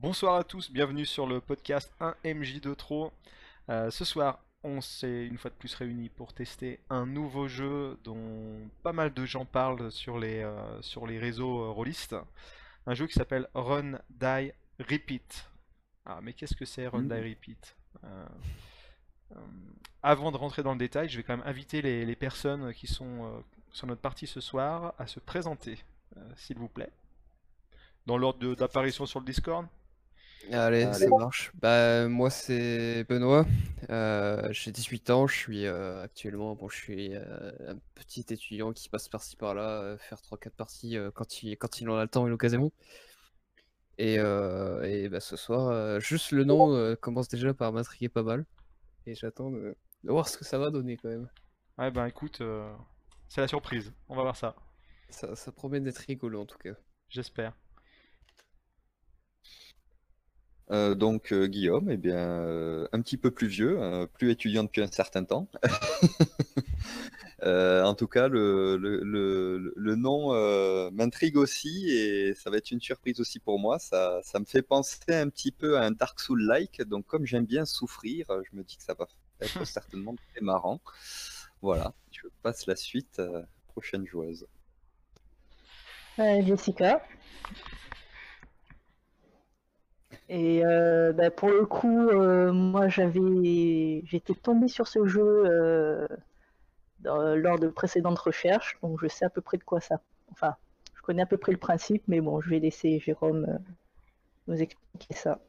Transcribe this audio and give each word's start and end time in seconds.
Bonsoir 0.00 0.36
à 0.36 0.44
tous, 0.44 0.70
bienvenue 0.70 1.04
sur 1.06 1.26
le 1.26 1.40
podcast 1.40 1.92
1MJ2 2.00 2.74
Tro. 2.76 3.12
Euh, 3.68 3.90
ce 3.90 4.04
soir, 4.04 4.38
on 4.62 4.80
s'est 4.80 5.26
une 5.26 5.38
fois 5.38 5.50
de 5.50 5.56
plus 5.56 5.74
réunis 5.74 6.08
pour 6.08 6.32
tester 6.32 6.80
un 6.90 7.06
nouveau 7.06 7.48
jeu 7.48 7.98
dont 8.04 8.68
pas 8.82 8.92
mal 8.92 9.12
de 9.12 9.24
gens 9.26 9.44
parlent 9.44 9.90
sur 9.90 10.18
les, 10.18 10.40
euh, 10.42 10.82
sur 10.82 11.06
les 11.06 11.18
réseaux 11.18 11.62
euh, 11.62 11.70
rôlistes. 11.70 12.14
Un 12.86 12.94
jeu 12.94 13.06
qui 13.06 13.14
s'appelle 13.14 13.48
Run, 13.54 13.98
Die, 14.10 14.52
Repeat. 14.78 15.48
Ah, 16.06 16.20
mais 16.22 16.32
qu'est-ce 16.32 16.54
que 16.56 16.64
c'est 16.64 16.86
Run, 16.86 17.02
Die, 17.02 17.14
Repeat? 17.30 17.76
Euh, 18.04 18.26
Avant 20.02 20.30
de 20.32 20.36
rentrer 20.36 20.62
dans 20.62 20.72
le 20.72 20.78
détail, 20.78 21.08
je 21.08 21.16
vais 21.16 21.22
quand 21.24 21.36
même 21.36 21.46
inviter 21.46 21.82
les, 21.82 22.04
les 22.06 22.16
personnes 22.16 22.72
qui 22.72 22.86
sont 22.86 23.42
sur 23.72 23.86
notre 23.86 24.00
partie 24.00 24.26
ce 24.26 24.40
soir 24.40 24.94
à 24.98 25.06
se 25.06 25.18
présenter, 25.20 25.76
s'il 26.36 26.56
vous 26.56 26.68
plaît. 26.68 26.90
Dans 28.06 28.16
l'ordre 28.16 28.38
de- 28.38 28.54
d'apparition 28.54 29.04
sur 29.04 29.18
le 29.20 29.26
Discord? 29.26 29.66
Allez, 30.50 30.84
Allez. 30.84 30.94
ça 30.94 31.10
marche. 31.14 31.52
Bah, 31.54 32.08
moi, 32.08 32.30
c'est 32.30 33.04
Benoît. 33.04 33.46
Euh, 33.90 34.48
j'ai 34.52 34.72
18 34.72 35.10
ans. 35.10 35.26
Je 35.26 35.34
suis 35.36 35.66
euh, 35.66 36.02
actuellement, 36.02 36.54
bon, 36.54 36.68
je 36.68 36.76
suis 36.76 37.14
euh, 37.14 37.52
un 37.68 37.76
petit 37.94 38.24
étudiant 38.30 38.72
qui 38.72 38.88
passe 38.88 39.08
par-ci 39.08 39.36
par-là, 39.36 39.82
euh, 39.82 39.98
faire 39.98 40.22
3-4 40.22 40.50
parties 40.56 40.96
euh, 40.96 41.10
quand 41.12 41.42
il, 41.42 41.56
quand 41.58 41.80
il 41.80 41.88
en 41.90 41.96
a 41.96 42.02
le 42.02 42.08
temps 42.08 42.26
et 42.26 42.30
l'occasion. 42.30 42.72
Et, 43.98 44.18
euh, 44.18 44.82
et 44.84 45.08
bah, 45.08 45.20
ce 45.20 45.36
soir, 45.36 45.68
euh, 45.68 46.00
juste 46.00 46.30
le 46.30 46.44
nom 46.44 46.72
euh, 46.74 46.94
commence 46.96 47.28
déjà 47.28 47.52
par 47.52 47.72
m'intriguer 47.72 48.08
pas 48.08 48.22
mal. 48.22 48.44
Et 49.06 49.14
j'attends 49.14 49.50
de, 49.50 49.76
de 50.04 50.10
voir 50.10 50.28
ce 50.28 50.38
que 50.38 50.44
ça 50.44 50.58
va 50.58 50.70
donner 50.70 50.96
quand 50.96 51.08
même. 51.08 51.28
Ouais, 51.78 51.90
ben 51.90 52.06
écoute, 52.06 52.40
euh, 52.42 52.70
c'est 53.28 53.40
la 53.40 53.48
surprise. 53.48 53.92
On 54.08 54.16
va 54.16 54.22
voir 54.22 54.36
ça. 54.36 54.54
Ça, 55.10 55.36
ça 55.36 55.52
promet 55.52 55.80
d'être 55.80 55.98
rigolo 55.98 56.40
en 56.40 56.46
tout 56.46 56.56
cas. 56.58 56.74
J'espère. 57.10 57.54
Euh, 60.70 60.94
donc 60.94 61.32
euh, 61.32 61.46
Guillaume, 61.46 61.90
eh 61.90 61.96
bien, 61.96 62.16
euh, 62.18 62.86
un 62.92 63.00
petit 63.00 63.16
peu 63.16 63.30
plus 63.30 63.46
vieux, 63.46 63.80
euh, 63.80 64.06
plus 64.06 64.30
étudiant 64.30 64.64
depuis 64.64 64.82
un 64.82 64.90
certain 64.90 65.24
temps. 65.24 65.48
Euh, 67.44 67.84
en 67.84 67.94
tout 67.94 68.08
cas, 68.08 68.26
le, 68.26 68.76
le- 68.76 69.00
le- 69.04 69.72
le 69.76 69.94
nom 69.94 70.34
euh, 70.34 70.90
m'intrigue 70.90 71.36
aussi 71.36 71.88
et 71.90 72.34
ça 72.34 72.50
va 72.50 72.56
être 72.56 72.72
une 72.72 72.80
surprise 72.80 73.20
aussi 73.20 73.38
pour 73.38 73.60
moi. 73.60 73.78
Ça, 73.78 74.18
ça 74.24 74.40
me 74.40 74.44
fait 74.44 74.60
penser 74.62 74.98
un 75.14 75.28
petit 75.28 75.52
peu 75.52 75.78
à 75.78 75.82
un 75.82 75.92
Dark 75.92 76.18
Soul-like. 76.18 76.82
Donc 76.82 77.06
comme 77.06 77.26
j'aime 77.26 77.46
bien 77.46 77.64
souffrir, 77.64 78.26
je 78.50 78.56
me 78.56 78.64
dis 78.64 78.76
que 78.76 78.82
ça 78.82 78.94
va 78.94 79.06
être 79.40 79.64
certainement 79.68 80.16
très 80.32 80.40
marrant. 80.40 80.80
Voilà, 81.62 81.94
je 82.10 82.22
passe 82.42 82.66
la 82.66 82.74
suite. 82.74 83.20
euh, 83.20 83.42
prochaine 83.68 84.04
joueuse. 84.04 84.44
Euh, 86.18 86.42
Jessica. 86.44 87.00
Et 90.28 90.64
euh, 90.64 91.12
bah, 91.12 91.30
pour 91.30 91.48
le 91.48 91.64
coup, 91.64 92.08
euh, 92.10 92.52
moi 92.52 92.88
j'avais, 92.88 94.02
j'étais 94.04 94.34
tombée 94.34 94.68
sur 94.68 94.86
ce 94.86 95.06
jeu 95.06 95.44
euh, 95.46 96.06
lors 97.02 97.58
de 97.58 97.68
précédentes 97.68 98.18
recherches, 98.18 98.78
donc 98.82 99.00
je 99.00 99.08
sais 99.08 99.24
à 99.24 99.30
peu 99.30 99.40
près 99.40 99.56
de 99.56 99.64
quoi 99.64 99.80
ça. 99.80 100.02
Enfin, 100.30 100.54
je 100.94 101.00
connais 101.00 101.22
à 101.22 101.26
peu 101.26 101.38
près 101.38 101.52
le 101.52 101.58
principe, 101.58 102.02
mais 102.08 102.20
bon, 102.20 102.42
je 102.42 102.50
vais 102.50 102.58
laisser 102.58 103.00
Jérôme 103.00 103.58
nous 104.48 104.60
expliquer 104.60 105.14
ça. 105.14 105.40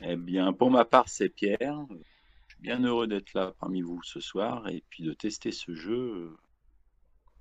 Eh 0.00 0.16
bien, 0.16 0.54
pour 0.54 0.70
ma 0.70 0.86
part, 0.86 1.08
c'est 1.08 1.28
Pierre. 1.28 1.84
Je 1.90 2.54
suis 2.54 2.62
bien 2.62 2.82
heureux 2.82 3.06
d'être 3.06 3.34
là 3.34 3.52
parmi 3.60 3.82
vous 3.82 4.02
ce 4.04 4.20
soir 4.20 4.68
et 4.68 4.82
puis 4.88 5.04
de 5.04 5.12
tester 5.12 5.52
ce 5.52 5.74
jeu 5.74 6.34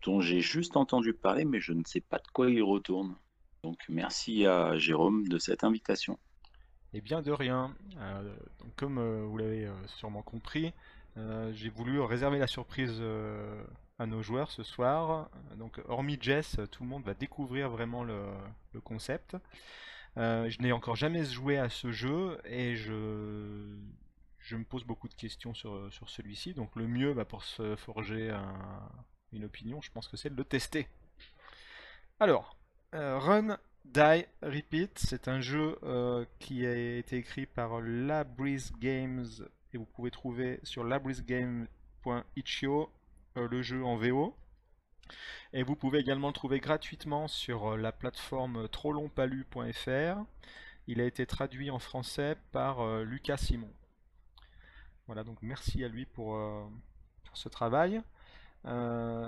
dont 0.04 0.20
j'ai 0.20 0.42
juste 0.42 0.76
entendu 0.76 1.14
parler, 1.14 1.46
mais 1.46 1.62
je 1.62 1.72
ne 1.72 1.84
sais 1.86 2.02
pas 2.02 2.18
de 2.18 2.28
quoi 2.34 2.50
il 2.50 2.62
retourne. 2.62 3.16
Donc, 3.64 3.78
merci 3.90 4.46
à 4.48 4.78
Jérôme 4.78 5.28
de 5.28 5.38
cette 5.38 5.64
invitation. 5.64 6.18
Et 6.94 7.02
bien 7.02 7.22
de 7.22 7.32
rien. 7.32 7.76
Euh, 7.98 8.36
comme 8.76 8.98
euh, 8.98 9.24
vous 9.24 9.38
l'avez 9.38 9.66
euh, 9.66 9.88
sûrement 9.88 10.24
compris, 10.24 10.74
j'ai 11.52 11.70
voulu 11.70 12.00
réserver 12.00 12.40
la 12.40 12.48
surprise 12.48 13.04
à 14.00 14.06
nos 14.06 14.24
joueurs 14.24 14.50
ce 14.50 14.64
soir. 14.64 15.30
Donc, 15.58 15.82
hormis 15.90 16.18
Jess, 16.22 16.58
tout 16.72 16.84
le 16.84 16.90
monde 16.90 17.04
va 17.04 17.14
découvrir 17.14 17.70
vraiment 17.70 18.06
le, 18.06 18.24
concept. 18.86 19.36
Je 20.16 20.62
n'ai 20.62 20.72
encore 20.72 20.96
jamais 20.96 21.26
joué 21.26 21.58
à 21.58 21.68
ce 21.68 21.92
jeu 21.92 22.40
et 22.46 22.78
je, 22.78 22.94
me 24.52 24.64
pose 24.64 24.86
beaucoup 24.86 25.10
de 25.10 25.14
questions 25.14 25.54
sur, 25.54 25.92
celui-ci. 26.08 26.54
Donc, 26.54 26.78
le 26.78 26.88
mieux 26.88 27.14
bah, 27.14 27.26
pour 27.26 27.44
se 27.44 27.76
forger 27.76 28.30
un- 28.30 28.90
une 29.34 29.44
opinion, 29.44 29.82
je 29.82 29.92
pense 29.92 30.08
que 30.08 30.16
c'est 30.16 30.30
de 30.30 30.38
le 30.38 30.46
tester. 30.46 30.88
Alors, 32.22 32.56
euh, 32.94 33.18
Run, 33.18 33.58
Die, 33.86 34.26
Repeat, 34.42 35.00
c'est 35.00 35.30
un 35.30 35.40
jeu 35.40 35.80
euh, 35.84 36.26
qui 36.40 36.66
a 36.66 36.98
été 36.98 37.16
écrit 37.16 37.46
par 37.46 37.80
Labris 37.80 38.72
Games 38.80 39.26
et 39.74 39.78
vous 39.78 39.86
pouvez 39.86 40.12
trouver 40.12 40.60
sur 40.64 40.84
labrisgame.itch.io 40.84 42.92
euh, 43.38 43.48
le 43.48 43.62
jeu 43.62 43.86
en 43.86 43.96
VO. 43.96 44.36
Et 45.54 45.64
vous 45.64 45.78
pouvez 45.78 46.00
également 46.00 46.28
le 46.28 46.34
trouver 46.34 46.60
gratuitement 46.60 47.30
sur 47.30 47.78
la 47.78 47.94
plateforme 47.94 48.68
trollonpalu.fr. 48.68 50.18
Il 50.88 51.00
a 51.00 51.06
été 51.06 51.26
traduit 51.26 51.72
en 51.72 51.80
français 51.80 52.36
par 52.52 52.86
Lucas 53.04 53.38
Simon. 53.38 53.72
Voilà, 55.08 55.24
donc 55.24 55.38
merci 55.42 55.84
à 55.84 55.88
lui 55.90 56.06
pour, 56.06 56.40
ce 57.34 57.50
travail. 57.50 58.02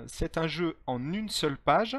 C'est 0.06 0.38
un 0.38 0.46
jeu 0.46 0.78
en 0.86 1.12
une 1.12 1.28
seule 1.28 1.58
page 1.58 1.98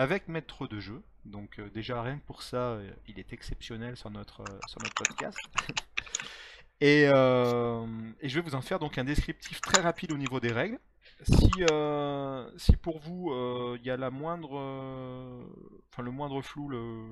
avec 0.00 0.28
maître 0.28 0.66
de 0.66 0.80
jeu. 0.80 1.02
Donc 1.26 1.58
euh, 1.58 1.68
déjà 1.70 2.02
rien 2.02 2.18
que 2.18 2.24
pour 2.24 2.42
ça, 2.42 2.56
euh, 2.56 2.90
il 3.06 3.18
est 3.18 3.32
exceptionnel 3.32 3.96
sur 3.96 4.10
notre, 4.10 4.40
euh, 4.40 4.58
sur 4.66 4.80
notre 4.82 4.94
podcast. 4.94 5.38
et, 6.80 7.06
euh, 7.12 7.86
et 8.20 8.28
je 8.28 8.34
vais 8.36 8.40
vous 8.40 8.54
en 8.54 8.62
faire 8.62 8.78
donc 8.78 8.96
un 8.98 9.04
descriptif 9.04 9.60
très 9.60 9.80
rapide 9.82 10.12
au 10.12 10.16
niveau 10.16 10.40
des 10.40 10.52
règles. 10.52 10.78
Si, 11.22 11.50
euh, 11.70 12.50
si 12.56 12.76
pour 12.76 12.98
vous 12.98 13.30
euh, 13.30 13.76
il 13.78 13.84
y 13.86 13.90
a 13.90 13.98
la 13.98 14.10
moindre, 14.10 14.58
euh, 14.58 15.44
enfin 15.92 16.02
le 16.02 16.10
moindre 16.10 16.40
flou, 16.40 16.68
le- 16.70 17.06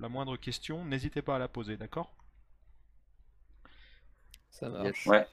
la 0.00 0.08
moindre 0.08 0.36
question, 0.36 0.84
n'hésitez 0.84 1.22
pas 1.22 1.34
à 1.36 1.38
la 1.40 1.48
poser, 1.48 1.76
d'accord? 1.76 2.14
Ça 4.50 4.68
marche. 4.68 5.06
Ouais, 5.06 5.26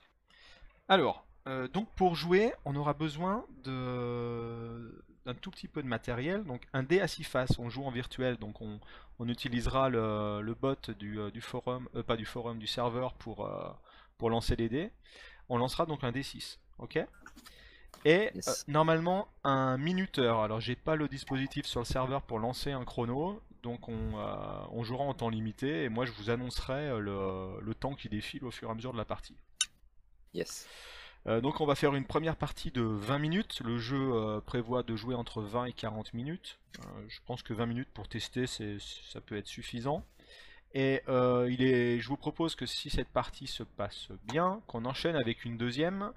Alors, 0.88 1.26
euh, 1.48 1.68
donc 1.68 1.90
pour 1.96 2.16
jouer, 2.16 2.54
on 2.66 2.76
aura 2.76 2.94
besoin 2.94 3.46
de 3.64 5.04
d'un 5.26 5.34
tout 5.34 5.52
petit 5.52 5.68
peu 5.68 5.82
de 5.84 5.88
matériel. 5.88 6.44
Donc 6.46 6.68
un 6.74 6.84
dé 6.84 7.00
à 7.02 7.08
six 7.08 7.24
faces, 7.24 7.58
on 7.60 7.70
joue 7.70 7.84
en 7.84 7.92
virtuel, 7.92 8.38
donc 8.38 8.62
on, 8.62 8.80
on 9.20 9.28
utilisera 9.30 9.90
le, 9.90 10.42
le 10.42 10.54
bot 10.54 10.76
du, 10.98 11.20
euh, 11.20 11.32
du 11.32 11.42
forum, 11.42 11.88
euh, 11.96 12.04
pas 12.04 12.18
du 12.18 12.26
forum, 12.26 12.60
du 12.60 12.68
serveur 12.68 13.14
pour, 13.16 13.46
euh, 13.46 13.70
pour 14.18 14.30
lancer 14.30 14.56
les 14.56 14.70
dés. 14.70 14.92
On 15.50 15.58
lancera 15.58 15.86
donc 15.86 16.04
un 16.04 16.12
D6, 16.12 16.58
ok? 16.80 17.00
Et 18.06 18.32
Yes. 18.34 18.48
euh, 18.48 18.56
normalement 18.68 19.28
un 19.44 19.78
minuteur. 19.78 20.40
Alors 20.42 20.60
j'ai 20.62 20.76
pas 20.76 20.96
le 20.96 21.08
dispositif 21.08 21.66
sur 21.66 21.80
le 21.82 21.86
serveur 21.86 22.22
pour 22.24 22.40
lancer 22.40 22.72
un 22.72 22.86
chrono, 22.86 23.42
donc 23.64 23.90
on, 23.90 24.14
on 24.72 24.84
jouera 24.84 25.04
en 25.04 25.14
temps 25.14 25.30
limité 25.30 25.84
et 25.84 25.90
moi 25.90 26.06
je 26.06 26.12
vous 26.14 26.30
annoncerai 26.30 27.00
le, 27.00 27.60
le 27.62 27.76
temps 27.76 27.96
qui 27.96 28.08
défile 28.10 28.46
au 28.46 28.52
fur 28.52 28.70
et 28.70 28.72
à 28.72 28.76
mesure 28.76 28.94
de 28.94 28.98
la 28.98 29.06
partie. 29.06 29.36
Yes. 30.34 30.70
Euh, 31.28 31.42
donc 31.42 31.60
on 31.62 31.66
va 31.66 31.76
faire 31.76 31.96
une 31.96 32.06
première 32.06 32.36
partie 32.36 32.72
de 32.72 32.82
20 32.82 33.20
minutes. 33.20 33.62
Le 33.64 33.78
jeu 33.78 34.14
euh, 34.14 34.40
prévoit 34.42 34.84
de 34.84 34.96
jouer 34.96 35.16
entre 35.16 35.42
20 35.42 35.66
et 35.66 35.74
40 35.74 36.14
minutes. 36.14 36.60
Euh, 36.80 37.06
je 37.08 37.20
pense 37.26 37.44
que 37.44 37.54
20 37.54 37.66
minutes 37.66 37.90
pour 37.94 38.08
tester, 38.08 38.46
ça 38.48 39.22
peut 39.22 39.38
être 39.38 39.48
suffisant. 39.48 40.04
Et 40.74 41.02
je 41.08 42.08
vous 42.08 42.18
propose 42.18 42.56
que 42.56 42.66
si 42.66 42.90
cette 42.90 43.10
partie 43.10 43.48
se 43.48 43.64
passe 43.64 44.10
bien, 44.26 44.62
qu'on 44.68 44.86
enchaîne 44.86 45.16
avec 45.16 45.46
une 45.46 45.58
deuxième. 45.58 46.12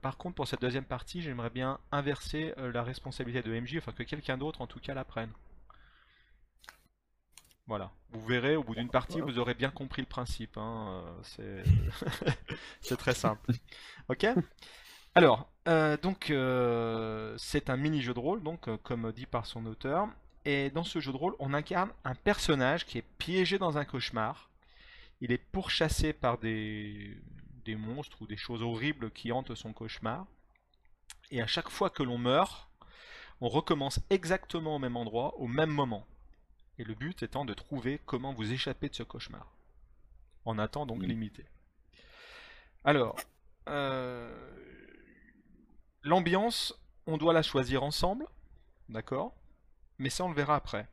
Par 0.00 0.16
contre, 0.16 0.36
pour 0.36 0.48
cette 0.48 0.62
deuxième 0.62 0.86
partie, 0.86 1.20
j'aimerais 1.20 1.50
bien 1.50 1.78
inverser 1.92 2.54
la 2.56 2.82
responsabilité 2.82 3.46
de 3.46 3.60
MJ, 3.60 3.76
enfin 3.76 3.92
que 3.92 4.02
quelqu'un 4.04 4.38
d'autre 4.38 4.62
en 4.62 4.66
tout 4.66 4.80
cas 4.80 4.94
la 4.94 5.04
prenne. 5.04 5.30
Voilà, 7.68 7.92
vous 8.10 8.26
verrez, 8.26 8.56
au 8.56 8.64
bout 8.64 8.74
d'une 8.74 8.90
partie, 8.90 9.20
vous 9.20 9.38
aurez 9.38 9.54
bien 9.54 9.70
compris 9.70 10.02
le 10.02 10.08
principe. 10.08 10.56
hein, 10.58 11.04
euh, 11.40 11.64
C'est 12.80 12.96
très 12.96 13.14
simple. 13.14 13.52
Ok 14.08 14.26
Alors, 15.14 15.50
euh, 15.68 15.96
donc, 15.98 16.30
euh, 16.30 17.34
c'est 17.38 17.70
un 17.70 17.76
mini-jeu 17.76 18.14
de 18.14 18.20
rôle, 18.20 18.42
donc, 18.42 18.68
euh, 18.68 18.78
comme 18.78 19.12
dit 19.12 19.26
par 19.26 19.46
son 19.46 19.66
auteur. 19.66 20.08
Et 20.46 20.70
dans 20.70 20.84
ce 20.84 21.00
jeu 21.00 21.12
de 21.12 21.16
rôle, 21.18 21.36
on 21.40 21.54
incarne 21.54 21.92
un 22.04 22.14
personnage 22.14 22.86
qui 22.86 22.98
est 22.98 23.04
piégé 23.18 23.58
dans 23.58 23.78
un 23.78 23.84
cauchemar. 23.84 24.50
Il 25.20 25.32
est 25.32 25.38
pourchassé 25.38 26.12
par 26.14 26.38
des, 26.38 27.16
des 27.64 27.76
monstres 27.76 28.22
ou 28.22 28.28
des 28.28 28.36
choses 28.38 28.62
horribles 28.62 29.10
qui 29.12 29.32
hantent 29.32 29.54
son 29.56 29.72
cauchemar. 29.74 30.26
Et 31.30 31.42
à 31.42 31.46
chaque 31.46 31.70
fois 31.70 31.90
que 31.90 32.02
l'on 32.02 32.18
meurt, 32.18 32.68
on 33.40 33.48
recommence 33.48 34.00
exactement 34.10 34.76
au 34.76 34.78
même 34.80 34.96
endroit, 34.96 35.36
au 35.38 35.48
même 35.48 35.70
moment. 35.70 36.06
Et 36.78 36.84
le 36.84 36.94
but 36.94 37.22
étant 37.22 37.44
de 37.44 37.54
trouver 37.54 38.00
comment 38.06 38.32
vous 38.32 38.52
échapper 38.52 38.88
de 38.88 38.94
ce 38.94 39.02
cauchemar. 39.02 39.52
En 40.44 40.58
un 40.58 40.68
temps 40.68 40.86
donc 40.86 41.02
limité. 41.02 41.44
Alors, 42.84 43.16
euh, 43.68 44.32
l'ambiance, 46.02 46.78
on 47.06 47.16
doit 47.18 47.32
la 47.32 47.42
choisir 47.42 47.82
ensemble, 47.82 48.26
d'accord? 48.88 49.34
Mais 49.98 50.10
ça, 50.10 50.24
on 50.24 50.28
le 50.28 50.34
verra 50.34 50.54
après. 50.54 50.88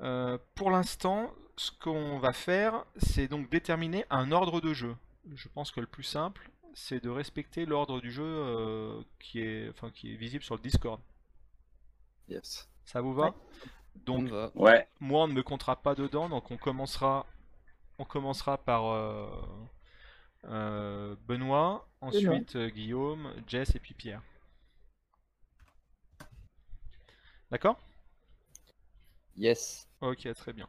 Euh, 0.00 0.38
pour 0.54 0.70
l'instant, 0.70 1.32
ce 1.56 1.70
qu'on 1.70 2.18
va 2.18 2.32
faire, 2.32 2.84
c'est 2.96 3.28
donc 3.28 3.50
déterminer 3.50 4.04
un 4.10 4.32
ordre 4.32 4.60
de 4.60 4.72
jeu. 4.72 4.96
Je 5.34 5.48
pense 5.48 5.70
que 5.70 5.80
le 5.80 5.86
plus 5.86 6.02
simple, 6.02 6.50
c'est 6.74 7.02
de 7.02 7.10
respecter 7.10 7.66
l'ordre 7.66 8.00
du 8.00 8.10
jeu 8.10 8.24
euh, 8.24 9.02
qui, 9.18 9.40
est, 9.40 9.68
enfin, 9.70 9.90
qui 9.90 10.12
est 10.12 10.16
visible 10.16 10.44
sur 10.44 10.54
le 10.54 10.60
Discord. 10.60 11.00
Yes. 12.28 12.68
Ça 12.84 13.00
vous 13.00 13.14
va? 13.14 13.34
Donc. 14.04 14.30
Ouais, 14.54 14.88
moi, 15.00 15.24
on 15.24 15.28
ne 15.28 15.32
me 15.32 15.42
comptera 15.42 15.76
pas 15.76 15.94
dedans, 15.94 16.28
donc 16.28 16.50
on 16.50 16.56
commencera, 16.56 17.26
on 17.98 18.04
commencera 18.04 18.58
par 18.58 18.86
euh, 18.86 19.28
euh, 20.44 21.16
Benoît, 21.26 21.88
ensuite 22.00 22.56
euh, 22.56 22.68
Guillaume, 22.68 23.32
Jess 23.46 23.74
et 23.74 23.80
puis 23.80 23.94
Pierre. 23.94 24.22
D'accord? 27.50 27.78
Yes. 29.36 29.88
Ok, 30.00 30.32
très 30.34 30.52
bien. 30.52 30.68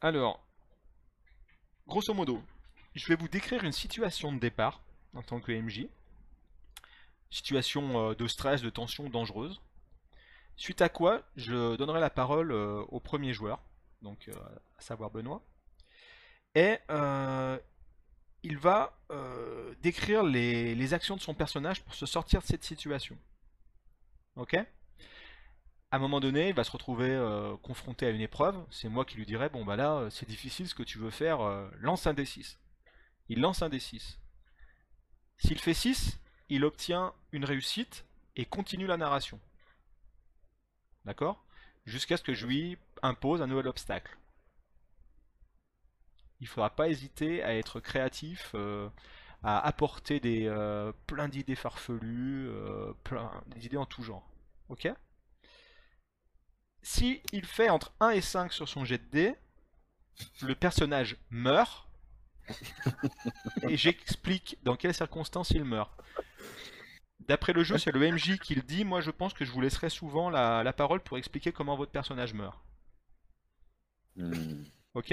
Alors, 0.00 0.44
grosso 1.86 2.12
modo, 2.14 2.42
je 2.94 3.06
vais 3.06 3.16
vous 3.16 3.28
décrire 3.28 3.64
une 3.64 3.72
situation 3.72 4.32
de 4.32 4.38
départ 4.38 4.80
en 5.14 5.22
tant 5.22 5.40
que 5.40 5.52
MJ. 5.52 5.86
Situation 7.30 8.10
euh, 8.10 8.14
de 8.14 8.26
stress, 8.28 8.62
de 8.62 8.70
tension 8.70 9.08
dangereuse. 9.08 9.60
Suite 10.56 10.82
à 10.82 10.88
quoi, 10.88 11.22
je 11.36 11.76
donnerai 11.76 12.00
la 12.00 12.10
parole 12.10 12.52
euh, 12.52 12.82
au 12.88 13.00
premier 13.00 13.32
joueur, 13.32 13.60
donc 14.02 14.28
euh, 14.28 14.34
à 14.78 14.80
savoir 14.80 15.10
Benoît. 15.10 15.42
Et 16.54 16.78
euh, 16.90 17.58
il 18.42 18.58
va 18.58 18.96
décrire 19.80 20.22
les, 20.22 20.74
les 20.74 20.94
actions 20.94 21.16
de 21.16 21.20
son 21.20 21.34
personnage 21.34 21.82
pour 21.82 21.94
se 21.94 22.06
sortir 22.06 22.40
de 22.40 22.46
cette 22.46 22.64
situation. 22.64 23.16
Ok? 24.36 24.54
À 24.54 25.96
un 25.96 25.98
moment 25.98 26.20
donné, 26.20 26.48
il 26.48 26.54
va 26.54 26.64
se 26.64 26.70
retrouver 26.70 27.16
confronté 27.62 28.06
à 28.06 28.10
une 28.10 28.20
épreuve. 28.20 28.56
C'est 28.70 28.88
moi 28.88 29.04
qui 29.04 29.16
lui 29.16 29.26
dirai 29.26 29.48
Bon, 29.48 29.64
bah 29.64 29.76
là, 29.76 30.08
c'est 30.10 30.28
difficile 30.28 30.68
ce 30.68 30.74
que 30.74 30.82
tu 30.82 30.98
veux 30.98 31.10
faire, 31.10 31.38
lance 31.78 32.06
un 32.06 32.12
D6. 32.12 32.56
Il 33.28 33.40
lance 33.40 33.62
un 33.62 33.68
D6. 33.68 34.18
S'il 35.38 35.58
fait 35.58 35.74
6, 35.74 36.18
il 36.48 36.64
obtient 36.64 37.14
une 37.32 37.44
réussite 37.44 38.04
et 38.36 38.44
continue 38.44 38.86
la 38.86 38.96
narration. 38.96 39.40
D'accord? 41.04 41.44
Jusqu'à 41.86 42.16
ce 42.16 42.22
que 42.22 42.34
je 42.34 42.46
lui 42.46 42.78
impose 43.02 43.42
un 43.42 43.46
nouvel 43.46 43.68
obstacle. 43.68 44.16
Il 46.40 46.44
ne 46.44 46.48
faudra 46.48 46.70
pas 46.70 46.88
hésiter 46.88 47.42
à 47.42 47.54
être 47.54 47.80
créatif, 47.80 48.52
euh, 48.54 48.88
à 49.42 49.58
apporter 49.66 50.20
des, 50.20 50.46
euh, 50.46 50.92
plein 51.06 51.28
d'idées 51.28 51.54
farfelues, 51.54 52.48
euh, 52.48 52.92
plein 53.04 53.30
d'idées 53.56 53.76
en 53.76 53.86
tout 53.86 54.02
genre. 54.02 54.28
Ok? 54.68 54.88
Si 56.82 57.22
il 57.32 57.46
fait 57.46 57.70
entre 57.70 57.92
1 58.00 58.10
et 58.10 58.20
5 58.20 58.52
sur 58.52 58.68
son 58.68 58.84
jet 58.84 58.98
de 58.98 59.10
dés, 59.10 59.34
le 60.42 60.54
personnage 60.54 61.16
meurt. 61.30 61.88
et 63.68 63.76
j'explique 63.76 64.58
dans 64.62 64.76
quelles 64.76 64.94
circonstances 64.94 65.50
il 65.50 65.64
meurt. 65.64 65.90
D'après 67.28 67.52
le 67.52 67.64
jeu, 67.64 67.76
c'est 67.78 67.92
le 67.92 68.12
MJ 68.12 68.38
qui 68.38 68.54
le 68.54 68.62
dit. 68.62 68.84
Moi, 68.84 69.00
je 69.00 69.10
pense 69.10 69.34
que 69.34 69.44
je 69.44 69.50
vous 69.52 69.60
laisserai 69.60 69.90
souvent 69.90 70.30
la, 70.30 70.62
la 70.62 70.72
parole 70.72 71.00
pour 71.00 71.18
expliquer 71.18 71.52
comment 71.52 71.76
votre 71.76 71.92
personnage 71.92 72.34
meurt. 72.34 72.58
Hmm, 74.16 74.64
Ok? 74.94 75.12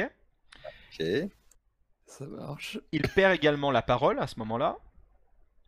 Ok. 0.91 1.31
Ça 2.05 2.25
marche. 2.27 2.79
Il 2.91 3.01
perd 3.09 3.33
également 3.33 3.71
la 3.71 3.81
parole 3.81 4.19
à 4.19 4.27
ce 4.27 4.37
moment-là. 4.39 4.77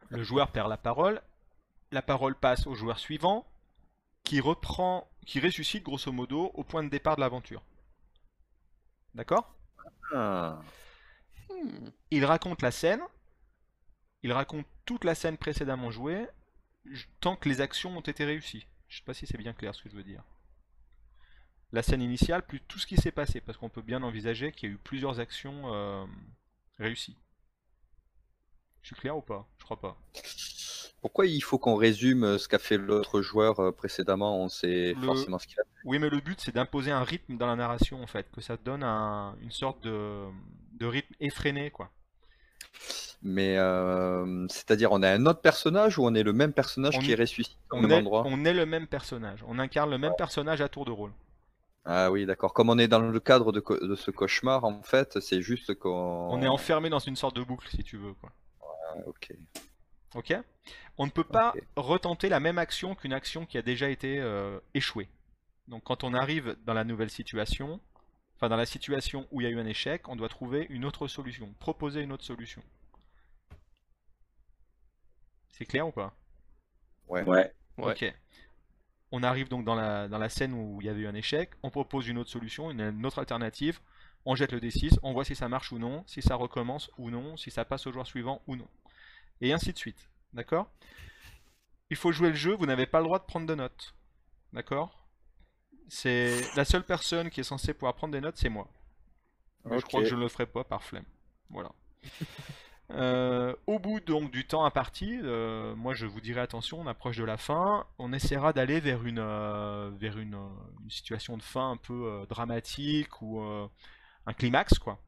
Le 0.10 0.24
joueur 0.24 0.52
perd 0.52 0.70
la 0.70 0.78
parole. 0.78 1.22
La 1.92 2.02
parole 2.02 2.36
passe 2.36 2.68
au 2.68 2.76
joueur 2.76 3.00
suivant, 3.00 3.48
qui 4.24 4.40
reprend, 4.42 5.10
qui 5.26 5.40
ressuscite 5.40 5.84
grosso 5.84 6.12
modo 6.12 6.52
au 6.56 6.64
point 6.64 6.84
de 6.84 6.90
départ 6.90 7.16
de 7.16 7.22
l'aventure. 7.22 7.64
D'accord? 9.16 9.56
Ah, 10.14 10.62
Hmm. 11.50 11.90
Il 12.12 12.26
raconte 12.26 12.62
la 12.62 12.72
scène. 12.72 13.02
Il 14.24 14.32
raconte 14.32 14.66
toute 14.86 15.04
la 15.04 15.16
scène 15.16 15.38
précédemment 15.38 15.92
jouée, 15.92 16.26
tant 17.20 17.36
que 17.36 17.50
les 17.50 17.62
actions 17.62 17.98
ont 17.98 18.02
été 18.02 18.26
réussies. 18.26 18.66
Je 18.88 18.98
sais 18.98 19.04
pas 19.04 19.14
si 19.14 19.28
c'est 19.28 19.38
bien 19.38 19.54
clair 19.54 19.74
ce 19.76 19.84
que 19.84 19.90
je 19.90 19.96
veux 19.96 20.04
dire. 20.04 20.24
La 21.72 21.82
scène 21.82 22.02
initiale, 22.02 22.46
plus 22.46 22.62
tout 22.62 22.78
ce 22.80 22.86
qui 22.86 22.98
s'est 22.98 23.12
passé, 23.12 23.42
parce 23.42 23.58
qu'on 23.58 23.70
peut 23.70 23.82
bien 23.82 24.04
envisager 24.04 24.52
qu'il 24.52 24.70
y 24.70 24.72
a 24.72 24.76
eu 24.76 24.78
plusieurs 24.78 25.20
actions 25.20 25.74
euh, 25.74 26.06
réussies. 26.78 27.18
Je 28.82 28.88
suis 28.88 28.96
clair 28.96 29.18
ou 29.18 29.22
pas? 29.22 29.48
Je 29.58 29.64
crois 29.64 29.80
pas. 29.80 29.98
Pourquoi 31.02 31.26
il 31.26 31.42
faut 31.42 31.58
qu'on 31.58 31.76
résume 31.76 32.38
ce 32.38 32.48
qu'a 32.48 32.60
fait 32.60 32.78
l'autre 32.78 33.22
joueur 33.22 33.60
euh, 33.60 33.72
précédemment? 33.72 34.40
On 34.42 34.50
sait 34.50 34.94
Le- 34.94 35.06
forcément 35.06 35.40
ce 35.40 35.48
qu'il 35.48 35.60
a 35.60 35.64
fait. 35.64 35.70
Oui, 35.86 36.00
mais 36.00 36.10
le 36.10 36.20
but 36.20 36.40
c'est 36.40 36.54
d'imposer 36.54 36.92
un 36.92 37.04
rythme 37.04 37.38
dans 37.38 37.48
la 37.48 37.56
narration 37.56 38.02
en 38.04 38.08
fait, 38.08 38.30
que 38.32 38.40
ça 38.42 38.56
donne 38.56 38.84
un- 38.84 39.36
une 39.42 39.52
sorte 39.52 39.82
de, 39.84 40.26
de 40.74 40.86
rythme 40.86 41.14
effréné 41.20 41.72
quoi. 41.72 41.92
Mais 43.26 43.58
euh, 43.58 44.46
c'est-à-dire, 44.50 44.92
on 44.92 45.02
a 45.02 45.10
un 45.10 45.26
autre 45.26 45.40
personnage 45.40 45.98
ou 45.98 46.06
on 46.06 46.14
est 46.14 46.24
le 46.24 46.34
même 46.34 46.52
personnage 46.52 46.98
On 46.98 47.00
qui 47.02 47.14
est- 47.14 47.16
ressuscité 47.16 47.58
au 47.72 47.78
même 47.80 47.92
est, 47.92 47.96
endroit? 47.96 48.24
on 48.26 48.44
est 48.44 48.54
le 48.54 48.66
même 48.66 48.86
personnage, 48.86 49.44
on 49.48 49.60
incarne 49.60 49.90
le 49.90 49.98
même 49.98 50.14
personnage 50.18 50.60
à 50.62 50.68
tour 50.68 50.84
de 50.84 50.92
rôle. 50.92 51.12
Ah 51.86 52.12
oui, 52.12 52.26
d'accord. 52.26 52.54
Comme 52.54 52.70
on 52.70 52.78
est 52.78 52.88
dans 52.88 53.00
le 53.00 53.20
cadre 53.20 53.52
de, 53.52 53.96
ce 53.96 54.12
cauchemar, 54.12 54.64
en 54.64 54.82
fait, 54.84 55.20
c'est 55.20 55.42
juste 55.42 55.74
qu'on. 55.76 56.30
On 56.32 56.42
est 56.42 56.48
enfermé 56.48 56.90
dans 56.90 57.00
une 57.00 57.16
sorte 57.16 57.36
de 57.36 57.44
boucle 57.44 57.68
si 57.70 57.84
tu 57.84 57.98
veux 57.98 58.14
quoi. 58.14 58.32
Ah, 58.62 58.96
ok. 59.08 59.34
Ok? 60.16 60.34
On 60.98 61.06
ne 61.06 61.12
peut 61.12 61.24
pas 61.24 61.54
retenter 61.76 62.30
la 62.30 62.40
même 62.40 62.58
action 62.58 62.94
qu'une 62.94 63.14
action 63.14 63.46
qui 63.46 63.58
a 63.58 63.62
déjà 63.62 63.90
été 63.90 64.20
euh, 64.20 64.60
échouée. 64.74 65.08
Donc 65.68 65.84
quand 65.86 66.04
on 66.04 66.14
arrive 66.14 66.56
dans 66.66 66.74
la 66.74 66.84
nouvelle 66.84 67.10
situation, 67.10 67.80
enfin 68.36 68.50
dans 68.50 68.58
la 68.58 68.66
situation 68.66 69.26
où 69.32 69.40
il 69.42 69.46
y 69.46 69.48
a 69.48 69.50
eu 69.50 69.60
un 69.60 69.66
échec, 69.66 70.08
on 70.10 70.16
doit 70.18 70.30
trouver 70.30 70.68
une 70.70 70.86
autre 70.86 71.08
solution, 71.08 71.54
proposer 71.60 72.02
une 72.02 72.12
autre 72.12 72.26
solution. 72.26 72.62
C'est 75.54 75.66
clair 75.66 75.88
ou 75.88 75.92
pas? 75.92 76.14
Ouais. 77.08 77.24
Ouais. 77.24 77.54
Ok. 77.78 78.14
On 79.12 79.22
arrive 79.22 79.48
donc 79.48 79.64
dans 79.64 79.76
la, 79.76 80.08
dans 80.08 80.18
la 80.18 80.30
scène 80.30 80.54
où 80.54 80.82
il 80.82 80.88
y 80.88 80.90
avait 80.90 81.02
eu 81.02 81.08
un 81.08 81.14
échec, 81.14 81.52
on 81.62 81.70
propose 81.70 82.08
une 82.08 82.18
autre 82.18 82.32
solution, 82.32 82.72
une, 82.72 82.82
une 82.82 83.06
autre 83.06 83.20
alternative, 83.20 83.80
on 84.26 84.34
jette 84.36 84.52
le 84.52 84.60
D6, 84.60 84.98
on 85.04 85.14
voit 85.14 85.24
si 85.24 85.36
ça 85.36 85.48
marche 85.48 85.72
ou 85.72 85.78
non, 85.78 86.04
si 86.08 86.24
ça 86.24 86.36
recommence 86.36 86.90
ou 86.98 87.12
non, 87.12 87.38
si 87.38 87.52
ça 87.52 87.66
passe 87.66 87.86
au 87.86 87.92
joueur 87.92 88.08
suivant 88.08 88.42
ou 88.48 88.56
non. 88.56 88.68
Et 89.42 89.54
ainsi 89.54 89.72
de 89.72 89.78
suite. 89.78 90.10
D'accord? 90.34 90.72
Il 91.92 91.98
faut 91.98 92.12
jouer 92.12 92.30
le 92.30 92.36
jeu, 92.36 92.56
vous 92.56 92.66
n'avez 92.66 92.88
pas 92.88 93.00
le 93.00 93.06
droit 93.06 93.20
de 93.20 93.26
prendre 93.26 93.46
de 93.46 93.54
notes. 93.54 93.94
D'accord? 94.52 95.08
C'est 95.88 96.42
la 96.56 96.66
seule 96.66 96.84
personne 96.84 97.30
qui 97.30 97.42
est 97.42 97.44
censée 97.44 97.76
pouvoir 97.76 97.94
prendre 97.94 98.14
des 98.14 98.22
notes, 98.22 98.38
c'est 98.38 98.50
moi. 98.50 98.68
Je 99.66 99.80
crois 99.82 100.02
que 100.02 100.08
je 100.08 100.16
ne 100.16 100.22
le 100.22 100.30
ferai 100.30 100.48
pas 100.48 100.64
par 100.64 100.84
flemme. 100.84 101.06
Voilà. 101.52 101.72
Euh, 102.92 103.56
au 103.66 103.80
bout 103.80 104.00
donc 104.02 104.30
du 104.32 104.46
temps 104.46 104.66
imparti, 104.66 105.18
euh, 105.24 105.74
moi 105.76 105.94
je 105.94 106.06
vous 106.06 106.22
dirai 106.22 106.42
attention, 106.42 106.80
on 106.82 106.88
approche 106.88 107.18
de 107.18 107.24
la 107.24 107.38
fin, 107.38 107.88
on 107.98 108.14
essaiera 108.14 108.54
d'aller 108.54 108.80
vers 108.82 109.04
une 109.06 109.20
euh, 109.20 109.90
vers 109.96 110.20
une, 110.20 110.36
euh, 110.36 110.50
une 110.84 110.90
situation 110.92 111.38
de 111.38 111.42
fin 111.42 111.72
un 111.72 111.78
peu 111.78 111.94
euh, 112.08 112.26
dramatique 112.28 113.22
ou 113.22 113.42
euh, 113.42 113.68
un 114.26 114.34
climax 114.34 114.78
quoi. 114.80 115.00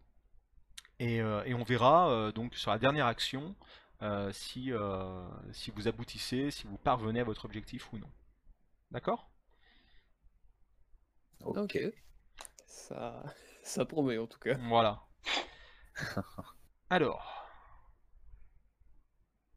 Et, 1.00 1.22
euh, 1.22 1.44
et 1.46 1.54
on 1.54 1.64
verra 1.64 2.10
euh, 2.10 2.32
donc 2.32 2.56
sur 2.56 2.72
la 2.72 2.80
dernière 2.80 3.06
action 3.08 3.56
euh, 4.02 4.32
si 4.32 4.72
euh, 4.72 5.28
si 5.52 5.72
vous 5.72 5.88
aboutissez, 5.88 6.52
si 6.52 6.68
vous 6.68 6.78
parvenez 6.78 7.20
à 7.20 7.24
votre 7.24 7.46
objectif 7.46 7.92
ou 7.94 7.98
non. 8.00 8.10
D'accord? 8.92 9.30
Ok. 11.44 11.78
Ça, 12.68 13.24
ça 13.64 13.86
promet 13.86 14.18
en 14.18 14.28
tout 14.28 14.40
cas. 14.40 14.58
Voilà. 14.70 15.02
Alors, 16.90 17.45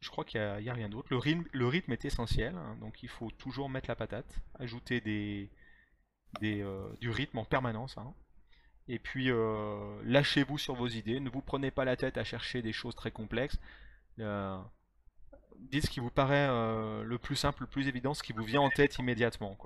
je 0.00 0.10
crois 0.10 0.24
qu'il 0.24 0.40
n'y 0.40 0.68
a, 0.68 0.74
rien 0.74 0.88
d'autre. 0.88 1.08
Le 1.10 1.66
rythme, 1.66 1.92
est 1.92 2.04
essentiel, 2.04 2.54
hein, 2.56 2.76
donc 2.80 3.02
il 3.02 3.08
faut 3.08 3.30
toujours 3.30 3.68
mettre 3.68 3.88
la 3.88 3.96
patate, 3.96 4.40
ajouter 4.58 5.00
des, 5.00 5.50
euh, 6.42 6.88
du 7.00 7.10
rythme 7.10 7.38
en 7.38 7.44
permanence. 7.44 7.98
hein. 7.98 8.14
Et 8.88 8.98
puis, 8.98 9.30
euh, 9.30 10.00
lâchez-vous 10.04 10.56
sur 10.56 10.74
vos 10.74 10.88
idées, 10.88 11.20
ne 11.20 11.28
vous 11.28 11.42
prenez 11.42 11.70
pas 11.70 11.84
la 11.84 11.96
tête 11.96 12.16
à 12.16 12.24
chercher 12.24 12.62
des 12.62 12.72
choses 12.72 12.94
très 12.94 13.10
complexes. 13.10 13.58
Euh, 14.18 14.58
dites 15.58 15.86
ce 15.86 15.90
qui 15.90 16.00
vous 16.00 16.10
paraît 16.10 16.48
le 16.48 17.18
plus 17.18 17.36
simple, 17.36 17.62
le 17.62 17.66
plus 17.66 17.88
évident, 17.88 18.14
ce 18.14 18.22
qui 18.22 18.32
vous 18.32 18.44
vient 18.44 18.60
en 18.60 18.70
tête 18.70 18.98
immédiatement. 18.98 19.58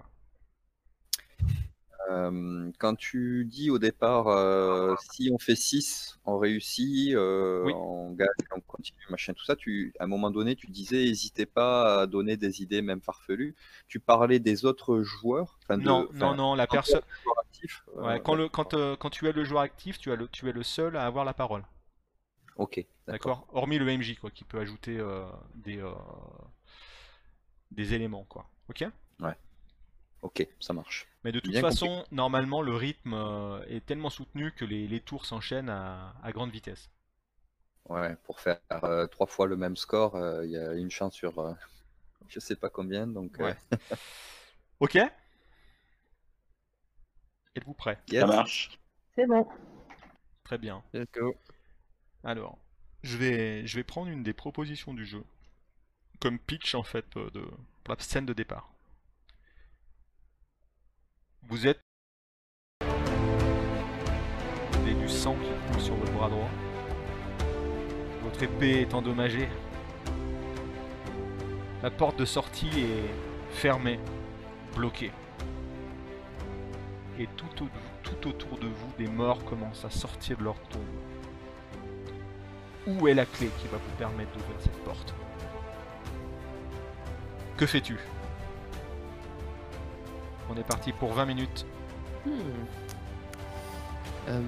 Euh, 2.12 2.70
quand 2.78 2.94
tu 2.94 3.46
dis 3.46 3.70
au 3.70 3.78
départ, 3.78 4.28
euh, 4.28 4.94
si 5.12 5.30
on 5.32 5.38
fait 5.38 5.56
6, 5.56 6.18
on 6.26 6.36
réussit, 6.36 7.14
euh, 7.14 7.64
Oui. 7.64 7.72
on 7.74 8.12
gagne, 8.12 8.28
on 8.54 8.60
continue, 8.60 8.98
machin, 9.08 9.32
tout 9.32 9.44
ça, 9.44 9.56
tu, 9.56 9.94
à 9.98 10.04
un 10.04 10.06
moment 10.06 10.30
donné, 10.30 10.54
tu 10.54 10.66
disais, 10.70 11.04
n'hésitez 11.04 11.46
pas 11.46 12.02
à 12.02 12.06
donner 12.06 12.36
des 12.36 12.60
idées, 12.62 12.82
même 12.82 13.00
farfelues. 13.00 13.54
Tu 13.88 13.98
parlais 13.98 14.38
des 14.40 14.64
autres 14.66 15.02
joueurs 15.02 15.58
de- 15.70 15.76
Non, 15.76 16.08
non, 16.12 16.34
non, 16.34 16.54
la 16.54 16.66
personne. 16.66 17.00
Ouais, 17.96 18.20
quand, 18.22 18.34
le, 18.34 18.48
quand, 18.48 18.74
quand 18.96 19.10
tu 19.10 19.26
es 19.26 19.32
le 19.32 19.44
joueur 19.44 19.62
actif, 19.62 19.98
tu, 19.98 20.12
as 20.12 20.16
le, 20.16 20.28
tu 20.28 20.48
es 20.48 20.52
le 20.52 20.62
seul 20.62 20.96
à 20.96 21.06
avoir 21.06 21.24
la 21.24 21.32
parole. 21.32 21.64
Ok, 22.56 22.84
d'accord. 23.06 23.46
Hormis 23.52 23.78
le 23.78 23.86
MJ, 23.86 24.16
quoi, 24.16 24.30
qui 24.30 24.44
peut 24.44 24.58
ajouter 24.58 24.98
des, 25.54 25.82
des 27.70 27.94
éléments, 27.94 28.24
quoi. 28.24 28.46
Ok? 28.68 28.84
Ok, 30.22 30.46
ça 30.58 30.72
marche. 30.72 31.06
Mais 31.24 31.32
de 31.32 31.40
toute 31.40 31.50
Bien 31.50 31.60
façon, 31.60 32.04
normalement, 32.12 32.62
le 32.62 32.74
rythme 32.74 33.14
euh, 33.14 33.64
est 33.68 33.84
tellement 33.84 34.10
soutenu 34.10 34.52
que 34.52 34.64
les, 34.64 34.86
les 34.86 35.00
tours 35.00 35.26
s'enchaînent 35.26 35.68
à, 35.68 36.14
à 36.22 36.32
grande 36.32 36.50
vitesse. 36.50 36.90
Ouais, 37.88 38.16
pour 38.24 38.40
faire 38.40 38.60
euh, 38.84 39.06
trois 39.06 39.26
fois 39.26 39.46
le 39.46 39.56
même 39.56 39.76
score, 39.76 40.16
euh, 40.16 40.44
il 40.44 40.52
y 40.52 40.56
a 40.56 40.72
une 40.74 40.90
chance 40.90 41.14
sur 41.14 41.38
euh, 41.40 41.52
je 42.28 42.40
sais 42.40 42.56
pas 42.56 42.70
combien, 42.70 43.06
donc 43.06 43.40
euh, 43.40 43.44
Ouais. 43.44 43.56
Ok 44.80 44.96
Êtes-vous 47.56 47.72
prêts? 47.72 47.98
Yes. 48.08 48.20
Ça 48.20 48.26
marche. 48.26 48.78
C'est 49.14 49.26
bon. 49.26 49.46
Très 50.44 50.58
bien. 50.58 50.84
Let's 50.92 51.10
go. 51.12 51.34
Alors, 52.24 52.58
je 53.04 53.16
vais, 53.16 53.64
je 53.66 53.76
vais 53.76 53.84
prendre 53.84 54.08
une 54.10 54.24
des 54.24 54.32
propositions 54.32 54.92
du 54.92 55.06
jeu 55.06 55.22
comme 56.20 56.38
pitch 56.38 56.74
en 56.74 56.82
fait 56.84 57.06
de, 57.18 57.42
pour 57.84 57.94
la 57.94 58.00
scène 58.00 58.26
de 58.26 58.32
départ. 58.34 58.71
Vous 61.48 61.66
êtes 61.66 61.80
avez 64.74 64.94
du 64.94 65.08
sang 65.08 65.34
qui 65.34 65.72
coule 65.72 65.80
sur 65.80 65.94
votre 65.96 66.12
bras 66.12 66.28
droit. 66.28 66.48
Votre 68.22 68.44
épée 68.44 68.82
est 68.82 68.94
endommagée. 68.94 69.48
La 71.82 71.90
porte 71.90 72.16
de 72.18 72.24
sortie 72.24 72.68
est 72.68 73.10
fermée, 73.50 73.98
bloquée. 74.76 75.10
Et 77.18 77.26
tout, 77.36 77.48
tout 78.04 78.28
autour 78.28 78.58
de 78.58 78.68
vous, 78.68 78.92
des 78.96 79.08
morts 79.08 79.44
commencent 79.44 79.84
à 79.84 79.90
sortir 79.90 80.38
de 80.38 80.44
leur 80.44 80.60
tombe. 80.68 80.82
Où 82.86 83.08
est 83.08 83.14
la 83.14 83.26
clé 83.26 83.48
qui 83.58 83.66
va 83.66 83.78
vous 83.78 83.96
permettre 83.98 84.30
d'ouvrir 84.32 84.56
cette 84.60 84.84
porte? 84.84 85.12
Que 87.56 87.66
fais-tu? 87.66 87.98
On 90.54 90.58
est 90.58 90.64
parti 90.64 90.92
pour 90.92 91.12
20 91.12 91.24
minutes. 91.26 91.66
Hmm. 92.26 92.30
Euh, 94.28 94.40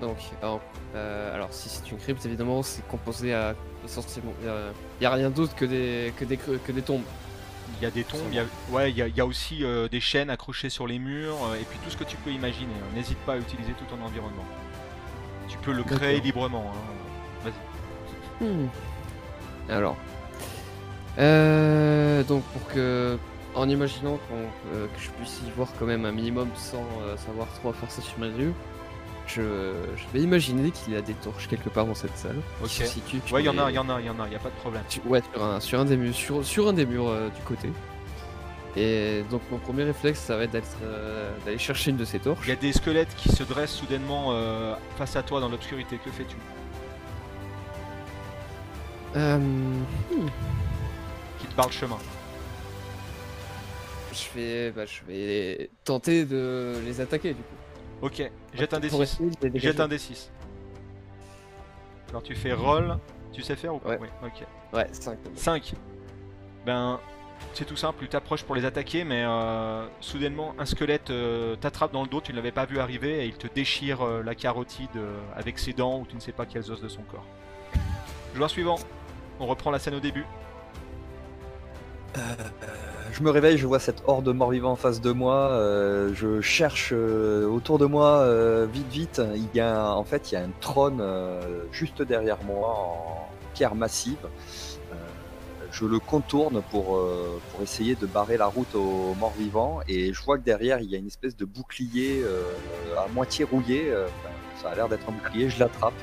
Donc, 0.00 0.16
alors, 0.42 0.60
euh, 0.94 1.34
alors, 1.34 1.52
si 1.52 1.68
c'est 1.68 1.90
une 1.90 1.98
crypte, 1.98 2.24
évidemment, 2.26 2.62
c'est 2.62 2.86
composé 2.88 3.34
à 3.34 3.54
essentiellement. 3.84 4.32
Il 4.42 4.50
n'y 5.00 5.06
a, 5.06 5.10
rien 5.10 5.30
d'autre 5.30 5.54
que 5.54 5.64
des, 5.64 6.12
que, 6.16 6.24
des, 6.24 6.36
que 6.36 6.72
des 6.72 6.82
tombes. 6.82 7.02
Il 7.78 7.82
y 7.82 7.86
a 7.86 7.90
des 7.90 8.04
tombes, 8.04 8.20
il 8.30 8.36
y 8.36 8.38
a, 8.38 8.44
ouais, 8.70 8.90
il 8.90 8.96
y 8.96 9.02
a, 9.02 9.08
il 9.08 9.16
y 9.16 9.20
a 9.20 9.26
aussi 9.26 9.64
euh, 9.64 9.88
des 9.88 10.00
chaînes 10.00 10.30
accrochées 10.30 10.68
sur 10.70 10.86
les 10.86 10.98
murs, 10.98 11.36
et 11.60 11.64
puis 11.64 11.78
tout 11.82 11.90
ce 11.90 11.96
que 11.96 12.04
tu 12.04 12.16
peux 12.18 12.30
imaginer. 12.30 12.74
N'hésite 12.94 13.18
pas 13.18 13.34
à 13.34 13.36
utiliser 13.38 13.72
tout 13.72 13.84
ton 13.86 14.02
environnement. 14.04 14.44
Tu 15.48 15.58
peux 15.58 15.72
le 15.72 15.82
créer 15.82 16.20
librement. 16.20 16.72
hein. 16.74 17.50
Vas-y. 18.40 18.46
Hmm. 18.48 18.68
Alors. 19.68 19.96
Euh, 21.18 22.22
donc, 22.24 22.42
pour 22.44 22.66
que. 22.68 23.18
En 23.54 23.68
imaginant 23.68 24.18
qu'on, 24.28 24.74
euh, 24.74 24.86
que 24.88 25.00
je 25.00 25.10
puisse 25.10 25.40
y 25.46 25.50
voir 25.52 25.68
quand 25.78 25.86
même 25.86 26.04
un 26.04 26.10
minimum 26.12 26.48
sans 26.56 26.82
euh, 27.02 27.16
savoir 27.16 27.46
trop 27.60 27.72
forcer 27.72 28.02
sur 28.02 28.18
mes 28.18 28.28
yeux, 28.30 28.52
je, 29.28 29.40
je 29.96 30.04
vais 30.12 30.20
imaginer 30.20 30.70
qu'il 30.72 30.92
y 30.92 30.96
a 30.96 31.00
des 31.00 31.14
torches 31.14 31.46
quelque 31.48 31.68
part 31.68 31.86
dans 31.86 31.94
cette 31.94 32.16
salle. 32.16 32.36
Ok. 32.62 32.68
Qui 32.68 33.20
se 33.24 33.32
Ouais, 33.32 33.42
il 33.42 33.46
y 33.46 33.48
en 33.48 33.56
a, 33.58 33.70
il 33.70 33.74
y 33.74 33.78
en 33.78 33.88
a, 33.88 34.00
il 34.00 34.06
y 34.06 34.10
en 34.10 34.18
a, 34.18 34.26
il 34.26 34.32
y 34.32 34.36
a 34.36 34.40
pas 34.40 34.50
de 34.50 34.54
problème. 34.56 34.82
ouais, 35.06 35.22
sur 35.32 35.44
un, 35.44 35.60
sur 35.60 35.80
un 35.80 35.84
des 35.84 35.96
murs, 35.96 36.14
sur, 36.14 36.44
sur 36.44 36.68
un 36.68 36.72
des 36.72 36.84
murs 36.84 37.08
euh, 37.08 37.28
du 37.28 37.40
côté. 37.42 37.70
Et 38.76 39.22
donc 39.30 39.40
mon 39.52 39.58
premier 39.58 39.84
réflexe, 39.84 40.18
ça 40.18 40.36
va 40.36 40.42
être 40.44 40.56
d'aller 41.44 41.58
chercher 41.58 41.92
une 41.92 41.96
de 41.96 42.04
ces 42.04 42.18
torches. 42.18 42.44
Il 42.44 42.48
y 42.48 42.52
a 42.52 42.56
des 42.56 42.72
squelettes 42.72 43.14
qui 43.16 43.28
se 43.28 43.44
dressent 43.44 43.70
soudainement 43.70 44.34
face 44.98 45.14
à 45.14 45.22
toi 45.22 45.38
dans 45.38 45.48
l'obscurité. 45.48 45.96
Que 46.04 46.10
fais-tu? 46.10 46.34
Euh, 49.14 49.38
Qui 51.38 51.46
te 51.46 51.54
barre 51.54 51.68
le 51.68 51.72
chemin. 51.72 51.98
Je 54.14 54.38
vais, 54.38 54.70
bah, 54.70 54.84
je 54.86 55.00
vais 55.06 55.70
tenter 55.84 56.24
de 56.24 56.74
les 56.84 57.00
attaquer 57.00 57.30
du 57.34 57.42
coup. 57.42 57.54
Ok, 58.06 58.30
jette 58.54 58.74
un 58.74 58.80
Pour 58.80 59.00
D6. 59.00 59.02
essayer 59.02 59.30
de 59.30 59.36
les 59.42 59.50
dégager. 59.50 59.68
Jette 59.68 59.80
un 59.80 59.88
D6. 59.88 60.28
Alors 62.10 62.22
tu 62.22 62.34
fais 62.34 62.52
roll. 62.52 62.98
Tu 63.32 63.42
sais 63.42 63.56
faire 63.56 63.74
ou 63.74 63.78
pas? 63.78 63.90
Ouais. 63.90 63.98
Oui, 64.00 64.08
ok. 64.24 64.46
Ouais, 64.72 64.86
5. 64.92 65.18
5. 65.34 65.74
Ben, 66.64 67.00
c'est 67.52 67.64
tout 67.64 67.76
simple, 67.76 67.98
tu 68.00 68.08
t'approches 68.08 68.44
pour 68.44 68.54
les 68.54 68.64
attaquer, 68.64 69.02
mais 69.02 69.24
euh, 69.24 69.84
soudainement, 70.00 70.54
un 70.58 70.64
squelette 70.66 71.10
euh, 71.10 71.56
t'attrape 71.56 71.92
dans 71.92 72.02
le 72.02 72.08
dos, 72.08 72.20
tu 72.20 72.30
ne 72.30 72.36
l'avais 72.36 72.52
pas 72.52 72.64
vu 72.64 72.78
arriver, 72.78 73.24
et 73.24 73.26
il 73.26 73.34
te 73.36 73.48
déchire 73.52 74.02
euh, 74.02 74.22
la 74.22 74.34
carotide 74.36 74.88
euh, 74.96 75.18
avec 75.34 75.58
ses 75.58 75.72
dents 75.72 75.98
ou 76.00 76.06
tu 76.06 76.14
ne 76.14 76.20
sais 76.20 76.30
pas 76.32 76.46
quels 76.46 76.70
os 76.70 76.80
de 76.80 76.88
son 76.88 77.02
corps. 77.02 77.26
Joueur 78.36 78.50
suivant, 78.50 78.76
on 79.40 79.46
reprend 79.46 79.72
la 79.72 79.80
scène 79.80 79.94
au 79.94 80.00
début. 80.00 80.24
Je 83.14 83.22
me 83.22 83.30
réveille, 83.30 83.58
je 83.58 83.66
vois 83.68 83.78
cette 83.78 84.02
horde 84.08 84.24
de 84.24 84.32
morts-vivants 84.32 84.72
en 84.72 84.76
face 84.76 85.00
de 85.00 85.12
moi. 85.12 85.50
euh, 85.52 86.12
je 86.16 86.40
cherche 86.40 86.90
euh, 86.92 87.46
autour 87.46 87.78
de 87.78 87.86
moi, 87.86 88.18
euh, 88.22 88.66
vite, 88.66 88.88
vite. 88.88 89.22
Il 89.36 89.46
y 89.54 89.60
a, 89.60 89.92
en 89.92 90.02
fait, 90.02 90.32
il 90.32 90.34
y 90.34 90.36
a 90.36 90.40
un 90.40 90.50
trône 90.60 90.98
euh, 91.00 91.40
juste 91.70 92.02
derrière 92.02 92.42
moi 92.42 92.70
en 92.76 93.28
pierre 93.54 93.76
massive. 93.76 94.16
Euh, 94.24 94.96
je 95.70 95.84
le 95.84 96.00
contourne 96.00 96.60
pour, 96.72 96.96
euh, 96.96 97.40
pour 97.52 97.62
essayer 97.62 97.94
de 97.94 98.06
barrer 98.06 98.36
la 98.36 98.46
route 98.46 98.74
aux 98.74 99.14
morts-vivants. 99.20 99.78
Et 99.86 100.12
je 100.12 100.20
vois 100.20 100.36
que 100.36 100.42
derrière, 100.42 100.80
il 100.80 100.90
y 100.90 100.96
a 100.96 100.98
une 100.98 101.06
espèce 101.06 101.36
de 101.36 101.44
bouclier 101.44 102.24
à 102.98 103.06
moitié 103.12 103.44
rouillé. 103.44 103.92
ça 104.60 104.70
a 104.70 104.74
l'air 104.74 104.88
d'être 104.88 105.08
un 105.08 105.12
bouclier. 105.12 105.48
Je 105.50 105.60
l'attrape. 105.60 105.94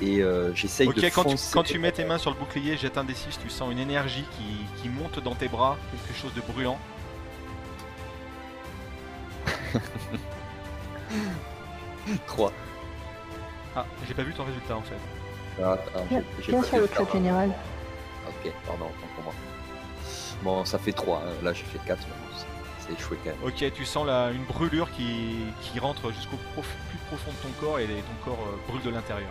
Et 0.00 0.22
euh, 0.22 0.54
j'essaye 0.54 0.86
Ok, 0.88 0.96
de 0.96 1.00
quand 1.08 1.24
tu, 1.24 1.30
foncer. 1.30 1.50
quand 1.52 1.62
tu 1.64 1.78
mets 1.78 1.90
tes 1.92 2.04
mains 2.04 2.18
sur 2.18 2.30
le 2.30 2.36
bouclier, 2.36 2.76
jette 2.76 2.96
un 2.98 3.04
D6, 3.04 3.38
tu 3.42 3.50
sens 3.50 3.72
une 3.72 3.80
énergie 3.80 4.24
qui, 4.36 4.80
qui 4.82 4.88
monte 4.88 5.18
dans 5.20 5.34
tes 5.34 5.48
bras, 5.48 5.76
quelque 5.90 6.16
chose 6.18 6.32
de 6.34 6.40
brûlant. 6.40 6.78
3. 12.26 12.52
Ah, 13.76 13.84
j'ai 14.08 14.14
pas 14.14 14.22
vu 14.22 14.32
ton 14.34 14.44
résultat 14.44 14.76
en 14.76 14.82
fait. 14.82 14.96
Ah, 15.62 15.72
attends, 15.74 16.04
Bien, 16.08 16.22
sur 16.42 16.60
pu 16.62 16.78
le 16.80 17.12
général. 17.12 17.50
Ok, 18.26 18.50
pardon, 18.66 18.86
autant 18.86 19.06
pour 19.14 19.24
moi. 19.24 19.34
Bon, 20.42 20.64
ça 20.64 20.78
fait 20.78 20.90
3, 20.92 21.22
là 21.44 21.52
j'ai 21.52 21.62
fait 21.64 21.78
4, 21.86 21.98
c'est 22.80 22.92
échoué 22.94 23.18
quand 23.22 23.30
même. 23.30 23.38
Ok, 23.44 23.72
tu 23.72 23.84
sens 23.84 24.04
la, 24.06 24.30
une 24.32 24.42
brûlure 24.44 24.90
qui, 24.92 25.36
qui 25.60 25.78
rentre 25.78 26.10
jusqu'au 26.12 26.38
prof- 26.54 26.76
plus 26.88 26.98
profond 27.08 27.30
de 27.30 27.36
ton 27.48 27.60
corps 27.60 27.78
et 27.78 27.86
ton 27.86 28.24
corps 28.30 28.42
euh, 28.48 28.56
brûle 28.72 28.82
de 28.82 28.90
l'intérieur. 28.90 29.30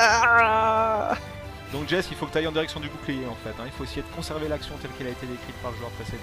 Donc 1.72 1.88
Jess, 1.88 2.08
il 2.10 2.16
faut 2.16 2.26
que 2.26 2.32
tu 2.32 2.38
ailles 2.38 2.46
en 2.48 2.52
direction 2.52 2.80
du 2.80 2.88
bouclier 2.88 3.26
en 3.26 3.34
fait. 3.34 3.50
hein. 3.50 3.64
Il 3.66 3.70
faut 3.72 3.84
essayer 3.84 4.02
de 4.02 4.16
conserver 4.16 4.48
l'action 4.48 4.74
telle 4.80 4.90
qu'elle 4.92 5.06
a 5.06 5.10
été 5.10 5.26
décrite 5.26 5.54
par 5.62 5.70
le 5.70 5.76
joueur 5.76 5.90
précédent. 5.90 6.22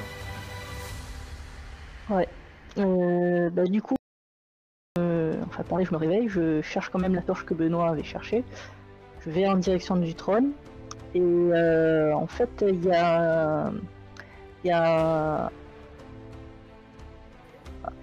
Euh, 2.78 3.50
bah, 3.50 3.64
du 3.64 3.82
coup, 3.82 3.96
euh, 4.98 5.36
enfin 5.48 5.64
pareil, 5.64 5.86
je 5.86 5.92
me 5.92 5.98
réveille, 5.98 6.28
je 6.28 6.62
cherche 6.62 6.90
quand 6.90 7.00
même 7.00 7.16
la 7.16 7.22
torche 7.22 7.46
que 7.46 7.54
Benoît 7.54 7.90
avait 7.90 8.04
cherchée. 8.04 8.44
Je 9.26 9.30
vais 9.30 9.48
en 9.48 9.56
direction 9.58 9.96
du 9.96 10.14
trône. 10.16 10.52
Et 11.16 11.22
euh, 11.22 12.14
en 12.14 12.28
fait, 12.28 12.50
il 12.68 12.84
y 12.84 12.92
a, 12.92 13.72
il 14.64 14.68
y 14.68 14.72
a 14.72 15.50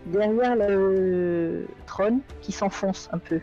derrière 0.06 0.56
le 0.56 1.66
trône 1.86 2.20
qui 2.40 2.52
s'enfonce 2.52 3.08
un 3.12 3.18
peu. 3.18 3.40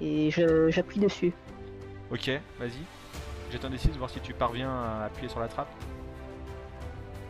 Et 0.00 0.30
je- 0.30 0.70
j'appuie 0.70 1.00
dessus. 1.00 1.32
Ok, 2.10 2.30
vas-y. 2.58 2.78
Jette 3.50 3.64
un 3.64 3.70
D6, 3.70 3.96
voir 3.96 4.10
si 4.10 4.20
tu 4.20 4.32
parviens 4.34 4.70
à 4.70 5.04
appuyer 5.06 5.28
sur 5.28 5.40
la 5.40 5.48
trappe. 5.48 5.68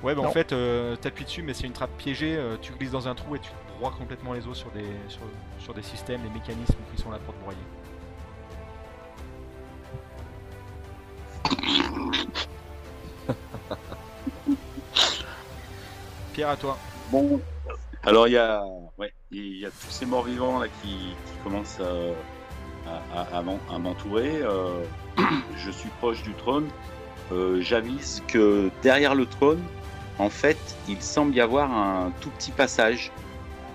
Ouais, 0.02 0.14
bah 0.14 0.22
en 0.22 0.30
fait, 0.30 0.52
euh, 0.52 0.94
t'appuies 0.96 1.24
dessus, 1.24 1.42
mais 1.42 1.54
c'est 1.54 1.66
une 1.66 1.72
trappe 1.72 1.96
piégée. 1.96 2.36
euh, 2.36 2.56
tu 2.60 2.72
glisses 2.72 2.90
dans 2.90 3.08
un 3.08 3.14
trou 3.14 3.34
et 3.36 3.38
tu 3.38 3.50
te 3.50 3.78
broies 3.78 3.92
complètement 3.96 4.32
les 4.34 4.46
os 4.46 4.56
sur 4.56 4.70
des, 4.72 4.84
sur, 5.08 5.22
sur 5.58 5.74
des 5.74 5.82
systèmes, 5.82 6.22
des 6.22 6.28
mécanismes 6.30 6.74
qui 6.94 7.00
sont 7.02 7.10
là 7.10 7.18
pour 7.18 7.34
te 7.34 7.40
broyer. 7.40 7.58
Pierre, 16.32 16.50
à 16.50 16.56
toi. 16.56 16.76
Bon. 17.10 17.40
Alors 18.02 18.28
il 18.28 18.32
y 18.32 18.36
a, 18.38 18.62
ouais, 18.98 19.12
il 19.30 19.58
y 19.58 19.66
a 19.66 19.70
tous 19.70 19.90
ces 19.90 20.06
morts 20.06 20.24
vivants 20.24 20.58
là 20.60 20.68
qui, 20.68 20.88
qui 20.88 21.36
commencent 21.42 21.80
à, 21.80 21.90
à- 23.14 23.38
à 23.38 23.42
m'en- 23.42 23.60
à 23.72 23.78
m'entourer. 23.78 24.40
Euh, 24.42 24.82
je 25.56 25.70
suis 25.70 25.88
proche 26.00 26.22
du 26.22 26.32
trône. 26.34 26.68
Euh, 27.32 27.60
J'avise 27.60 28.22
que 28.28 28.70
derrière 28.82 29.14
le 29.14 29.26
trône, 29.26 29.62
en 30.18 30.30
fait, 30.30 30.58
il 30.88 31.00
semble 31.02 31.34
y 31.34 31.40
avoir 31.40 31.70
un 31.72 32.12
tout 32.20 32.30
petit 32.30 32.52
passage. 32.52 33.10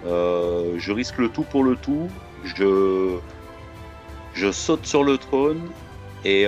Euh, 0.06 0.76
je 0.78 0.92
risque 0.92 1.18
le 1.18 1.30
tout 1.30 1.44
pour 1.44 1.64
le 1.64 1.76
tout. 1.76 2.10
Je, 2.44 3.18
je 4.34 4.52
saute 4.52 4.86
sur 4.86 5.04
le 5.04 5.18
trône 5.18 5.70
et, 6.26 6.44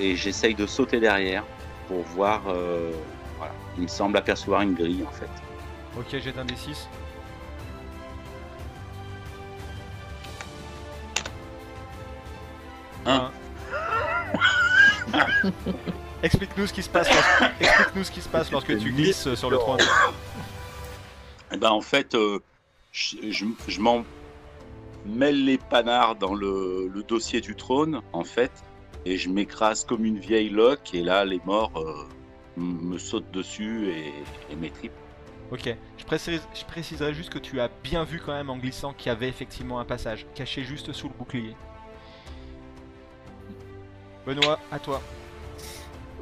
et 0.00 0.16
j'essaye 0.16 0.54
de 0.54 0.66
sauter 0.66 0.98
derrière 1.00 1.44
pour 1.86 2.02
voir. 2.02 2.42
voilà, 3.38 3.52
il 3.76 3.84
me 3.84 3.88
semble 3.88 4.16
apercevoir 4.16 4.62
une 4.62 4.74
grille 4.74 5.04
en 5.06 5.12
fait. 5.12 5.28
Ok, 5.96 6.20
jette 6.20 6.38
un 6.38 6.44
D6. 6.44 6.86
Un. 13.08 13.30
Explique-nous 16.22 16.66
ce 16.66 16.72
qui 16.72 16.82
se 16.82 16.88
passe. 16.88 17.08
lorsque- 17.08 17.60
Explique-nous 17.60 18.04
ce 18.04 18.10
qui 18.10 18.20
se 18.20 18.28
passe 18.28 18.50
lorsque 18.50 18.78
tu 18.78 18.92
glisses 18.92 19.34
sur 19.34 19.50
le 19.50 19.56
trône. 19.58 19.80
Eh 21.52 21.56
ben, 21.56 21.70
en 21.70 21.80
fait, 21.80 22.14
euh, 22.14 22.40
je, 22.92 23.16
je- 23.30 23.44
je 23.68 23.80
m'en 23.80 24.04
mêle 25.06 25.44
les 25.44 25.58
panards 25.58 26.16
dans 26.16 26.34
le, 26.34 26.90
le 26.92 27.02
dossier 27.02 27.40
du 27.40 27.54
trône, 27.54 28.00
en 28.12 28.24
fait, 28.24 28.50
et 29.06 29.16
je 29.16 29.28
m'écrase 29.30 29.84
comme 29.84 30.04
une 30.04 30.18
vieille 30.18 30.50
loque, 30.50 30.92
et 30.92 31.02
là, 31.02 31.24
les 31.24 31.40
morts 31.46 31.72
euh, 31.76 31.94
me 32.56 32.98
sautent 32.98 33.30
dessus 33.30 33.88
et, 33.90 34.12
et 34.52 34.56
m'étripent. 34.56 34.92
Ok, 35.50 35.74
je, 35.96 36.04
précise, 36.04 36.42
je 36.52 36.64
préciserai 36.66 37.14
juste 37.14 37.30
que 37.30 37.38
tu 37.38 37.58
as 37.60 37.70
bien 37.82 38.04
vu 38.04 38.20
quand 38.22 38.32
même 38.34 38.50
en 38.50 38.58
glissant 38.58 38.92
qu'il 38.92 39.06
y 39.08 39.10
avait 39.12 39.28
effectivement 39.28 39.78
un 39.80 39.86
passage, 39.86 40.26
caché 40.34 40.62
juste 40.64 40.92
sous 40.92 41.08
le 41.08 41.14
bouclier. 41.14 41.56
Benoît, 44.28 44.58
à 44.70 44.78
toi. 44.78 45.00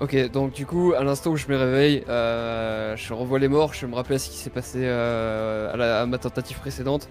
Ok, 0.01 0.15
donc 0.31 0.53
du 0.53 0.65
coup, 0.67 0.93
à 0.97 1.03
l'instant 1.03 1.31
où 1.31 1.37
je 1.37 1.49
me 1.49 1.57
réveille, 1.57 2.05
euh, 2.09 2.95
je 2.97 3.13
revois 3.15 3.39
les 3.39 3.49
morts, 3.49 3.73
je 3.75 3.87
me 3.87 3.95
rappelle 3.95 4.21
ce 4.21 4.29
qui 4.31 4.37
s'est 4.37 4.51
passé 4.51 4.81
euh, 4.83 5.73
à, 5.73 5.77
la- 5.77 6.01
à 6.03 6.07
ma 6.07 6.19
tentative 6.19 6.59
précédente. 6.61 7.09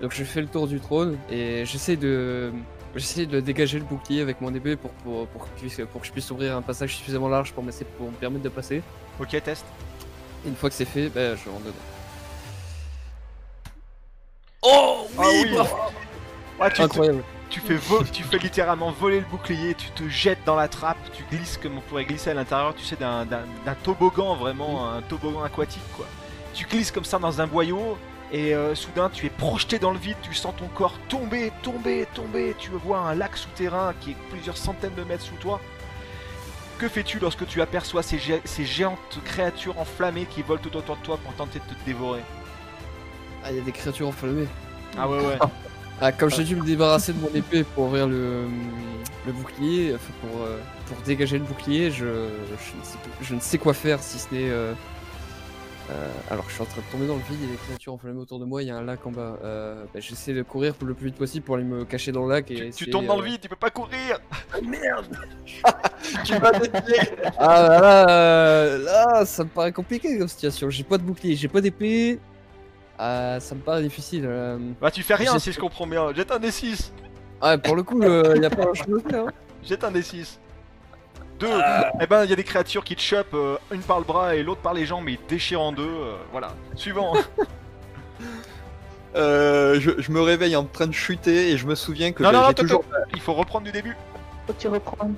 Donc 0.00 0.12
je 0.14 0.22
fais 0.24 0.40
le 0.40 0.46
tour 0.46 0.68
du 0.68 0.78
trône 0.80 1.18
et 1.30 1.64
j'essaie 1.66 1.96
de, 1.96 2.52
j'essaie 2.94 3.26
de 3.26 3.40
dégager 3.40 3.78
le 3.80 3.84
bouclier 3.84 4.22
avec 4.22 4.40
mon 4.40 4.54
épée 4.54 4.76
pour, 4.76 4.92
pour, 4.92 5.26
pour, 5.26 5.42
que, 5.42 5.48
je 5.56 5.60
puisse- 5.62 5.86
pour 5.90 6.00
que 6.00 6.06
je 6.06 6.12
puisse 6.12 6.30
ouvrir 6.30 6.56
un 6.56 6.62
passage 6.62 6.94
suffisamment 6.96 7.28
large 7.28 7.52
pour, 7.52 7.64
me 7.64 7.72
permettre 8.20 8.44
de 8.44 8.48
passer. 8.48 8.82
Ok, 9.20 9.30
test. 9.42 9.64
Et 10.44 10.48
une 10.48 10.54
fois 10.54 10.70
que 10.70 10.76
c'est 10.76 10.84
fait, 10.84 11.08
ben, 11.08 11.36
je 11.36 11.50
rentre 11.50 11.64
dedans. 11.64 11.74
Oh 14.62 15.06
oui, 15.18 15.56
Ah, 16.60 16.70
tu, 16.70 16.76
te- 16.76 16.82
Incroyable. 16.82 17.22
Tu 17.50 17.60
fais 17.60 17.76
vo- 17.76 18.04
tu 18.04 18.22
fais 18.24 18.38
littéralement 18.38 18.90
voler 18.90 19.20
le 19.20 19.26
bouclier, 19.26 19.74
tu 19.74 19.90
te 19.90 20.08
jettes 20.08 20.44
dans 20.44 20.56
la 20.56 20.68
trappe, 20.68 20.98
tu 21.12 21.24
glisses 21.30 21.56
comme 21.56 21.78
on 21.78 21.80
pourrait 21.80 22.04
glisser 22.04 22.30
à 22.30 22.34
l'intérieur, 22.34 22.74
tu 22.74 22.84
sais, 22.84 22.96
d'un 22.96 23.26
toboggan, 23.82 24.34
vraiment 24.36 24.88
un 24.90 25.00
toboggan 25.02 25.42
aquatique 25.42 25.82
quoi. 25.96 26.06
Tu 26.54 26.66
glisses 26.66 26.90
comme 26.90 27.04
ça 27.04 27.18
dans 27.18 27.40
un 27.40 27.46
boyau 27.46 27.96
et 28.32 28.54
euh, 28.54 28.74
soudain 28.74 29.08
tu 29.10 29.24
es 29.26 29.30
projeté 29.30 29.78
dans 29.78 29.92
le 29.92 29.98
vide, 29.98 30.16
tu 30.22 30.34
sens 30.34 30.54
ton 30.56 30.68
corps 30.68 30.94
tomber, 31.08 31.50
tomber, 31.62 32.06
tomber, 32.14 32.54
tu 32.58 32.70
vois 32.70 32.98
un 32.98 33.14
lac 33.14 33.36
souterrain 33.36 33.94
qui 34.00 34.10
est 34.10 34.16
plusieurs 34.30 34.56
centaines 34.56 34.94
de 34.94 35.04
mètres 35.04 35.24
sous 35.24 35.36
toi. 35.36 35.60
Que 36.78 36.88
fais-tu 36.88 37.18
lorsque 37.18 37.46
tu 37.46 37.60
aperçois 37.62 38.02
ces, 38.02 38.18
gé- 38.18 38.40
ces 38.44 38.64
géantes 38.64 39.18
créatures 39.24 39.78
enflammées 39.80 40.26
qui 40.26 40.42
volent 40.42 40.60
tout 40.62 40.76
autour 40.76 40.96
de 40.96 41.02
toi 41.02 41.16
pour 41.16 41.32
tenter 41.34 41.58
de 41.60 41.74
te 41.74 41.84
dévorer? 41.86 42.20
Ah, 43.42 43.50
il 43.50 43.56
y 43.56 43.60
a 43.60 43.62
des 43.62 43.72
créatures 43.72 44.06
enflammées. 44.08 44.46
Ah 44.96 45.08
ouais 45.08 45.18
ouais. 45.18 45.38
Ah, 46.00 46.12
comme 46.12 46.30
j'ai 46.30 46.44
dû 46.44 46.56
me 46.56 46.64
débarrasser 46.64 47.12
de 47.12 47.18
mon 47.20 47.28
épée 47.34 47.64
pour 47.64 47.84
ouvrir 47.86 48.06
le, 48.06 48.44
le 49.26 49.32
bouclier, 49.32 49.94
enfin, 49.94 50.12
pour, 50.20 50.42
euh, 50.42 50.58
pour 50.86 50.96
dégager 50.98 51.38
le 51.38 51.44
bouclier, 51.44 51.90
je, 51.90 52.04
je, 52.04 52.78
ne 52.78 52.84
sais, 52.84 52.98
plus- 53.02 53.26
je 53.26 53.34
ne 53.34 53.40
sais 53.40 53.58
quoi 53.58 53.74
faire 53.74 54.00
si 54.02 54.18
ce 54.18 54.32
n'est. 54.32 54.48
euh, 54.48 54.72
euh, 55.90 56.06
alors, 56.30 56.44
je 56.48 56.52
suis 56.54 56.62
en 56.62 56.66
train 56.66 56.82
de 56.82 56.92
tomber 56.92 57.06
dans 57.06 57.14
le 57.16 57.22
vide, 57.22 57.38
il 57.40 57.46
y 57.46 57.48
a 57.48 57.52
des 57.52 57.56
créatures 57.56 57.94
enflammées 57.94 58.20
autour 58.20 58.38
de 58.38 58.44
moi, 58.44 58.62
il 58.62 58.68
y 58.68 58.70
a 58.70 58.76
un 58.76 58.84
lac 58.84 59.04
en 59.06 59.10
bas. 59.10 59.38
Euh, 59.42 59.84
bah, 59.92 60.00
J'essaie 60.00 60.34
de 60.34 60.42
courir 60.42 60.74
le 60.84 60.92
plus 60.94 61.06
vite 61.06 61.16
possible 61.16 61.44
pour 61.46 61.54
aller 61.56 61.64
me 61.64 61.84
cacher 61.86 62.12
dans 62.12 62.26
le 62.26 62.30
lac. 62.32 62.50
Et 62.50 62.70
Tu, 62.70 62.90
tombes 62.90 63.06
dans 63.06 63.16
le 63.18 63.24
vide, 63.24 63.40
tu 63.40 63.48
peux 63.48 63.56
pas 63.56 63.70
courir 63.70 64.20
Tu 66.24 66.34
vas 66.36 66.52
défier 66.52 67.10
Ah 67.38 67.62
là, 67.62 68.06
là, 68.06 68.78
là, 68.78 69.24
ça 69.26 69.44
me 69.44 69.48
paraît 69.48 69.72
compliqué 69.72 70.18
comme 70.18 70.28
situation. 70.28 70.70
J'ai 70.70 70.84
pas 70.84 70.98
de 70.98 71.02
bouclier, 71.02 71.34
j'ai 71.36 71.48
pas 71.48 71.60
d'épée. 71.60 72.20
Ah, 72.98 73.38
ça 73.40 73.54
me 73.54 73.60
paraît 73.60 73.82
difficile. 73.82 74.24
euh. 74.26 74.58
Bah 74.80 74.90
tu 74.90 75.02
fais 75.02 75.14
rien 75.14 75.32
J'ai- 75.34 75.38
si 75.38 75.52
je 75.52 75.60
comprends 75.60 75.86
bien. 75.86 76.12
Jette 76.14 76.32
un 76.32 76.38
D6. 76.38 76.92
Ah, 77.40 77.56
pour 77.58 77.76
le 77.76 77.82
coup, 77.84 78.00
il 78.02 78.42
y 78.42 78.44
a 78.46 78.50
pas 78.50 78.64
grand 78.64 78.74
chose 78.74 79.02
à 79.06 79.08
faire. 79.10 79.24
hein. 79.26 79.32
Jette 79.64 79.84
un 79.84 79.90
D6. 79.92 80.38
Deux. 81.38 81.46
Eh 82.00 82.06
ben 82.08 82.24
il 82.24 82.30
y 82.30 82.32
a 82.32 82.36
des 82.36 82.42
créatures 82.42 82.82
qui 82.82 82.96
te 82.96 83.00
chopent, 83.00 83.34
euh, 83.34 83.56
une 83.70 83.80
par 83.82 83.98
le 84.00 84.04
bras 84.04 84.34
et 84.34 84.42
l'autre 84.42 84.60
par 84.60 84.74
les 84.74 84.84
jambes, 84.86 85.04
mais 85.04 85.12
ils 85.12 85.18
te 85.18 85.28
déchirent 85.30 85.60
en 85.60 85.70
deux. 85.72 85.82
euh, 85.84 86.16
voilà. 86.32 86.48
Suivant. 86.74 87.12
Euh, 89.16 89.80
je, 89.80 89.90
je 89.98 90.12
me 90.12 90.20
réveille 90.20 90.54
en 90.54 90.64
train 90.64 90.86
de 90.86 90.92
chuter 90.92 91.50
et 91.50 91.56
je 91.56 91.66
me 91.66 91.74
souviens 91.74 92.12
que 92.12 92.22
non, 92.22 92.28
j'ai 92.28 92.34
non, 92.36 92.42
non, 92.42 92.48
j'ai 92.48 92.54
toi, 92.54 92.64
toujours. 92.64 92.84
Il 93.14 93.20
faut 93.20 93.32
reprendre 93.32 93.64
du 93.64 93.72
début. 93.72 93.96
Faut 94.46 94.52
que 94.52 94.60
tu 94.60 94.68
reprends. 94.68 95.10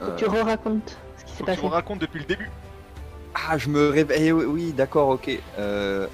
Faut 0.00 0.06
que 0.12 0.16
tu 0.18 0.24
Euh, 0.24 0.28
re-racontes 0.28 0.96
ce 1.18 1.24
qui 1.24 1.30
s'est 1.32 1.38
Faut 1.38 1.44
que 1.44 1.50
tu 1.50 1.56
passé. 1.56 1.66
me 1.66 1.72
racontes 1.72 1.98
depuis 1.98 2.20
le 2.20 2.24
début. 2.26 2.48
Ah, 3.34 3.56
je 3.58 3.68
me 3.68 3.88
réveille. 3.90 4.26
eh 4.28 4.32
oui, 4.32 4.44
oui, 4.46 4.72
d'accord, 4.72 5.08
ok. 5.10 5.30
Euh, 5.58 6.06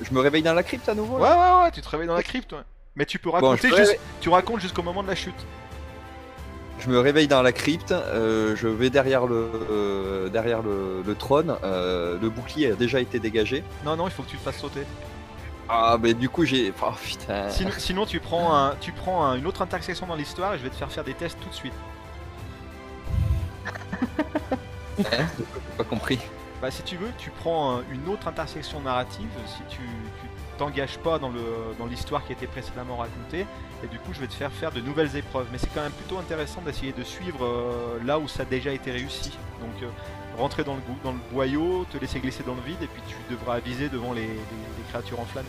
Je 0.00 0.12
me 0.14 0.20
réveille 0.20 0.42
dans 0.42 0.54
la 0.54 0.62
crypte 0.62 0.88
à 0.88 0.94
nouveau 0.94 1.16
Ouais, 1.16 1.28
là 1.28 1.58
ouais, 1.58 1.64
ouais, 1.64 1.70
tu 1.72 1.80
te 1.80 1.88
réveilles 1.88 2.06
dans 2.08 2.14
la 2.14 2.22
crypte. 2.22 2.52
ouais. 2.52 2.58
Mais 2.96 3.04
tu 3.04 3.18
peux 3.18 3.30
raconter 3.30 3.62
je 3.62 3.66
me 3.66 3.76
jus- 3.76 3.82
réveille- 3.82 4.00
Tu 4.20 4.28
racontes 4.28 4.60
jusqu'au 4.60 4.82
moment 4.82 5.02
de 5.02 5.08
la 5.08 5.14
chute. 5.14 5.34
Je 6.80 6.88
me 6.88 6.98
réveille 7.00 7.26
dans 7.26 7.42
la 7.42 7.50
crypte, 7.52 7.90
euh, 7.92 8.54
je 8.56 8.68
vais 8.68 8.88
derrière 8.90 9.26
le, 9.26 9.50
euh, 9.70 10.28
derrière 10.28 10.62
le, 10.62 11.02
le 11.04 11.14
trône, 11.16 11.56
euh, 11.64 12.16
le 12.22 12.30
bouclier 12.30 12.70
a 12.70 12.74
déjà 12.76 13.00
été 13.00 13.18
dégagé. 13.18 13.64
Non, 13.84 13.96
non, 13.96 14.06
il 14.06 14.12
faut 14.12 14.22
que 14.22 14.28
tu 14.30 14.36
te 14.36 14.42
fasses 14.42 14.58
sauter. 14.58 14.84
Ah, 15.68 15.98
mais 16.00 16.14
du 16.14 16.28
coup, 16.28 16.44
j'ai. 16.44 16.72
Oh 16.80 16.86
putain. 17.04 17.50
Sinon, 17.50 17.70
sinon, 17.78 18.06
tu 18.06 18.20
prends, 18.20 18.54
un, 18.56 18.74
tu 18.80 18.92
prends 18.92 19.24
un- 19.24 19.34
une 19.36 19.46
autre 19.46 19.60
intersection 19.62 20.06
dans 20.06 20.14
l'histoire 20.14 20.54
et 20.54 20.58
je 20.58 20.62
vais 20.62 20.70
te 20.70 20.76
faire 20.76 20.90
faire 20.90 21.04
des 21.04 21.14
tests 21.14 21.38
tout 21.40 21.48
de 21.48 21.54
suite. 21.54 21.74
Pas. 25.02 25.16
Bah 26.60 26.70
si 26.72 26.82
tu 26.82 26.96
veux, 26.96 27.10
tu 27.18 27.30
prends 27.30 27.80
une 27.92 28.08
autre 28.08 28.26
intersection 28.26 28.80
narrative 28.80 29.28
si 29.46 29.62
tu 29.68 29.78
tu 29.78 30.26
t'engages 30.58 30.98
pas 30.98 31.20
dans 31.20 31.28
le 31.28 31.40
dans 31.78 31.86
l'histoire 31.86 32.24
qui 32.24 32.32
a 32.32 32.34
été 32.34 32.48
précédemment 32.48 32.96
racontée 32.96 33.46
et 33.84 33.86
du 33.86 33.98
coup 34.00 34.12
je 34.12 34.18
vais 34.20 34.26
te 34.26 34.34
faire 34.34 34.50
faire 34.50 34.72
de 34.72 34.80
nouvelles 34.80 35.14
épreuves. 35.16 35.46
Mais 35.52 35.58
c'est 35.58 35.72
quand 35.72 35.82
même 35.82 35.92
plutôt 35.92 36.18
intéressant 36.18 36.60
d'essayer 36.62 36.92
de 36.92 37.04
suivre 37.04 37.44
euh, 37.44 38.00
là 38.04 38.18
où 38.18 38.26
ça 38.26 38.42
a 38.42 38.44
déjà 38.44 38.72
été 38.72 38.90
réussi. 38.90 39.30
Donc 39.60 39.80
euh, 39.84 39.86
rentrer 40.36 40.64
dans 40.64 40.74
le, 40.74 40.82
dans 41.04 41.12
le 41.12 41.18
boyau, 41.32 41.84
te 41.92 41.96
laisser 41.98 42.18
glisser 42.18 42.42
dans 42.44 42.54
le 42.54 42.62
vide 42.62 42.82
et 42.82 42.88
puis 42.88 43.02
tu 43.06 43.14
devras 43.30 43.54
aviser 43.54 43.88
devant 43.88 44.12
les, 44.12 44.22
les- 44.22 44.26
les 44.28 44.84
créatures 44.88 45.20
enflammées. 45.20 45.48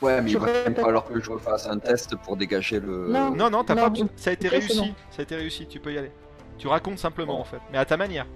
Ouais, 0.00 0.20
mais 0.22 0.30
il 0.30 0.38
va 0.38 0.46
quand 0.46 0.52
même 0.52 0.64
répètes. 0.64 0.84
falloir 0.84 1.04
que 1.04 1.20
je 1.20 1.30
refasse 1.30 1.66
un 1.66 1.78
test 1.78 2.14
pour 2.16 2.36
dégager 2.36 2.80
le. 2.80 3.08
Non. 3.08 3.30
Non 3.34 3.50
non, 3.50 3.64
t'as 3.64 3.74
pas. 3.74 3.92
Ça 4.16 4.30
a 4.30 4.32
été 4.32 4.48
réussi. 4.48 4.94
Ça 5.10 5.20
a 5.20 5.22
été 5.22 5.36
réussi. 5.36 5.66
Tu 5.66 5.80
peux 5.80 5.92
y 5.92 5.98
aller. 5.98 6.12
Tu 6.58 6.66
racontes 6.66 6.98
simplement 6.98 7.40
en 7.40 7.44
fait, 7.44 7.60
mais 7.72 7.78
à 7.78 7.84
ta 7.84 7.96
manière. 7.96 8.26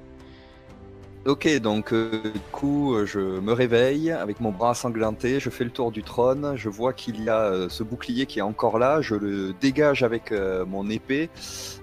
Ok, 1.25 1.49
donc 1.61 1.93
euh, 1.93 2.21
du 2.35 2.41
coup, 2.51 2.97
euh, 2.97 3.07
je 3.07 3.21
me 3.21 3.53
réveille 3.53 4.11
avec 4.11 4.41
mon 4.41 4.51
bras 4.51 4.71
ensanglanté, 4.71 5.39
je 5.39 5.51
fais 5.51 5.63
le 5.63 5.71
tour 5.71 5.93
du 5.93 6.03
trône, 6.03 6.55
je 6.57 6.69
vois 6.69 6.93
qu'il 6.93 7.23
y 7.23 7.29
a 7.29 7.43
euh, 7.43 7.69
ce 7.69 7.85
bouclier 7.85 8.27
qui 8.27 8.41
est 8.41 8.43
encore 8.43 8.77
là, 8.77 9.01
je 9.01 9.15
le 9.15 9.53
dégage 9.61 10.03
avec 10.03 10.33
mon 10.67 10.91
épée, 10.91 11.31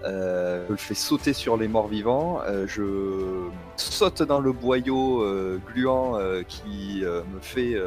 je 0.04 0.70
le 0.70 0.76
fais 0.76 0.94
sauter 0.94 1.32
sur 1.32 1.56
les 1.56 1.70
morts 1.70 1.88
vivants, 1.88 2.42
je 2.68 3.48
saute 3.78 4.24
dans 4.24 4.42
le 4.42 4.52
boyau 4.52 5.26
gluant 5.68 6.18
qui 6.48 7.04
me 7.04 7.40
fait, 7.40 7.78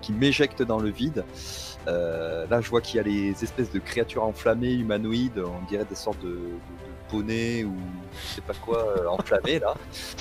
qui 0.00 0.12
m'éjecte 0.12 0.62
dans 0.62 0.80
le 0.80 0.90
vide. 0.90 1.24
Là, 1.86 2.60
je 2.60 2.68
vois 2.68 2.80
qu'il 2.80 2.96
y 2.96 3.00
a 3.00 3.04
les 3.04 3.44
espèces 3.44 3.70
de 3.70 3.78
créatures 3.78 4.24
enflammées 4.24 4.72
humanoïdes, 4.72 5.38
on 5.44 5.64
dirait 5.68 5.86
des 5.88 5.94
sortes 5.94 6.22
de 6.22 6.38
ou 7.12 7.76
je 8.22 8.34
sais 8.34 8.40
pas 8.40 8.54
quoi 8.54 8.78
euh, 8.98 9.06
enflammées 9.08 9.58
là, 9.58 9.74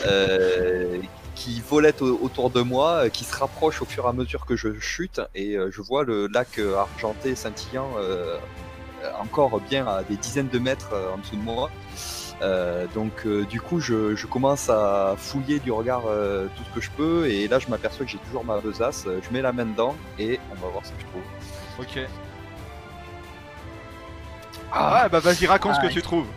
euh, 0.06 1.00
qui 1.36 1.62
volettent 1.62 2.02
au- 2.02 2.20
autour 2.22 2.50
de 2.50 2.62
moi, 2.62 3.06
euh, 3.06 3.10
qui 3.10 3.24
se 3.24 3.36
rapprochent 3.36 3.82
au 3.82 3.86
fur 3.86 4.06
et 4.06 4.08
à 4.10 4.14
mesure 4.14 4.46
que 4.46 4.56
je 4.56 4.80
chute, 4.80 5.22
et 5.36 5.58
je 5.72 5.82
vois 5.82 6.04
le 6.04 6.28
lac 6.28 6.60
argenté 6.60 7.36
scintillant 7.36 7.90
encore 9.22 9.60
bien 9.62 9.86
à 9.88 10.04
des 10.04 10.16
dizaines 10.18 10.50
de 10.50 10.60
mètres 10.60 10.90
en 11.14 11.18
dessous 11.20 11.36
de 11.36 11.42
moi. 11.42 11.70
Euh, 12.44 12.86
donc 12.94 13.26
euh, 13.26 13.46
du 13.46 13.60
coup 13.60 13.80
je, 13.80 14.16
je 14.16 14.28
commence 14.28 14.70
à 14.70 15.16
fouiller 15.18 15.58
du 15.60 15.72
regard 15.72 16.04
euh, 16.08 16.46
tout 16.56 16.64
ce 16.70 16.76
que 16.76 16.82
je 16.82 16.92
peux 16.92 17.28
et 17.28 17.48
là 17.48 17.58
je 17.58 17.68
m'aperçois 17.68 18.06
que 18.06 18.12
j'ai 18.12 18.20
toujours 18.20 18.46
ma 18.46 18.60
besace, 18.60 19.06
je 19.08 19.34
mets 19.34 19.42
la 19.42 19.52
main 19.54 19.66
dedans 19.66 19.96
et 20.20 20.40
on 20.52 20.56
va 20.64 20.68
voir 20.72 20.86
ce 20.86 20.92
que 20.92 21.02
je 21.02 21.06
trouve. 21.08 21.24
Ok. 21.80 22.08
Ah 24.72 25.10
bah 25.10 25.20
vas-y 25.20 25.48
raconte 25.48 25.76
ce 25.76 25.80
que 25.80 25.88
Aïe. 25.88 25.94
tu 25.94 26.02
trouves. 26.04 26.28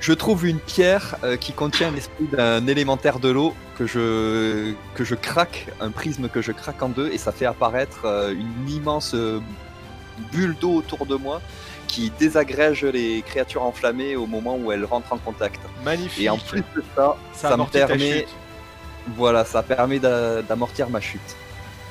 Je 0.00 0.12
trouve 0.14 0.46
une 0.46 0.58
pierre 0.58 1.16
euh, 1.24 1.36
qui 1.36 1.52
contient 1.52 1.90
l'esprit 1.90 2.24
d'un 2.32 2.66
élémentaire 2.66 3.20
de 3.20 3.28
l'eau 3.28 3.54
que 3.76 3.86
je, 3.86 4.72
que 4.94 5.04
je 5.04 5.14
craque, 5.14 5.66
un 5.80 5.90
prisme 5.90 6.28
que 6.28 6.40
je 6.40 6.52
craque 6.52 6.82
en 6.82 6.88
deux 6.88 7.10
et 7.12 7.18
ça 7.18 7.32
fait 7.32 7.44
apparaître 7.44 8.06
euh, 8.06 8.32
une 8.32 8.68
immense 8.70 9.14
euh, 9.14 9.40
bulle 10.32 10.56
d'eau 10.58 10.72
autour 10.76 11.04
de 11.04 11.16
moi 11.16 11.42
qui 11.86 12.10
désagrège 12.18 12.84
les 12.84 13.20
créatures 13.22 13.62
enflammées 13.62 14.16
au 14.16 14.26
moment 14.26 14.56
où 14.56 14.72
elles 14.72 14.84
rentrent 14.84 15.12
en 15.12 15.18
contact. 15.18 15.60
Magnifique. 15.84 16.22
Et 16.24 16.30
en 16.30 16.38
plus 16.38 16.60
de 16.60 16.82
ça, 16.96 17.16
ça, 17.32 17.50
ça, 17.50 17.56
me 17.58 17.64
permet, 17.64 18.26
voilà, 19.16 19.44
ça 19.44 19.62
permet 19.62 19.98
d'a- 19.98 20.40
d'amortir 20.40 20.88
ma 20.88 21.00
chute. 21.00 21.36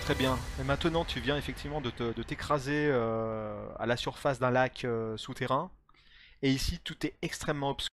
Très 0.05 0.15
bien. 0.15 0.37
Et 0.59 0.63
maintenant, 0.63 1.05
tu 1.05 1.19
viens 1.19 1.37
effectivement 1.37 1.81
de 1.81 2.23
t'écraser 2.23 2.87
euh, 2.89 3.53
à 3.77 3.85
la 3.85 3.97
surface 3.97 4.39
d'un 4.39 4.49
lac 4.49 4.83
euh, 4.83 5.15
souterrain. 5.17 5.69
Et 6.41 6.49
ici, 6.49 6.79
tout 6.83 7.05
est 7.05 7.13
extrêmement 7.21 7.71
obscur. 7.71 7.89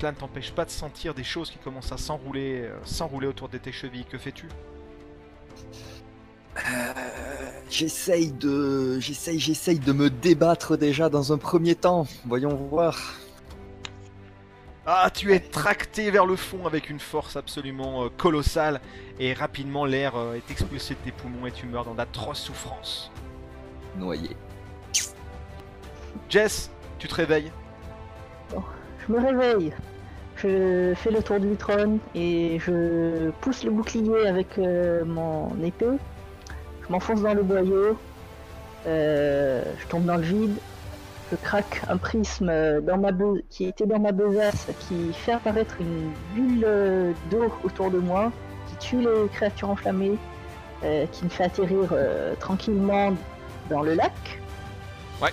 Cela 0.00 0.12
ne 0.12 0.16
t'empêche 0.16 0.52
pas 0.52 0.64
de 0.64 0.70
sentir 0.70 1.12
des 1.12 1.24
choses 1.24 1.50
qui 1.50 1.58
commencent 1.58 1.92
à 1.92 1.98
s'enrouler, 1.98 2.62
euh, 2.62 2.78
s'enrouler 2.84 3.26
autour 3.26 3.50
de 3.50 3.58
tes 3.58 3.70
chevilles. 3.70 4.06
Que 4.06 4.16
fais-tu? 4.16 4.48
Euh, 6.56 6.92
J'essaye 7.68 8.32
de, 8.32 8.98
j'essaye, 8.98 9.38
j'essaye 9.38 9.78
de 9.78 9.92
me 9.92 10.08
débattre 10.08 10.78
déjà 10.78 11.10
dans 11.10 11.34
un 11.34 11.38
premier 11.38 11.74
temps. 11.74 12.06
Voyons 12.26 12.54
voir. 12.54 12.98
Ah, 14.86 15.10
tu 15.14 15.34
es 15.34 15.40
tracté 15.40 16.10
vers 16.10 16.24
le 16.24 16.34
fond 16.34 16.66
avec 16.66 16.88
une 16.88 16.98
force 16.98 17.36
absolument 17.36 18.04
euh, 18.04 18.08
colossale 18.08 18.80
et 19.18 19.34
rapidement 19.34 19.84
l'air 19.84 20.16
euh, 20.16 20.34
est 20.34 20.50
expulsé 20.50 20.94
de 20.94 21.00
tes 21.00 21.12
poumons 21.12 21.46
et 21.46 21.52
tu 21.52 21.66
meurs 21.66 21.84
dans 21.84 21.94
d'atroces 21.94 22.40
souffrances. 22.40 23.12
Noyé. 23.98 24.34
Jess, 26.30 26.70
tu 26.98 27.06
te 27.06 27.14
réveilles? 27.14 27.52
Je 29.06 29.12
me 29.12 29.20
réveille. 29.20 29.74
Je 30.42 30.94
fais 30.94 31.10
le 31.10 31.22
tour 31.22 31.38
du 31.38 31.54
trône 31.56 31.98
et 32.14 32.58
je 32.60 33.30
pousse 33.42 33.62
le 33.62 33.70
bouclier 33.70 34.26
avec 34.26 34.58
euh, 34.58 35.04
mon 35.04 35.50
épée. 35.62 35.98
Je 36.82 36.92
m'enfonce 36.92 37.20
dans 37.20 37.34
le 37.34 37.42
boyau. 37.42 37.98
Euh, 38.86 39.62
je 39.78 39.86
tombe 39.88 40.06
dans 40.06 40.16
le 40.16 40.22
vide. 40.22 40.56
Je 41.30 41.36
craque 41.36 41.82
un 41.88 41.98
prisme 41.98 42.50
dans 42.80 42.96
ma 42.96 43.10
qui 43.50 43.66
était 43.66 43.86
dans 43.86 44.00
ma 44.00 44.12
besace 44.12 44.68
qui 44.80 45.12
fait 45.12 45.32
apparaître 45.32 45.76
une 45.78 46.10
bulle 46.34 46.66
d'eau 47.30 47.52
autour 47.62 47.90
de 47.90 47.98
moi 47.98 48.32
qui 48.66 48.76
tue 48.76 49.00
les 49.00 49.28
créatures 49.32 49.70
enflammées, 49.70 50.16
euh, 50.84 51.06
qui 51.12 51.24
me 51.24 51.30
fait 51.30 51.44
atterrir 51.44 51.94
tranquillement 52.40 53.12
dans 53.68 53.82
le 53.82 53.94
lac. 53.94 54.40
Ouais. 55.22 55.30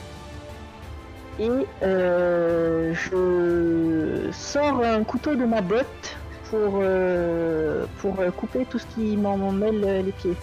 Et 1.40 1.50
euh, 1.84 2.94
je 2.94 4.32
sors 4.32 4.84
un 4.84 5.04
couteau 5.04 5.36
de 5.36 5.46
ma 5.46 5.62
botte 5.62 6.18
pour, 6.50 6.80
euh, 6.82 7.86
pour 8.00 8.16
couper 8.36 8.66
tout 8.66 8.80
ce 8.80 8.88
qui 8.88 9.16
m'en 9.18 9.38
mêle 9.52 10.04
les 10.06 10.12
pieds. 10.12 10.36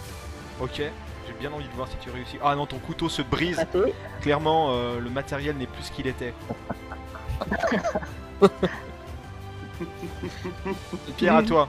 Ok, 0.61 0.77
j'ai 1.27 1.33
bien 1.39 1.51
envie 1.51 1.67
de 1.67 1.73
voir 1.73 1.89
si 1.89 1.97
tu 1.97 2.09
réussis. 2.09 2.37
Ah 2.41 2.55
non, 2.55 2.65
ton 2.65 2.77
couteau 2.77 3.09
se 3.09 3.21
brise. 3.21 3.57
Raté. 3.57 3.93
Clairement, 4.21 4.69
euh, 4.71 4.99
le 5.01 5.09
matériel 5.09 5.57
n'est 5.57 5.67
plus 5.67 5.83
ce 5.83 5.91
qu'il 5.91 6.07
était. 6.07 6.33
Pierre, 11.17 11.35
à 11.35 11.43
toi. 11.43 11.67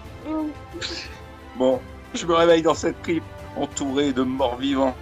Bon, 1.56 1.80
je 2.14 2.24
me 2.26 2.34
réveille 2.34 2.62
dans 2.62 2.74
cette 2.74 3.02
crypte, 3.02 3.26
entouré 3.56 4.12
de 4.12 4.22
morts 4.22 4.56
vivants. 4.56 4.94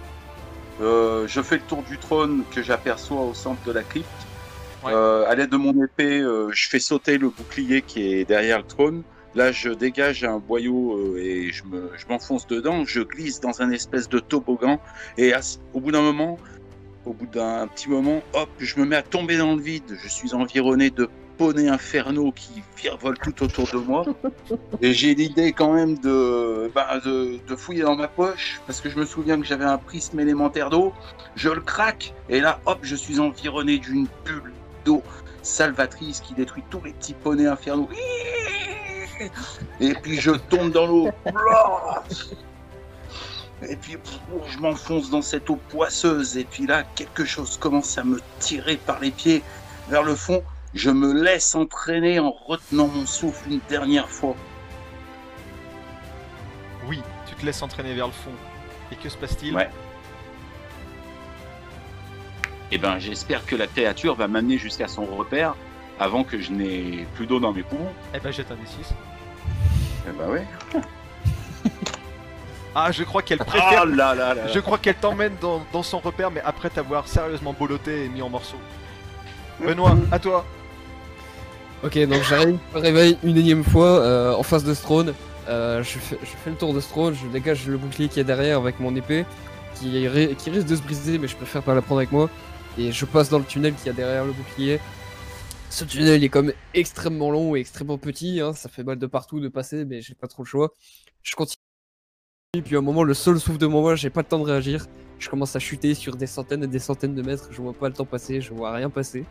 Euh, 0.81 1.27
je 1.27 1.41
fais 1.41 1.55
le 1.55 1.61
tour 1.61 1.83
du 1.83 1.97
trône 1.97 2.43
que 2.53 2.61
j'aperçois 2.61 3.21
au 3.21 3.33
centre 3.33 3.63
de 3.65 3.71
la 3.71 3.83
crypte. 3.83 4.07
Ouais. 4.83 4.91
Euh, 4.93 5.25
à 5.27 5.35
l'aide 5.35 5.49
de 5.49 5.57
mon 5.57 5.73
épée, 5.83 6.19
euh, 6.19 6.49
je 6.51 6.67
fais 6.69 6.79
sauter 6.79 7.17
le 7.17 7.29
bouclier 7.29 7.81
qui 7.81 8.13
est 8.13 8.25
derrière 8.25 8.59
le 8.59 8.65
trône. 8.65 9.03
Là, 9.33 9.51
je 9.51 9.69
dégage 9.69 10.23
un 10.23 10.37
boyau 10.37 11.17
et 11.17 11.51
je 11.51 11.63
me- 11.65 11.91
je 11.97 12.05
m'enfonce 12.07 12.47
dedans. 12.47 12.85
Je 12.85 13.01
glisse 13.01 13.41
dans 13.41 13.61
un 13.61 13.69
espèce 13.71 14.07
de 14.07 14.19
toboggan. 14.19 14.79
Et 15.17 15.33
à 15.33 15.41
au 15.73 15.81
bout 15.81 15.91
d'un 15.91 16.01
moment, 16.01 16.37
au 17.05 17.13
bout 17.13 17.27
d'un 17.27 17.67
petit 17.67 17.89
moment, 17.89 18.21
hop, 18.33 18.49
je 18.59 18.79
me 18.79 18.85
mets 18.85 18.95
à 18.95 19.01
tomber 19.01 19.37
dans 19.37 19.55
le 19.55 19.61
vide. 19.61 19.97
Je 20.01 20.07
suis 20.07 20.33
environné 20.33 20.89
de 20.89 21.09
poneys 21.37 21.69
infernaux 21.69 22.31
qui 22.31 22.63
virevolent 22.77 23.17
tout 23.17 23.43
autour 23.43 23.67
de 23.71 23.77
moi. 23.77 24.05
Et 24.81 24.93
j'ai 24.93 25.15
l'idée 25.15 25.53
quand 25.53 25.73
même 25.73 25.97
de, 25.99 26.71
bah, 26.73 26.99
de, 27.03 27.39
de 27.47 27.55
fouiller 27.55 27.83
dans 27.83 27.95
ma 27.95 28.07
poche, 28.07 28.61
parce 28.67 28.81
que 28.81 28.89
je 28.89 28.97
me 28.97 29.05
souviens 29.05 29.39
que 29.39 29.45
j'avais 29.45 29.65
un 29.65 29.77
prisme 29.77 30.19
élémentaire 30.19 30.69
d'eau. 30.69 30.93
Je 31.35 31.49
le 31.49 31.61
craque, 31.61 32.13
et 32.29 32.39
là, 32.39 32.59
hop, 32.65 32.79
je 32.81 32.95
suis 32.95 33.19
environné 33.19 33.77
d'une 33.77 34.07
bulle 34.25 34.53
d'eau 34.85 35.01
salvatrice 35.41 36.21
qui 36.21 36.33
détruit 36.33 36.63
tous 36.69 36.81
les 36.83 36.93
petits 36.93 37.13
poneys 37.13 37.47
infernaux. 37.47 37.89
Et 39.79 39.93
puis 39.93 40.19
je 40.19 40.31
tombe 40.31 40.71
dans 40.71 40.87
l'eau. 40.87 41.09
Et 43.67 43.75
puis 43.77 43.97
je 44.49 44.57
m'enfonce 44.59 45.09
dans 45.09 45.21
cette 45.21 45.49
eau 45.49 45.57
poisseuse. 45.69 46.37
Et 46.37 46.43
puis 46.43 46.65
là, 46.65 46.83
quelque 46.95 47.25
chose 47.25 47.57
commence 47.57 47.97
à 47.97 48.03
me 48.03 48.19
tirer 48.39 48.77
par 48.77 48.99
les 48.99 49.11
pieds 49.11 49.43
vers 49.89 50.03
le 50.03 50.15
fond. 50.15 50.43
Je 50.75 50.89
me 50.89 51.13
laisse 51.13 51.55
entraîner 51.55 52.19
en 52.19 52.31
retenant 52.31 52.87
mon 52.87 53.05
souffle 53.05 53.49
une 53.49 53.61
dernière 53.69 54.09
fois. 54.09 54.35
Oui, 56.85 57.01
tu 57.27 57.33
te 57.35 57.45
laisses 57.45 57.61
entraîner 57.61 57.93
vers 57.93 58.07
le 58.07 58.11
fond. 58.11 58.31
Et 58.91 58.97
que 58.97 59.07
se 59.07 59.15
passe-t-il? 59.15 59.55
Ouais. 59.55 59.69
Eh 62.71 62.77
ben, 62.77 62.99
j'espère 62.99 63.45
que 63.45 63.55
la 63.55 63.67
créature 63.67 64.15
va 64.15 64.27
m'amener 64.27 64.57
jusqu'à 64.57 64.89
son 64.89 65.05
repère 65.05 65.55
avant 65.97 66.25
que 66.25 66.41
je 66.41 66.51
n'ai 66.51 67.07
plus 67.15 67.25
d'eau 67.25 67.39
dans 67.39 67.53
mes 67.53 67.63
poumons. 67.63 67.93
Eh 68.13 68.19
ben, 68.19 68.31
jette 68.31 68.51
un 68.51 68.55
des 68.55 68.67
6. 68.67 68.93
Eh 70.09 70.11
ben 70.11 70.29
ouais. 70.29 70.45
Ah, 72.77 72.91
je 72.91 73.05
crois 73.05 73.21
qu'elle 73.21 73.37
préfère. 73.37 73.83
Ah 73.83 73.85
là 73.85 74.13
là 74.13 74.33
là. 74.33 74.47
Je 74.49 74.59
crois 74.59 74.77
qu'elle 74.77 74.95
t'emmène 74.95 75.37
dans, 75.39 75.65
dans 75.71 75.81
son 75.81 75.99
repère, 75.99 76.29
mais 76.29 76.41
après 76.43 76.69
t'avoir 76.69 77.07
sérieusement 77.07 77.55
bolotté 77.57 78.03
et 78.03 78.09
mis 78.09 78.21
en 78.21 78.27
morceaux. 78.27 78.59
Benoît, 79.61 79.95
à 80.11 80.19
toi. 80.19 80.45
Ok, 81.85 81.99
donc 82.07 82.23
j'arrive, 82.23 82.57
je 82.73 82.79
réveille 82.79 83.15
une 83.21 83.37
énième 83.37 83.63
fois 83.63 83.99
euh, 83.99 84.33
en 84.33 84.41
face 84.41 84.63
de 84.63 84.73
ce 84.73 84.81
trône. 84.81 85.13
Euh, 85.47 85.83
je, 85.83 85.99
fais, 85.99 86.17
le 86.47 86.55
tour 86.55 86.73
de 86.73 86.79
ce 86.79 86.89
trône, 86.89 87.13
je 87.13 87.27
dégage 87.27 87.67
le 87.67 87.77
bouclier 87.77 88.09
qui 88.09 88.19
est 88.19 88.23
derrière 88.23 88.57
avec 88.57 88.79
mon 88.79 88.95
épée, 88.95 89.23
qui, 89.75 90.07
ri- 90.07 90.33
qui 90.35 90.49
risque 90.49 90.65
de 90.65 90.75
se 90.75 90.81
briser, 90.81 91.19
mais 91.19 91.27
je 91.27 91.35
préfère 91.35 91.61
pas 91.61 91.75
la 91.75 91.83
prendre 91.83 91.99
avec 91.99 92.11
moi. 92.11 92.27
Et 92.79 92.91
je 92.91 93.05
passe 93.05 93.29
dans 93.29 93.37
le 93.37 93.45
tunnel 93.45 93.75
qui 93.75 93.87
a 93.87 93.93
derrière 93.93 94.25
le 94.25 94.31
bouclier. 94.31 94.79
Ce 95.69 95.85
tunnel 95.85 96.23
est 96.23 96.29
comme 96.29 96.53
extrêmement 96.73 97.29
long 97.29 97.55
et 97.55 97.59
extrêmement 97.59 97.99
petit, 97.99 98.41
hein, 98.41 98.53
ça 98.53 98.67
fait 98.67 98.83
mal 98.83 98.97
de 98.97 99.05
partout 99.05 99.39
de 99.39 99.47
passer, 99.47 99.85
mais 99.85 100.01
j'ai 100.01 100.15
pas 100.15 100.25
trop 100.27 100.41
le 100.41 100.47
choix. 100.47 100.73
Je 101.21 101.35
continue, 101.35 101.59
puis 102.63 102.75
à 102.75 102.79
un 102.79 102.81
moment, 102.81 103.03
le 103.03 103.13
sol 103.13 103.39
souffle 103.39 103.59
de 103.59 103.67
moi, 103.67 103.95
j'ai 103.95 104.09
pas 104.09 104.21
le 104.21 104.27
temps 104.27 104.39
de 104.39 104.45
réagir. 104.45 104.87
Je 105.19 105.29
commence 105.29 105.55
à 105.55 105.59
chuter 105.59 105.93
sur 105.93 106.15
des 106.15 106.25
centaines 106.25 106.63
et 106.63 106.67
des 106.67 106.79
centaines 106.79 107.13
de 107.13 107.21
mètres, 107.21 107.49
je 107.51 107.61
vois 107.61 107.73
pas 107.73 107.89
le 107.89 107.93
temps 107.93 108.05
passer, 108.05 108.41
je 108.41 108.51
vois 108.55 108.71
rien 108.71 108.89
passer. 108.89 109.23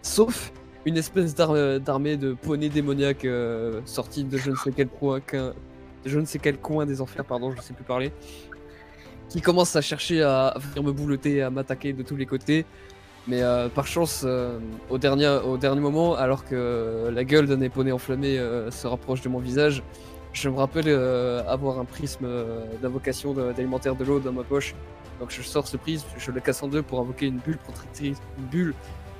Sauf 0.00 0.50
une 0.86 0.96
espèce 0.96 1.34
d'ar- 1.34 1.80
d'armée 1.80 2.16
de 2.16 2.32
poneys 2.32 2.68
démoniaques 2.68 3.24
euh, 3.24 3.80
sortis 3.84 4.24
de 4.24 4.36
je 4.36 4.50
ne 4.50 4.56
sais 4.56 4.72
quel 4.74 4.88
coin, 4.88 5.20
je 6.04 6.18
ne 6.18 6.24
sais 6.24 6.38
quel 6.38 6.58
coin 6.58 6.86
des 6.86 7.00
enfers, 7.00 7.24
pardon, 7.24 7.52
je 7.54 7.60
sais 7.60 7.74
plus 7.74 7.84
parler, 7.84 8.12
qui 9.28 9.40
commence 9.40 9.76
à 9.76 9.80
chercher 9.80 10.22
à, 10.22 10.54
venir 10.58 10.82
me 10.82 10.92
boulotter, 10.92 11.42
à 11.42 11.50
m'attaquer 11.50 11.92
de 11.92 12.02
tous 12.02 12.16
les 12.16 12.26
côtés. 12.26 12.64
Mais 13.28 13.42
euh, 13.42 13.68
par 13.68 13.86
chance, 13.86 14.22
euh, 14.24 14.58
au, 14.88 14.96
dernier, 14.96 15.28
au 15.28 15.58
dernier 15.58 15.80
moment, 15.80 16.14
alors 16.14 16.44
que 16.44 17.10
la 17.12 17.22
gueule 17.22 17.46
d'un 17.46 17.60
éponée 17.60 17.92
enflammé 17.92 18.38
euh, 18.38 18.70
se 18.70 18.86
rapproche 18.86 19.20
de 19.20 19.28
mon 19.28 19.38
visage, 19.38 19.82
je 20.32 20.48
me 20.48 20.56
rappelle 20.56 20.86
euh, 20.88 21.42
avoir 21.46 21.78
un 21.78 21.84
prisme 21.84 22.24
euh, 22.24 22.64
d'invocation 22.82 23.34
d'alimentaire 23.34 23.94
de 23.94 24.04
l'eau 24.04 24.20
dans 24.20 24.32
ma 24.32 24.42
poche. 24.42 24.74
Donc 25.20 25.30
je 25.30 25.42
sors 25.42 25.68
ce 25.68 25.76
prisme, 25.76 26.06
je 26.16 26.30
le 26.30 26.40
casse 26.40 26.62
en 26.62 26.68
deux 26.68 26.82
pour 26.82 26.98
invoquer 26.98 27.26
une 27.26 27.38
bulle 27.38 27.58
protectrice, 27.58 28.18
une 28.38 28.46
bulle 28.46 28.74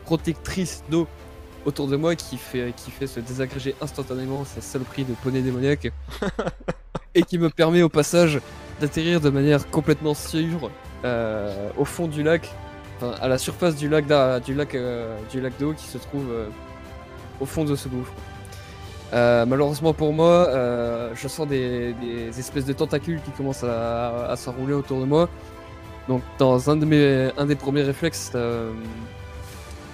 protectrice 0.05 0.83
d'eau 0.91 1.07
autour 1.67 1.87
de 1.89 1.97
moi 1.97 2.17
qui 2.17 2.37
fait, 2.37 2.73
qui 2.77 2.91
fait 2.91 3.07
se 3.07 3.21
désagréger 3.21 3.75
instantanément 3.81 4.45
ces 4.45 4.61
saloperies 4.61 5.05
de 5.05 5.15
poney 5.15 5.43
démoniaque 5.43 5.93
et 7.15 7.23
qui 7.23 7.39
me 7.39 7.51
permet 7.51 7.83
au 7.83 7.89
passage 7.89 8.41
d'atterrir 8.81 9.21
de 9.21 9.31
manière 9.31 9.69
complètement 9.71 10.15
sûre 10.15 10.71
euh, 11.05 11.71
au 11.77 11.85
fond 11.85 12.09
du 12.09 12.23
lac, 12.23 12.49
enfin, 12.97 13.15
à 13.21 13.29
la 13.29 13.39
surface 13.39 13.77
du 13.77 13.89
lac 13.89 14.07
du 14.45 14.55
lac 14.55 14.75
euh, 14.75 15.19
du 15.31 15.41
lac 15.41 15.53
d'eau 15.59 15.73
qui 15.75 15.87
se 15.87 15.99
trouve 15.99 16.27
euh, 16.31 16.49
au 17.41 17.47
fond 17.47 17.65
de 17.65 17.75
ce 17.77 17.89
gouffre. 17.89 18.13
Malheureusement 19.13 19.93
pour 19.93 20.13
moi, 20.13 20.49
je 21.15 21.29
sens 21.29 21.47
des, 21.49 21.95
des 21.95 22.39
espèces 22.39 22.65
de 22.65 22.73
tentacules 22.73 23.21
qui 23.23 23.33
commencent 23.33 23.65
à, 23.65 24.27
à 24.31 24.37
s'enrouler 24.37 24.75
autour 24.75 25.01
de 25.01 25.05
moi. 25.07 25.29
Donc 26.09 26.23
dans 26.39 26.71
un 26.71 26.77
de 26.77 26.87
mes 26.87 27.31
un 27.37 27.47
des 27.47 27.57
premiers 27.57 27.83
réflexes 27.83 28.33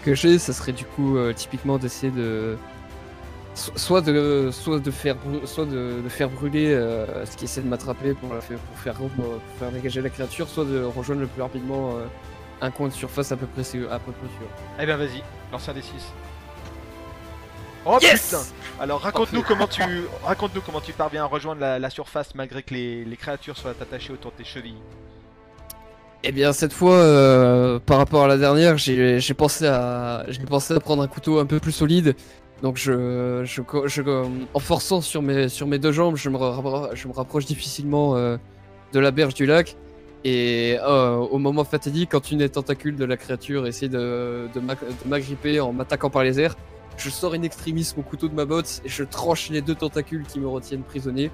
que 0.07 0.15
j'ai, 0.15 0.39
ça 0.39 0.53
serait 0.53 0.73
du 0.73 0.85
coup 0.85 1.17
euh, 1.19 1.33
typiquement 1.35 1.77
d'essayer 1.79 2.13
de 2.13 2.57
so- 3.55 3.73
soit 3.77 4.01
de 4.01 4.51
soit 4.53 4.79
de 4.79 4.91
faire 4.91 5.17
soit 5.45 5.67
de, 5.67 6.01
de 6.03 6.09
faire 6.09 6.31
brûler 6.31 6.73
euh, 6.73 7.27
ce 7.27 7.37
qui 7.37 7.45
essaie 7.45 7.61
de 7.61 7.69
m'attraper 7.69 8.15
pour, 8.15 8.33
la 8.33 8.41
faire- 8.41 8.59
pour 8.59 8.79
faire 8.79 8.95
pour 8.95 9.27
faire 9.59 9.71
dégager 9.73 10.01
la 10.01 10.09
créature, 10.11 10.49
soit 10.49 10.65
de 10.65 10.83
rejoindre 10.83 11.23
le 11.23 11.27
plus 11.27 11.43
rapidement 11.43 11.97
euh, 11.97 12.07
un 12.61 12.71
coin 12.71 12.89
de 12.89 12.93
surface 12.93 13.33
à 13.33 13.37
peu 13.37 13.47
près 13.47 13.65
sûr- 13.65 13.93
à 13.93 13.99
peu 13.99 14.13
près 14.13 14.29
sûr. 14.39 14.49
Eh 14.81 14.87
ben, 14.87 14.97
vas-y, 14.97 15.23
lance 15.53 15.69
un 15.69 15.75
des 15.75 15.83
6. 15.83 15.91
Oh 17.89 17.99
Yes 18.03 18.25
putain 18.31 18.43
Alors 18.83 19.01
raconte-nous 19.01 19.43
comment 19.43 19.67
tu 19.69 19.83
raconte-nous 20.25 20.61
comment 20.61 20.81
tu 20.81 20.93
parviens 20.93 21.23
à 21.25 21.27
rejoindre 21.27 21.61
la, 21.61 21.79
la 21.79 21.91
surface 21.91 22.35
malgré 22.35 22.63
que 22.63 22.75
les, 22.75 23.05
les 23.05 23.17
créatures 23.17 23.57
soient 23.57 23.75
attachées 23.81 24.13
autour 24.13 24.33
de 24.33 24.37
tes 24.39 24.45
chevilles. 24.45 24.81
Eh 26.25 26.33
bien 26.33 26.53
cette 26.53 26.73
fois, 26.73 26.95
euh, 26.95 27.79
par 27.79 27.99
rapport 27.99 28.25
à 28.25 28.29
la 28.29 28.37
dernière, 28.37 28.79
j'ai 28.79 29.35
pensé 29.35 29.67
à 29.67 30.25
prendre 30.83 31.03
un 31.03 31.07
couteau 31.07 31.39
un 31.39 31.47
peu 31.47 31.61
plus 31.61 31.73
solide. 31.73 32.15
Donc 32.63 32.81
en 32.89 34.59
forçant 34.59 35.01
sur 35.01 35.23
mes 35.23 35.79
deux 35.79 35.93
jambes, 35.93 36.17
je 36.17 36.31
me, 36.31 36.37
rapproche 36.37 37.47
difficilement 37.47 38.17
euh, 38.17 38.37
de 38.93 39.01
la 39.01 39.11
berge 39.11 39.35
du 39.35 39.47
lac. 39.47 39.77
Et 40.25 40.77
euh, 40.83 41.17
au 41.17 41.39
moment 41.39 41.63
fatidique, 41.63 42.11
quand 42.11 42.33
une 42.33 42.39
des 42.39 42.49
tentacules 42.49 42.97
de 42.97 43.05
la 43.05 43.17
créature 43.17 43.67
essaie 43.67 43.89
de, 43.89 44.49
de 44.53 44.61
m'agripper 45.05 45.61
en 45.61 45.73
m'attaquant 45.73 46.11
par 46.11 46.25
les 46.25 46.41
airs, 46.41 46.57
je 46.97 47.11
sors 47.11 47.35
in 47.35 47.43
extremis 47.43 47.93
mon 47.97 48.03
couteau 48.03 48.29
de 48.29 48.35
ma 48.35 48.45
botte 48.45 48.81
et 48.85 48.89
je 48.89 49.05
tranche 49.05 49.51
les 49.51 49.61
deux 49.61 49.75
tentacules 49.75 50.25
qui 50.25 50.41
me 50.41 50.49
retiennent 50.49 50.83
prisonnier. 50.83 51.31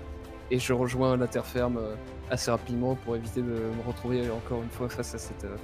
Et 0.52 0.58
je 0.58 0.74
rejoins 0.74 1.16
la 1.16 1.26
terre 1.26 1.46
ferme 1.46 1.78
euh, 1.78 1.94
assez 2.30 2.50
rapidement 2.50 2.94
pour 2.94 3.16
éviter 3.16 3.40
de 3.40 3.46
me 3.46 3.82
retrouver 3.86 4.30
encore 4.30 4.62
une 4.62 4.68
fois 4.68 4.88
face 4.90 5.14
à 5.14 5.18
cette 5.18 5.44
euh, 5.44 5.56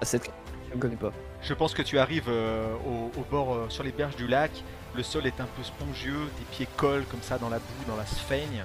à 0.00 0.04
cette 0.06 0.30
je 0.70 0.74
ne 0.74 0.80
connais 0.80 0.96
pas. 0.96 1.12
Je 1.40 1.54
pense 1.54 1.72
que 1.72 1.82
tu 1.82 1.98
arrives 1.98 2.28
euh, 2.28 2.74
au, 3.16 3.22
bord, 3.30 3.70
sur 3.70 3.84
les 3.84 3.92
berges 3.92 4.16
du 4.16 4.26
lac. 4.26 4.50
Le 4.94 5.02
sol 5.02 5.26
est 5.26 5.40
un 5.40 5.46
peu 5.56 5.62
spongieux, 5.62 6.28
tes 6.38 6.44
pieds 6.44 6.68
collent 6.76 7.06
comme 7.06 7.22
ça 7.22 7.38
dans 7.38 7.48
la 7.48 7.58
boue, 7.58 7.84
dans 7.86 7.96
la 7.96 8.04
sphaigne. 8.04 8.64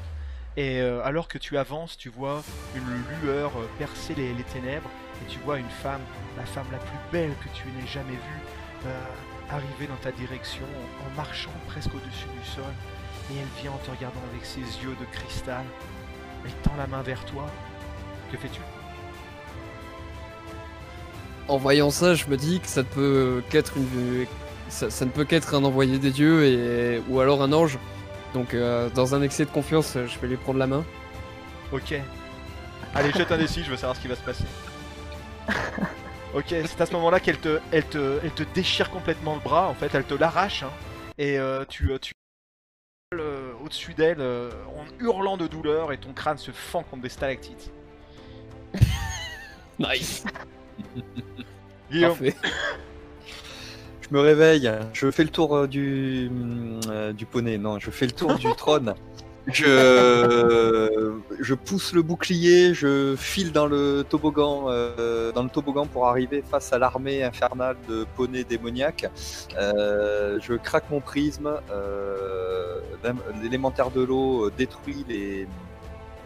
Et 0.58 0.82
alors 0.82 1.30
que 1.30 1.38
tu 1.38 1.58
avances, 1.58 1.98
tu 1.98 2.10
vois 2.10 2.44
une 2.76 3.22
lueur 3.22 3.52
percer 3.80 4.16
les, 4.16 4.34
ténèbres 4.44 4.90
et 5.22 5.32
tu 5.32 5.40
vois 5.40 5.60
une 5.60 5.70
femme, 5.70 6.02
la 6.36 6.46
femme 6.46 6.66
la 6.74 6.78
plus 6.78 6.98
belle 7.12 7.32
que 7.42 7.50
tu 7.56 7.68
n'aies 7.68 7.88
jamais 7.88 8.12
vue, 8.12 8.90
arriver 9.50 9.88
dans 9.88 9.96
ta 9.96 10.12
direction 10.12 10.66
en 11.06 11.16
marchant 11.16 11.54
presque 11.68 11.94
au-dessus 11.96 12.28
du 12.28 12.46
sol. 12.46 12.66
Et 13.32 13.38
elle 13.38 13.62
vient 13.62 13.72
en 13.72 13.78
te 13.78 13.92
regardant 13.92 14.22
avec 14.32 14.46
ses 14.46 14.60
yeux 14.60 14.96
de 15.00 15.06
cristal. 15.12 15.64
Elle 16.46 16.52
tend 16.64 16.74
la 16.78 16.88
main 16.88 17.02
vers 17.02 17.24
toi. 17.26 17.46
Que 18.32 18.38
fais-tu? 18.38 18.60
En 21.48 21.58
voyant 21.58 21.90
ça, 21.90 22.16
je 22.16 22.26
me 22.28 22.38
dis 22.38 22.60
que 22.60 22.68
ça 22.68 22.82
ne 22.82 22.88
peut 22.88 23.44
qu'être 23.50 23.78
une 23.78 24.26
ça, 24.70 24.90
ça 24.90 25.06
ne 25.06 25.12
peut 25.12 25.26
qu'être 25.26 25.56
un 25.56 25.64
envoyé 25.64 26.00
des 26.00 26.12
dieux 26.12 26.46
et 26.46 27.02
ou 27.10 27.20
alors 27.20 27.42
un 27.42 27.52
ange. 27.52 27.78
Donc 28.34 28.54
euh, 28.54 28.90
dans 28.90 29.14
un 29.14 29.22
excès 29.22 29.46
de 29.46 29.52
confiance, 29.52 29.94
je 29.94 30.20
vais 30.20 30.28
lui 30.28 30.38
prendre 30.38 30.60
la 30.60 30.68
main. 30.68 30.84
Ok. 31.72 31.94
Allez, 32.96 33.12
jette 33.12 33.32
un 33.32 33.38
décis, 33.38 33.64
je 33.64 33.72
veux 33.72 33.78
savoir 33.78 33.96
ce 33.96 34.02
qui 34.02 34.08
va 34.08 34.16
se 34.16 34.22
passer. 34.22 34.46
Ok, 36.34 36.46
c'est 36.50 36.82
à 36.82 36.86
ce 36.88 36.94
moment-là 36.94 37.20
qu'elle 37.20 37.38
te, 37.38 37.60
elle 37.72 37.86
te, 37.86 38.20
elle 38.24 38.32
te 38.32 38.42
déchire 38.56 38.90
complètement 38.90 39.36
le 39.36 39.40
bras, 39.40 39.68
en 39.68 39.76
fait, 39.76 39.94
elle 39.94 40.04
te 40.04 40.16
l'arrache, 40.16 40.64
hein, 40.64 40.72
et 41.20 41.38
euh, 41.38 41.64
tu, 41.70 41.92
euh, 41.92 42.00
tu 42.00 42.14
euh, 42.14 42.23
au-dessus 43.64 43.94
d'elle 43.94 44.20
euh, 44.20 44.52
en 44.76 45.04
hurlant 45.04 45.38
de 45.38 45.48
douleur, 45.48 45.92
et 45.92 45.98
ton 45.98 46.14
crâne 46.14 46.38
se 46.38 46.52
fend 46.52 46.84
contre 46.84 47.04
des 47.04 47.10
stalactites. 47.10 47.72
Nice. 49.80 50.24
Guillaume, 51.92 52.12
Parfait. 52.12 52.36
Je 54.02 54.16
me 54.16 54.20
réveille, 54.20 54.72
je 54.94 55.10
fais 55.10 55.24
le 55.24 55.30
tour 55.30 55.56
euh, 55.56 55.68
du, 55.68 56.30
euh, 56.88 57.14
du 57.14 57.26
poney, 57.26 57.58
non, 57.58 57.80
je 57.80 57.90
fais 57.90 58.06
le 58.06 58.12
tour 58.12 58.36
du 58.36 58.48
trône. 58.58 58.94
Je, 59.48 61.12
je 61.40 61.54
pousse 61.54 61.92
le 61.94 62.02
bouclier, 62.02 62.74
je 62.74 63.16
file 63.18 63.52
dans 63.52 63.66
le 63.68 64.06
toboggan, 64.08 64.66
euh, 64.70 65.32
dans 65.34 65.44
le 65.44 65.50
toboggan 65.50 65.86
pour 65.86 66.08
arriver 66.08 66.44
face 66.50 66.72
à 66.72 66.78
l'armée 66.80 67.24
infernale 67.24 67.76
de 67.90 68.06
poneys 68.16 68.46
démoniaques. 68.46 69.10
Euh, 69.58 70.40
je 70.42 70.54
craque 70.54 70.90
mon 70.90 71.02
prisme, 71.02 71.52
euh, 71.72 72.80
l'ém- 73.04 73.20
l'élémentaire 73.42 73.92
de 73.92 74.02
l'eau 74.02 74.46
euh, 74.46 74.52
détruit 74.58 75.04
les, 75.10 75.46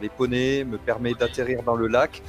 les 0.01 0.10
poneys, 0.10 0.63
me 0.63 0.77
permet 0.77 1.13
d'atterrir 1.15 1.63
dans 1.63 1.75
le 1.75 1.88
lac. 1.88 2.21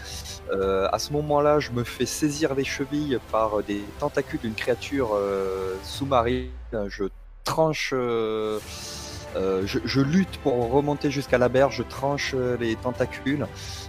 Euh, 0.50 0.88
à 0.90 0.98
ce 0.98 1.12
moment-là, 1.12 1.60
je 1.60 1.70
me 1.72 1.84
fais 1.84 2.06
saisir 2.06 2.54
les 2.54 2.64
chevilles 2.64 3.18
par 3.30 3.62
des 3.62 3.82
tentacules 4.00 4.40
d'une 4.40 4.54
créature 4.54 5.10
euh, 5.14 5.74
sous-marine. 5.82 6.48
Je 6.88 7.04
tranche, 7.44 7.92
euh, 7.94 8.58
euh, 9.36 9.62
je, 9.66 9.78
je 9.84 10.00
lutte 10.00 10.38
pour 10.42 10.70
remonter 10.70 11.10
jusqu'à 11.10 11.38
la 11.38 11.48
berge. 11.48 11.76
Je 11.76 11.82
tranche 11.82 12.34
euh, 12.34 12.56
les 12.58 12.76
tentacules. 12.76 13.46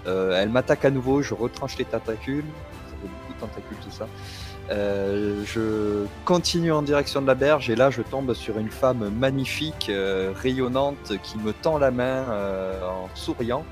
Euh, 0.07 0.39
elle 0.41 0.49
m'attaque 0.49 0.85
à 0.85 0.91
nouveau. 0.91 1.21
Je 1.21 1.33
retranche 1.33 1.77
les 1.77 1.85
tentacules. 1.85 2.45
Ça 2.89 2.95
fait 3.01 3.07
beaucoup 3.07 3.33
de 3.33 3.39
tentacules 3.39 3.77
tout 3.83 3.91
ça. 3.91 4.07
Euh, 4.71 5.43
je 5.45 6.05
continue 6.25 6.71
en 6.71 6.83
direction 6.83 7.21
de 7.21 7.27
la 7.27 7.33
berge 7.33 7.71
et 7.71 7.75
là 7.75 7.89
je 7.89 8.03
tombe 8.03 8.33
sur 8.33 8.59
une 8.59 8.69
femme 8.69 9.09
magnifique, 9.17 9.87
euh, 9.89 10.31
rayonnante, 10.35 11.13
qui 11.23 11.37
me 11.39 11.53
tend 11.53 11.79
la 11.79 11.89
main 11.89 12.25
euh, 12.29 12.79
en 12.83 13.09
souriant. 13.15 13.65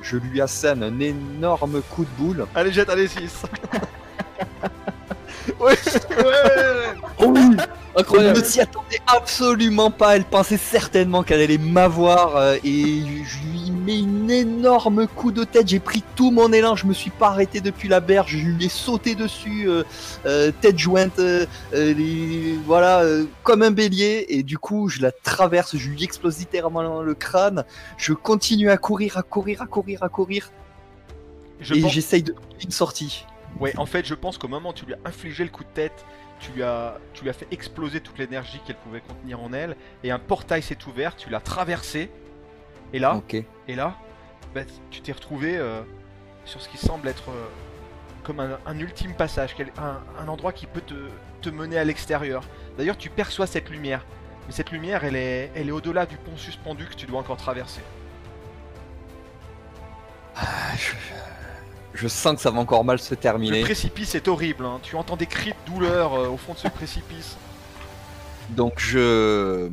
Je 0.00 0.16
lui 0.16 0.40
assène 0.40 0.84
un 0.84 1.00
énorme 1.00 1.82
coup 1.90 2.04
de 2.04 2.10
boule. 2.16 2.46
allez, 2.54 2.70
jette 2.70 2.88
un 2.88 2.96
D6 2.96 3.46
Ouais, 5.60 5.74
ouais 6.24 6.94
Oh 7.20 7.32
oui 7.34 7.40
Elle 7.58 8.00
Incroyable. 8.00 8.38
ne 8.38 8.44
s'y 8.44 8.60
attendait 8.60 9.00
absolument 9.08 9.90
pas. 9.90 10.14
Elle 10.16 10.24
pensait 10.24 10.56
certainement 10.56 11.22
qu'elle 11.24 11.40
allait 11.40 11.58
m'avoir 11.58 12.36
euh, 12.36 12.54
et 12.64 13.02
je 13.24 13.38
lui 13.50 13.70
mets 13.72 13.98
une 13.98 14.30
énorme 14.30 15.08
coup 15.08 15.32
de 15.32 15.42
tête. 15.42 15.66
J'ai 15.68 15.80
pris 15.80 16.04
tout 16.14 16.30
mon 16.30 16.52
élan. 16.52 16.76
Je 16.76 16.86
me 16.86 16.92
suis 16.92 17.10
pas 17.10 17.28
arrêté 17.28 17.60
depuis 17.60 17.88
la 17.88 17.98
berge. 17.98 18.36
Je 18.36 18.46
lui 18.46 18.66
ai 18.66 18.68
sauté 18.68 19.16
dessus, 19.16 19.68
euh, 19.68 19.82
euh, 20.26 20.52
tête 20.60 20.78
jointe, 20.78 21.18
les- 21.72 22.56
voilà, 22.64 23.00
euh, 23.00 23.24
comme 23.42 23.62
un 23.62 23.72
bélier. 23.72 24.26
Et 24.28 24.44
du 24.44 24.58
coup, 24.58 24.88
je 24.88 25.02
la 25.02 25.10
traverse. 25.10 25.76
Je 25.76 25.88
lui 25.88 26.04
explose 26.04 26.38
littéralement 26.38 27.02
le 27.02 27.14
crâne. 27.14 27.64
Je 27.96 28.12
continue 28.12 28.70
à 28.70 28.76
courir, 28.76 29.16
à 29.16 29.22
courir, 29.22 29.62
à 29.62 29.66
courir, 29.66 30.02
à 30.04 30.08
courir. 30.08 30.50
Je 31.60 31.74
et 31.74 31.80
pense- 31.80 31.92
j'essaye 31.92 32.22
de 32.22 32.32
trouver 32.32 32.62
une 32.62 32.70
sortie. 32.70 33.24
Ouais, 33.60 33.76
en 33.76 33.86
fait, 33.86 34.06
je 34.06 34.14
pense 34.14 34.38
qu'au 34.38 34.48
moment 34.48 34.70
où 34.70 34.72
tu 34.72 34.86
lui 34.86 34.94
as 34.94 34.98
infligé 35.04 35.44
le 35.44 35.50
coup 35.50 35.64
de 35.64 35.68
tête, 35.70 36.04
tu 36.38 36.52
lui 36.52 36.62
as, 36.62 36.98
tu 37.14 37.24
lui 37.24 37.30
as 37.30 37.32
fait 37.32 37.48
exploser 37.50 38.00
toute 38.00 38.18
l'énergie 38.18 38.60
qu'elle 38.64 38.76
pouvait 38.76 39.00
contenir 39.00 39.40
en 39.42 39.52
elle, 39.52 39.76
et 40.04 40.10
un 40.10 40.18
portail 40.20 40.62
s'est 40.62 40.78
ouvert, 40.86 41.16
tu 41.16 41.30
l'as 41.30 41.40
traversé, 41.40 42.10
et 42.92 42.98
là, 43.00 43.14
et 43.66 43.74
là, 43.74 43.96
bah, 44.54 44.60
tu 44.90 45.00
t'es 45.00 45.12
retrouvé 45.12 45.56
euh, 45.58 45.82
sur 46.44 46.62
ce 46.62 46.68
qui 46.68 46.78
semble 46.78 47.08
être 47.08 47.30
euh, 47.30 47.46
comme 48.22 48.40
un, 48.40 48.58
un 48.64 48.78
ultime 48.78 49.14
passage, 49.14 49.56
un, 49.78 50.00
un 50.22 50.28
endroit 50.28 50.52
qui 50.52 50.66
peut 50.66 50.80
te, 50.80 50.94
te 51.42 51.48
mener 51.48 51.78
à 51.78 51.84
l'extérieur. 51.84 52.44
D'ailleurs, 52.76 52.96
tu 52.96 53.10
perçois 53.10 53.46
cette 53.46 53.70
lumière, 53.70 54.06
mais 54.46 54.52
cette 54.52 54.70
lumière, 54.70 55.04
elle 55.04 55.16
est, 55.16 55.50
elle 55.54 55.68
est 55.68 55.72
au-delà 55.72 56.06
du 56.06 56.16
pont 56.16 56.36
suspendu 56.36 56.86
que 56.86 56.94
tu 56.94 57.06
dois 57.06 57.18
encore 57.20 57.38
traverser. 57.38 57.82
Je 61.94 62.06
sens 62.08 62.34
que 62.36 62.40
ça 62.40 62.50
va 62.50 62.58
encore 62.60 62.84
mal 62.84 62.98
se 62.98 63.10
Le 63.14 63.16
terminer. 63.16 63.60
précipice 63.62 64.14
est 64.14 64.28
horrible, 64.28 64.64
hein. 64.64 64.78
tu 64.82 64.96
entends 64.96 65.16
des 65.16 65.26
cris 65.26 65.50
de 65.66 65.72
douleur 65.72 66.14
euh, 66.14 66.28
au 66.28 66.36
fond 66.36 66.52
de 66.54 66.58
ce 66.58 66.68
précipice. 66.68 67.36
Donc 68.50 68.74
je, 68.78 69.68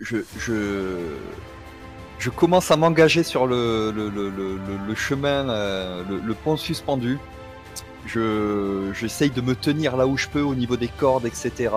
je, 0.00 0.18
je, 0.38 0.96
je 2.18 2.30
commence 2.30 2.70
à 2.70 2.76
m'engager 2.76 3.22
sur 3.22 3.46
le, 3.46 3.90
le, 3.94 4.08
le, 4.10 4.28
le, 4.30 4.56
le- 4.56 4.86
le 4.86 4.94
chemin, 4.94 5.48
euh, 5.48 6.02
le, 6.08 6.18
le 6.18 6.34
pont 6.34 6.56
suspendu. 6.56 7.18
Je, 8.04 8.90
j'essaye 8.98 9.30
de 9.30 9.40
me 9.40 9.54
tenir 9.54 9.96
là 9.96 10.08
où 10.08 10.16
je 10.16 10.26
peux 10.26 10.40
au 10.42 10.56
niveau 10.56 10.76
des 10.76 10.88
cordes, 10.88 11.24
etc. 11.24 11.70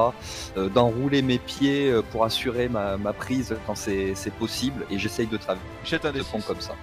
euh, 0.57 0.69
d'enrouler 0.69 1.21
mes 1.21 1.37
pieds 1.37 1.93
pour 2.11 2.23
assurer 2.25 2.67
ma, 2.67 2.97
ma 2.97 3.13
prise 3.13 3.55
quand 3.67 3.75
c'est, 3.75 4.13
c'est 4.15 4.33
possible. 4.33 4.85
Et 4.89 4.97
j'essaye 4.97 5.27
de 5.27 5.37
traverser 5.37 5.63
le 6.13 6.23
pont 6.23 6.41
comme 6.41 6.59
ça. 6.61 6.73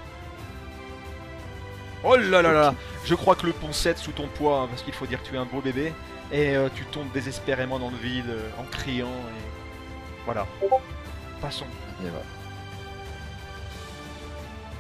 Oh 2.05 2.17
là 2.17 2.43
là 2.43 2.53
là 2.53 2.75
Je 3.05 3.15
crois 3.15 3.35
que 3.37 3.47
le 3.47 3.53
pont 3.53 3.73
cède 3.73 3.97
sous 3.99 4.13
ton 4.13 4.27
poids, 4.29 4.61
hein, 4.63 4.67
parce 4.69 4.83
qu'il 4.83 4.93
faut 4.95 5.07
dire 5.07 5.23
que 5.23 5.29
tu 5.29 5.35
es 5.35 5.39
un 5.39 5.45
beau 5.45 5.61
bébé, 5.61 5.93
et 6.33 6.57
euh, 6.57 6.69
tu 6.75 6.85
tombes 6.87 7.11
désespérément 7.13 7.79
dans 7.79 7.91
le 7.91 7.97
vide 7.97 8.29
euh, 8.29 8.49
en 8.59 8.65
criant, 8.65 9.07
et 9.07 9.45
voilà. 10.25 10.47
Passons. 11.41 11.67
Et 12.05 12.09
voilà. 12.11 12.25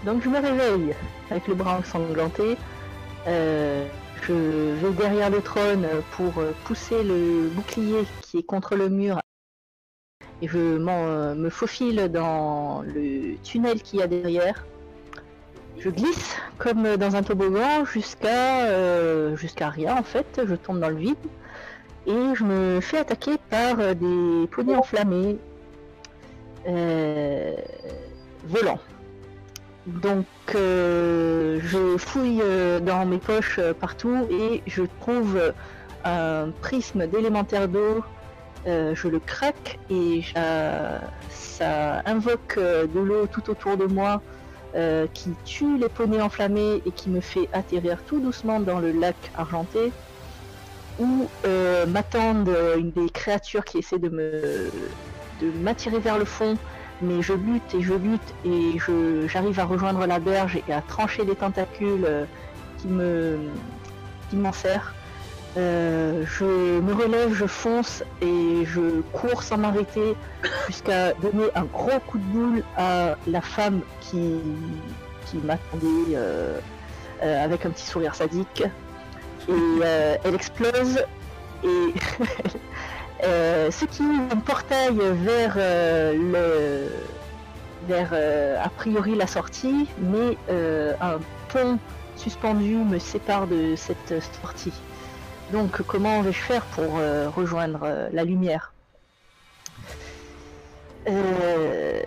Donc 0.04 0.22
je 0.24 0.28
me 0.28 0.40
réveille 0.40 0.94
avec 1.30 1.46
le 1.46 1.54
bras 1.54 1.78
ensanglanté. 1.78 2.56
Euh, 3.28 3.87
je 4.22 4.32
vais 4.32 4.90
derrière 4.92 5.30
le 5.30 5.40
trône 5.40 5.87
pour 6.12 6.32
pousser 6.64 7.02
le 7.04 7.48
bouclier 7.50 8.04
qui 8.22 8.38
est 8.38 8.42
contre 8.42 8.74
le 8.74 8.88
mur. 8.88 9.20
Et 10.40 10.48
je 10.48 10.76
m'en- 10.78 11.06
euh, 11.06 11.35
me 11.35 11.50
faufile 11.50 12.08
dans 12.08 12.82
le 12.82 13.37
tunnel 13.44 13.80
qu'il 13.80 14.00
y 14.00 14.02
a 14.02 14.08
derrière. 14.08 14.64
Je 15.78 15.90
glisse 15.90 16.37
comme 16.58 16.96
dans 16.96 17.16
un 17.16 17.22
toboggan 17.22 17.85
jusqu'à 17.85 18.66
euh, 18.66 19.37
jusqu'à 19.37 19.68
rien 19.68 19.96
en 19.96 20.02
fait. 20.02 20.40
Je 20.46 20.54
tombe 20.54 20.80
dans 20.80 20.88
le 20.88 20.96
vide. 20.96 21.16
Et 22.06 22.35
je 22.35 22.44
me 22.44 22.80
fais 22.80 22.98
attaquer 22.98 23.38
par 23.50 23.78
euh, 23.78 23.94
des 23.94 24.46
poneys 24.48 24.76
enflammés. 24.76 25.38
Euh, 26.68 27.56
volants. 28.46 28.78
Donc 29.87 30.26
je 30.54 31.96
fouille 31.98 32.42
dans 32.82 33.04
mes 33.04 33.18
poches 33.18 33.58
partout 33.80 34.28
et 34.30 34.62
je 34.68 34.85
trouve 35.00 35.52
un 36.04 36.50
prisme 36.61 37.08
d'élémentaire 37.08 37.66
d'eau. 37.66 38.04
Je 38.64 39.08
le 39.08 39.18
craque 39.18 39.80
et 39.90 40.22
ça 41.30 42.02
invoque 42.06 42.61
de 42.61 43.00
l'eau 43.00 43.26
tout 43.26 43.50
autour 43.50 43.76
de 43.76 43.87
moi 43.87 44.22
euh, 44.74 45.06
qui 45.12 45.30
tue 45.44 45.76
les 45.78 45.88
poneys 45.88 46.20
enflammés 46.20 46.82
et 46.87 46.90
qui 46.92 47.11
me 47.11 47.20
fait 47.20 47.48
atterrir 47.52 47.98
tout 48.06 48.20
doucement 48.20 48.61
dans 48.61 48.80
le 48.80 48.92
lac 48.92 49.16
argenté 49.37 49.92
où 50.98 51.28
euh, 51.46 51.87
m'attendent 51.87 52.54
une 52.78 52.90
des 52.90 53.08
créatures 53.11 53.64
qui 53.64 53.78
essaie 53.78 53.98
de 53.98 54.08
me 54.08 54.70
m'attirer 55.62 55.98
vers 55.98 56.18
le 56.18 56.24
fond 56.24 56.56
mais 57.02 57.20
je 57.20 57.32
lutte 57.32 57.74
et 57.74 57.82
je 57.82 57.94
lutte 57.94 58.35
et 58.44 58.78
j'arrive 59.28 59.58
à 59.58 59.64
rejoindre 59.64 60.06
la 60.06 60.18
berge 60.18 60.58
et 60.68 60.72
à 60.72 60.80
trancher 60.80 61.24
les 61.24 61.35
tentacules 61.35 62.04
euh, 62.04 62.24
qui 62.78 62.88
me. 62.88 63.38
Euh, 65.56 66.24
je 66.38 66.80
me 66.80 66.94
relève, 66.94 67.34
je 67.34 67.46
fonce 67.46 68.02
et 68.22 68.64
je 68.64 69.02
cours 69.12 69.42
sans 69.42 69.58
m'arrêter 69.58 70.16
jusqu'à 70.66 71.12
donner 71.14 71.48
un 71.54 71.64
gros 71.64 72.00
coup 72.06 72.18
de 72.18 72.24
boule 72.24 72.62
à 72.78 73.16
la 73.26 73.42
femme 73.42 73.82
qui, 74.00 74.40
qui 75.26 75.36
m'attendait 75.38 76.14
euh, 76.14 76.58
euh, 77.22 77.44
avec 77.44 77.66
un 77.66 77.70
petit 77.70 77.86
sourire 77.86 78.14
sadique. 78.14 78.64
Et 79.48 79.82
elle 80.24 80.34
explose 80.34 81.04
et 81.64 81.94
ce 83.22 83.84
qui 83.84 84.02
est 84.04 84.32
un 84.32 84.36
portail 84.36 84.96
vers 84.96 85.56
vers 87.88 88.12
a 88.62 88.68
priori 88.68 89.16
la 89.16 89.26
sortie, 89.26 89.88
mais 89.98 90.38
un 91.00 91.18
pont 91.48 91.78
suspendu 92.16 92.76
me 92.76 93.00
sépare 93.00 93.48
de 93.48 93.74
cette 93.74 94.22
sortie. 94.40 94.72
Donc 95.52 95.82
comment 95.82 96.22
vais-je 96.22 96.38
faire 96.40 96.64
pour 96.64 96.96
euh, 96.98 97.28
rejoindre 97.28 97.80
euh, 97.84 98.08
la 98.12 98.24
lumière? 98.24 98.72
Euh... 101.08 102.02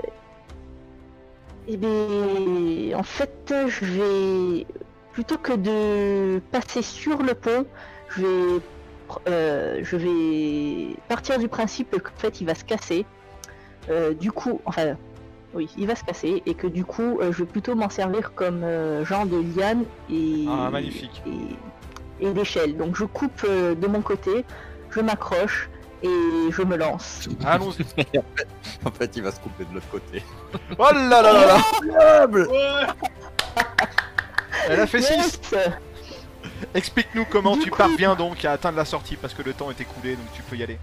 Eh 1.67 1.77
bien, 1.77 2.97
en 2.97 3.03
fait, 3.03 3.53
je 3.67 3.85
vais 3.85 4.67
plutôt 5.13 5.37
que 5.37 5.53
de 5.53 6.39
passer 6.51 6.81
sur 6.81 7.23
le 7.23 7.33
pont, 7.33 7.65
je 8.09 8.21
vais, 8.21 8.61
euh, 9.27 9.79
je 9.83 9.95
vais 9.97 10.95
partir 11.07 11.39
du 11.39 11.47
principe 11.47 11.99
qu'en 12.01 12.11
fait 12.17 12.41
il 12.41 12.47
va 12.47 12.55
se 12.55 12.63
casser. 12.63 13.05
Euh, 13.89 14.13
du 14.13 14.31
coup, 14.31 14.61
enfin, 14.65 14.95
oui, 15.55 15.69
il 15.77 15.87
va 15.87 15.95
se 15.95 16.03
casser 16.03 16.43
et 16.45 16.53
que 16.53 16.67
du 16.67 16.85
coup, 16.85 17.19
je 17.21 17.37
vais 17.43 17.45
plutôt 17.45 17.73
m'en 17.75 17.89
servir 17.89 18.33
comme 18.35 18.63
genre 19.03 19.25
de 19.25 19.37
liane 19.37 19.85
et 20.11 20.45
Ah, 20.47 20.69
magnifique. 20.71 21.23
et, 21.25 21.55
et 22.19 22.31
d'échelle. 22.31 22.77
Donc 22.77 22.95
je 22.95 23.05
coupe 23.05 23.45
euh, 23.47 23.75
de 23.75 23.87
mon 23.87 24.01
côté, 24.01 24.45
je 24.91 24.99
m'accroche 25.01 25.69
et 26.03 26.07
je 26.51 26.61
me 26.61 26.75
lance. 26.77 27.27
Allons-y. 27.45 27.85
En 28.85 28.91
fait, 28.91 29.11
il 29.15 29.23
va 29.23 29.31
se 29.31 29.39
couper 29.39 29.65
de 29.65 29.73
l'autre 29.73 29.89
côté. 29.89 30.23
Oh 30.77 30.87
là 30.93 31.21
là 31.21 31.33
là 31.33 31.45
là 31.47 31.57
Incroyable 31.57 32.49
Elle 34.69 34.79
a 34.79 34.87
fait 34.87 35.01
6 35.01 35.11
Yes 35.13 35.39
Explique-nous 36.73 37.25
comment 37.25 37.55
Du 37.55 37.63
tu 37.63 37.69
coup- 37.71 37.77
parviens 37.77 38.15
donc 38.15 38.45
à 38.45 38.51
atteindre 38.51 38.77
la 38.77 38.85
sortie 38.85 39.15
parce 39.15 39.33
que 39.33 39.41
le 39.41 39.53
temps 39.53 39.69
est 39.71 39.81
écoulé 39.81 40.15
donc 40.15 40.25
tu 40.33 40.41
peux 40.43 40.55
y 40.55 40.63
aller. 40.63 40.77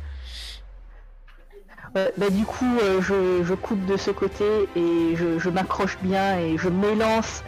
Ouais, 1.94 2.10
bah, 2.16 2.30
du 2.30 2.44
coup, 2.44 2.78
euh, 2.82 3.00
je, 3.02 3.44
je 3.44 3.54
coupe 3.54 3.84
de 3.86 3.96
ce 3.96 4.10
côté 4.10 4.44
et 4.74 5.14
je, 5.16 5.38
je 5.38 5.50
m'accroche 5.50 5.98
bien 6.02 6.38
et 6.38 6.56
je 6.58 6.68
m'élance 6.70 7.42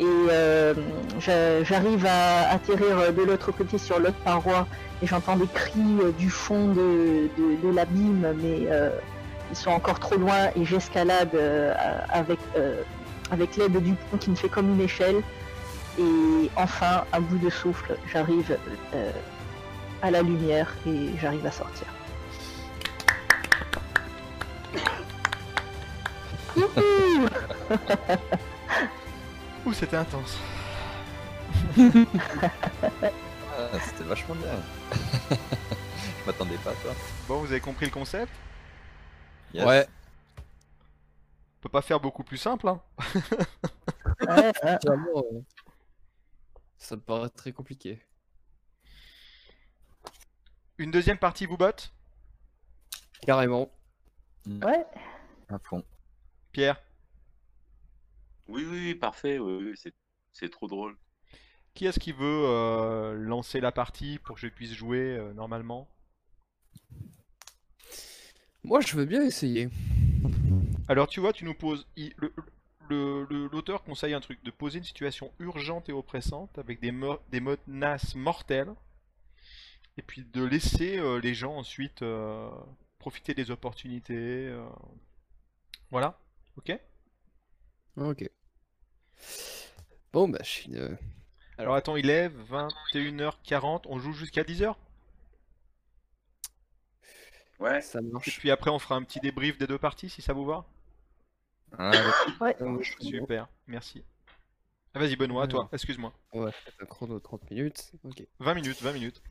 et 0.00 0.04
euh, 0.30 0.74
j'a- 1.18 1.62
j'arrive 1.62 2.06
à 2.06 2.50
atterrir 2.50 3.12
de 3.12 3.22
l'autre 3.22 3.52
côté 3.52 3.76
sur 3.78 3.98
l'autre 3.98 4.18
paroi 4.24 4.66
et 5.02 5.06
j'entends 5.06 5.36
des 5.36 5.46
cris 5.46 5.98
euh, 6.02 6.10
du 6.12 6.30
fond 6.30 6.68
de, 6.68 7.28
de, 7.38 7.62
de 7.68 7.74
l'abîme 7.74 8.34
mais 8.42 8.66
euh, 8.70 8.90
ils 9.50 9.56
sont 9.56 9.70
encore 9.70 9.98
trop 10.00 10.16
loin 10.16 10.48
et 10.56 10.64
j'escalade 10.64 11.30
euh, 11.34 11.74
avec, 12.08 12.38
avec 13.30 13.56
l'aide 13.56 13.76
du 13.82 13.92
pont 13.94 14.16
qui 14.16 14.30
me 14.30 14.36
fait 14.36 14.48
comme 14.48 14.70
une 14.70 14.80
échelle 14.80 15.22
et 15.98 16.50
enfin, 16.56 17.04
à 17.12 17.20
bout 17.20 17.36
de 17.38 17.50
souffle, 17.50 17.96
j'arrive 18.12 18.56
à 20.02 20.10
la 20.10 20.22
lumière 20.22 20.72
et 20.86 21.10
j'arrive 21.20 21.44
à 21.44 21.50
sortir. 21.50 21.86
Ouh, 29.64 29.72
c'était 29.72 29.96
intense. 29.96 30.46
Ah, 33.52 33.78
C'était 33.80 34.04
vachement 34.04 34.36
bien. 34.36 34.70
Je 36.18 36.24
m'attendais 36.24 36.58
pas 36.58 36.70
à 36.72 36.76
ça. 36.76 36.96
Bon, 37.26 37.40
vous 37.40 37.50
avez 37.52 37.60
compris 37.60 37.86
le 37.86 37.92
concept? 37.92 38.32
Yes. 39.52 39.64
Ouais, 39.66 39.86
On 41.58 41.60
peut 41.62 41.68
pas 41.68 41.82
faire 41.82 42.00
beaucoup 42.00 42.24
plus 42.24 42.38
simple, 42.38 42.68
hein 42.68 42.82
Ouais, 44.20 44.52
ouais. 44.62 44.78
clairement, 44.80 45.24
ça 46.78 46.96
me 46.96 47.00
paraît 47.00 47.28
très 47.30 47.52
compliqué. 47.52 48.00
Une 50.78 50.90
deuxième 50.90 51.18
partie 51.18 51.46
vous 51.46 51.56
botte? 51.56 51.92
Carrément. 53.26 53.70
Ouais. 54.46 54.84
À 55.48 55.58
fond. 55.58 55.84
Pierre? 56.52 56.80
Oui, 58.50 58.64
oui, 58.68 58.78
oui, 58.88 58.94
parfait. 58.94 59.38
Oui, 59.38 59.54
oui, 59.70 59.72
c'est, 59.76 59.94
c'est 60.32 60.50
trop 60.50 60.66
drôle. 60.68 60.96
Qui 61.74 61.86
est-ce 61.86 61.98
qui 61.98 62.12
veut 62.12 62.44
euh, 62.46 63.14
lancer 63.14 63.60
la 63.60 63.72
partie 63.72 64.18
pour 64.20 64.36
que 64.36 64.40
je 64.40 64.46
puisse 64.48 64.72
jouer 64.72 65.16
euh, 65.16 65.32
normalement? 65.32 65.88
Moi, 68.64 68.80
je 68.80 68.96
veux 68.96 69.04
bien 69.04 69.22
essayer. 69.22 69.68
Alors 70.88 71.06
tu 71.08 71.20
vois, 71.20 71.32
tu 71.32 71.44
nous 71.44 71.54
poses... 71.54 71.86
il- 71.96 72.12
le- 72.18 72.32
le- 72.88 73.26
le- 73.30 73.48
L'auteur 73.52 73.82
conseille 73.82 74.14
un 74.14 74.20
truc, 74.20 74.42
de 74.44 74.50
poser 74.50 74.78
une 74.78 74.84
situation 74.84 75.32
urgente 75.38 75.88
et 75.88 75.92
oppressante 75.92 76.58
avec 76.58 76.80
des, 76.80 76.92
mo- 76.92 77.18
des 77.30 77.40
menaces 77.40 78.14
mortelles 78.14 78.74
et 79.96 80.02
puis 80.02 80.24
de 80.32 80.42
laisser 80.44 80.98
euh, 80.98 81.20
les 81.20 81.34
gens 81.34 81.56
ensuite 81.56 82.02
euh, 82.02 82.48
profiter 82.98 83.34
des 83.34 83.50
opportunités. 83.50 84.48
euh. 84.48 84.64
Voilà, 85.90 86.18
ok? 86.56 86.72
Ok. 87.96 88.22
Bon, 90.12 90.28
bah, 90.28 90.38
je 90.42 90.48
suis. 90.48 90.76
euh, 90.76 90.94
Alors 91.58 91.74
attends, 91.74 91.96
il 91.96 92.10
est 92.10 92.28
21h40, 92.28 93.82
on 93.86 93.98
joue 93.98 94.12
jusqu'à 94.12 94.42
10h 94.42 94.74
Ouais. 97.58 97.80
Ça 97.82 97.98
Et 98.00 98.02
marche. 98.02 98.38
puis 98.38 98.50
après 98.50 98.70
on 98.70 98.78
fera 98.78 98.94
un 98.94 99.02
petit 99.02 99.20
débrief 99.20 99.58
des 99.58 99.66
deux 99.66 99.78
parties 99.78 100.08
si 100.08 100.22
ça 100.22 100.32
vous 100.32 100.46
va? 100.46 100.64
Je 101.78 102.02
suis 102.22 102.32
bon. 102.38 103.20
Super, 103.22 103.48
merci. 103.66 104.02
Ah, 104.94 104.98
Vas-y 104.98 105.14
Benoît, 105.14 105.46
toi, 105.46 105.60
Alors. 105.60 105.74
excuse-moi. 105.74 106.12
On 106.32 106.40
va 106.40 106.50
faire 106.52 106.72
un 106.80 106.86
chrono 106.86 107.14
de 107.14 107.22
30 107.22 107.48
minutes. 107.50 107.92
Ok. 108.02 108.26
20 108.40 108.54
minutes, 108.54 108.82
20 108.82 108.92
minutes. 108.92 109.22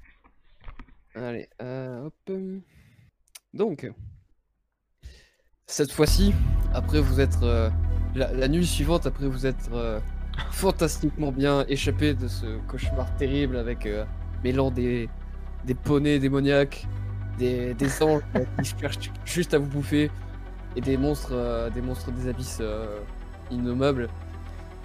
Allez, 1.15 1.49
euh, 1.61 2.05
hop. 2.05 2.31
Donc, 3.53 3.91
cette 5.65 5.91
fois-ci, 5.91 6.33
après 6.73 7.01
vous 7.01 7.19
être 7.19 7.43
euh, 7.43 7.69
la, 8.15 8.47
nuit 8.47 8.65
suivante, 8.65 9.05
après 9.05 9.27
vous 9.27 9.45
être 9.45 9.69
euh, 9.73 9.99
fantastiquement 10.51 11.31
bien 11.31 11.65
échappé 11.67 12.13
de 12.13 12.27
ce 12.27 12.45
cauchemar 12.67 13.13
terrible 13.17 13.57
avec 13.57 13.85
euh, 13.85 14.05
mêlant 14.43 14.71
des, 14.71 15.09
des 15.65 15.73
poneys 15.73 16.19
démoniaques, 16.19 16.87
des, 17.37 17.75
anges 18.01 18.21
qui 18.63 18.73
cherchent 18.79 19.11
juste 19.25 19.53
à 19.53 19.59
vous 19.59 19.67
bouffer 19.67 20.11
et 20.75 20.81
des 20.81 20.97
monstres, 20.97 21.31
euh, 21.33 21.69
des 21.69 21.81
monstres 21.81 22.11
des 22.11 22.29
abysses 22.29 22.59
euh, 22.61 22.99
innommables. 23.51 24.09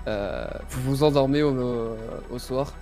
Vous 0.07 0.83
vous 0.83 1.03
endormez 1.03 1.43
au, 1.43 1.97
soir 2.37 2.75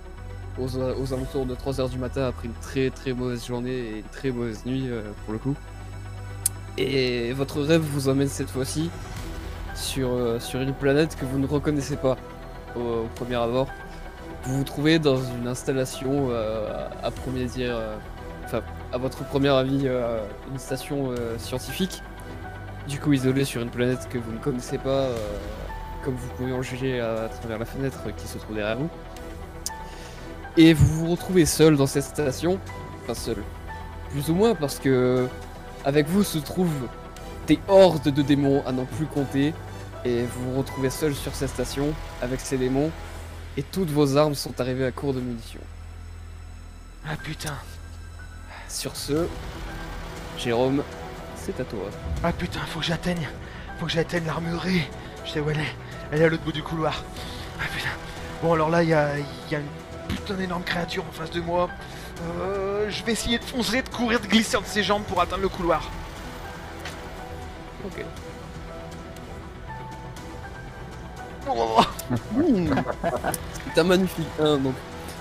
aux, 0.59 0.77
aux 0.77 1.13
alentours 1.13 1.45
de 1.45 1.55
3h 1.55 1.89
du 1.89 1.97
matin 1.97 2.27
après 2.27 2.49
une 2.49 2.53
très 2.55 2.89
très 2.89 3.13
mauvaise 3.13 3.47
journée 3.47 3.71
et 3.71 3.97
une 3.99 4.11
très 4.11 4.29
mauvaise 4.31 4.65
nuit 4.65 4.89
pour 5.23 5.31
le 5.31 5.39
coup. 5.39 5.55
Et 6.77 7.31
votre 7.31 7.61
rêve 7.61 7.81
vous 7.81 8.09
emmène 8.09 8.27
cette 8.27 8.49
fois-ci 8.49 8.89
sur, 9.75 10.09
euh, 10.11 10.39
sur 10.39 10.61
une 10.61 10.73
planète 10.73 11.15
que 11.15 11.25
vous 11.25 11.39
ne 11.39 11.47
reconnaissez 11.47 11.95
pas 11.95 12.17
au, 12.75 13.07
premier 13.15 13.35
abord. 13.35 13.67
Vous 14.43 14.57
vous 14.57 14.63
trouvez 14.63 14.99
dans 14.99 15.17
une 15.17 15.47
installation 15.47 16.27
euh, 16.29 16.87
à 17.01 17.11
premier 17.11 17.45
dire, 17.45 17.75
euh, 17.75 17.95
enfin 18.45 18.61
à 18.91 18.97
votre 18.97 19.23
premier 19.23 19.49
avis, 19.49 19.87
une 20.51 20.59
station 20.59 21.15
scientifique, 21.37 22.03
du 22.87 22.99
coup 22.99 23.13
isolée 23.13 23.45
sur 23.45 23.61
une 23.61 23.69
planète 23.69 24.07
que 24.09 24.17
vous 24.19 24.31
ne 24.31 24.37
connaissez 24.37 24.77
pas, 24.77 25.07
comme 26.03 26.13
vous 26.13 26.27
pouvez 26.37 26.53
en 26.53 26.61
juger 26.61 26.99
à, 26.99 27.23
à 27.23 27.29
travers 27.29 27.57
la 27.57 27.65
fenêtre 27.65 27.99
qui 28.15 28.27
se 28.27 28.37
trouve 28.37 28.55
derrière 28.55 28.77
vous. 28.77 28.89
Et 30.57 30.73
vous 30.73 31.05
vous 31.05 31.11
retrouvez 31.11 31.47
seul 31.47 31.75
dans 31.75 31.87
cette 31.87 32.03
station. 32.03 32.59
Enfin 33.03 33.15
seul. 33.15 33.37
Plus 34.11 34.29
ou 34.29 34.35
moins 34.35 34.53
parce 34.53 34.77
que 34.77 35.27
avec 35.85 36.07
vous 36.07 36.23
se 36.23 36.37
trouvent 36.37 36.87
des 37.47 37.59
hordes 37.67 38.09
de 38.09 38.21
démons 38.21 38.63
à 38.65 38.71
n'en 38.71 38.85
plus 38.85 39.05
compter. 39.05 39.53
Et 40.05 40.23
vous 40.23 40.51
vous 40.51 40.57
retrouvez 40.59 40.89
seul 40.89 41.15
sur 41.15 41.33
cette 41.33 41.49
station 41.49 41.93
avec 42.21 42.39
ces 42.41 42.57
démons. 42.57 42.91
Et 43.57 43.63
toutes 43.63 43.89
vos 43.89 44.17
armes 44.17 44.35
sont 44.35 44.59
arrivées 44.59 44.85
à 44.85 44.91
court 44.91 45.13
de 45.13 45.19
munitions. 45.21 45.59
Ah 47.07 47.15
putain, 47.21 47.53
Sur 48.69 48.95
ce, 48.95 49.27
Jérôme, 50.37 50.83
c'est 51.35 51.59
à 51.59 51.63
toi. 51.63 51.85
ah 52.23 52.31
putain, 52.31 52.59
faut 52.61 52.79
que 52.79 52.85
j'atteigne, 52.85 53.27
faut 53.77 53.85
que 53.85 53.91
j'atteigne 53.91 54.25
l'armurerie. 54.25 54.83
Je 55.25 55.31
sais 55.31 55.39
où 55.39 55.49
elle 55.49 55.59
est, 55.59 55.75
elle 56.11 56.21
est 56.21 56.25
à 56.25 56.29
l'autre 56.29 56.43
bout 56.43 56.51
du 56.53 56.63
couloir. 56.63 57.03
Ah 57.59 57.65
putain. 57.75 57.89
Bon 58.41 58.53
alors 58.53 58.69
là, 58.69 58.83
il 58.83 58.89
y 58.89 58.93
a, 58.93 59.17
il 59.17 59.51
y 59.51 59.55
a 59.55 59.59
une 59.59 59.67
putain 60.07 60.33
d'énorme 60.33 60.63
créature 60.63 61.03
en 61.07 61.11
face 61.11 61.31
de 61.31 61.41
moi. 61.41 61.69
Euh, 62.39 62.89
je 62.89 63.03
vais 63.03 63.11
essayer 63.11 63.37
de 63.37 63.43
foncer, 63.43 63.81
de 63.81 63.89
courir, 63.89 64.19
de 64.19 64.27
glisser 64.27 64.55
entre 64.57 64.67
ses 64.67 64.83
jambes 64.83 65.03
pour 65.03 65.21
atteindre 65.21 65.41
le 65.41 65.49
couloir. 65.49 65.91
Ok. 67.85 68.05
C'est 73.73 73.79
un 73.79 73.83
magnifique 73.83 74.27
1, 74.39 74.57
donc 74.59 74.73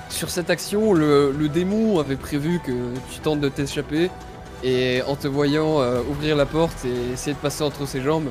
sur 0.09 0.31
cette 0.31 0.51
action, 0.51 0.93
le, 0.93 1.33
le 1.33 1.49
démon 1.49 1.99
avait 1.99 2.17
prévu 2.17 2.61
que 2.61 2.73
tu 3.11 3.19
tentes 3.21 3.41
de 3.41 3.49
t'échapper. 3.49 4.11
Et 4.65 5.03
en 5.09 5.17
te 5.17 5.27
voyant 5.27 5.81
euh, 5.81 6.03
ouvrir 6.09 6.37
la 6.37 6.47
porte 6.47 6.85
et 6.85 7.13
essayer 7.13 7.35
de 7.35 7.39
passer 7.39 7.65
entre 7.65 7.85
ses 7.85 8.01
jambes, 8.01 8.31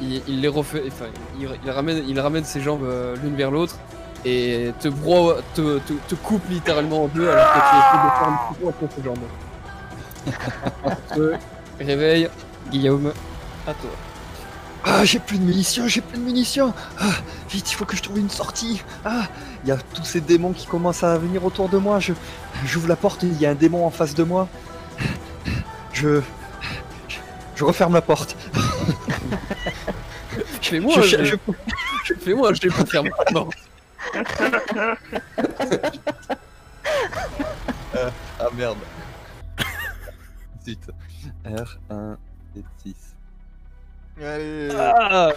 il, 0.00 0.22
il 0.28 0.40
les 0.40 0.46
refait, 0.46 0.84
enfin, 0.86 1.06
il, 1.40 1.48
il 1.64 1.70
ramène, 1.72 2.04
il 2.06 2.20
ramène 2.20 2.44
ses 2.44 2.60
jambes 2.60 2.84
euh, 2.84 3.16
l'une 3.20 3.34
vers 3.34 3.50
l'autre 3.50 3.80
et 4.24 4.72
te 4.78 4.86
broie, 4.86 5.38
te, 5.54 5.80
te, 5.80 5.94
te 6.06 6.14
coupe 6.14 6.48
littéralement 6.48 7.02
en 7.04 7.08
deux 7.08 7.28
alors 7.28 7.52
que 7.52 7.58
tu 7.58 7.76
essaies 7.76 7.98
de 8.04 8.10
faire 8.12 8.28
un 8.28 8.36
petit 8.36 8.54
peu 8.60 8.68
entre 8.68 8.88
ses 8.94 9.02
jambes. 9.02 9.26
Réveille, 11.80 12.28
Guillaume, 12.70 13.12
à 13.66 13.74
toi. 13.74 13.90
Ah, 14.84 15.04
j'ai 15.04 15.20
plus 15.20 15.38
de 15.38 15.44
munitions, 15.44 15.86
j'ai 15.86 16.00
plus 16.00 16.18
de 16.18 16.22
munitions. 16.24 16.74
Ah, 16.98 17.12
vite, 17.50 17.70
il 17.70 17.74
faut 17.76 17.84
que 17.84 17.96
je 17.96 18.02
trouve 18.02 18.18
une 18.18 18.30
sortie. 18.30 18.82
Ah, 19.04 19.28
il 19.62 19.68
y 19.68 19.72
a 19.72 19.76
tous 19.76 20.04
ces 20.04 20.20
démons 20.20 20.52
qui 20.52 20.66
commencent 20.66 21.04
à 21.04 21.16
venir 21.18 21.44
autour 21.44 21.68
de 21.68 21.78
moi. 21.78 22.00
Je, 22.00 22.12
j'ouvre 22.66 22.88
la 22.88 22.96
porte, 22.96 23.22
il 23.22 23.40
y 23.40 23.46
a 23.46 23.50
un 23.50 23.54
démon 23.54 23.86
en 23.86 23.90
face 23.90 24.14
de 24.14 24.24
moi. 24.24 24.48
Je, 25.92 26.20
je, 27.08 27.16
je 27.54 27.64
referme 27.64 27.94
la 27.94 28.02
porte. 28.02 28.36
Fais-moi, 30.62 31.00
Je- 31.02 31.24
je, 31.24 31.36
je- 32.04 32.14
fais-moi, 32.14 32.52
je 32.54 32.62
vais 32.62 32.70
pas 32.74 32.86
faire 32.86 33.04
maintenant. 33.04 33.48
Ah 37.94 38.48
merde. 38.54 38.78
Zut. 40.64 40.78
R1 41.44 42.16
et 42.56 42.62
6. 42.84 42.94
Allez. 44.20 44.68
Ah 44.76 45.30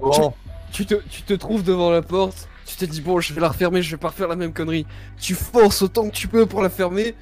Bon, 0.00 0.32
tu 0.72 0.86
te, 0.86 0.94
tu 1.10 1.22
te 1.22 1.34
trouves 1.34 1.62
devant 1.62 1.90
la 1.90 2.02
porte, 2.02 2.48
tu 2.66 2.76
te 2.76 2.84
dis 2.84 3.00
bon 3.00 3.20
je 3.20 3.32
vais 3.32 3.40
la 3.40 3.48
refermer, 3.48 3.82
je 3.82 3.90
vais 3.92 3.96
pas 3.96 4.08
refaire 4.08 4.28
la 4.28 4.36
même 4.36 4.52
connerie. 4.52 4.86
Tu 5.20 5.34
forces 5.34 5.82
autant 5.82 6.08
que 6.08 6.14
tu 6.14 6.26
peux 6.28 6.46
pour 6.46 6.62
la 6.62 6.70
fermer, 6.70 7.14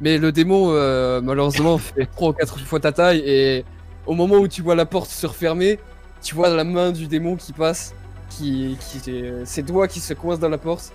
mais 0.00 0.18
le 0.18 0.32
démon 0.32 0.70
euh, 0.72 1.20
malheureusement 1.22 1.78
fait 1.78 2.06
3 2.06 2.30
ou 2.30 2.32
4 2.32 2.58
fois 2.60 2.80
ta 2.80 2.92
taille 2.92 3.22
et 3.24 3.64
au 4.06 4.14
moment 4.14 4.36
où 4.36 4.48
tu 4.48 4.62
vois 4.62 4.74
la 4.74 4.86
porte 4.86 5.10
se 5.10 5.26
refermer, 5.26 5.78
tu 6.22 6.34
vois 6.34 6.48
la 6.48 6.64
main 6.64 6.90
du 6.92 7.06
démon 7.06 7.36
qui 7.36 7.52
passe, 7.52 7.94
qui, 8.30 8.76
qui 8.80 9.12
ses 9.44 9.62
doigts 9.62 9.86
qui 9.88 10.00
se 10.00 10.12
coincent 10.14 10.40
dans 10.40 10.48
la 10.48 10.58
porte, 10.58 10.92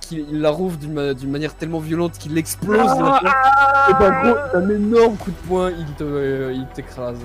qui 0.00 0.24
il 0.30 0.40
la 0.40 0.50
rouvre 0.50 0.76
d'une 0.76 0.92
ma- 0.92 1.14
d'une 1.14 1.30
manière 1.30 1.54
tellement 1.54 1.80
violente 1.80 2.12
qu'il 2.18 2.36
explose 2.36 2.78
la 2.78 3.20
porte, 3.22 4.54
et 4.54 4.56
d'un 4.58 4.68
énorme 4.70 5.16
coup 5.16 5.30
de 5.30 5.46
poing, 5.48 5.70
il 5.70 5.86
te, 5.94 6.04
euh, 6.04 6.52
il 6.54 6.66
t'écrase 6.74 7.18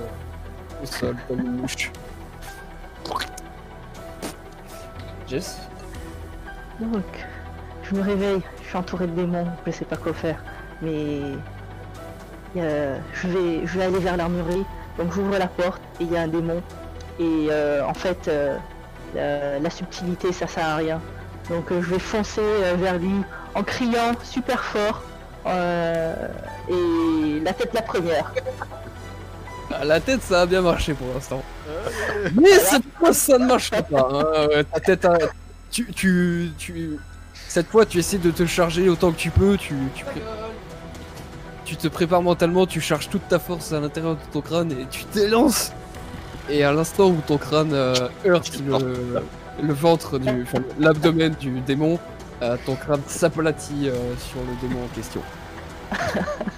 au 0.83 0.85
sol 0.85 1.15
comme 1.27 1.39
une 1.39 1.57
mouche. 1.61 1.91
Jess 5.27 5.57
Donc, 6.79 7.03
je 7.83 7.95
me 7.95 8.01
réveille, 8.01 8.41
je 8.61 8.67
suis 8.67 8.77
entouré 8.77 9.07
de 9.07 9.13
démons, 9.13 9.47
je 9.65 9.71
sais 9.71 9.85
pas 9.85 9.95
quoi 9.97 10.13
faire, 10.13 10.43
mais 10.81 11.21
euh, 12.57 12.97
je, 13.13 13.27
vais, 13.27 13.65
je 13.65 13.77
vais 13.79 13.85
aller 13.85 13.99
vers 13.99 14.17
l'armurerie. 14.17 14.65
Donc 14.97 15.11
j'ouvre 15.11 15.37
la 15.39 15.47
porte 15.47 15.81
et 15.99 16.03
il 16.03 16.11
y 16.11 16.17
a 16.17 16.21
un 16.21 16.27
démon. 16.27 16.61
Et 17.19 17.47
euh, 17.49 17.83
en 17.83 17.93
fait, 17.95 18.27
euh, 18.27 18.57
la, 19.15 19.57
la 19.59 19.69
subtilité, 19.71 20.31
ça 20.31 20.45
sert 20.45 20.65
à 20.67 20.75
rien. 20.75 21.01
Donc 21.49 21.71
euh, 21.71 21.81
je 21.81 21.89
vais 21.89 21.99
foncer 21.99 22.41
euh, 22.41 22.75
vers 22.77 22.99
lui 22.99 23.15
en 23.55 23.63
criant 23.63 24.13
super 24.23 24.63
fort. 24.63 25.01
euh, 25.47 26.13
et 26.69 27.39
la 27.39 27.53
tête 27.53 27.73
la 27.73 27.81
première. 27.81 28.31
Ah, 29.79 29.85
La 29.85 29.99
tête, 29.99 30.21
ça 30.21 30.41
a 30.41 30.45
bien 30.45 30.61
marché 30.61 30.93
pour 30.93 31.07
l'instant. 31.13 31.43
Mais 32.35 32.59
cette 32.59 32.83
fois, 32.99 33.13
ça 33.13 33.37
ne 33.37 33.45
marche 33.45 33.71
pas. 33.71 34.07
hein. 34.11 34.63
Ta 34.73 34.79
tête, 34.79 35.05
a- 35.05 35.17
tu, 35.71 35.85
tu, 35.93 36.51
tu, 36.57 36.97
cette 37.47 37.67
fois, 37.67 37.85
tu 37.85 37.99
essaies 37.99 38.17
de 38.19 38.31
te 38.31 38.45
charger 38.45 38.87
autant 38.89 39.11
que 39.11 39.17
tu 39.17 39.29
peux. 39.31 39.57
Tu, 39.57 39.73
tu, 39.95 40.03
pré- 40.05 40.21
tu 41.65 41.75
te 41.75 41.87
prépares 41.87 42.21
mentalement, 42.21 42.65
tu 42.67 42.81
charges 42.81 43.09
toute 43.09 43.27
ta 43.27 43.39
force 43.39 43.71
à 43.73 43.79
l'intérieur 43.79 44.15
de 44.15 44.19
ton 44.31 44.41
crâne 44.41 44.71
et 44.71 44.85
tu 44.91 45.05
t'élances. 45.05 45.71
Et 46.49 46.63
à 46.63 46.71
l'instant 46.73 47.07
où 47.07 47.21
ton 47.25 47.37
crâne 47.37 47.71
euh, 47.73 47.93
heurte 48.25 48.59
le, 48.67 49.23
le 49.65 49.73
ventre 49.73 50.19
du, 50.19 50.43
enfin, 50.43 50.59
l'abdomen 50.77 51.33
du 51.39 51.61
démon, 51.61 51.97
euh, 52.41 52.57
ton 52.65 52.75
crâne 52.75 53.01
s'aplatit 53.07 53.87
euh, 53.87 53.93
sur 54.17 54.39
le 54.41 54.67
démon 54.67 54.83
en 54.83 54.87
question. 54.95 55.21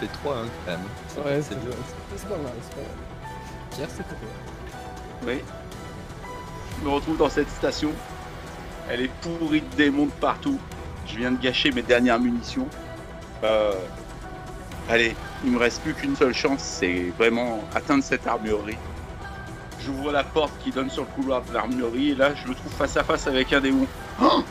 fait 0.00 0.06
3 0.06 0.36
hein, 0.36 0.46
quand 0.64 0.72
même. 0.72 0.80
Ouais, 1.24 1.42
c'est 1.42 1.50
c'est 1.50 1.60
bien. 1.60 1.76
c'est 2.16 2.28
pas 2.28 2.36
mal, 2.36 2.52
c'est 2.62 2.74
pas 2.74 2.80
mal. 2.80 3.30
Pierre, 3.70 3.88
c'était 3.90 4.04
toi. 4.08 5.26
Oui. 5.26 5.40
Je 6.78 6.84
me 6.84 6.90
retrouve 6.90 7.16
dans 7.16 7.28
cette 7.28 7.50
station. 7.50 7.92
Elle 8.88 9.02
est 9.02 9.10
pourrie 9.20 9.60
de 9.60 9.76
démons 9.76 10.06
de 10.06 10.12
partout. 10.12 10.58
Je 11.06 11.16
viens 11.16 11.30
de 11.30 11.40
gâcher 11.40 11.70
mes 11.70 11.82
dernières 11.82 12.18
munitions. 12.18 12.66
Euh, 13.44 13.74
Allez, 14.90 15.14
il 15.44 15.52
me 15.52 15.58
reste 15.58 15.82
plus 15.82 15.94
qu'une 15.94 16.16
seule 16.16 16.34
chance, 16.34 16.60
c'est 16.62 17.12
vraiment 17.16 17.62
atteindre 17.76 18.02
cette 18.02 18.26
armurerie. 18.26 18.76
J'ouvre 19.78 20.10
la 20.10 20.24
porte 20.24 20.52
qui 20.64 20.72
donne 20.72 20.90
sur 20.90 21.02
le 21.02 21.08
couloir 21.14 21.42
de 21.42 21.54
l'armurerie 21.54 22.10
et 22.10 22.14
là 22.16 22.34
je 22.34 22.48
me 22.48 22.54
trouve 22.54 22.72
face 22.72 22.96
à 22.96 23.04
face 23.04 23.28
avec 23.28 23.52
un 23.52 23.60
démon. 23.60 23.86
Oh 24.20 24.42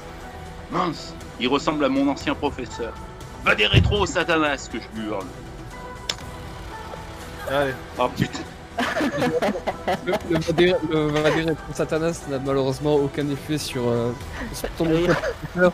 Mince 0.72 1.14
Il 1.42 1.50
ressemble 1.50 1.84
à 1.84 1.90
mon 1.90 2.08
ancien 2.08 2.36
professeur. 2.36 2.94
Va 3.44 3.56
des 3.56 3.68
rétros, 3.68 4.06
Satanas, 4.06 4.70
que 4.72 4.80
je 4.80 5.00
lui 5.00 5.08
hurle. 5.08 5.26
Allez. 7.50 7.74
Oh 7.98 8.08
putain. 8.16 8.40
Le, 10.06 10.14
le, 10.30 10.40
Vadé- 10.40 10.76
le 10.90 11.08
Vadé 11.08 11.44
contre 11.46 11.76
Satanas 11.76 12.22
n'a 12.30 12.40
malheureusement 12.40 12.96
aucun 12.96 13.28
effet 13.30 13.58
sur, 13.58 13.88
euh, 13.88 14.12
sur 14.54 14.70
ton 14.72 14.86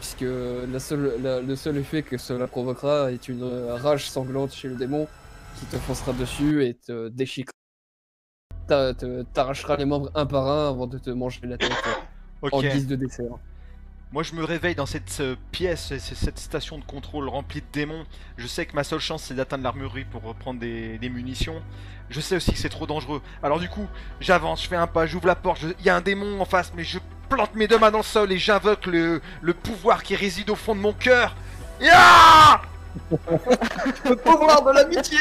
puisque 0.00 0.24
la 0.24 0.78
seule, 0.80 1.16
la- 1.20 1.40
le 1.40 1.56
seul 1.56 1.76
effet 1.76 2.02
que 2.02 2.16
cela 2.16 2.46
provoquera 2.46 3.10
est 3.12 3.28
une 3.28 3.42
euh, 3.42 3.74
rage 3.74 4.08
sanglante 4.08 4.52
chez 4.54 4.68
le 4.68 4.76
démon 4.76 5.08
qui 5.58 5.66
te 5.66 5.76
foncera 5.76 6.12
dessus 6.12 6.64
et 6.64 6.74
te 6.74 7.08
déchiquera. 7.08 7.52
T'arrachera 9.34 9.76
les 9.76 9.84
membres 9.84 10.10
un 10.14 10.24
par 10.24 10.46
un 10.46 10.68
avant 10.70 10.86
de 10.86 10.96
te 10.98 11.10
manger 11.10 11.40
la 11.44 11.58
tête 11.58 11.72
en 12.42 12.60
guise 12.62 12.86
de 12.86 12.96
dessert. 12.96 13.26
Moi, 14.12 14.22
je 14.22 14.34
me 14.34 14.44
réveille 14.44 14.74
dans 14.74 14.84
cette 14.84 15.18
euh, 15.20 15.36
pièce, 15.52 15.90
cette 15.98 16.38
station 16.38 16.76
de 16.78 16.84
contrôle 16.84 17.28
remplie 17.30 17.60
de 17.62 17.66
démons. 17.72 18.04
Je 18.36 18.46
sais 18.46 18.66
que 18.66 18.74
ma 18.76 18.84
seule 18.84 19.00
chance, 19.00 19.22
c'est 19.22 19.32
d'atteindre 19.34 19.64
l'armurerie 19.64 20.04
pour 20.04 20.22
reprendre 20.22 20.60
des, 20.60 20.98
des 20.98 21.08
munitions. 21.08 21.62
Je 22.10 22.20
sais 22.20 22.36
aussi 22.36 22.52
que 22.52 22.58
c'est 22.58 22.68
trop 22.68 22.86
dangereux. 22.86 23.22
Alors 23.42 23.58
du 23.58 23.70
coup, 23.70 23.86
j'avance, 24.20 24.62
je 24.64 24.68
fais 24.68 24.76
un 24.76 24.86
pas, 24.86 25.06
j'ouvre 25.06 25.26
la 25.28 25.34
porte. 25.34 25.60
je- 25.62 25.68
Il 25.80 25.86
y 25.86 25.88
a 25.88 25.96
un 25.96 26.02
démon 26.02 26.38
en 26.42 26.44
face, 26.44 26.72
mais 26.76 26.84
je 26.84 26.98
plante 27.30 27.54
mes 27.54 27.66
deux 27.66 27.78
mains 27.78 27.90
dans 27.90 27.98
le 27.98 28.04
sol 28.04 28.30
et 28.32 28.36
j'invoque 28.38 28.84
le, 28.84 29.22
le 29.40 29.54
pouvoir 29.54 30.02
qui 30.02 30.14
réside 30.14 30.50
au 30.50 30.56
fond 30.56 30.74
de 30.74 30.80
mon 30.80 30.92
cœur. 30.92 31.34
Ya 31.80 32.60
Le 33.10 34.14
pouvoir 34.14 34.62
de 34.62 34.72
l'amitié 34.72 35.18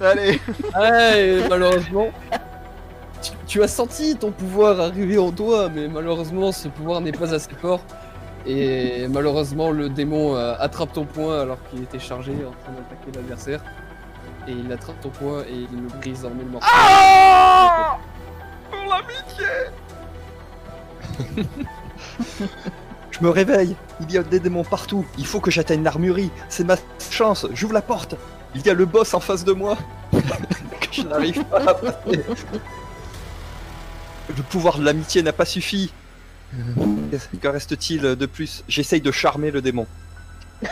Allez. 0.00 0.40
Ouais, 0.78 1.48
malheureusement, 1.48 2.12
tu, 3.56 3.62
as 3.62 3.68
senti 3.68 4.16
ton 4.16 4.32
pouvoir 4.32 4.80
arriver 4.80 5.16
en 5.16 5.32
toi, 5.32 5.70
mais 5.74 5.88
malheureusement, 5.88 6.52
ce 6.52 6.68
pouvoir 6.68 7.00
n'est 7.00 7.12
pas 7.12 7.32
assez 7.32 7.54
fort. 7.54 7.80
Et 8.46 9.08
malheureusement, 9.08 9.70
le 9.70 9.88
démon 9.88 10.36
euh, 10.36 10.54
attrape 10.58 10.92
ton 10.92 11.06
poing 11.06 11.40
alors 11.40 11.56
qu'il 11.70 11.82
était 11.82 11.98
chargé 11.98 12.32
en 12.32 12.50
train 12.50 12.72
d'attaquer 12.72 13.12
l'adversaire. 13.14 13.62
Et 14.46 14.52
il 14.52 14.70
attrape 14.70 15.00
ton 15.00 15.08
poing 15.08 15.40
et 15.48 15.54
il 15.72 15.82
le 15.82 15.88
brise 16.00 16.26
en 16.26 16.30
mille 16.30 16.48
morceaux. 16.48 16.68
Ah 16.70 17.96
Pour 18.70 18.94
l'amitié 18.94 19.46
Je 23.10 23.24
me 23.24 23.30
réveille, 23.30 23.74
il 24.00 24.12
y 24.12 24.18
a 24.18 24.22
des 24.22 24.38
démons 24.38 24.64
partout, 24.64 25.06
il 25.16 25.26
faut 25.26 25.40
que 25.40 25.50
j'atteigne 25.50 25.82
l'armurerie, 25.82 26.30
c'est 26.50 26.64
ma 26.64 26.76
chance, 27.10 27.46
j'ouvre 27.54 27.72
la 27.72 27.80
porte, 27.80 28.14
il 28.54 28.66
y 28.66 28.68
a 28.68 28.74
le 28.74 28.84
boss 28.84 29.14
en 29.14 29.20
face 29.20 29.42
de 29.42 29.54
moi, 29.54 29.78
que 30.12 30.18
je 30.92 31.00
n'arrive 31.00 31.42
pas 31.44 31.62
à 31.62 31.72
passer. 31.72 32.22
Le 34.28 34.42
pouvoir 34.42 34.78
de 34.78 34.84
l'amitié 34.84 35.22
n'a 35.22 35.32
pas 35.32 35.44
suffi. 35.44 35.92
Que 37.40 37.48
reste-t-il 37.48 38.00
de 38.02 38.26
plus? 38.26 38.64
J'essaye 38.68 39.00
de 39.00 39.10
charmer 39.12 39.50
le 39.50 39.60
démon. 39.62 39.86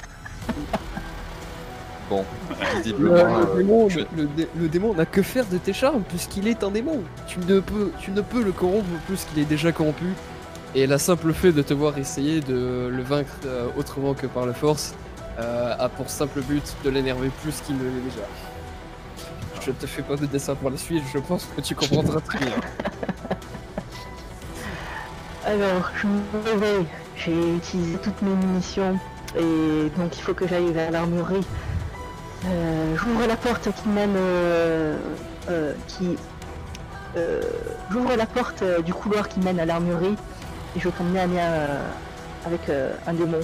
Bon, 2.11 2.23
Le, 2.51 2.77
visiblement... 2.83 3.15
le 3.15 3.21
euh, 3.47 3.57
démon, 3.57 3.89
je- 3.89 4.01
le- 4.01 4.07
le 4.17 4.27
dé- 4.27 4.49
le 4.59 4.69
démon 4.69 4.93
n'a 4.95 5.07
que 5.07 5.23
faire 5.23 5.47
de 5.47 5.57
tes 5.57 5.73
charmes 5.73 6.03
puisqu'il 6.03 6.47
est 6.49 6.63
un 6.63 6.71
démon. 6.71 7.03
Tu 7.27 7.39
ne 7.39 7.61
peux, 7.61 7.93
tu 7.99 8.11
ne 8.11 8.21
peux 8.21 8.43
le 8.45 8.53
corrompre 8.53 8.85
plus 9.07 9.25
qu'il 9.25 9.43
est 9.43 9.47
déjà 9.47 9.73
corrompu. 9.73 10.05
Et 10.75 10.87
la 10.87 10.99
simple 10.99 11.33
fait 11.33 11.53
de 11.53 11.63
te 11.63 11.73
voir 11.73 11.97
essayer 11.97 12.41
de 12.43 12.91
le 12.93 13.03
vaincre 13.03 13.33
euh, 13.47 13.69
autrement 13.79 14.13
que 14.13 14.27
par 14.27 14.45
la 14.45 14.53
force 14.53 14.93
euh, 15.39 15.75
a 15.79 15.89
pour 15.89 16.11
simple 16.11 16.43
but 16.43 16.77
de 16.85 16.91
l'énerver 16.91 17.31
plus 17.43 17.55
qu'il 17.65 17.77
ne 17.79 17.85
l'est 17.85 18.11
déjà. 18.11 18.27
Je 19.65 19.71
te 19.71 19.87
fais 19.87 20.03
pas 20.03 20.17
de 20.17 20.27
dessin 20.27 20.55
pour 20.55 20.71
la 20.71 20.77
suite, 20.77 21.03
je 21.13 21.19
pense 21.19 21.47
que 21.57 21.61
tu 21.63 21.75
comprendras 21.75 22.21
très 22.21 22.39
bien. 22.39 22.55
Alors, 25.47 25.91
je 25.97 26.07
me 26.07 26.21
réveille. 26.45 26.87
J'ai 27.17 27.57
utilisé 27.57 27.97
toutes 27.99 28.21
mes 28.21 28.35
munitions. 28.35 28.99
Et 29.39 29.91
donc, 29.97 30.17
il 30.19 30.21
faut 30.23 30.35
que 30.35 30.47
j'aille 30.47 30.71
vers 30.73 30.91
l'armurerie. 30.91 31.47
Euh, 32.45 32.95
J'ouvre 32.97 33.27
la 33.27 33.37
porte 33.37 33.71
qui 33.73 33.89
mène. 33.89 34.15
euh, 34.17 34.99
euh, 35.49 35.73
qui. 35.89 36.17
J'ouvre 37.91 38.17
la 38.17 38.27
porte 38.27 38.65
du 38.85 38.93
couloir 38.93 39.29
qui 39.29 39.39
mène 39.41 39.61
à 39.61 39.65
l'armurerie 39.65 40.17
et 40.77 40.81
je 40.81 40.89
tombe 40.89 41.13
nez 41.13 41.21
à 41.21 41.79
avec 42.45 42.61
un 43.07 43.13
démon. 43.13 43.39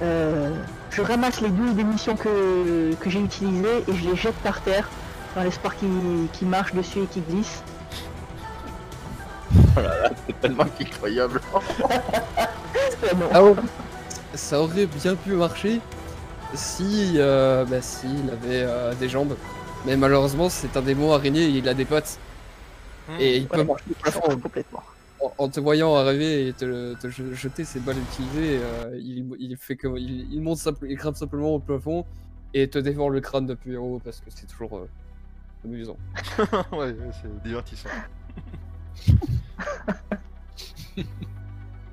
Je 0.00 1.02
ramasse 1.02 1.42
les 1.42 1.50
12 1.50 1.74
démissions 1.74 2.16
que, 2.16 2.94
que 2.94 3.10
j'ai 3.10 3.20
utilisées 3.20 3.84
et 3.86 3.94
je 3.94 4.08
les 4.08 4.16
jette 4.16 4.36
par 4.36 4.62
terre 4.62 4.88
dans 5.34 5.42
l'espoir 5.42 5.76
qu'il 5.76 5.88
qu'il 6.32 6.48
marche 6.48 6.72
dessus 6.74 7.00
et 7.00 7.06
qu'il 7.06 7.24
glisse. 7.24 7.62
C'est 10.26 10.40
tellement 10.40 10.66
incroyable. 10.80 11.40
Ah 13.32 13.42
ça 14.34 14.60
aurait 14.60 14.86
bien 14.86 15.14
pu 15.14 15.32
marcher 15.34 15.80
si, 16.54 17.12
euh, 17.16 17.64
bah, 17.64 17.80
s'il 17.82 18.30
avait 18.30 18.62
euh, 18.64 18.94
des 18.94 19.08
jambes. 19.08 19.36
Mais 19.86 19.96
malheureusement, 19.96 20.48
c'est 20.48 20.76
un 20.76 20.82
démon 20.82 21.12
araignée 21.12 21.44
et 21.44 21.48
il 21.50 21.68
a 21.68 21.74
des 21.74 21.84
pattes. 21.84 22.18
Hmm. 23.08 23.16
Et 23.20 23.36
il 23.38 23.46
peut 23.46 23.58
Ouais, 23.58 23.64
marcher 23.64 23.84
au 23.88 23.90
il 23.90 23.94
plafond. 23.96 24.38
complètement. 24.40 24.82
En, 25.20 25.32
en 25.38 25.48
te 25.48 25.60
voyant 25.60 25.94
arriver 25.96 26.48
et 26.48 26.52
te, 26.54 26.94
te 26.94 27.08
je- 27.10 27.34
jeter 27.34 27.64
ses 27.64 27.80
balles 27.80 27.98
utilisées, 27.98 28.58
euh, 28.62 28.98
il, 28.98 29.26
il 29.38 29.56
fait 29.56 29.76
que 29.76 29.88
il, 29.98 30.32
il 30.32 30.40
monte 30.42 30.58
simple, 30.58 30.86
il 30.88 30.96
grimpe 30.96 31.16
simplement 31.16 31.54
au 31.54 31.58
plafond 31.60 32.04
et 32.54 32.68
te 32.68 32.78
dévore 32.78 33.10
le 33.10 33.20
crâne 33.20 33.46
depuis 33.46 33.76
en 33.76 33.82
haut 33.82 34.00
parce 34.02 34.18
que 34.20 34.30
c'est 34.34 34.46
toujours 34.46 34.78
euh, 34.78 34.88
amusant. 35.64 35.96
ouais, 36.38 36.46
ouais, 36.78 36.96
c'est 37.22 37.42
divertissant. 37.42 37.88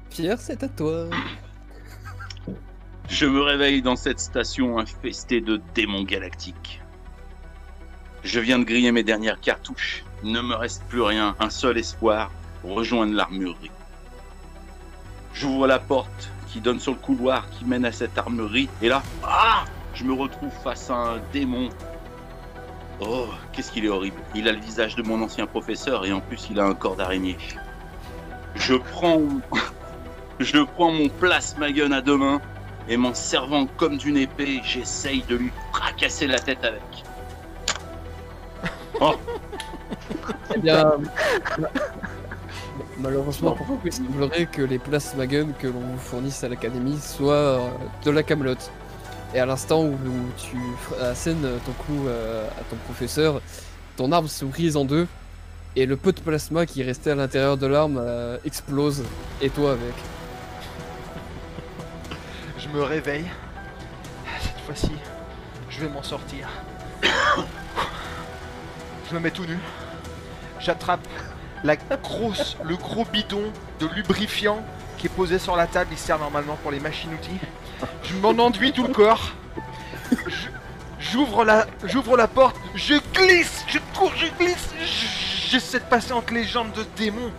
Pierre, 0.09 0.39
c'est 0.39 0.63
à 0.63 0.69
toi. 0.69 1.09
Je 3.07 3.25
me 3.25 3.41
réveille 3.41 3.81
dans 3.81 3.95
cette 3.95 4.19
station 4.19 4.77
infestée 4.77 5.41
de 5.41 5.61
démons 5.75 6.03
galactiques. 6.03 6.81
Je 8.23 8.39
viens 8.39 8.59
de 8.59 8.63
griller 8.63 8.91
mes 8.91 9.03
dernières 9.03 9.39
cartouches. 9.39 10.05
Il 10.23 10.31
ne 10.31 10.41
me 10.41 10.55
reste 10.55 10.83
plus 10.85 11.01
rien, 11.01 11.35
un 11.39 11.49
seul 11.49 11.77
espoir, 11.77 12.31
rejoindre 12.63 13.13
l'armurerie. 13.13 13.71
J'ouvre 15.33 15.65
la 15.65 15.79
porte 15.79 16.29
qui 16.47 16.59
donne 16.61 16.79
sur 16.79 16.91
le 16.91 16.99
couloir 16.99 17.49
qui 17.49 17.65
mène 17.65 17.85
à 17.85 17.91
cette 17.91 18.17
armurerie 18.17 18.69
et 18.81 18.89
là, 18.89 19.01
ah, 19.23 19.65
je 19.93 20.03
me 20.03 20.13
retrouve 20.13 20.51
face 20.63 20.89
à 20.89 20.95
un 20.95 21.17
démon. 21.33 21.69
Oh, 23.01 23.25
qu'est-ce 23.51 23.71
qu'il 23.71 23.85
est 23.85 23.89
horrible. 23.89 24.17
Il 24.35 24.47
a 24.47 24.51
le 24.51 24.59
visage 24.59 24.95
de 24.95 25.01
mon 25.01 25.21
ancien 25.23 25.47
professeur 25.47 26.05
et 26.05 26.11
en 26.13 26.21
plus 26.21 26.47
il 26.51 26.59
a 26.59 26.65
un 26.65 26.75
corps 26.75 26.95
d'araignée. 26.95 27.37
Je 28.55 28.75
prends 28.75 29.21
je 30.39 30.59
prends 30.59 30.91
mon 30.91 31.09
plasma 31.09 31.71
gun 31.71 31.91
à 31.91 32.01
deux 32.01 32.17
mains 32.17 32.41
et 32.87 32.97
m'en 32.97 33.13
servant 33.13 33.65
comme 33.77 33.97
d'une 33.97 34.17
épée, 34.17 34.61
j'essaye 34.63 35.23
de 35.23 35.35
lui 35.35 35.51
fracasser 35.71 36.27
la 36.27 36.39
tête 36.39 36.63
avec. 36.63 36.81
Oh, 38.99 39.15
Eh 40.55 40.59
bien, 40.59 40.91
ma- 41.57 41.69
malheureusement 42.99 43.51
pour 43.53 43.65
vous, 43.65 43.79
il 43.85 43.91
semblerait 43.93 44.45
que 44.45 44.61
les 44.61 44.77
plasmaguns 44.77 45.53
que 45.57 45.67
l'on 45.67 45.79
vous 45.79 45.97
fournisse 45.97 46.43
à 46.43 46.49
l'académie 46.49 46.99
soient 46.99 47.33
euh, 47.33 47.69
de 48.03 48.11
la 48.11 48.21
camelote. 48.23 48.71
Et 49.33 49.39
à 49.39 49.45
l'instant 49.45 49.83
où, 49.83 49.97
tu 50.37 50.57
assènes 50.99 51.47
ton 51.65 51.71
coup 51.71 52.07
euh, 52.07 52.45
à 52.49 52.63
ton 52.69 52.75
professeur, 52.85 53.41
ton 53.95 54.11
arme 54.11 54.27
se 54.27 54.43
brise 54.43 54.75
en 54.75 54.83
deux 54.83 55.07
et 55.75 55.85
le 55.85 55.95
peu 55.95 56.11
de 56.11 56.19
plasma 56.19 56.65
qui 56.65 56.83
restait 56.83 57.11
à 57.11 57.15
l'intérieur 57.15 57.55
de 57.55 57.65
l'arme 57.65 57.97
euh, 57.97 58.37
explose 58.43 59.03
et 59.41 59.49
toi 59.49 59.71
avec. 59.71 59.93
Je 62.57 62.67
me 62.67 62.83
réveille. 62.83 63.25
Cette 64.41 64.59
fois-ci, 64.65 64.91
je 65.69 65.79
vais 65.79 65.87
m'en 65.87 66.03
sortir. 66.03 66.49
Je 69.09 69.15
me 69.15 69.19
mets 69.21 69.31
tout 69.31 69.45
nu. 69.45 69.57
J'attrape 70.59 71.07
la 71.63 71.75
grosse, 71.75 72.57
le 72.63 72.75
gros 72.75 73.05
bidon 73.05 73.43
de 73.79 73.87
lubrifiant 73.95 74.63
qui 75.01 75.07
est 75.07 75.09
posé 75.09 75.39
sur 75.39 75.55
la 75.55 75.65
table. 75.65 75.89
Il 75.91 75.97
sert 75.97 76.19
normalement 76.19 76.55
pour 76.61 76.69
les 76.71 76.79
machines-outils. 76.79 77.39
Je 78.03 78.15
m'en 78.17 78.29
enduis 78.29 78.71
tout 78.71 78.83
le 78.83 78.93
corps. 78.93 79.31
J'ouvre 80.99 81.43
la, 81.43 81.65
j'ouvre 81.83 82.15
la 82.15 82.27
porte. 82.27 82.55
Je 82.75 82.93
glisse, 83.13 83.65
je 83.67 83.79
cours, 83.97 84.13
je 84.15 84.27
glisse. 84.37 84.69
J'essaie 85.49 85.79
de 85.79 85.85
passer 85.85 86.13
entre 86.13 86.33
les 86.35 86.43
jambes 86.43 86.71
de 86.73 86.85
démon. 86.95 87.31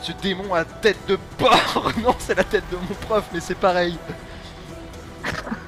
Ce 0.00 0.12
démon 0.12 0.54
a 0.54 0.64
tête 0.64 1.04
de 1.08 1.18
porc 1.36 1.92
Non, 2.02 2.14
c'est 2.20 2.36
la 2.36 2.44
tête 2.44 2.64
de 2.70 2.76
mon 2.76 2.94
prof, 3.06 3.24
mais 3.32 3.40
c'est 3.40 3.56
pareil. 3.56 3.98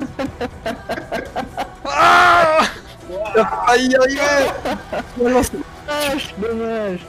Ah 1.85 2.61
Ah, 3.67 3.77
y 3.77 3.95
arriver 3.95 4.21
dommage. 5.19 7.01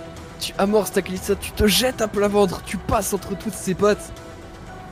Tu 0.44 0.54
amorces 0.58 0.92
ta 0.92 1.02
glissade, 1.02 1.38
tu 1.40 1.54
te 1.54 1.68
jettes 1.68 2.02
à 2.02 2.10
plat 2.10 2.28
ventre, 2.28 2.64
tu 2.66 2.76
passes 2.76 3.14
entre 3.14 3.34
toutes 3.38 3.54
ses 3.54 3.76
pattes. 3.76 4.12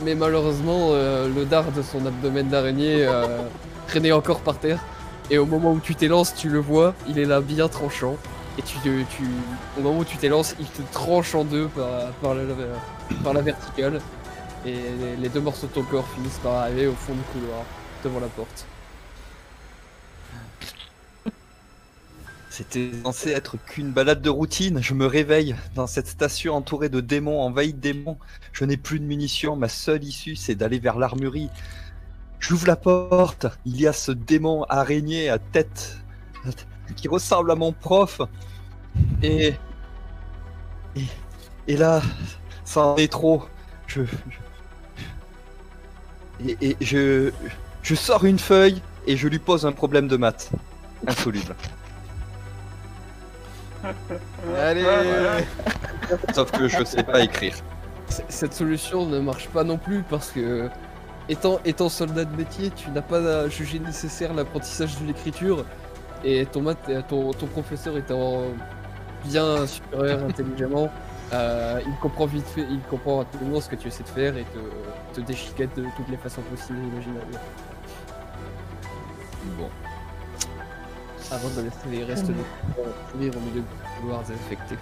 Mais 0.02 0.16
malheureusement, 0.16 0.92
euh, 0.92 1.28
le 1.28 1.44
dard 1.44 1.74
de 1.74 1.82
son 1.82 2.06
abdomen 2.06 2.48
d'araignée 2.48 3.06
euh, 3.06 3.42
traînait 3.88 4.14
encore 4.14 4.40
par 4.40 4.60
terre. 4.60 4.80
Et 5.30 5.38
au 5.38 5.46
moment 5.46 5.74
où 5.74 5.82
tu 5.82 5.94
t'élances, 5.94 6.34
tu 6.36 6.48
le 6.48 6.60
vois, 6.60 6.94
il 7.10 7.20
est 7.20 7.26
là 7.26 7.42
bien 7.42 7.68
tranchant. 7.68 8.16
Et 8.58 8.62
tu, 8.62 8.78
tu, 8.82 9.24
au 9.78 9.82
moment 9.82 10.00
où 10.00 10.06
tu 10.06 10.16
t'élances, 10.16 10.56
il 10.58 10.68
te 10.68 10.84
tranche 10.94 11.36
en 11.36 11.44
deux 11.44 11.68
par, 11.68 12.14
par, 12.22 12.34
la, 12.34 12.44
par 13.22 13.34
la 13.34 13.42
verticale. 13.42 14.00
Et 14.66 14.72
les, 14.72 15.18
les 15.18 15.28
deux 15.28 15.42
morceaux 15.42 15.68
de 15.68 15.74
ton 15.74 15.84
corps 15.84 16.08
finissent 16.16 16.40
par 16.42 16.54
arriver 16.54 16.88
au 16.88 16.94
fond 16.94 17.14
du 17.14 17.24
couloir, 17.34 17.66
devant 18.06 18.22
la 18.22 18.28
porte. 18.28 18.71
C'était 22.52 22.92
censé 23.06 23.30
être 23.30 23.56
qu'une 23.56 23.92
balade 23.92 24.22
de 24.22 24.30
routine. 24.30 24.84
Je 24.84 24.94
me 24.94 25.06
réveille 25.06 25.56
dans 25.74 25.88
cette 25.88 26.08
station 26.08 26.54
entourée 26.54 26.90
de 26.90 27.00
démons, 27.00 27.42
envahie 27.42 27.74
de 27.74 27.80
démons. 27.80 28.18
Je 28.52 28.66
n'ai 28.66 28.76
plus 28.76 29.00
de 29.00 29.06
munitions. 29.06 29.56
Ma 29.56 29.70
seule 29.70 30.04
issue, 30.04 30.36
c'est 30.36 30.56
d'aller 30.56 30.78
vers 30.78 31.00
l'armurerie. 31.00 31.50
J'ouvre 32.42 32.68
la 32.68 32.76
porte. 32.76 33.48
Il 33.64 33.80
y 33.80 33.88
a 33.88 33.94
ce 33.94 34.12
démon 34.12 34.66
araignée 34.68 35.30
à 35.30 35.40
tête 35.40 35.98
qui 36.98 37.08
ressemble 37.08 37.52
à 37.52 37.56
mon 37.56 37.72
prof. 37.72 38.22
Et. 39.24 39.54
Et, 41.68 41.78
là, 41.78 42.02
ça 42.66 42.82
en 42.82 42.96
est 42.98 43.10
trop. 43.10 43.46
Je. 43.88 44.02
et 46.46 46.76
je. 46.82 47.32
Je 47.82 47.96
sors 47.96 48.26
une 48.26 48.40
feuille 48.40 48.82
et 49.08 49.16
je 49.16 49.30
lui 49.30 49.40
pose 49.40 49.66
un 49.66 49.72
problème 49.72 50.10
de 50.10 50.18
maths. 50.18 50.52
Insoluble. 51.08 51.56
Allez 54.58 54.84
Sauf 56.34 56.52
que 56.52 56.68
je 56.68 56.84
sais 56.84 57.04
pas 57.04 57.22
écrire. 57.22 57.56
Cette 58.28 58.54
solution 58.54 59.06
ne 59.06 59.20
marche 59.20 59.48
pas 59.50 59.64
non 59.64 59.78
plus 59.78 60.04
parce 60.04 60.32
que, 60.32 60.70
étant, 61.30 61.60
étant 61.64 61.88
soldat 61.88 62.26
de 62.26 62.36
métier, 62.36 62.70
tu 62.72 62.90
n'as 62.92 63.02
pas 63.02 63.48
jugé 63.48 63.80
nécessaire 63.80 64.34
l'apprentissage 64.34 65.00
de 65.00 65.06
l'écriture 65.08 65.64
et 66.24 66.46
ton, 66.46 66.62
math- 66.62 66.90
euh, 66.90 67.02
ton, 67.08 67.32
ton 67.32 67.48
professeur 67.48 67.98
étant 67.98 68.44
bien 69.24 69.66
supérieur 69.66 70.24
intelligemment, 70.30 70.90
euh, 71.34 71.80
il 71.88 71.96
comprend 72.02 72.26
vite 72.26 72.46
fait, 72.48 72.66
il 72.70 72.82
comprend 72.90 73.20
rapidement 73.20 73.62
ce 73.62 73.70
que 73.70 73.76
tu 73.78 73.88
essaies 73.88 74.04
de 74.04 74.10
faire 74.10 74.38
et 74.38 74.44
te, 74.44 75.22
te 75.22 75.26
déchiquette 75.26 75.74
de 75.78 75.86
toutes 75.96 76.10
les 76.10 76.18
façons 76.18 76.42
possibles 76.42 76.80
et 76.80 76.88
imaginables. 76.88 77.40
Bon. 79.58 79.70
Avant 81.32 81.50
de 81.50 81.62
laisser 81.62 81.88
les 81.90 82.04
restes 82.04 82.28
de 82.28 82.34
courir 83.12 83.34
au 83.38 83.40
milieu 83.40 83.62
de 83.62 84.02
couloirs 84.02 84.22
infectés. 84.22 84.78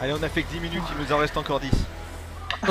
Allez, 0.00 0.12
on 0.12 0.22
a 0.22 0.28
fait 0.28 0.42
que 0.42 0.52
10 0.52 0.60
minutes, 0.60 0.82
il 0.96 1.04
nous 1.04 1.12
en 1.12 1.18
reste 1.18 1.36
encore 1.36 1.60
10. 1.60 1.70
Et 1.72 2.66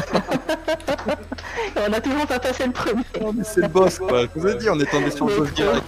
on 1.90 1.94
a 1.94 2.02
toujours 2.02 2.26
pas 2.26 2.40
passé 2.40 2.66
le 2.66 2.72
premier. 2.72 3.04
C'est 3.44 3.62
le 3.62 3.68
boss 3.68 4.00
quoi. 4.00 4.22
Je 4.24 4.40
vous 4.40 4.48
ai 4.48 4.56
dit, 4.56 4.70
on 4.70 4.80
est 4.80 4.90
tombé 4.90 5.12
sur 5.12 5.28
le 5.28 5.38
boss 5.38 5.54
direct. 5.54 5.84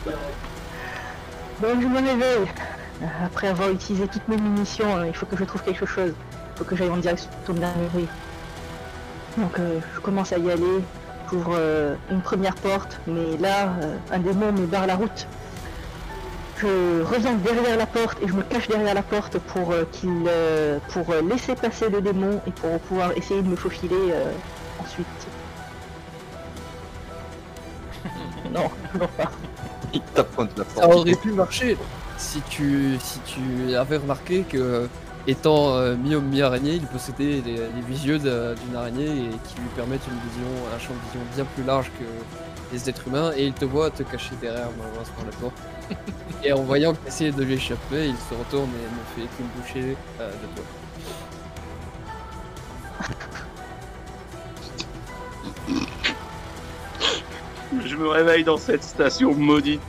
Donc 1.61 1.81
je 1.81 1.87
me 1.87 2.05
réveille. 2.05 2.51
Après 3.23 3.47
avoir 3.47 3.69
utilisé 3.69 4.07
toutes 4.07 4.27
mes 4.27 4.37
munitions, 4.37 4.97
euh, 4.97 5.07
il 5.07 5.15
faut 5.15 5.25
que 5.25 5.37
je 5.37 5.43
trouve 5.43 5.61
quelque 5.63 5.85
chose. 5.85 6.13
Il 6.55 6.57
faut 6.57 6.63
que 6.65 6.75
j'aille 6.75 6.89
en 6.89 6.97
direction 6.97 7.29
de 7.49 7.59
l'armurerie. 7.61 8.07
Donc 9.37 9.59
euh, 9.59 9.79
je 9.95 9.99
commence 9.99 10.31
à 10.33 10.37
y 10.37 10.51
aller. 10.51 10.81
J'ouvre 11.31 11.55
euh, 11.57 11.95
une 12.11 12.21
première 12.21 12.55
porte, 12.55 12.99
mais 13.07 13.37
là, 13.37 13.73
euh, 13.81 13.97
un 14.11 14.19
démon 14.19 14.51
me 14.51 14.65
barre 14.67 14.85
la 14.85 14.95
route. 14.95 15.27
Je 16.57 17.03
reviens 17.03 17.33
derrière 17.33 17.77
la 17.77 17.85
porte 17.85 18.17
et 18.23 18.27
je 18.27 18.33
me 18.33 18.41
cache 18.43 18.67
derrière 18.69 18.93
la 18.93 19.03
porte 19.03 19.37
pour 19.39 19.71
euh, 19.71 19.83
qu'il, 19.91 20.09
euh, 20.27 20.79
pour 20.89 21.09
euh, 21.09 21.21
laisser 21.21 21.53
passer 21.55 21.89
le 21.89 22.01
démon 22.01 22.41
et 22.47 22.51
pour 22.51 22.79
pouvoir 22.79 23.11
essayer 23.17 23.41
de 23.41 23.47
me 23.47 23.55
faufiler 23.57 24.11
euh, 24.11 24.31
ensuite. 24.81 25.05
non, 28.53 28.69
non 28.99 29.07
pas. 29.17 29.31
Il 29.93 30.01
t'appointe 30.01 30.57
la 30.57 30.63
Ça 30.63 30.81
porte. 30.87 30.95
aurait 30.95 31.15
pu 31.15 31.31
marcher 31.31 31.77
si 32.17 32.41
tu, 32.49 32.97
si 33.01 33.19
tu 33.25 33.75
avais 33.75 33.97
remarqué 33.97 34.43
que 34.43 34.87
étant 35.27 35.75
euh, 35.75 35.95
mi-homme, 35.97 36.27
mi-araignée, 36.27 36.75
il 36.75 36.85
possédait 36.87 37.41
les, 37.45 37.57
les 37.57 38.17
de- 38.19 38.55
d'une 38.63 38.75
araignée 38.77 39.03
et 39.25 39.29
qui 39.47 39.55
lui 39.59 39.67
permettent 39.75 40.07
une 40.07 40.29
vision, 40.29 40.47
un 40.73 40.79
champ 40.79 40.93
de 40.93 40.99
vision 41.07 41.19
bien 41.35 41.45
plus 41.53 41.63
large 41.63 41.91
que 41.99 42.05
les 42.73 42.89
êtres 42.89 43.07
humains. 43.07 43.31
Et 43.35 43.45
il 43.47 43.53
te 43.53 43.65
voit 43.65 43.89
te 43.89 44.03
cacher 44.03 44.35
derrière 44.41 44.69
malheureusement 44.77 45.25
la 45.29 45.37
porte. 45.37 45.57
Et 46.43 46.53
en 46.53 46.63
voyant 46.63 46.93
que 46.93 47.09
tu 47.15 47.31
de 47.31 47.43
lui 47.43 47.53
échapper, 47.55 48.07
il 48.07 48.17
se 48.17 48.33
retourne 48.33 48.69
et 48.69 49.21
ne 49.21 49.27
fait 49.27 49.29
qu'une 49.35 49.47
bouchée 49.55 49.97
euh, 50.19 50.31
de 50.31 50.47
toi. 50.55 50.65
Je 57.85 57.95
me 57.95 58.07
réveille 58.07 58.43
dans 58.43 58.57
cette 58.57 58.83
station 58.83 59.33
maudite. 59.33 59.81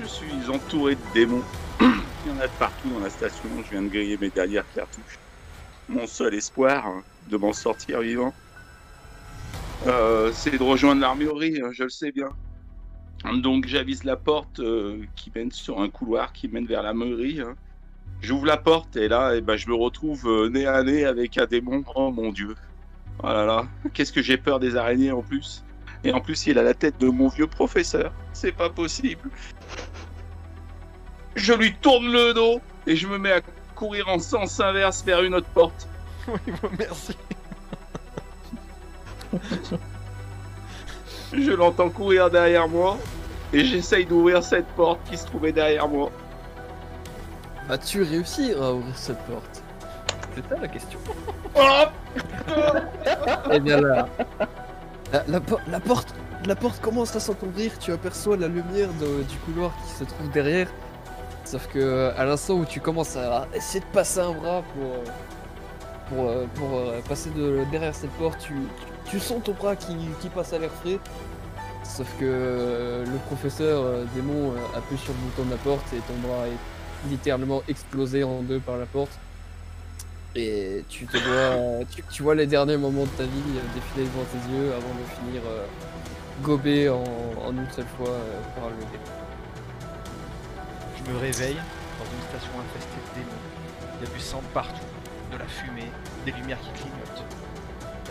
Je 0.00 0.06
suis 0.06 0.50
entouré 0.50 0.94
de 0.96 1.00
démons. 1.14 1.42
Il 1.80 1.86
y 2.28 2.30
en 2.30 2.40
a 2.40 2.46
de 2.46 2.52
partout 2.58 2.88
dans 2.90 3.00
la 3.00 3.10
station. 3.10 3.48
Je 3.64 3.70
viens 3.70 3.82
de 3.82 3.88
griller 3.88 4.16
mes 4.20 4.30
dernières 4.30 4.64
cartouches. 4.74 5.18
Mon 5.88 6.06
seul 6.06 6.34
espoir 6.34 6.86
hein, 6.86 7.02
de 7.28 7.36
m'en 7.36 7.52
sortir 7.52 8.00
vivant, 8.00 8.32
euh, 9.86 10.30
c'est 10.32 10.58
de 10.58 10.62
rejoindre 10.62 11.00
l'armurerie, 11.00 11.60
hein, 11.60 11.70
je 11.72 11.82
le 11.84 11.90
sais 11.90 12.12
bien. 12.12 12.28
Donc 13.34 13.66
j'avise 13.66 14.04
la 14.04 14.16
porte 14.16 14.58
euh, 14.60 15.04
qui 15.14 15.30
mène 15.34 15.52
sur 15.52 15.80
un 15.80 15.88
couloir 15.88 16.32
qui 16.32 16.48
mène 16.48 16.66
vers 16.66 16.82
la 16.82 16.92
meulerie. 16.92 17.40
hein. 17.40 17.54
J'ouvre 18.20 18.46
la 18.46 18.56
porte 18.56 18.96
et 18.96 19.08
là, 19.08 19.34
eh 19.36 19.40
ben, 19.40 19.56
je 19.56 19.68
me 19.68 19.74
retrouve 19.74 20.26
euh, 20.26 20.48
nez 20.48 20.66
à 20.66 20.82
nez 20.82 21.04
avec 21.04 21.38
un 21.38 21.46
démon. 21.46 21.84
Oh 21.94 22.10
mon 22.10 22.32
dieu. 22.32 22.54
Oh 23.22 23.26
là 23.28 23.44
là, 23.44 23.66
qu'est-ce 23.94 24.12
que 24.12 24.22
j'ai 24.22 24.36
peur 24.36 24.58
des 24.60 24.76
araignées 24.76 25.12
en 25.12 25.22
plus. 25.22 25.64
Et 26.04 26.12
en 26.12 26.20
plus, 26.20 26.46
il 26.46 26.58
a 26.58 26.62
la 26.62 26.74
tête 26.74 26.98
de 27.00 27.08
mon 27.08 27.28
vieux 27.28 27.46
professeur. 27.46 28.12
C'est 28.32 28.52
pas 28.52 28.70
possible. 28.70 29.30
Je 31.36 31.52
lui 31.52 31.74
tourne 31.74 32.10
le 32.10 32.34
dos 32.34 32.60
et 32.86 32.96
je 32.96 33.06
me 33.06 33.18
mets 33.18 33.32
à 33.32 33.40
courir 33.74 34.08
en 34.08 34.18
sens 34.18 34.58
inverse 34.60 35.04
vers 35.04 35.22
une 35.22 35.34
autre 35.34 35.48
porte. 35.48 35.88
Oui, 36.28 36.52
bon, 36.62 36.68
merci. 36.78 37.16
Je 41.32 41.52
l'entends 41.52 41.88
courir 41.90 42.30
derrière 42.30 42.68
moi 42.68 42.98
et 43.52 43.64
j'essaye 43.64 44.04
d'ouvrir 44.06 44.42
cette 44.42 44.66
porte 44.68 45.00
qui 45.08 45.16
se 45.16 45.26
trouvait 45.26 45.52
derrière 45.52 45.88
moi. 45.88 46.10
Vas-tu 47.68 48.02
réussir 48.02 48.62
à 48.62 48.72
ouvrir 48.74 48.96
cette 48.96 49.18
porte? 49.20 49.62
C'est 50.34 50.48
ça 50.48 50.60
la 50.60 50.68
question. 50.68 50.98
Oh 51.54 51.60
Eh 53.52 53.60
bien 53.60 53.80
là, 53.80 54.08
la, 55.12 55.22
la 55.28 55.40
po- 55.40 55.60
la 55.68 55.80
porte, 55.80 56.14
la 56.46 56.56
porte 56.56 56.80
commence 56.80 57.14
à 57.16 57.20
s'entrouvrir. 57.20 57.78
Tu 57.78 57.92
aperçois 57.92 58.36
la 58.36 58.48
lumière 58.48 58.88
de- 59.00 59.22
du 59.22 59.36
couloir 59.44 59.72
qui 59.86 59.92
se 59.92 60.04
trouve 60.04 60.30
derrière. 60.30 60.68
Sauf 61.44 61.66
que 61.68 62.12
à 62.16 62.24
l'instant 62.24 62.54
où 62.54 62.64
tu 62.64 62.80
commences 62.80 63.16
à 63.16 63.46
essayer 63.54 63.80
de 63.80 63.86
passer 63.92 64.20
un 64.20 64.32
bras 64.32 64.62
pour 64.74 64.84
euh, 64.84 65.04
pour, 66.08 66.28
euh, 66.28 66.46
pour 66.54 66.78
euh, 66.78 67.00
passer 67.08 67.30
de 67.30 67.64
derrière 67.70 67.94
cette 67.94 68.10
porte, 68.12 68.38
tu, 68.40 68.54
tu, 69.06 69.20
sens 69.20 69.42
ton 69.42 69.52
bras 69.52 69.76
qui, 69.76 69.94
qui 70.20 70.28
passe 70.28 70.52
à 70.52 70.58
l'air 70.58 70.70
frais. 70.70 70.98
Sauf 71.84 72.08
que 72.18 72.24
euh, 72.24 73.04
le 73.04 73.18
professeur 73.26 73.82
euh, 73.82 74.04
démon 74.14 74.52
euh, 74.52 74.78
appuie 74.78 74.96
sur 74.98 75.12
le 75.12 75.18
bouton 75.18 75.44
de 75.44 75.50
la 75.50 75.56
porte 75.56 75.92
et 75.92 75.98
ton 75.98 76.14
bras 76.26 76.46
est 76.46 77.10
littéralement 77.10 77.62
explosé 77.68 78.24
en 78.24 78.42
deux 78.42 78.60
par 78.60 78.76
la 78.76 78.86
porte. 78.86 79.18
Et 80.34 80.84
tu 80.88 81.06
te 81.06 81.18
vois, 81.18 81.84
tu, 81.90 82.02
tu 82.10 82.22
vois 82.22 82.34
les 82.34 82.46
derniers 82.46 82.78
moments 82.78 83.04
de 83.04 83.10
ta 83.10 83.24
vie 83.24 83.42
euh, 83.54 83.74
défiler 83.74 84.06
devant 84.06 84.24
tes 84.24 84.52
yeux 84.52 84.72
avant 84.72 84.94
de 84.94 85.26
finir 85.26 85.42
euh, 85.46 85.66
gobé 86.42 86.88
en, 86.88 87.04
en 87.44 87.52
une 87.52 87.70
seule 87.70 87.86
fois 87.98 88.08
euh, 88.08 88.40
par 88.56 88.70
le 88.70 88.76
démon. 88.76 89.12
Je 90.96 91.12
me 91.12 91.18
réveille 91.18 91.56
dans 91.56 92.06
une 92.06 92.22
station 92.30 92.52
infestée 92.60 92.96
de 93.10 93.20
démons. 93.20 94.00
Il 94.00 94.08
y 94.08 94.10
a 94.10 94.14
du 94.14 94.20
sang 94.20 94.40
partout, 94.54 94.80
de 95.32 95.36
la 95.36 95.46
fumée, 95.46 95.90
des 96.24 96.32
lumières 96.32 96.60
qui 96.60 96.80
clignotent. 96.80 97.41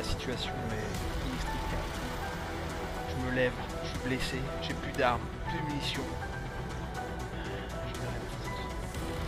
La 0.02 0.08
situation 0.08 0.49
est 0.72 1.28
inextricable. 1.30 1.93
Je 3.08 3.16
me 3.24 3.36
lève, 3.36 3.54
je 3.84 3.89
suis 3.89 3.99
blessé, 3.99 4.39
j'ai 4.64 4.74
plus 4.74 4.91
d'armes, 4.93 5.22
plus 5.47 5.60
de 5.60 5.66
munitions. 5.68 6.02
Je. 7.88 7.99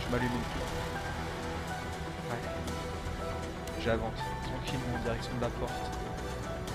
Je 0.02 0.10
m'allume 0.10 0.32
une. 0.32 0.48
Ouais. 2.28 2.42
J'avance 3.84 4.18
tranquillement 4.42 4.96
en 4.98 5.02
direction 5.04 5.30
de 5.36 5.42
la 5.42 5.48
porte. 5.48 5.72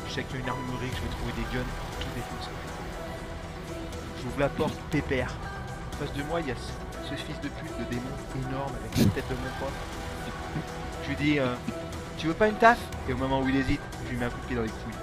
Je 0.07 0.13
sais 0.13 0.23
qu'il 0.23 0.39
une 0.39 0.47
armurerie, 0.47 0.91
que 0.91 0.95
je 0.95 1.01
vais 1.01 1.09
trouver 1.09 1.33
des 1.33 1.57
guns 1.57 1.67
pour 1.67 1.99
tout 1.99 2.13
défoncer. 2.15 2.55
J'ouvre 4.23 4.39
la 4.39 4.47
porte, 4.47 4.79
pépère. 4.91 5.35
Face 5.99 6.13
de 6.13 6.23
moi, 6.23 6.39
il 6.39 6.47
y 6.47 6.51
a 6.51 6.55
ce, 6.55 7.09
ce 7.09 7.15
fils 7.21 7.35
de 7.41 7.49
pute 7.49 7.77
de 7.77 7.83
démon 7.89 8.47
énorme 8.47 8.71
avec 8.79 8.97
la 8.97 9.11
tête 9.11 9.27
de 9.27 9.35
mon 9.35 9.51
pote. 9.59 9.75
Je 11.03 11.09
lui 11.09 11.15
dis, 11.17 11.39
euh, 11.39 11.53
tu 12.19 12.27
veux 12.27 12.33
pas 12.33 12.49
une 12.49 12.55
taf 12.55 12.77
Et 13.07 13.13
au 13.13 13.17
moment 13.17 13.39
où 13.39 13.47
il 13.47 13.55
hésite, 13.55 13.79
je 14.05 14.11
lui 14.11 14.17
mets 14.17 14.25
un 14.25 14.29
coup 14.29 14.39
de 14.41 14.45
pied 14.45 14.55
dans 14.57 14.63
les 14.63 14.69
couilles. 14.69 14.93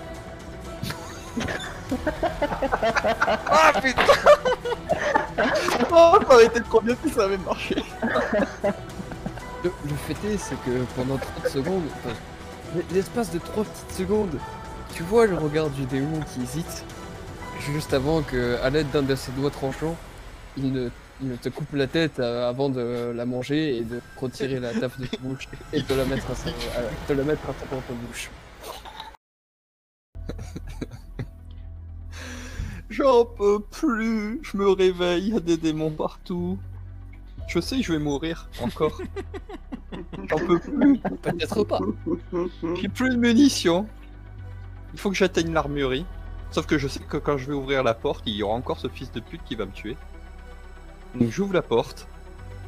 ah 3.50 3.72
putain 3.82 4.02
Oh, 5.92 6.18
ça 6.26 6.34
aurait 6.34 6.46
été 6.46 6.60
trop 6.60 6.80
bien 6.80 6.94
si 7.04 7.10
ça 7.10 7.24
avait 7.24 7.38
marché. 7.38 7.82
Le, 9.64 9.72
le 9.84 9.94
fait 9.96 10.28
est, 10.28 10.36
c'est 10.36 10.54
que 10.62 10.84
pendant 10.94 11.16
30 11.16 11.48
secondes, 11.48 11.82
l'espace 12.92 13.32
de 13.32 13.38
3 13.38 13.64
petites 13.64 13.92
secondes, 13.96 14.38
tu 14.94 15.02
vois 15.02 15.26
le 15.26 15.34
regard 15.36 15.70
du 15.70 15.86
démon 15.86 16.20
qui 16.20 16.42
hésite, 16.42 16.84
juste 17.72 17.92
avant 17.94 18.22
que, 18.22 18.60
à 18.62 18.70
l'aide 18.70 18.90
d'un 18.90 19.02
de 19.02 19.14
ses 19.16 19.32
doigts 19.32 19.50
tranchants, 19.50 19.96
il 20.56 20.72
ne, 20.72 20.90
il 21.22 21.36
te 21.38 21.48
coupe 21.48 21.72
la 21.72 21.86
tête 21.86 22.18
euh, 22.18 22.48
avant 22.48 22.68
de 22.68 23.12
la 23.14 23.24
manger 23.26 23.76
et 23.78 23.84
de 23.84 24.00
retirer 24.16 24.60
la 24.60 24.72
taf 24.74 24.98
de 25.00 25.06
ta 25.06 25.16
bouche 25.18 25.48
et 25.72 25.80
de 25.82 25.94
la 25.94 26.04
mettre 26.04 26.30
à 26.30 26.34
sa, 26.34 26.50
à- 26.50 27.08
de 27.08 27.14
la 27.14 27.24
mettre 27.24 27.48
à 27.48 27.52
ta 27.54 27.66
propre 27.66 27.92
bouche. 28.06 28.30
J'en 32.88 33.24
peux 33.24 33.60
plus. 33.60 34.40
Je 34.42 34.56
me 34.56 34.68
réveille, 34.70 35.28
il 35.28 35.34
y 35.34 35.36
a 35.36 35.40
des 35.40 35.56
démons 35.56 35.90
partout. 35.90 36.58
Je 37.48 37.60
sais 37.60 37.76
que 37.76 37.82
je 37.82 37.92
vais 37.92 37.98
mourir 37.98 38.48
encore. 38.60 39.00
J'en 40.28 40.38
peux 40.38 40.58
plus. 40.58 40.98
Peut-être 40.98 41.64
pas. 41.64 41.80
J'ai 42.80 42.88
plus 42.88 43.10
de 43.10 43.16
munitions. 43.16 43.86
Il 44.92 44.98
faut 45.00 45.10
que 45.10 45.16
j'atteigne 45.16 45.52
l'armurerie. 45.52 46.06
Sauf 46.50 46.66
que 46.66 46.78
je 46.78 46.88
sais 46.88 47.00
que 47.00 47.16
quand 47.16 47.36
je 47.38 47.46
vais 47.48 47.54
ouvrir 47.54 47.82
la 47.82 47.92
porte, 47.94 48.22
il 48.26 48.34
y 48.34 48.42
aura 48.42 48.54
encore 48.54 48.78
ce 48.78 48.88
fils 48.88 49.10
de 49.12 49.20
pute 49.20 49.42
qui 49.44 49.56
va 49.56 49.66
me 49.66 49.72
tuer. 49.72 49.96
Donc 51.18 51.30
j'ouvre 51.30 51.54
la 51.54 51.62
porte, 51.62 52.06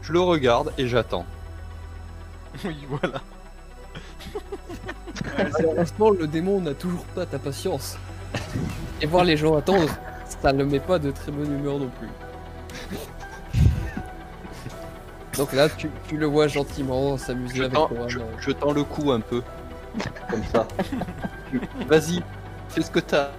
je 0.03 0.13
le 0.13 0.21
regarde 0.21 0.73
et 0.79 0.89
j'attends. 0.89 1.27
Oui, 2.65 2.77
voilà. 2.89 3.21
Malheureusement, 5.53 6.11
le 6.11 6.27
démon 6.27 6.61
n'a 6.61 6.75
toujours 6.75 7.05
pas 7.15 7.25
ta 7.27 7.39
patience. 7.39 7.97
Et 9.01 9.07
voir 9.07 9.23
les 9.23 9.37
gens 9.37 9.57
attendre, 9.57 9.89
ça 10.43 10.53
ne 10.53 10.65
met 10.65 10.81
pas 10.81 10.99
de 10.99 11.11
très 11.11 11.31
bonne 11.31 11.55
humeur 11.57 11.79
non 11.79 11.91
plus. 11.99 12.09
Donc 15.37 15.53
là, 15.53 15.69
tu, 15.69 15.89
tu 16.09 16.17
le 16.17 16.27
vois 16.27 16.49
gentiment 16.49 17.17
s'amuser 17.17 17.61
avec 17.61 17.75
tends, 17.75 17.87
toi. 17.87 18.09
je, 18.09 18.51
tends 18.51 18.73
le 18.73 18.83
cou 18.83 19.13
un 19.13 19.21
peu. 19.21 19.43
Comme 20.29 20.43
ça. 20.53 20.67
Vas-y, 21.87 22.23
fais 22.69 22.83
ce 22.83 22.91
que 22.91 22.99
t'as. 22.99 23.31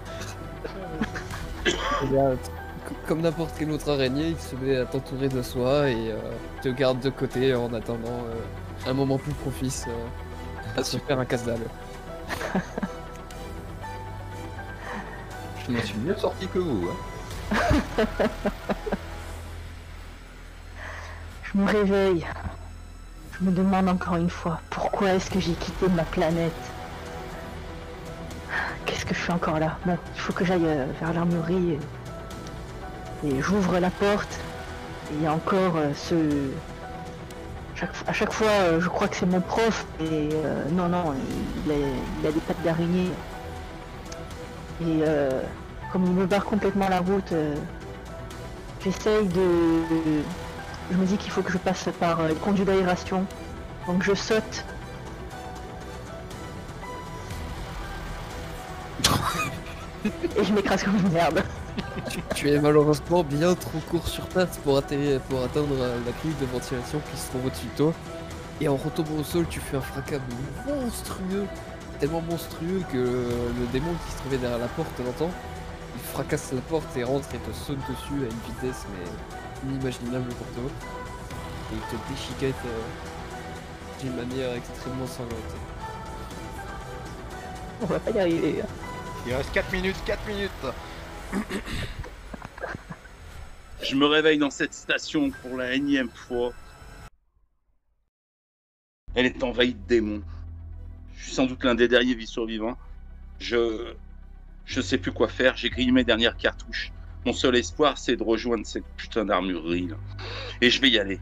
Comme 3.07 3.21
n'importe 3.21 3.57
quelle 3.57 3.71
autre 3.71 3.91
araignée, 3.91 4.29
il 4.29 4.39
se 4.39 4.55
met 4.55 4.77
à 4.77 4.85
t'entourer 4.85 5.29
de 5.29 5.41
soi 5.41 5.89
et 5.89 6.11
euh, 6.11 6.19
te 6.61 6.69
garde 6.69 6.99
de 6.99 7.09
côté 7.09 7.55
en 7.55 7.73
attendant 7.73 8.07
euh, 8.07 8.35
un 8.87 8.93
moment 8.93 9.17
plus 9.17 9.33
propice 9.33 9.85
euh, 9.87 10.07
à 10.79 10.83
se 10.83 10.97
faire 10.97 11.19
un 11.19 11.25
casse-dalle. 11.25 11.59
Je 15.65 15.71
m'en 15.71 15.81
suis 15.81 15.97
mieux 15.97 16.15
sorti 16.17 16.47
que 16.47 16.59
vous. 16.59 16.87
Hein. 16.89 16.95
Je 21.43 21.57
me 21.57 21.65
réveille. 21.65 22.25
Je 23.39 23.45
me 23.45 23.51
demande 23.51 23.89
encore 23.89 24.15
une 24.17 24.29
fois 24.29 24.61
pourquoi 24.69 25.13
est-ce 25.13 25.31
que 25.31 25.39
j'ai 25.39 25.53
quitté 25.53 25.87
ma 25.89 26.03
planète? 26.03 26.51
Qu'est-ce 28.85 29.05
que 29.05 29.13
je 29.15 29.19
fais 29.19 29.31
encore 29.31 29.59
là? 29.59 29.77
Bon, 29.85 29.97
il 30.15 30.19
faut 30.19 30.33
que 30.33 30.43
j'aille 30.43 30.65
vers 30.99 31.13
l'armurerie 31.13 31.71
et, 31.73 31.79
et 33.25 33.41
j'ouvre 33.41 33.79
la 33.79 33.89
porte. 33.89 34.39
Et 35.11 35.15
il 35.15 35.23
y 35.23 35.27
a 35.27 35.33
encore 35.33 35.75
euh, 35.77 35.91
ce. 35.95 36.15
Chaque, 37.75 37.91
à 38.07 38.13
chaque 38.13 38.33
fois, 38.33 38.47
euh, 38.47 38.81
je 38.81 38.89
crois 38.89 39.07
que 39.07 39.15
c'est 39.15 39.25
mon 39.25 39.41
prof, 39.41 39.85
et 40.01 40.29
euh, 40.33 40.65
non, 40.71 40.89
non, 40.89 41.13
il 41.65 41.71
a, 41.71 41.75
il 42.21 42.27
a 42.27 42.31
des 42.31 42.39
pattes 42.41 42.61
d'araignée. 42.63 43.09
Et 44.81 45.03
comme 45.91 46.05
il 46.05 46.13
me 46.13 46.25
barre 46.25 46.45
complètement 46.45 46.87
la 46.87 46.99
route, 46.99 47.33
j'essaye 48.81 49.27
de, 49.27 49.81
je 50.89 50.95
me 50.95 51.05
dis 51.05 51.17
qu'il 51.17 51.31
faut 51.31 51.41
que 51.41 51.51
je 51.51 51.57
passe 51.57 51.89
par 51.99 52.25
le 52.25 52.33
conduit 52.35 52.63
d'aération. 52.63 53.25
Donc 53.87 54.03
je 54.03 54.13
saute. 54.13 54.63
Et 60.37 60.45
je 60.45 60.53
m'écrase 60.53 60.81
comme 60.83 60.95
une 60.95 61.11
merde. 61.11 61.43
Tu, 62.09 62.21
tu 62.35 62.49
es 62.51 62.59
malheureusement 62.59 63.23
bien 63.23 63.55
trop 63.55 63.79
court 63.89 64.07
sur 64.07 64.27
pattes 64.27 64.59
pour, 64.63 64.77
atterrir, 64.77 65.21
pour 65.21 65.43
atteindre 65.43 65.75
euh, 65.79 65.99
la 66.05 66.11
grille 66.11 66.35
de 66.35 66.45
ventilation 66.45 67.01
qui 67.11 67.17
se 67.17 67.29
trouve 67.29 67.45
au-dessus 67.45 67.67
de 67.67 67.75
toi. 67.75 67.93
Et 68.61 68.67
en 68.67 68.75
retombant 68.77 69.15
au 69.19 69.23
sol, 69.23 69.47
tu 69.49 69.59
fais 69.59 69.77
un 69.77 69.81
fracas 69.81 70.19
monstrueux, 70.67 71.47
tellement 71.99 72.21
monstrueux 72.21 72.83
que 72.91 72.97
le 72.97 73.67
démon 73.67 73.93
qui 74.05 74.11
se 74.11 74.17
trouvait 74.17 74.37
derrière 74.37 74.59
la 74.59 74.67
porte 74.69 74.99
l'entend. 74.99 75.31
Il 75.95 76.01
fracasse 76.01 76.51
la 76.53 76.61
porte 76.61 76.95
et 76.97 77.03
rentre 77.03 77.33
et 77.33 77.39
te 77.39 77.51
saute 77.53 77.79
dessus 77.89 78.25
à 78.25 78.29
une 78.29 78.39
vitesse 78.53 78.85
mais 78.91 79.69
inimaginable 79.69 80.33
pour 80.35 80.47
toi. 80.51 80.71
Et 81.71 81.75
il 81.75 81.81
te 81.81 81.95
déchiquette 82.09 82.55
euh, 82.65 82.81
d'une 83.99 84.15
manière 84.15 84.53
extrêmement 84.53 85.07
sanglante. 85.07 85.55
On 87.81 87.85
va 87.85 87.99
pas 87.99 88.11
y 88.11 88.19
arriver. 88.19 88.61
hein. 88.61 88.67
Il 89.25 89.33
reste 89.33 89.51
4 89.51 89.71
minutes, 89.71 90.01
4 90.05 90.25
minutes. 90.27 90.65
Je 93.81 93.95
me 93.95 94.05
réveille 94.05 94.37
dans 94.37 94.49
cette 94.49 94.73
station 94.73 95.31
pour 95.31 95.57
la 95.57 95.73
énième 95.73 96.09
fois. 96.09 96.53
Elle 99.15 99.25
est 99.25 99.43
envahie 99.43 99.73
de 99.73 99.87
démons. 99.87 100.21
Je 101.15 101.23
suis 101.23 101.33
sans 101.33 101.45
doute 101.45 101.63
l'un 101.63 101.75
des 101.75 101.87
derniers 101.87 102.15
vies 102.15 102.27
survivants. 102.27 102.77
Je. 103.39 103.93
Je 104.65 104.81
sais 104.81 104.99
plus 104.99 105.11
quoi 105.11 105.27
faire. 105.27 105.57
J'ai 105.57 105.69
grillé 105.69 105.91
mes 105.91 106.03
dernières 106.03 106.37
cartouches. 106.37 106.91
Mon 107.25 107.33
seul 107.33 107.55
espoir, 107.55 107.97
c'est 107.97 108.15
de 108.15 108.23
rejoindre 108.23 108.65
cette 108.67 108.85
putain 108.97 109.25
d'armurerie. 109.25 109.89
Et 110.61 110.69
je 110.69 110.79
vais 110.79 110.89
y 110.89 110.99
aller. 110.99 111.19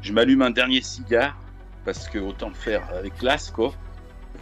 Je 0.00 0.12
m'allume 0.12 0.42
un 0.42 0.50
dernier 0.50 0.80
cigare. 0.80 1.36
Parce 1.84 2.08
que 2.08 2.18
autant 2.18 2.52
faire 2.52 2.88
avec 2.94 3.16
classe, 3.16 3.50
quoi. 3.50 3.74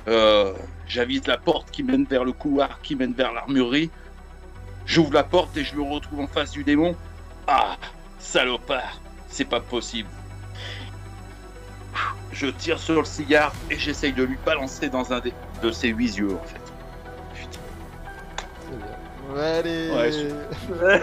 Euh, 0.09 0.53
J'avise 0.87 1.27
la 1.27 1.39
porte 1.39 1.71
qui 1.71 1.83
mène 1.83 2.05
vers 2.05 2.25
le 2.25 2.33
couloir 2.33 2.81
qui 2.83 2.95
mène 2.95 3.15
vers 3.15 3.33
l'armurerie. 3.33 3.91
J'ouvre 4.87 5.13
la 5.15 5.23
porte 5.25 5.57
et 5.57 5.65
je 5.65 5.75
me 5.77 5.83
retrouve 5.83 6.21
en 6.21 6.27
face 6.27 6.51
du 6.51 6.65
démon. 6.65 6.95
Ah, 7.47 7.77
salopard, 8.19 9.01
c'est 9.29 9.45
pas 9.45 9.61
possible. 9.61 10.09
Je 12.33 12.47
tire 12.47 12.79
sur 12.79 13.01
le 13.01 13.05
cigare 13.05 13.53
et 13.71 13.79
j'essaye 13.79 14.13
de 14.13 14.23
lui 14.23 14.39
balancer 14.45 14.89
dans 14.89 15.13
un 15.13 15.21
des- 15.21 15.35
de 15.63 15.71
ses 15.71 15.89
huit 15.89 16.17
yeux 16.17 16.35
en 16.35 16.43
fait. 16.45 16.61
Putain. 17.35 17.59
Très 18.67 18.77
bien. 18.77 19.35
Ouais, 19.35 19.59
allez. 19.59 19.91
Ouais, 19.91 20.13
je- 20.13 20.99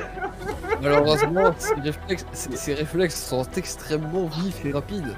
Malheureusement, 0.81 1.53
ces 1.59 1.75
réflexes, 1.75 2.25
ces- 2.33 2.55
ces 2.57 2.73
réflexes 2.73 3.23
sont 3.23 3.47
extrêmement 3.55 4.25
vifs 4.25 4.65
et 4.65 4.71
rapides. 4.71 5.15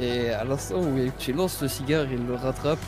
Et 0.00 0.30
à 0.30 0.44
l'instant 0.44 0.76
où 0.78 0.96
tu 1.18 1.32
lances 1.34 1.60
le 1.60 1.68
cigare, 1.68 2.06
il 2.10 2.26
le 2.26 2.34
rattrape 2.34 2.78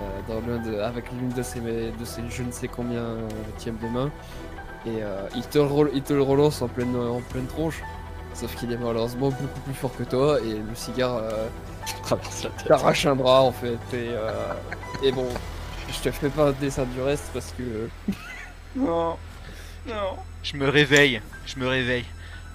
euh, 0.00 0.04
dans 0.28 0.40
l'un 0.46 0.58
de- 0.62 0.78
avec 0.78 1.12
l'une 1.12 1.28
de 1.30 1.42
ses, 1.42 1.60
de 1.60 2.04
ses 2.04 2.22
je 2.30 2.42
ne 2.42 2.50
sais 2.52 2.68
combien 2.68 3.00
euh, 3.00 3.28
tièmes 3.58 3.78
de 3.82 3.88
main. 3.88 4.10
Et 4.96 5.02
euh, 5.02 5.28
il, 5.34 5.42
te 5.46 5.58
le, 5.58 5.64
re- 5.64 5.90
il 5.92 6.02
te 6.02 6.12
le 6.12 6.22
relance 6.22 6.62
en 6.62 6.68
pleine, 6.68 6.94
en 6.96 7.20
pleine 7.20 7.46
tronche. 7.46 7.82
Sauf 8.34 8.54
qu'il 8.56 8.72
est 8.72 8.76
malheureusement 8.76 9.30
beaucoup 9.30 9.60
plus 9.60 9.74
fort 9.74 9.94
que 9.96 10.04
toi 10.04 10.40
et 10.40 10.54
le 10.54 10.74
cigare 10.74 11.16
euh, 11.16 11.48
Traverse 12.02 12.44
la 12.44 12.50
tête. 12.50 12.68
t'arrache 12.68 13.06
un 13.06 13.16
bras 13.16 13.42
en 13.42 13.52
fait. 13.52 13.78
Et, 13.92 14.10
euh, 14.12 14.54
et 15.02 15.12
bon, 15.12 15.26
je 15.90 15.98
te 16.00 16.10
fais 16.10 16.30
pas 16.30 16.48
un 16.48 16.52
dessin 16.52 16.84
du 16.84 17.00
reste 17.00 17.30
parce 17.32 17.52
que 17.52 17.88
Non, 18.76 19.16
non. 19.86 20.16
Je 20.42 20.56
me 20.56 20.68
réveille, 20.68 21.20
je 21.46 21.58
me 21.58 21.66
réveille. 21.66 22.04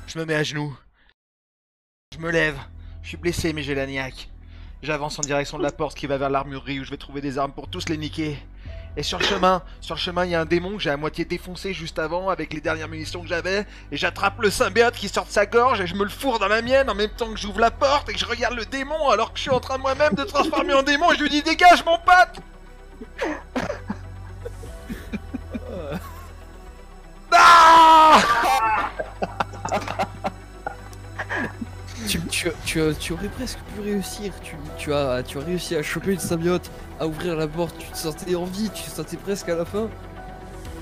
Je 0.08 0.20
me 0.20 0.26
mets 0.26 0.36
à 0.36 0.44
genoux. 0.44 0.76
Je 2.14 2.20
me 2.20 2.32
lève. 2.32 2.58
Je 3.02 3.10
suis 3.10 3.18
blessé, 3.18 3.54
mais 3.54 3.64
j'ai 3.64 3.76
la 3.76 3.86
niaque. 3.88 4.30
J'avance 4.82 5.18
en 5.20 5.22
direction 5.22 5.58
de 5.58 5.64
la 5.64 5.72
porte 5.72 5.98
qui 5.98 6.08
va 6.08 6.18
vers 6.18 6.30
l'armurerie 6.30 6.80
où 6.80 6.84
je 6.84 6.92
vais 6.92 6.98
trouver 6.98 7.22
des 7.22 7.38
armes 7.38 7.54
pour 7.54 7.70
tous 7.70 7.90
les 7.90 7.98
niquer. 7.98 8.38
Et 8.96 9.04
sur 9.04 9.18
le 9.18 9.26
chemin, 9.26 9.64
sur 9.82 9.96
le 9.96 10.00
chemin, 10.00 10.26
il 10.26 10.32
y 10.32 10.36
a 10.36 10.42
un 10.42 10.46
démon 10.46 10.78
que 10.78 10.84
j'ai 10.84 10.92
à 10.92 10.98
moitié 10.98 11.26
défoncé 11.26 11.74
juste 11.74 11.98
avant 11.98 12.30
avec 12.30 12.54
les 12.54 12.62
dernières 12.62 12.88
munitions 12.88 13.22
que 13.22 13.28
j'avais. 13.28 13.66
Et 13.92 13.98
j'attrape 13.98 14.40
le 14.40 14.52
symbiote 14.52 14.94
qui 14.94 15.10
sort 15.10 15.26
de 15.26 15.32
sa 15.32 15.48
gorge 15.48 15.82
et 15.82 15.88
je 15.88 15.96
me 15.96 16.04
le 16.04 16.10
fourre 16.10 16.38
dans 16.40 16.48
la 16.48 16.62
mienne 16.62 16.90
en 16.90 16.96
même 16.96 17.10
temps 17.10 17.32
que 17.34 17.40
j'ouvre 17.40 17.60
la 17.60 17.72
porte 17.72 18.10
et 18.10 18.14
que 18.14 18.20
je 18.20 18.26
regarde 18.26 18.56
le 18.56 18.66
démon 18.66 19.10
alors 19.10 19.34
que 19.34 19.38
je 19.38 19.44
suis 19.44 19.52
en 19.52 19.60
train 19.60 19.78
moi-même 19.78 20.14
de 20.14 20.24
transformer 20.24 20.74
en 20.74 20.84
démon 20.84 21.12
et 21.12 21.16
je 21.16 21.24
lui 21.24 21.30
dis 21.30 21.42
dégage 21.42 21.84
mon 21.86 21.98
pote 21.98 22.40
Ah 27.36 28.22
Tu, 32.08 32.20
tu, 32.22 32.52
tu, 32.66 32.82
tu 33.00 33.14
aurais 33.14 33.28
presque 33.30 33.60
pu 33.60 33.82
réussir, 33.82 34.34
tu, 34.78 34.94
as, 34.94 35.24
tu 35.24 35.38
as 35.38 35.42
réussi 35.42 35.76
à 35.76 35.84
choper 35.84 36.14
une 36.14 36.20
symbiote, 36.20 36.70
à 37.00 37.08
ouvrir 37.08 37.36
la 37.36 37.48
porte, 37.48 37.78
tu 37.78 37.88
te 37.88 37.98
sentais 37.98 38.36
en 38.36 38.46
vie, 38.46 38.70
tu 38.74 38.84
te 38.84 38.90
sentais 38.90 39.18
presque 39.18 39.50
à 39.50 39.56
la 39.56 39.66
fin. 39.66 39.90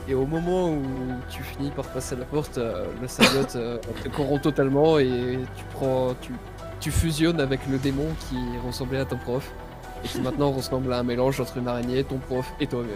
Et 0.07 0.13
au 0.15 0.25
moment 0.25 0.69
où 0.69 0.81
tu 1.29 1.43
finis 1.43 1.69
par 1.71 1.85
passer 1.87 2.15
la 2.15 2.25
porte, 2.25 2.57
euh, 2.57 2.85
le 3.01 3.07
symbiote 3.07 3.55
euh, 3.55 3.77
te 4.03 4.09
corrompt 4.09 4.41
totalement 4.41 4.97
et 4.99 5.39
tu 5.55 5.63
prends, 5.73 6.15
tu, 6.21 6.33
tu 6.79 6.91
fusionnes 6.91 7.39
avec 7.39 7.61
le 7.69 7.77
démon 7.77 8.07
qui 8.29 8.37
ressemblait 8.65 8.99
à 8.99 9.05
ton 9.05 9.17
prof 9.17 9.51
et 10.03 10.07
qui 10.07 10.19
maintenant 10.21 10.51
ressemble 10.53 10.91
à 10.91 10.99
un 10.99 11.03
mélange 11.03 11.39
entre 11.39 11.57
une 11.57 11.67
araignée, 11.67 12.03
ton 12.03 12.17
prof 12.17 12.51
et 12.59 12.67
toi-même. 12.67 12.89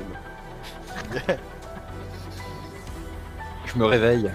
Je 3.65 3.77
me 3.77 3.85
réveille. 3.85 4.31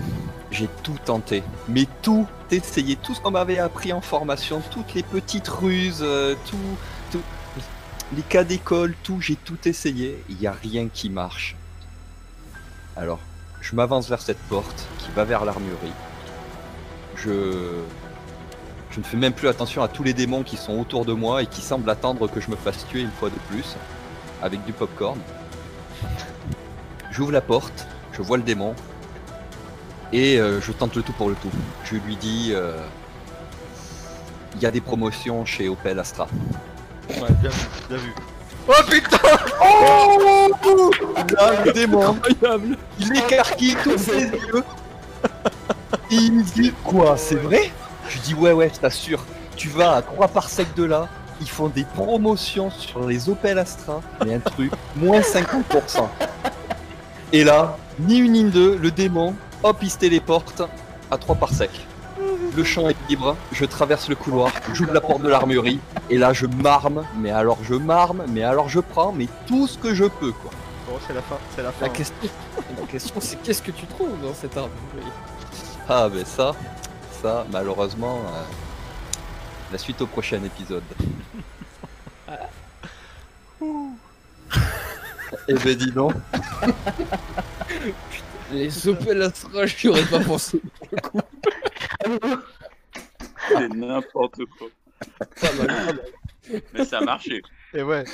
J'ai 0.50 0.68
tout 0.82 0.96
tenté. 1.04 1.42
Mais 1.68 1.86
tout 2.02 2.26
essayé. 2.50 2.96
Tout 2.96 3.14
ce 3.14 3.20
qu'on 3.20 3.30
m'avait 3.30 3.58
appris 3.58 3.92
en 3.92 4.00
formation. 4.00 4.62
Toutes 4.70 4.94
les 4.94 5.02
petites 5.02 5.48
ruses. 5.48 6.00
euh, 6.02 6.34
tout, 6.50 6.56
tout. 7.12 7.22
Les 8.16 8.22
cas 8.22 8.44
d'école. 8.44 8.94
Tout. 9.02 9.20
J'ai 9.20 9.36
tout 9.36 9.68
essayé. 9.68 10.22
Il 10.28 10.36
n'y 10.36 10.46
a 10.46 10.52
rien 10.52 10.88
qui 10.88 11.08
marche. 11.08 11.56
Alors, 12.96 13.20
je 13.60 13.74
m'avance 13.76 14.08
vers 14.08 14.20
cette 14.20 14.40
porte 14.48 14.88
qui 14.98 15.10
va 15.12 15.24
vers 15.24 15.44
l'armurerie. 15.44 15.92
Je. 17.16 17.82
Je 18.90 18.98
ne 18.98 19.04
fais 19.04 19.16
même 19.16 19.32
plus 19.32 19.46
attention 19.46 19.84
à 19.84 19.88
tous 19.88 20.02
les 20.02 20.14
démons 20.14 20.42
qui 20.42 20.56
sont 20.56 20.76
autour 20.76 21.04
de 21.04 21.12
moi 21.12 21.44
et 21.44 21.46
qui 21.46 21.60
semblent 21.60 21.88
attendre 21.88 22.28
que 22.28 22.40
je 22.40 22.50
me 22.50 22.56
fasse 22.56 22.84
tuer 22.88 23.02
une 23.02 23.12
fois 23.12 23.30
de 23.30 23.38
plus. 23.48 23.76
Avec 24.42 24.64
du 24.64 24.72
popcorn. 24.72 25.20
J'ouvre 27.12 27.30
la 27.30 27.40
porte. 27.40 27.86
Je 28.12 28.22
vois 28.22 28.36
le 28.36 28.42
démon. 28.42 28.74
Et 30.12 30.38
euh, 30.38 30.60
je 30.60 30.72
tente 30.72 30.96
le 30.96 31.02
tout 31.02 31.12
pour 31.12 31.28
le 31.28 31.36
tout. 31.36 31.50
Je 31.84 31.94
lui 31.96 32.16
dis, 32.16 32.50
euh, 32.52 32.76
il 34.56 34.62
y 34.62 34.66
a 34.66 34.70
des 34.70 34.80
promotions 34.80 35.44
chez 35.44 35.68
Opel 35.68 35.98
Astra. 35.98 36.26
Ouais, 37.10 37.28
bien 37.40 37.50
vu, 37.50 37.66
bien 37.88 37.98
vu. 37.98 38.14
Oh 38.68 38.72
putain 38.88 39.18
Là, 41.36 41.64
le 41.64 41.72
démon, 41.72 42.16
il 42.98 43.16
écarquille 43.16 43.76
tous 43.82 43.98
ses 43.98 44.26
yeux. 44.26 44.64
Et 46.10 46.16
il 46.16 46.32
me 46.32 46.42
dit, 46.42 46.72
quoi, 46.84 47.16
c'est 47.16 47.36
vrai? 47.36 47.72
Je 48.08 48.14
lui 48.14 48.20
dis, 48.20 48.34
ouais, 48.34 48.52
ouais, 48.52 48.70
je 48.72 48.80
t'assure. 48.80 49.24
Tu 49.56 49.68
vas 49.68 49.96
à 49.96 50.02
3 50.02 50.28
par 50.28 50.48
sec 50.48 50.74
de 50.74 50.84
là, 50.84 51.08
ils 51.40 51.48
font 51.48 51.68
des 51.68 51.84
promotions 51.84 52.70
sur 52.70 53.06
les 53.06 53.28
Opel 53.28 53.58
Astra, 53.58 54.00
mais 54.24 54.34
un 54.34 54.40
truc, 54.40 54.72
moins 54.96 55.20
50%. 55.20 56.08
Et 57.32 57.44
là, 57.44 57.76
ni 57.98 58.18
une 58.18 58.32
ni 58.32 58.44
deux, 58.44 58.76
le 58.76 58.90
démon, 58.90 59.34
hop, 59.62 59.78
il 59.82 59.90
se 59.90 59.98
téléporte 59.98 60.62
à 61.10 61.18
3 61.18 61.36
par 61.36 61.50
sec. 61.50 61.70
Le 62.56 62.64
champ 62.64 62.88
est 62.88 62.96
libre, 63.08 63.36
je 63.52 63.64
traverse 63.64 64.08
le 64.08 64.16
couloir, 64.16 64.50
j'ouvre 64.72 64.92
la 64.92 65.00
porte 65.00 65.22
de 65.22 65.28
l'armurerie, 65.28 65.78
et 66.10 66.18
là 66.18 66.32
je 66.32 66.46
marme, 66.46 67.04
mais 67.16 67.30
alors 67.30 67.58
je 67.62 67.74
marme, 67.74 68.24
mais 68.28 68.42
alors 68.42 68.68
je 68.68 68.80
prends, 68.80 69.12
mais 69.12 69.28
tout 69.46 69.68
ce 69.68 69.78
que 69.78 69.94
je 69.94 70.04
peux, 70.04 70.32
quoi. 70.32 70.50
Bon, 70.88 70.98
c'est 71.06 71.14
la 71.14 71.22
fin, 71.22 71.38
c'est 71.54 71.62
la 71.62 71.70
fin. 71.70 71.86
La 71.86 71.88
question, 71.90 72.28
la 72.80 72.86
question 72.86 73.14
c'est 73.20 73.40
qu'est-ce 73.42 73.62
que 73.62 73.70
tu 73.70 73.86
trouves 73.86 74.20
dans 74.20 74.34
cette 74.34 74.56
armurerie? 74.56 75.12
Ah, 75.88 76.08
ben 76.08 76.24
ça, 76.24 76.52
ça, 77.22 77.46
malheureusement, 77.52 78.18
euh, 78.26 78.42
la 79.72 79.78
suite 79.78 80.00
au 80.00 80.06
prochain 80.06 80.42
épisode. 80.42 80.82
Eh 85.48 85.54
ben 85.54 85.74
dis 85.76 85.90
donc, 85.92 86.12
Les 88.52 88.88
Opel 88.88 89.22
Astra, 89.22 89.66
j'y 89.66 89.88
aurais 89.88 90.04
pas 90.06 90.20
pensé. 90.20 90.60
C'est 93.48 93.68
n'importe 93.74 94.40
quoi. 94.58 94.68
Pas 95.40 95.52
mal, 95.54 95.66
pas 95.66 95.84
mal. 95.84 96.00
Mais 96.74 96.84
ça 96.84 96.98
a 96.98 97.00
marché. 97.02 97.42
Et 97.74 97.82
ouais, 97.82 98.04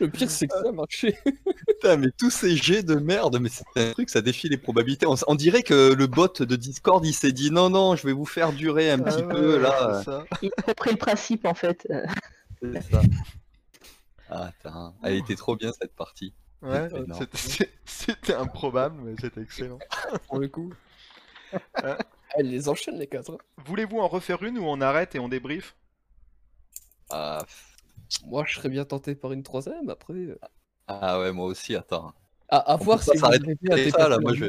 Le 0.00 0.08
pire, 0.08 0.30
c'est 0.30 0.46
que 0.46 0.54
ça 0.54 0.68
a 0.68 0.72
marché. 0.72 1.16
putain, 1.66 1.96
mais 1.96 2.08
tous 2.16 2.30
ces 2.30 2.56
jets 2.56 2.82
de 2.82 2.94
merde, 2.96 3.38
mais 3.40 3.48
c'est 3.48 3.64
un 3.76 3.92
truc, 3.92 4.10
ça 4.10 4.20
défie 4.20 4.48
les 4.48 4.56
probabilités. 4.58 5.06
On, 5.06 5.14
on 5.26 5.34
dirait 5.34 5.62
que 5.62 5.92
le 5.92 6.06
bot 6.06 6.28
de 6.40 6.56
Discord, 6.56 7.04
il 7.04 7.12
s'est 7.14 7.32
dit 7.32 7.50
non, 7.50 7.68
non, 7.70 7.96
je 7.96 8.06
vais 8.06 8.12
vous 8.12 8.26
faire 8.26 8.52
durer 8.52 8.90
un 8.90 8.98
petit 8.98 9.20
Ah 9.22 9.28
peu, 9.34 9.54
ouais, 9.56 9.60
là. 9.62 10.02
ça. 10.04 10.24
Il 10.42 10.50
a 10.56 10.62
compris 10.62 10.90
le 10.92 10.96
principe 10.96 11.44
en 11.46 11.54
fait. 11.54 11.86
C'est 12.62 12.82
ça. 12.90 13.02
Ah, 14.30 14.50
elle 15.04 15.14
était 15.16 15.36
trop 15.36 15.56
bien 15.56 15.72
cette 15.72 15.94
partie. 15.94 16.32
Ouais, 16.62 16.88
c'était- 17.84 18.34
improbable, 18.34 19.00
mais 19.02 19.14
c'était 19.20 19.42
excellent. 19.42 19.78
Pour 20.28 20.38
le 20.38 20.48
coup. 20.48 20.70
Euh. 21.82 21.96
Elle 22.34 22.50
les 22.50 22.68
enchaîne, 22.68 22.98
les 22.98 23.06
quatre. 23.06 23.30
hein. 23.32 23.38
Voulez-vous 23.64 24.00
en 24.00 24.06
refaire 24.08 24.42
une 24.42 24.58
ou 24.58 24.64
on 24.64 24.82
arrête 24.82 25.14
et 25.14 25.18
on 25.18 25.28
débrief 25.30 25.74
Ah, 27.10 27.42
Moi, 28.26 28.44
je 28.46 28.56
serais 28.56 28.68
bien 28.68 28.84
tenté 28.84 29.14
par 29.14 29.32
une 29.32 29.42
troisième, 29.42 29.88
après. 29.88 30.12
euh, 30.12 30.38
ah 30.88 31.20
ouais, 31.20 31.32
moi 31.32 31.46
aussi, 31.46 31.74
attends. 31.74 32.12
À, 32.50 32.76
voir 32.76 33.02
si 33.02 33.16
vous 33.16 33.24
s'arrêter 33.24 33.56
arrivez 33.70 33.88
à 33.88 33.90
ça, 33.90 33.98
là, 34.08 34.08
la 34.08 34.18
moi, 34.18 34.34
je-. 34.34 34.44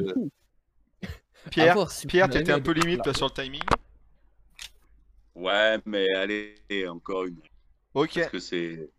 Pierre, 1.49 1.89
si 1.91 2.07
Pierre, 2.07 2.27
vous 2.27 2.33
t'étais 2.33 2.51
un 2.51 2.59
peu 2.59 2.71
limite 2.71 3.01
toi 3.03 3.13
sur 3.13 3.27
le 3.27 3.31
timing? 3.31 3.61
Ouais, 5.35 5.79
mais 5.85 6.05
allez, 6.15 6.55
encore 6.87 7.25
une. 7.25 7.39
Ok, 7.93 8.13
Parce 8.15 8.27
que 8.27 8.39
c'est. 8.39 8.89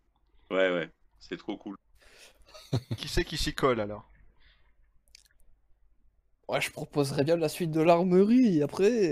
Ouais, 0.49 0.71
ouais, 0.71 0.89
c'est 1.19 1.37
trop 1.37 1.57
cool. 1.57 1.77
qui 2.97 3.07
c'est 3.07 3.23
qui 3.25 3.37
s'y 3.37 3.53
colle 3.53 3.79
alors? 3.79 4.09
Ouais, 6.47 6.61
je 6.61 6.69
proposerais 6.69 7.23
bien 7.23 7.35
la 7.35 7.49
suite 7.49 7.71
de 7.71 7.81
l'armerie. 7.81 8.61
Après, 8.61 9.11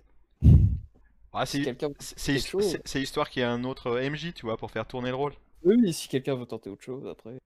Ah, 1.34 1.46
si 1.46 1.58
c'est 1.58 1.64
quelqu'un. 1.64 1.90
c'est- 2.00 3.02
histoire 3.02 3.30
qu'il 3.30 3.40
y 3.42 3.44
ait 3.44 3.48
un 3.48 3.64
autre 3.64 4.00
MJ, 4.00 4.34
tu 4.34 4.46
vois, 4.46 4.58
pour 4.58 4.70
faire 4.72 4.86
tourner 4.88 5.10
le 5.10 5.16
rôle. 5.16 5.34
Oui, 5.64 5.76
oui, 5.80 5.94
si 5.94 6.08
quelqu'un 6.08 6.36
veut 6.36 6.46
tenter 6.46 6.70
autre 6.70 6.84
chose 6.84 7.08
après. 7.08 7.38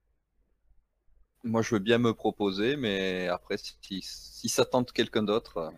Moi, 1.44 1.62
je 1.62 1.74
veux 1.74 1.78
bien 1.78 1.98
me 1.98 2.12
proposer, 2.14 2.76
mais 2.76 3.28
après, 3.28 3.56
si, 3.58 4.00
si 4.02 4.48
ça 4.48 4.64
tente 4.64 4.92
quelqu'un 4.92 5.22
d'autre, 5.22 5.58
euh, 5.58 5.70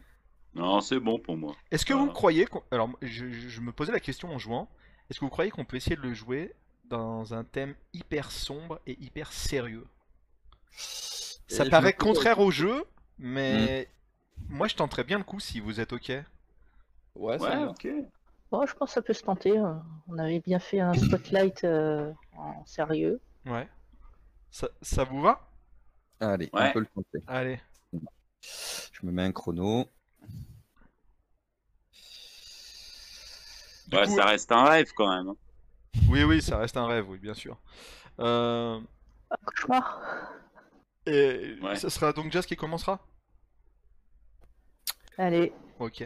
Non, 0.55 0.80
c'est 0.80 1.01
bon 1.01 1.18
pour 1.18 1.37
moi. 1.37 1.57
Est-ce 1.70 1.84
que 1.84 1.95
vous 1.95 2.09
croyez 2.09 2.47
qu'on... 2.47 2.62
Alors, 2.70 2.91
je 3.03 3.61
me 3.61 3.72
posais 3.72 3.93
la 3.93 4.01
question 4.01 4.28
en 4.30 4.39
jouant. 4.39 4.68
Est-ce 5.11 5.20
que 5.20 5.24
vous 5.24 5.30
croyez 5.30 5.51
qu'on 5.51 5.64
peut 5.64 5.76
essayer 5.76 5.97
de 5.97 6.01
le 6.03 6.14
jouer 6.14 6.55
dans 6.84 7.34
un 7.34 7.45
thème 7.45 7.74
hyper 7.93 8.30
sombre 8.30 8.80
et 8.87 8.97
hyper 9.03 9.32
sérieux? 9.32 9.87
Ça 10.77 11.64
Et 11.64 11.70
paraît 11.70 11.93
contraire 11.93 12.39
au 12.41 12.51
jeu, 12.51 12.85
mais 13.18 13.89
moi 14.49 14.68
je 14.68 14.74
tenterais 14.74 15.05
bien 15.05 15.18
le 15.18 15.24
coup 15.24 15.41
si 15.41 15.61
vous 15.61 15.81
êtes 15.81 15.93
ok. 15.93 16.09
Ouais, 17.14 17.41
Ouais, 17.41 17.64
ok. 17.64 17.89
Bon, 18.51 18.64
je 18.66 18.74
pense 18.74 18.91
que 18.91 18.95
ça 18.95 19.03
peut 19.03 19.12
se 19.14 19.22
tenter. 19.22 19.59
euh. 19.59 19.74
On 20.09 20.18
avait 20.18 20.41
bien 20.41 20.59
fait 20.59 20.81
un 20.81 20.93
spotlight 20.95 21.64
euh, 21.64 22.12
en 22.37 22.64
sérieux. 22.66 23.20
Ouais. 23.47 23.68
Ça, 24.51 24.68
ça 24.83 25.05
vous 25.05 25.20
va? 25.20 25.49
Allez, 26.20 26.49
Ouais. 26.53 26.68
on 26.68 26.72
peut 26.72 26.81
le 26.81 26.87
tenter. 26.87 27.18
Allez. 27.27 27.61
Je 28.43 29.05
me 29.05 29.11
mets 29.12 29.22
un 29.22 29.33
chrono. 29.33 29.87
Du 33.89 33.97
Ouais, 33.97 34.07
coup- 34.07 34.16
ça 34.16 34.27
reste 34.27 34.51
un 34.53 34.64
rêve 34.64 34.91
quand 34.97 35.09
même. 35.09 35.29
hein. 35.29 35.37
Oui, 36.09 36.22
oui, 36.24 36.43
ça 36.43 36.59
reste 36.59 36.77
un 36.77 36.87
rêve, 36.87 37.09
oui, 37.09 37.18
bien 37.18 37.35
sûr. 37.35 37.59
Euh, 38.20 38.81
Ah, 39.31 39.37
cauchemar. 39.45 40.01
Et 41.07 41.57
Ouais. 41.63 41.77
ce 41.77 41.89
sera 41.89 42.13
donc 42.13 42.33
Jazz 42.33 42.47
qui 42.47 42.57
commencera? 42.57 43.01
Allez, 45.19 45.53
Ok. 45.79 46.05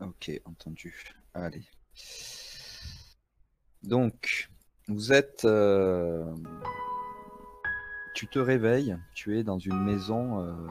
Ok, 0.00 0.30
entendu. 0.44 0.94
Allez. 1.34 1.64
Donc, 3.82 4.50
vous 4.88 5.12
êtes... 5.12 5.44
euh, 5.44 6.34
Tu 8.14 8.26
te 8.28 8.38
réveilles, 8.38 8.96
tu 9.14 9.38
es 9.38 9.42
dans 9.42 9.58
une 9.58 9.82
maison 9.84 10.40
euh, 10.42 10.66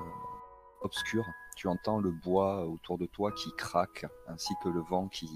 obscure. 0.82 1.26
Tu 1.58 1.68
entends 1.68 2.00
le 2.00 2.12
bois 2.12 2.66
autour 2.66 2.98
de 2.98 3.06
toi 3.06 3.32
qui 3.32 3.52
craque, 3.56 4.06
ainsi 4.28 4.54
que 4.64 4.70
le 4.70 4.82
vent 4.82 5.08
qui, 5.08 5.30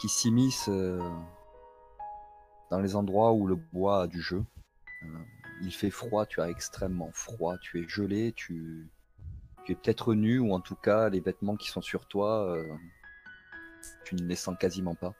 qui 0.00 0.08
s'immisce 0.08 0.68
euh, 0.68 0.98
dans 2.70 2.80
les 2.80 2.96
endroits 2.96 3.32
où 3.32 3.46
le 3.46 3.56
bois 3.56 4.02
a 4.02 4.06
du 4.06 4.20
jeu. 4.20 4.42
Il 5.62 5.72
fait 5.72 5.90
froid, 5.90 6.26
tu 6.26 6.40
as 6.40 6.48
extrêmement 6.48 7.10
froid, 7.12 7.58
tu 7.58 7.82
es 7.82 7.88
gelé, 7.88 8.32
tu, 8.32 8.88
tu 9.64 9.72
es 9.72 9.74
peut-être 9.74 10.14
nu, 10.14 10.38
ou 10.38 10.54
en 10.54 10.60
tout 10.60 10.74
cas, 10.74 11.08
les 11.10 11.20
vêtements 11.20 11.56
qui 11.56 11.68
sont 11.68 11.82
sur 11.82 12.06
toi, 12.06 12.50
euh, 12.50 12.64
tu 14.04 14.14
ne 14.14 14.22
les 14.22 14.36
sens 14.36 14.56
quasiment 14.58 14.94
pas. 14.94 15.14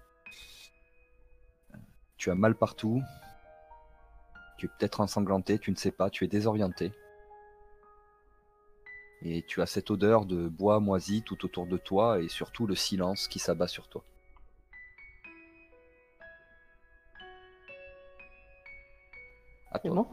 Tu 2.17 2.31
as 2.31 2.35
mal 2.35 2.55
partout. 2.55 3.03
Tu 4.59 4.67
es 4.67 4.69
peut-être 4.69 5.01
ensanglanté, 5.01 5.59
tu 5.59 5.71
ne 5.71 5.77
sais 5.77 5.91
pas, 5.91 6.11
tu 6.11 6.25
es 6.25 6.29
désorienté. 6.29 6.93
Et 9.23 9.43
tu 9.43 9.61
as 9.61 9.67
cette 9.67 9.91
odeur 9.91 10.25
de 10.25 10.49
bois 10.49 10.81
moisi 10.81 11.23
tout 11.23 11.45
autour 11.45 11.67
de 11.67 11.77
toi 11.77 12.21
et 12.21 12.29
surtout 12.29 12.67
le 12.67 12.75
silence 12.75 13.29
qui 13.29 13.39
s'abat 13.39 13.69
sur 13.69 13.89
toi. 13.89 14.03
À 19.73 19.79
toi. 19.79 19.95
bon? 19.95 20.09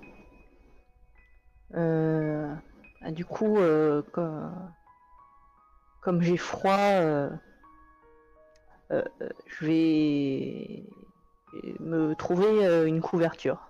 Euh, 1.76 2.54
ah, 3.02 3.12
du 3.12 3.26
coup, 3.26 3.58
euh, 3.58 4.02
comme, 6.02 6.22
j'ai 6.22 6.38
froid, 6.38 6.72
euh, 6.72 7.30
euh, 8.92 9.04
je 9.46 9.66
vais 9.66 10.84
me 11.80 12.14
trouver 12.16 12.86
une 12.88 13.02
couverture. 13.02 13.70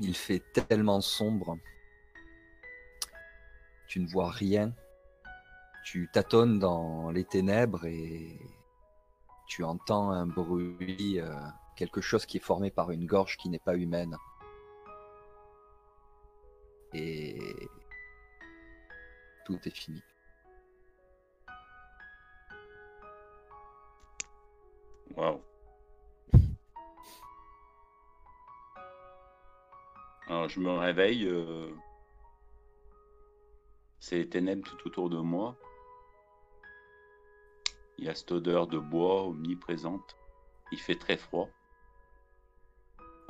Il 0.00 0.16
fait 0.16 0.42
tellement 0.52 1.00
sombre. 1.00 1.58
Tu 3.86 4.00
ne 4.00 4.08
vois 4.08 4.30
rien. 4.30 4.72
Tu 5.84 6.08
tâtonnes 6.12 6.58
dans 6.58 7.10
les 7.10 7.24
ténèbres 7.24 7.84
et 7.84 8.38
tu 9.46 9.62
entends 9.64 10.10
un 10.10 10.26
bruit, 10.26 11.20
quelque 11.76 12.00
chose 12.00 12.26
qui 12.26 12.36
est 12.38 12.40
formé 12.40 12.70
par 12.70 12.90
une 12.90 13.06
gorge 13.06 13.36
qui 13.36 13.48
n'est 13.48 13.58
pas 13.58 13.76
humaine. 13.76 14.16
Et 16.94 17.38
tout 19.46 19.58
est 19.64 19.76
fini. 19.76 20.02
Waouh. 25.16 25.40
Alors 30.28 30.48
je 30.48 30.60
me 30.60 30.70
réveille. 30.70 31.26
euh, 31.26 31.70
C'est 34.00 34.16
les 34.16 34.28
ténèbres 34.28 34.64
tout 34.64 34.88
autour 34.88 35.10
de 35.10 35.18
moi. 35.18 35.56
Il 37.98 38.04
y 38.04 38.08
a 38.08 38.14
cette 38.14 38.32
odeur 38.32 38.66
de 38.66 38.78
bois 38.78 39.22
omniprésente. 39.24 40.16
Il 40.72 40.78
fait 40.78 40.98
très 40.98 41.16
froid. 41.16 41.48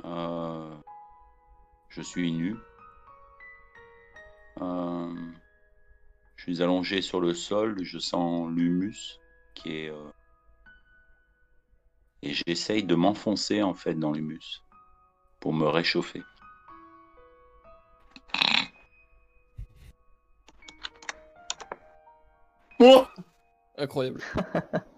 Euh, 0.05 0.75
Je 1.89 2.01
suis 2.01 2.31
nu. 2.31 2.55
Euh, 4.61 5.13
Je 6.35 6.43
suis 6.43 6.61
allongé 6.61 7.01
sur 7.01 7.19
le 7.21 7.33
sol. 7.33 7.83
Je 7.83 7.99
sens 7.99 8.49
l'humus 8.51 9.19
qui 9.55 9.77
est 9.77 9.89
euh, 9.89 10.11
et 12.23 12.33
j'essaye 12.33 12.83
de 12.83 12.95
m'enfoncer 12.95 13.61
en 13.61 13.73
fait 13.73 13.95
dans 13.95 14.11
l'humus 14.13 14.63
pour 15.41 15.53
me 15.53 15.67
réchauffer. 15.67 16.23
Oh 22.79 23.05
Incroyable. 23.77 24.21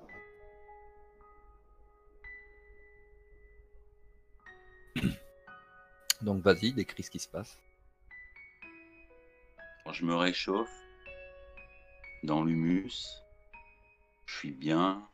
Donc 6.21 6.41
vas-y, 6.41 6.73
décris 6.73 7.03
ce 7.03 7.11
qui 7.11 7.19
se 7.19 7.27
passe. 7.27 7.59
je 9.91 10.03
me 10.03 10.15
réchauffe 10.15 10.83
dans 12.23 12.43
l'humus. 12.43 12.91
Je 14.25 14.35
suis 14.35 14.51
bien. 14.51 15.07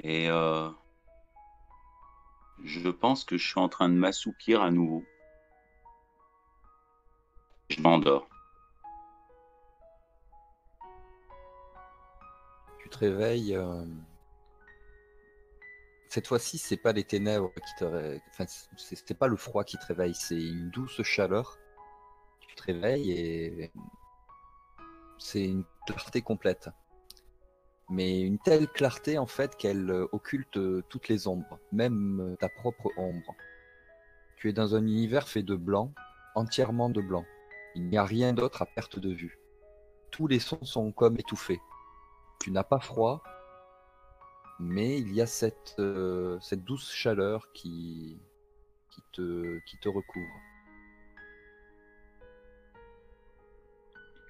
Et 0.00 0.30
euh, 0.30 0.70
je 2.64 2.88
pense 2.88 3.24
que 3.24 3.36
je 3.36 3.46
suis 3.46 3.60
en 3.60 3.68
train 3.68 3.88
de 3.88 3.94
m'assoupir 3.94 4.62
à 4.62 4.70
nouveau. 4.70 5.04
Je 7.68 7.80
m'endors. 7.80 8.28
Tu 12.80 12.88
te 12.88 12.98
réveilles. 12.98 13.56
euh, 13.56 13.84
Cette 16.08 16.26
fois-ci, 16.26 16.56
c'est 16.56 16.78
pas 16.78 16.92
les 16.92 17.04
ténèbres 17.04 17.52
qui 17.54 17.84
te 17.84 18.18
c'était 18.76 19.14
pas 19.14 19.26
le 19.26 19.36
froid 19.36 19.64
qui 19.64 19.76
te 19.76 19.86
réveille, 19.86 20.14
c'est 20.14 20.40
une 20.40 20.70
douce 20.70 21.02
chaleur. 21.02 21.58
Tu 22.40 22.54
te 22.54 22.62
réveilles 22.62 23.12
et 23.12 23.70
c'est 25.18 25.44
une 25.44 25.64
clarté 25.86 26.22
complète. 26.22 26.70
Mais 27.90 28.20
une 28.20 28.38
telle 28.38 28.68
clarté 28.68 29.18
en 29.18 29.26
fait 29.26 29.56
qu'elle 29.56 29.90
euh, 29.90 30.06
occulte 30.12 30.58
euh, 30.58 30.82
toutes 30.88 31.08
les 31.08 31.26
ombres, 31.26 31.58
même 31.72 32.20
euh, 32.20 32.36
ta 32.36 32.48
propre 32.48 32.90
ombre. 32.98 33.34
Tu 34.36 34.50
es 34.50 34.52
dans 34.52 34.74
un 34.74 34.86
univers 34.86 35.26
fait 35.26 35.42
de 35.42 35.56
blanc, 35.56 35.92
entièrement 36.34 36.90
de 36.90 37.00
blanc. 37.00 37.24
Il 37.74 37.88
n'y 37.88 37.96
a 37.96 38.04
rien 38.04 38.34
d'autre 38.34 38.62
à 38.62 38.66
perte 38.66 38.98
de 38.98 39.10
vue. 39.10 39.38
Tous 40.10 40.26
les 40.26 40.38
sons 40.38 40.64
sont 40.64 40.92
comme 40.92 41.16
étouffés. 41.16 41.60
Tu 42.40 42.50
n'as 42.50 42.62
pas 42.62 42.78
froid, 42.78 43.22
mais 44.58 44.98
il 44.98 45.12
y 45.12 45.20
a 45.20 45.26
cette, 45.26 45.76
euh, 45.78 46.38
cette 46.40 46.64
douce 46.64 46.92
chaleur 46.92 47.52
qui, 47.52 48.20
qui, 48.90 49.02
te, 49.12 49.58
qui 49.66 49.78
te 49.78 49.88
recouvre. 49.88 50.34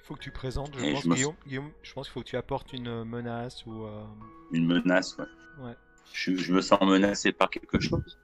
Il 0.00 0.04
faut 0.08 0.14
que 0.14 0.20
tu 0.20 0.30
présentes, 0.30 0.74
je 0.78 0.84
Et 0.84 0.92
pense, 0.94 1.02
je 1.04 1.08
me- 1.08 1.14
Guillaume, 1.14 1.34
Guillaume, 1.46 1.70
je 1.82 1.92
pense 1.92 2.06
qu'il 2.08 2.14
faut 2.14 2.20
que 2.20 2.28
tu 2.28 2.36
apportes 2.36 2.72
une 2.72 3.04
menace 3.04 3.66
ou... 3.66 3.84
euh, 3.84 4.04
Une 4.52 4.66
menace, 4.66 5.16
ouais. 5.18 5.26
Ouais. 5.64 5.76
Je, 6.14 6.34
je 6.34 6.52
me 6.54 6.62
sens 6.62 6.80
menacé 6.80 7.32
par 7.32 7.50
quelque 7.50 7.78
chose. 7.78 8.18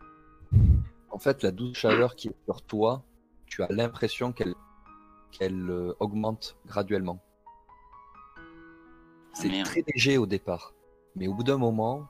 En 1.11 1.19
fait, 1.19 1.43
la 1.43 1.51
douce 1.51 1.77
chaleur 1.77 2.17
qui 2.17 2.29
est 2.29 2.37
sur 2.47 2.63
toi, 2.63 3.05
tu 3.47 3.63
as 3.63 3.69
l'impression 3.71 4.33
qu'elle 4.33 4.55
qu'elle 5.31 5.69
euh, 5.69 5.93
augmente 6.01 6.57
graduellement. 6.65 7.23
C'est 9.35 9.49
merde. 9.49 9.67
très 9.67 9.85
léger 9.95 10.17
au 10.17 10.27
départ, 10.27 10.73
mais 11.17 11.29
au 11.29 11.35
bout 11.35 11.45
d'un 11.45 11.59
moment, 11.59 12.09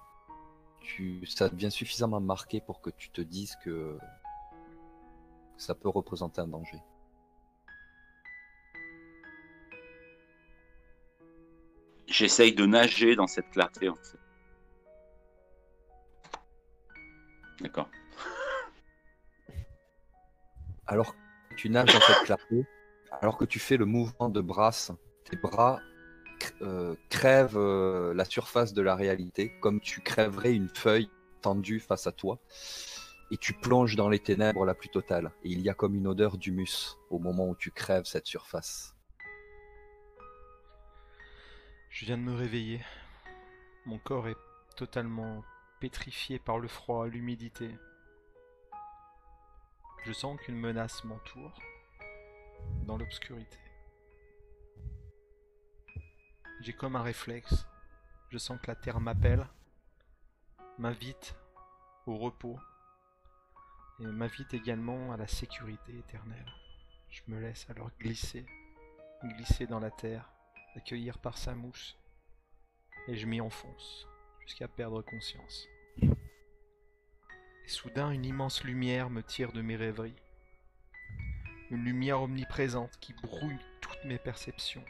tu, 0.80 1.24
ça 1.26 1.48
devient 1.48 1.70
suffisamment 1.70 2.20
marqué 2.20 2.61
pour 2.61 2.80
que 2.80 2.90
tu 2.90 3.11
te 3.11 3.20
dises 3.20 3.57
que 3.64 3.98
ça 5.57 5.74
peut 5.74 5.88
représenter 5.88 6.40
un 6.40 6.48
danger. 6.48 6.78
J'essaye 12.07 12.55
de 12.55 12.66
nager 12.66 13.16
dans 13.16 13.26
cette 13.26 13.50
clarté 13.50 13.88
en 13.88 13.96
fait. 13.96 14.18
D'accord. 17.61 17.88
Alors 20.86 21.14
que 21.14 21.55
tu 21.57 21.70
nages 21.70 21.92
dans 21.92 22.00
cette 22.00 22.24
clarté, 22.24 22.66
alors 23.20 23.38
que 23.38 23.44
tu 23.44 23.59
fais 23.59 23.76
le 23.76 23.86
mouvement 23.86 24.28
de 24.28 24.40
brasse, 24.40 24.92
tes 25.24 25.36
bras 25.36 25.80
euh, 26.62 26.95
crèvent 27.11 27.57
euh, 27.57 28.14
la 28.14 28.24
surface 28.24 28.72
de 28.72 28.82
la 28.82 28.95
réalité, 28.95 29.53
comme 29.61 29.80
tu 29.80 30.01
crèverais 30.01 30.53
une 30.53 30.68
feuille 30.68 31.11
tendue 31.42 31.80
face 31.80 32.07
à 32.07 32.12
toi, 32.12 32.38
et 33.30 33.36
tu 33.36 33.53
plonges 33.53 33.97
dans 33.97 34.09
les 34.09 34.18
ténèbres 34.18 34.64
la 34.64 34.74
plus 34.74 34.88
totale. 34.88 35.32
Et 35.42 35.51
il 35.51 35.61
y 35.61 35.68
a 35.68 35.74
comme 35.74 35.95
une 35.95 36.07
odeur 36.07 36.38
d'humus 36.38 36.97
au 37.11 37.18
moment 37.18 37.49
où 37.49 37.57
tu 37.57 37.70
crèves 37.70 38.05
cette 38.05 38.26
surface. 38.26 38.95
Je 41.90 42.07
viens 42.07 42.18
de 42.18 42.22
me 42.22 42.34
réveiller. 42.34 42.80
Mon 43.86 43.99
corps 43.99 44.28
est 44.28 44.36
totalement 44.76 45.45
pétrifié 45.80 46.38
par 46.38 46.59
le 46.59 46.68
froid, 46.68 47.07
l'humidité. 47.07 47.70
Je 50.05 50.12
sens 50.12 50.38
qu'une 50.40 50.59
menace 50.59 51.05
m'entoure 51.05 51.59
dans 52.86 52.97
l'obscurité. 52.97 53.59
J'ai 56.64 56.72
comme 56.72 56.96
un 56.96 57.02
réflexe. 57.02 57.66
Je 58.30 58.38
sens 58.38 58.58
que 58.58 58.68
la 58.68 58.74
terre 58.74 58.98
m'appelle, 58.98 59.46
m'invite 60.78 61.36
au 62.06 62.16
repos 62.16 62.58
et 64.00 64.06
m'invite 64.06 64.54
également 64.54 65.12
à 65.12 65.18
la 65.18 65.26
sécurité 65.26 65.94
éternelle. 65.98 66.50
Je 67.10 67.20
me 67.28 67.38
laisse 67.38 67.68
alors 67.68 67.90
glisser, 68.00 68.46
glisser 69.22 69.66
dans 69.66 69.78
la 69.78 69.90
terre, 69.90 70.32
accueillir 70.74 71.18
par 71.18 71.36
sa 71.36 71.54
mousse, 71.54 71.98
et 73.08 73.16
je 73.16 73.26
m'y 73.26 73.42
enfonce 73.42 74.08
jusqu'à 74.40 74.66
perdre 74.66 75.02
conscience. 75.02 75.68
Et 76.00 77.68
soudain, 77.68 78.10
une 78.10 78.24
immense 78.24 78.64
lumière 78.64 79.10
me 79.10 79.22
tire 79.22 79.52
de 79.52 79.60
mes 79.60 79.76
rêveries. 79.76 80.16
Une 81.70 81.84
lumière 81.84 82.22
omniprésente 82.22 82.98
qui 83.00 83.12
brouille 83.12 83.60
toutes 83.82 84.04
mes 84.06 84.18
perceptions. 84.18 84.84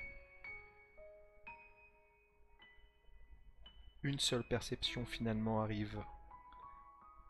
Une 4.04 4.18
seule 4.18 4.44
perception 4.44 5.06
finalement 5.06 5.62
arrive. 5.62 5.98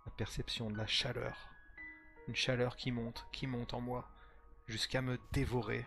La 0.07 0.11
perception 0.11 0.73
de 0.73 0.77
la 0.77 0.89
chaleur. 0.89 1.49
Une 2.27 2.35
chaleur 2.35 2.75
qui 2.75 2.91
monte, 2.91 3.29
qui 3.31 3.47
monte 3.47 3.75
en 3.75 3.81
moi, 3.81 4.11
jusqu'à 4.67 5.01
me 5.01 5.17
dévorer. 5.31 5.87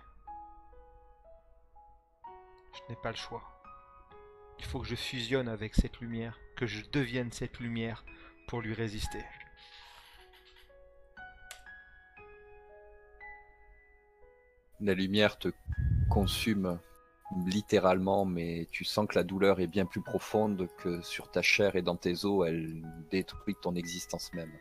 Je 2.73 2.79
n'ai 2.87 2.95
pas 3.03 3.11
le 3.11 3.17
choix. 3.17 3.43
Il 4.59 4.65
faut 4.65 4.79
que 4.79 4.87
je 4.87 4.95
fusionne 4.95 5.49
avec 5.49 5.75
cette 5.75 5.99
lumière, 5.99 6.39
que 6.55 6.65
je 6.65 6.85
devienne 6.85 7.33
cette 7.33 7.59
lumière 7.59 8.05
pour 8.47 8.61
lui 8.61 8.73
résister. 8.73 9.25
La 14.79 14.93
lumière 14.93 15.37
te 15.37 15.49
consume 16.09 16.79
littéralement, 17.35 18.25
mais 18.25 18.67
tu 18.71 18.83
sens 18.85 19.07
que 19.07 19.15
la 19.15 19.23
douleur 19.23 19.59
est 19.59 19.67
bien 19.67 19.85
plus 19.85 20.01
profonde 20.01 20.67
que 20.77 21.01
sur 21.01 21.29
ta 21.29 21.41
chair 21.41 21.75
et 21.75 21.81
dans 21.81 21.95
tes 21.95 22.25
os, 22.25 22.47
elle 22.47 22.81
détruit 23.11 23.55
ton 23.61 23.75
existence 23.75 24.31
même. 24.33 24.51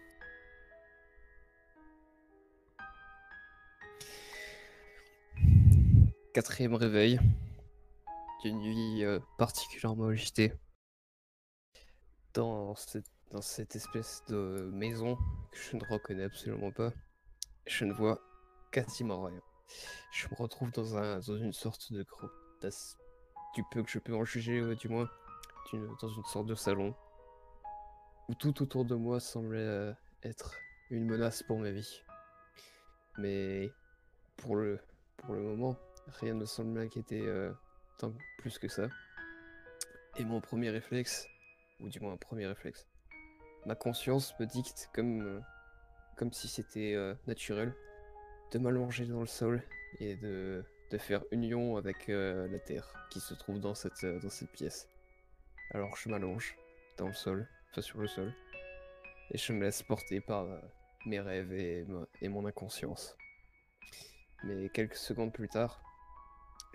Quatrième 6.33 6.75
réveil 6.75 7.19
d'une 8.43 8.59
nuit 8.59 9.05
euh, 9.05 9.21
particulièrement 9.39 10.09
agitée. 10.09 10.53
Dans 12.35 12.75
cette, 12.75 13.75
espèce 13.75 14.23
de 14.29 14.69
maison 14.71 15.17
que 15.51 15.59
je 15.59 15.77
ne 15.77 15.85
reconnais 15.91 16.25
absolument 16.25 16.71
pas, 16.71 16.93
je 17.67 17.87
ne 17.87 17.95
vois 17.95 18.21
quasiment 18.71 19.23
rien. 19.23 19.41
Je 20.12 20.29
me 20.29 20.35
retrouve 20.35 20.71
dans, 20.73 21.17
dans 21.17 21.37
une 21.39 21.55
sorte 21.55 21.91
de 21.91 22.03
d'as- 22.03 22.45
du 23.55 23.65
peu 23.71 23.83
que 23.83 23.91
je 23.91 23.99
peux 23.99 24.15
en 24.15 24.25
juger, 24.25 24.75
du 24.77 24.89
moins, 24.89 25.09
dans 26.01 26.09
une 26.09 26.25
sorte 26.25 26.47
de 26.47 26.55
salon, 26.55 26.95
où 28.29 28.35
tout 28.35 28.63
autour 28.63 28.85
de 28.85 28.95
moi 28.95 29.21
semblait 29.21 29.59
euh, 29.59 29.93
être 30.23 30.55
une 30.91 31.07
menace 31.07 31.43
pour 31.43 31.59
ma 31.59 31.71
vie. 31.71 32.03
Mais 33.19 33.71
pour 34.37 34.57
le, 34.57 34.79
pour 35.17 35.35
le 35.35 35.43
moment, 35.43 35.77
rien 36.21 36.35
ne 36.35 36.45
semble 36.45 36.71
m'inquiéter 36.71 37.21
euh, 37.21 37.53
tant 37.99 38.13
plus 38.39 38.59
que 38.59 38.69
ça. 38.69 38.89
Et 40.17 40.25
mon 40.25 40.41
premier 40.41 40.71
réflexe, 40.71 41.27
ou 41.81 41.89
du 41.89 42.01
moins 42.01 42.13
un 42.13 42.19
premier 42.19 42.47
réflexe, 42.47 42.87
ma 43.65 43.75
conscience 43.75 44.39
me 44.39 44.47
dicte 44.47 44.91
comme, 44.95 45.23
euh, 45.23 46.31
si 46.33 46.49
c'était 46.49 46.97
naturel 47.27 47.75
de 48.53 48.59
m'allonger 48.59 49.07
dans 49.07 49.21
le 49.21 49.27
sol 49.27 49.63
et 50.01 50.17
de, 50.17 50.65
de 50.91 50.99
faire 50.99 51.24
union 51.30 51.76
avec 51.76 52.09
euh, 52.09 52.49
la 52.49 52.59
terre 52.59 52.89
qui 53.11 53.20
se 53.20 53.34
trouve 53.34 53.61
dans 53.61 53.74
cette, 53.74 54.05
euh, 54.05 54.20
dans 54.20 54.30
cette 54.30 54.51
pièce. 54.51 54.89
Alors 55.72 55.97
je 55.97 56.09
m'allonge 56.09 56.57
dans 56.97 57.09
le 57.09 57.14
sol, 57.14 57.49
enfin 57.70 57.82
sur 57.82 57.99
le 57.99 58.07
sol, 58.07 58.32
et 59.30 59.39
je 59.39 59.53
me 59.53 59.62
laisse 59.62 59.82
porter 59.82 60.20
par 60.20 60.45
euh, 60.45 60.61
mes 61.07 61.20
rêves 61.20 61.53
et, 61.53 61.87
et 62.22 62.28
mon 62.28 62.47
inconscience. 62.47 63.16
Mais 64.45 64.68
quelques 64.68 64.97
secondes 64.97 65.32
plus 65.32 65.49
tard, 65.49 65.82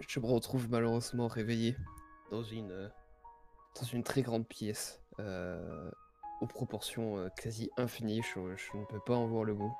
je 0.07 0.19
me 0.19 0.25
retrouve 0.25 0.69
malheureusement 0.69 1.27
réveillé 1.27 1.77
dans 2.31 2.43
une, 2.43 2.91
dans 3.75 3.85
une 3.85 4.03
très 4.03 4.21
grande 4.21 4.47
pièce, 4.47 4.99
aux 5.19 6.47
proportions 6.47 7.29
quasi 7.37 7.69
infinies, 7.77 8.23
je, 8.23 8.55
je 8.55 8.77
ne 8.77 8.85
peux 8.85 8.99
pas 8.99 9.15
en 9.15 9.27
voir 9.27 9.43
le 9.43 9.53
bout, 9.53 9.75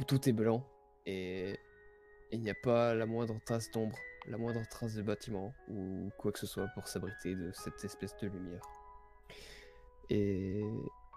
où 0.00 0.04
tout 0.04 0.28
est 0.28 0.32
blanc 0.32 0.66
et 1.06 1.55
il 2.32 2.40
n'y 2.40 2.50
a 2.50 2.54
pas 2.54 2.94
la 2.94 3.06
moindre 3.06 3.38
trace 3.44 3.70
d'ombre, 3.70 3.96
la 4.26 4.38
moindre 4.38 4.66
trace 4.68 4.94
de 4.94 5.02
bâtiment 5.02 5.54
ou 5.68 6.10
quoi 6.18 6.32
que 6.32 6.38
ce 6.38 6.46
soit 6.46 6.68
pour 6.74 6.88
s'abriter 6.88 7.34
de 7.34 7.52
cette 7.52 7.84
espèce 7.84 8.16
de 8.16 8.28
lumière. 8.28 8.62
Et 10.10 10.64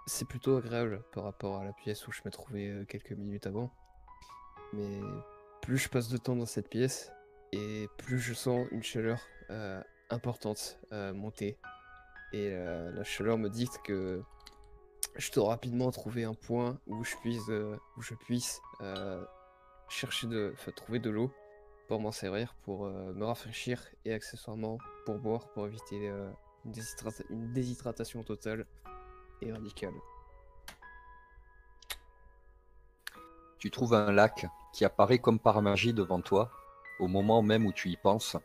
c'est 0.07 0.27
plutôt 0.27 0.57
agréable 0.57 1.03
par 1.11 1.23
rapport 1.23 1.57
à 1.57 1.63
la 1.63 1.73
pièce 1.73 2.07
où 2.07 2.11
je 2.11 2.21
me 2.25 2.31
trouvais 2.31 2.67
euh, 2.69 2.85
quelques 2.85 3.11
minutes 3.11 3.47
avant. 3.47 3.71
Mais 4.73 4.99
plus 5.61 5.77
je 5.77 5.89
passe 5.89 6.09
de 6.09 6.17
temps 6.17 6.35
dans 6.35 6.45
cette 6.45 6.69
pièce, 6.69 7.11
et 7.51 7.87
plus 7.97 8.19
je 8.19 8.33
sens 8.33 8.67
une 8.71 8.83
chaleur 8.83 9.19
euh, 9.49 9.81
importante 10.09 10.79
euh, 10.91 11.13
monter. 11.13 11.57
Et 12.31 12.51
la 12.51 13.03
chaleur 13.03 13.39
me 13.39 13.49
dicte 13.49 13.79
que 13.83 14.21
je 15.15 15.31
dois 15.31 15.49
rapidement 15.49 15.89
trouver 15.89 16.25
un 16.25 16.35
point 16.35 16.79
où 16.85 17.03
je 17.03 17.15
puisse, 18.21 18.61
chercher 19.89 20.27
de, 20.27 20.53
trouver 20.75 20.99
de 20.99 21.09
l'eau 21.09 21.31
pour 21.87 21.99
m'en 21.99 22.11
servir, 22.11 22.53
pour 22.63 22.85
euh, 22.85 23.13
me 23.13 23.25
rafraîchir 23.25 23.81
et 24.05 24.13
accessoirement 24.13 24.77
pour 25.05 25.17
boire, 25.17 25.49
pour 25.49 25.65
éviter 25.65 26.07
euh, 26.09 26.29
une, 26.65 26.71
déshydrata- 26.71 27.25
une 27.29 27.51
déshydratation 27.51 28.23
totale 28.23 28.65
et 29.41 29.51
radicale. 29.51 29.93
Tu 33.57 33.71
trouves 33.71 33.93
un 33.93 34.11
lac 34.11 34.45
qui 34.71 34.85
apparaît 34.85 35.19
comme 35.19 35.39
par 35.39 35.61
magie 35.61 35.93
devant 35.93 36.21
toi, 36.21 36.51
au 36.99 37.07
moment 37.07 37.41
même 37.41 37.65
où 37.65 37.73
tu 37.73 37.89
y 37.89 37.97
penses. 37.97 38.37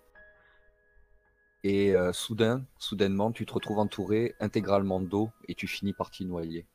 Et 1.62 1.94
euh, 1.94 2.12
soudain, 2.12 2.64
soudainement, 2.78 3.30
tu 3.30 3.46
te 3.46 3.52
retrouves 3.52 3.78
entouré 3.78 4.34
intégralement 4.40 5.00
d'eau 5.00 5.30
et 5.48 5.54
tu 5.54 5.66
finis 5.66 5.92
par 5.92 6.10
t'y 6.10 6.24
noyer. 6.24 6.66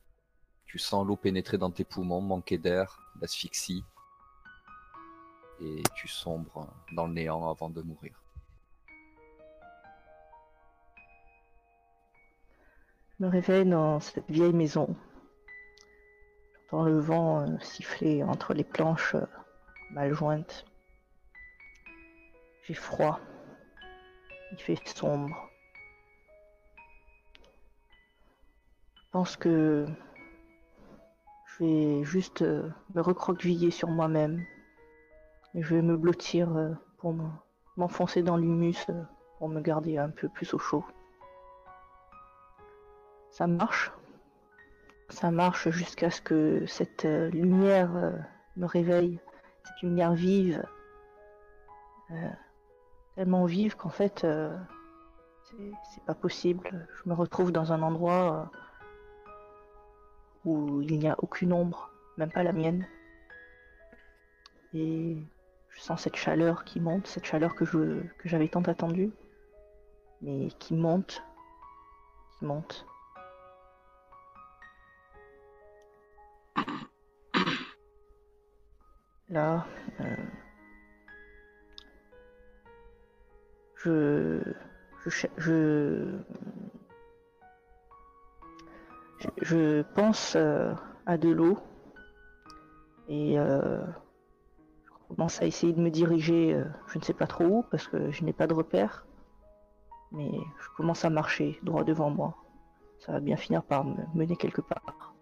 Tu 0.66 0.78
sens 0.78 1.06
l'eau 1.06 1.16
pénétrer 1.16 1.58
dans 1.58 1.70
tes 1.70 1.84
poumons, 1.84 2.20
manquer 2.20 2.58
d'air, 2.58 3.00
l'asphyxie. 3.20 3.84
Et 5.62 5.82
tu 5.94 6.08
sombres 6.08 6.72
dans 6.92 7.06
le 7.06 7.12
néant 7.12 7.50
avant 7.50 7.68
de 7.68 7.82
mourir. 7.82 8.22
Je 13.18 13.26
me 13.26 13.28
réveille 13.28 13.66
dans 13.66 14.00
cette 14.00 14.30
vieille 14.30 14.54
maison. 14.54 14.96
J'entends 16.70 16.84
le 16.84 16.98
vent 16.98 17.40
euh, 17.40 17.58
siffler 17.58 18.22
entre 18.22 18.54
les 18.54 18.64
planches 18.64 19.14
euh, 19.14 19.26
mal 19.90 20.14
jointes. 20.14 20.64
J'ai 22.62 22.74
froid. 22.74 23.20
Il 24.52 24.58
fait 24.58 24.78
sombre. 24.88 25.50
Je 28.94 29.02
pense 29.10 29.36
que 29.36 29.86
je 31.44 31.64
vais 31.64 32.04
juste 32.04 32.40
euh, 32.40 32.70
me 32.94 33.02
recroqueviller 33.02 33.70
sur 33.70 33.88
moi-même 33.88 34.46
je 35.54 35.74
vais 35.74 35.82
me 35.82 35.96
blottir 35.96 36.56
euh, 36.56 36.70
pour 36.98 37.12
me- 37.12 37.28
m'enfoncer 37.76 38.22
dans 38.22 38.36
l'humus 38.36 38.86
euh, 38.88 39.02
pour 39.38 39.48
me 39.48 39.60
garder 39.60 39.98
un 39.98 40.10
peu 40.10 40.28
plus 40.28 40.54
au 40.54 40.58
chaud. 40.58 40.84
Ça 43.30 43.46
marche. 43.46 43.92
Ça 45.08 45.30
marche 45.30 45.70
jusqu'à 45.70 46.10
ce 46.10 46.20
que 46.20 46.66
cette 46.66 47.04
euh, 47.04 47.30
lumière 47.30 47.90
me 48.56 48.66
réveille, 48.66 49.18
cette 49.64 49.82
lumière 49.82 50.12
vive, 50.12 50.62
tellement 53.16 53.44
vive 53.44 53.76
qu'en 53.76 53.88
fait, 53.88 54.26
c'est 55.44 56.04
pas 56.04 56.14
possible. 56.14 56.86
Je 56.96 57.08
me 57.08 57.14
retrouve 57.14 57.52
dans 57.52 57.72
un 57.72 57.82
endroit 57.82 58.50
où 60.44 60.80
il 60.82 60.98
n'y 60.98 61.08
a 61.08 61.16
aucune 61.18 61.52
ombre, 61.52 61.90
même 62.16 62.30
pas 62.30 62.42
la 62.42 62.52
mienne. 62.52 62.86
Et 64.74 65.16
je 65.80 65.86
sens 65.86 66.02
cette 66.02 66.16
chaleur 66.16 66.64
qui 66.64 66.78
monte, 66.78 67.06
cette 67.06 67.24
chaleur 67.24 67.54
que 67.54 67.64
je 67.64 68.02
que 68.18 68.28
j'avais 68.28 68.48
tant 68.48 68.60
attendue, 68.62 69.10
mais 70.20 70.48
qui 70.58 70.74
monte, 70.74 71.22
qui 72.38 72.44
monte. 72.44 72.86
Là, 79.30 79.66
euh, 80.00 80.16
je, 83.76 84.42
je, 85.06 85.26
je, 85.38 86.18
je, 89.40 89.82
pense 89.94 90.34
euh, 90.36 90.74
à 91.06 91.16
de 91.16 91.30
l'eau 91.30 91.58
et 93.08 93.38
euh, 93.38 93.80
commence 95.14 95.42
à 95.42 95.46
essayer 95.46 95.72
de 95.72 95.80
me 95.80 95.90
diriger, 95.90 96.54
euh, 96.54 96.64
je 96.86 96.98
ne 96.98 97.04
sais 97.04 97.14
pas 97.14 97.26
trop 97.26 97.44
où 97.44 97.62
parce 97.70 97.88
que 97.88 98.10
je 98.10 98.24
n'ai 98.24 98.32
pas 98.32 98.46
de 98.46 98.54
repère, 98.54 99.06
mais 100.12 100.30
je 100.60 100.68
commence 100.76 101.04
à 101.04 101.10
marcher 101.10 101.58
droit 101.62 101.84
devant 101.84 102.10
moi. 102.10 102.36
Ça 102.98 103.12
va 103.12 103.20
bien 103.20 103.36
finir 103.36 103.62
par 103.62 103.84
me 103.84 103.96
mener 104.14 104.36
quelque 104.36 104.60
part. 104.60 105.14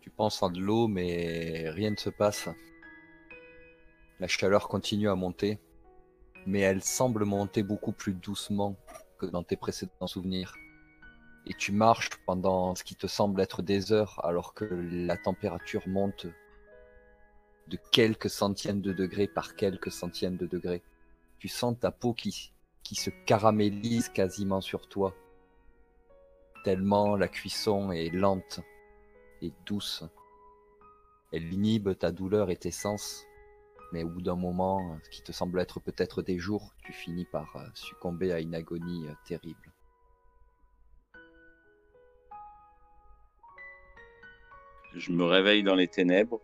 Tu 0.00 0.10
penses 0.10 0.42
à 0.42 0.48
de 0.48 0.60
l'eau, 0.60 0.86
mais 0.86 1.70
rien 1.70 1.90
ne 1.90 1.96
se 1.96 2.10
passe. 2.10 2.48
La 4.20 4.28
chaleur 4.28 4.68
continue 4.68 5.08
à 5.08 5.16
monter, 5.16 5.58
mais 6.46 6.60
elle 6.60 6.82
semble 6.82 7.24
monter 7.24 7.62
beaucoup 7.62 7.92
plus 7.92 8.12
doucement 8.12 8.76
que 9.18 9.26
dans 9.26 9.42
tes 9.42 9.56
précédents 9.56 10.06
souvenirs. 10.06 10.54
Et 11.46 11.54
tu 11.54 11.72
marches 11.72 12.10
pendant 12.26 12.74
ce 12.74 12.84
qui 12.84 12.96
te 12.96 13.06
semble 13.06 13.40
être 13.40 13.62
des 13.62 13.92
heures, 13.92 14.24
alors 14.24 14.54
que 14.54 14.64
la 14.64 15.16
température 15.16 15.86
monte 15.86 16.26
de 17.68 17.78
quelques 17.92 18.30
centièmes 18.30 18.80
de 18.80 18.92
degrés 18.92 19.28
par 19.28 19.54
quelques 19.54 19.92
centièmes 19.92 20.36
de 20.36 20.46
degrés. 20.46 20.82
Tu 21.38 21.48
sens 21.48 21.76
ta 21.78 21.90
peau 21.90 22.14
qui, 22.14 22.52
qui 22.82 22.94
se 22.94 23.10
caramélise 23.26 24.08
quasiment 24.08 24.60
sur 24.60 24.88
toi, 24.88 25.14
tellement 26.64 27.16
la 27.16 27.28
cuisson 27.28 27.92
est 27.92 28.10
lente 28.10 28.60
et 29.42 29.52
douce. 29.66 30.04
Elle 31.30 31.52
inhibe 31.52 31.96
ta 31.98 32.10
douleur 32.10 32.50
et 32.50 32.56
tes 32.56 32.70
sens, 32.70 33.24
mais 33.92 34.02
au 34.02 34.08
bout 34.08 34.22
d'un 34.22 34.36
moment, 34.36 34.98
ce 35.02 35.10
qui 35.10 35.22
te 35.22 35.32
semble 35.32 35.60
être 35.60 35.78
peut-être 35.80 36.22
des 36.22 36.38
jours, 36.38 36.72
tu 36.84 36.92
finis 36.92 37.26
par 37.26 37.54
euh, 37.56 37.66
succomber 37.74 38.32
à 38.32 38.40
une 38.40 38.54
agonie 38.54 39.06
euh, 39.08 39.14
terrible. 39.26 39.73
Je 44.96 45.10
me 45.10 45.24
réveille 45.24 45.62
dans 45.64 45.74
les 45.74 45.88
ténèbres. 45.88 46.40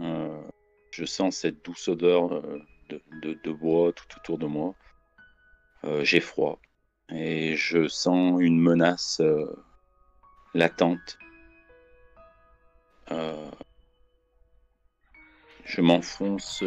Euh, 0.00 0.42
je 0.90 1.04
sens 1.04 1.36
cette 1.36 1.64
douce 1.64 1.86
odeur 1.88 2.32
euh, 2.32 2.58
de, 2.90 3.52
bois 3.52 3.92
tout 3.92 4.06
autour 4.16 4.38
de 4.38 4.46
moi. 4.46 4.74
Euh, 5.84 6.04
J'ai 6.04 6.20
froid. 6.20 6.60
Et 7.10 7.54
je 7.56 7.86
sens 7.88 8.40
une 8.40 8.60
menace 8.60 9.20
latente. 10.54 11.18
Je 15.64 15.80
m'enfonce 15.80 16.64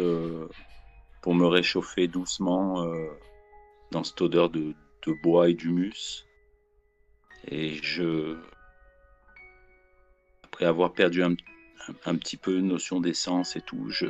pour 1.22 1.34
me 1.34 1.46
réchauffer 1.46 2.06
doucement 2.06 2.86
dans 3.90 4.04
cette 4.04 4.20
odeur 4.20 4.50
de, 4.50 4.74
de 5.06 5.12
bois 5.22 5.48
et 5.50 5.54
d'humus. 5.54 6.26
Et 7.48 7.74
je, 7.82 8.36
après 10.56 10.64
avoir 10.64 10.94
perdu 10.94 11.22
un, 11.22 11.34
un, 12.06 12.16
petit 12.16 12.38
peu 12.38 12.60
notion 12.60 12.98
d'essence 12.98 13.56
et 13.56 13.60
tout, 13.60 13.90
je, 13.90 14.06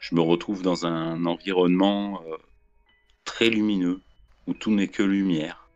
je 0.00 0.14
me 0.14 0.22
retrouve 0.22 0.62
dans 0.62 0.86
un 0.86 1.26
environnement 1.26 2.22
euh, 2.26 2.38
très 3.26 3.50
lumineux 3.50 4.00
où 4.46 4.54
tout 4.54 4.70
n'est 4.70 4.88
que 4.88 5.02
lumière. 5.02 5.68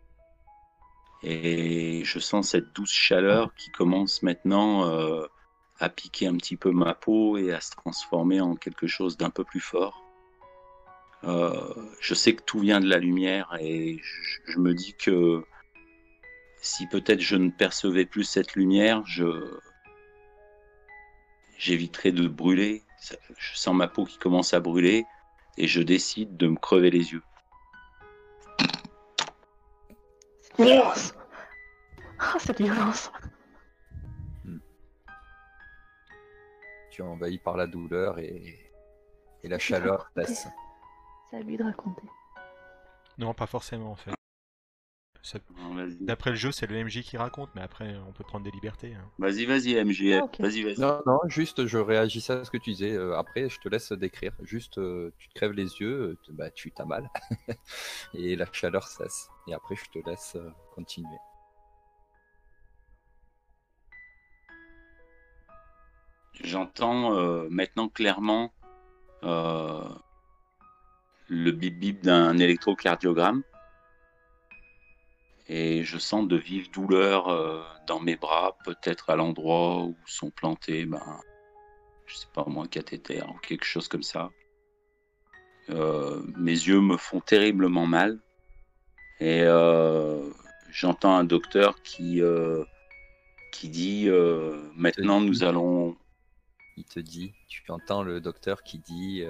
Et 1.23 2.03
je 2.05 2.19
sens 2.19 2.49
cette 2.49 2.75
douce 2.75 2.93
chaleur 2.93 3.55
qui 3.57 3.71
commence 3.73 4.23
maintenant 4.23 4.89
euh, 4.89 5.27
à 5.81 5.91
piquer 5.91 6.29
un 6.29 6.37
petit 6.39 6.57
peu 6.57 6.71
ma 6.71 6.95
peau 6.95 7.37
et 7.37 7.53
à 7.53 7.61
se 7.61 7.73
transformer 7.73 8.41
en 8.41 8.57
quelque 8.57 8.87
chose 8.87 9.19
d'un 9.19 9.31
peu 9.31 9.45
plus 9.45 9.61
fort. 9.61 10.03
Euh, 11.25 11.75
je 12.01 12.15
sais 12.15 12.35
que 12.35 12.43
tout 12.43 12.61
vient 12.61 12.81
de 12.81 12.89
la 12.89 12.99
lumière 12.99 13.55
et 13.61 14.01
je 14.47 14.59
me 14.59 14.73
dis 14.73 14.95
que 14.95 15.45
si 16.63 16.87
peut-être 16.87 17.21
je 17.21 17.37
ne 17.37 17.51
percevais 17.51 18.07
plus 18.07 18.25
cette 18.25 18.55
lumière, 18.55 19.05
je 19.05 19.59
j'éviterais 21.59 22.13
de 22.13 22.27
brûler. 22.29 22.83
Je 23.37 23.57
sens 23.57 23.75
ma 23.75 23.89
peau 23.89 24.05
qui 24.05 24.19
commence 24.19 24.55
à 24.55 24.61
brûler 24.61 25.05
et 25.57 25.67
je 25.67 25.83
décide 25.83 26.37
de 26.37 26.49
me 26.49 26.57
crever 26.57 26.91
les 26.91 27.13
yeux. 27.13 27.23
Cette 30.41 30.57
violence 30.67 31.15
Ah, 32.19 32.37
cette 32.39 32.61
violence 32.61 33.11
Tu 36.91 37.03
es 37.03 37.05
envahi 37.05 37.39
par 37.39 37.57
la 37.57 37.67
douleur 37.67 38.19
et, 38.19 38.73
et 39.43 39.49
la 39.49 39.59
chaleur 39.59 40.11
baisse. 40.17 40.47
C'est 41.31 41.37
à 41.37 41.41
lui 41.41 41.57
de 41.57 41.65
raconter. 41.65 42.03
Non, 43.19 43.35
pas 43.35 43.47
forcément 43.47 43.93
en 43.93 43.97
fait. 43.97 44.13
Ça- 45.27 45.41
D'après 46.01 46.31
le 46.31 46.37
jeu, 46.37 46.53
c'est 46.53 46.69
le 46.71 46.77
MJ 46.77 47.03
qui 47.03 47.17
raconte, 47.17 47.51
mais 47.57 47.61
après, 47.61 47.97
on 48.09 48.13
peut 48.13 48.23
prendre 48.23 48.45
des 48.45 48.53
libertés. 48.53 48.95
hein. 48.95 49.11
vas-y, 49.19 49.45
vas-y, 49.45 49.75
MJ. 49.75 50.21
Ah. 50.23 50.27
Vas-y, 50.39 50.63
vas-y. 50.63 50.79
Non, 50.79 51.03
non, 51.05 51.19
juste 51.27 51.67
je 51.67 51.79
réagissais 51.79 52.35
à 52.35 52.45
ce 52.45 52.51
que 52.53 52.59
tu 52.59 52.71
disais. 52.71 52.93
Euh, 52.93 53.17
après, 53.19 53.49
je 53.49 53.59
te 53.59 53.69
laisse 53.69 53.91
décrire. 53.91 54.33
Juste, 54.43 54.79
euh, 54.79 55.13
tu 55.19 55.29
te 55.29 55.35
crèves 55.35 55.51
les 55.51 55.65
yeux, 55.81 56.11
euh, 56.13 56.19
tu- 56.23 56.33
bah, 56.33 56.53
tu 56.53 56.71
t'as 56.71 56.85
mal. 56.85 57.11
et 58.15 58.37
la 58.37 58.47
chaleur 58.53 58.85
cesse. 58.87 59.29
Et 59.49 59.53
après, 59.55 59.75
je 59.75 60.01
te 60.01 60.09
laisse 60.09 60.37
euh, 60.37 60.49
continuer. 60.77 61.19
J'entends 66.45 67.17
euh, 67.17 67.49
maintenant 67.51 67.89
clairement 67.89 68.53
euh, 69.25 69.83
le 71.29 71.51
bip 71.51 71.79
bip 71.81 72.03
d'un 72.03 72.39
électrocardiogramme 72.39 73.43
et 75.49 75.85
je 75.85 75.99
sens 75.99 76.27
de 76.27 76.37
vives 76.37 76.71
douleurs 76.71 77.29
euh, 77.29 77.63
dans 77.87 78.01
mes 78.01 78.17
bras, 78.17 78.57
peut-être 78.65 79.11
à 79.11 79.17
l'endroit 79.17 79.85
où 79.85 79.97
sont 80.07 80.31
plantés, 80.31 80.87
ben, 80.87 81.21
je 82.07 82.17
sais 82.17 82.27
pas 82.35 82.45
moi, 82.47 82.65
un 82.65 82.69
cathéter 82.69 83.23
ou 83.23 83.39
quelque 83.39 83.65
chose 83.65 83.89
comme 83.89 84.03
ça. 84.03 84.31
Euh, 85.71 86.23
mes 86.37 86.51
yeux 86.51 86.81
me 86.81 86.97
font 86.97 87.21
terriblement 87.21 87.87
mal 87.87 88.21
et 89.19 89.43
euh, 89.43 90.31
j'entends 90.71 91.17
un 91.17 91.25
docteur 91.25 91.83
qui 91.83 92.21
qui 93.53 93.69
dit 93.69 94.09
maintenant 94.77 95.21
nous 95.21 95.43
allons 95.43 95.97
Il 96.77 96.85
te 96.85 97.01
dit, 97.01 97.33
tu 97.49 97.63
entends 97.71 98.03
le 98.03 98.21
docteur 98.21 98.63
qui 98.63 98.79
dit 98.79 99.25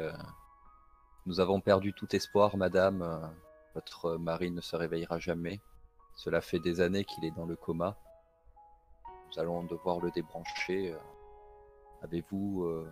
Nous 1.27 1.41
avons 1.41 1.61
perdu 1.61 1.93
tout 1.95 2.15
espoir, 2.15 2.57
madame. 2.57 3.33
Votre 3.75 4.17
mari 4.17 4.51
ne 4.51 4.61
se 4.61 4.77
réveillera 4.77 5.19
jamais. 5.19 5.61
Cela 6.17 6.41
fait 6.41 6.59
des 6.59 6.81
années 6.81 7.05
qu'il 7.05 7.25
est 7.27 7.31
dans 7.31 7.45
le 7.45 7.57
coma. 7.57 7.99
Nous 9.29 9.39
allons 9.39 9.63
devoir 9.65 10.01
le 10.01 10.11
débrancher. 10.11 10.93
euh. 10.93 10.99
Avez-vous 12.03 12.65
euh, 12.65 12.91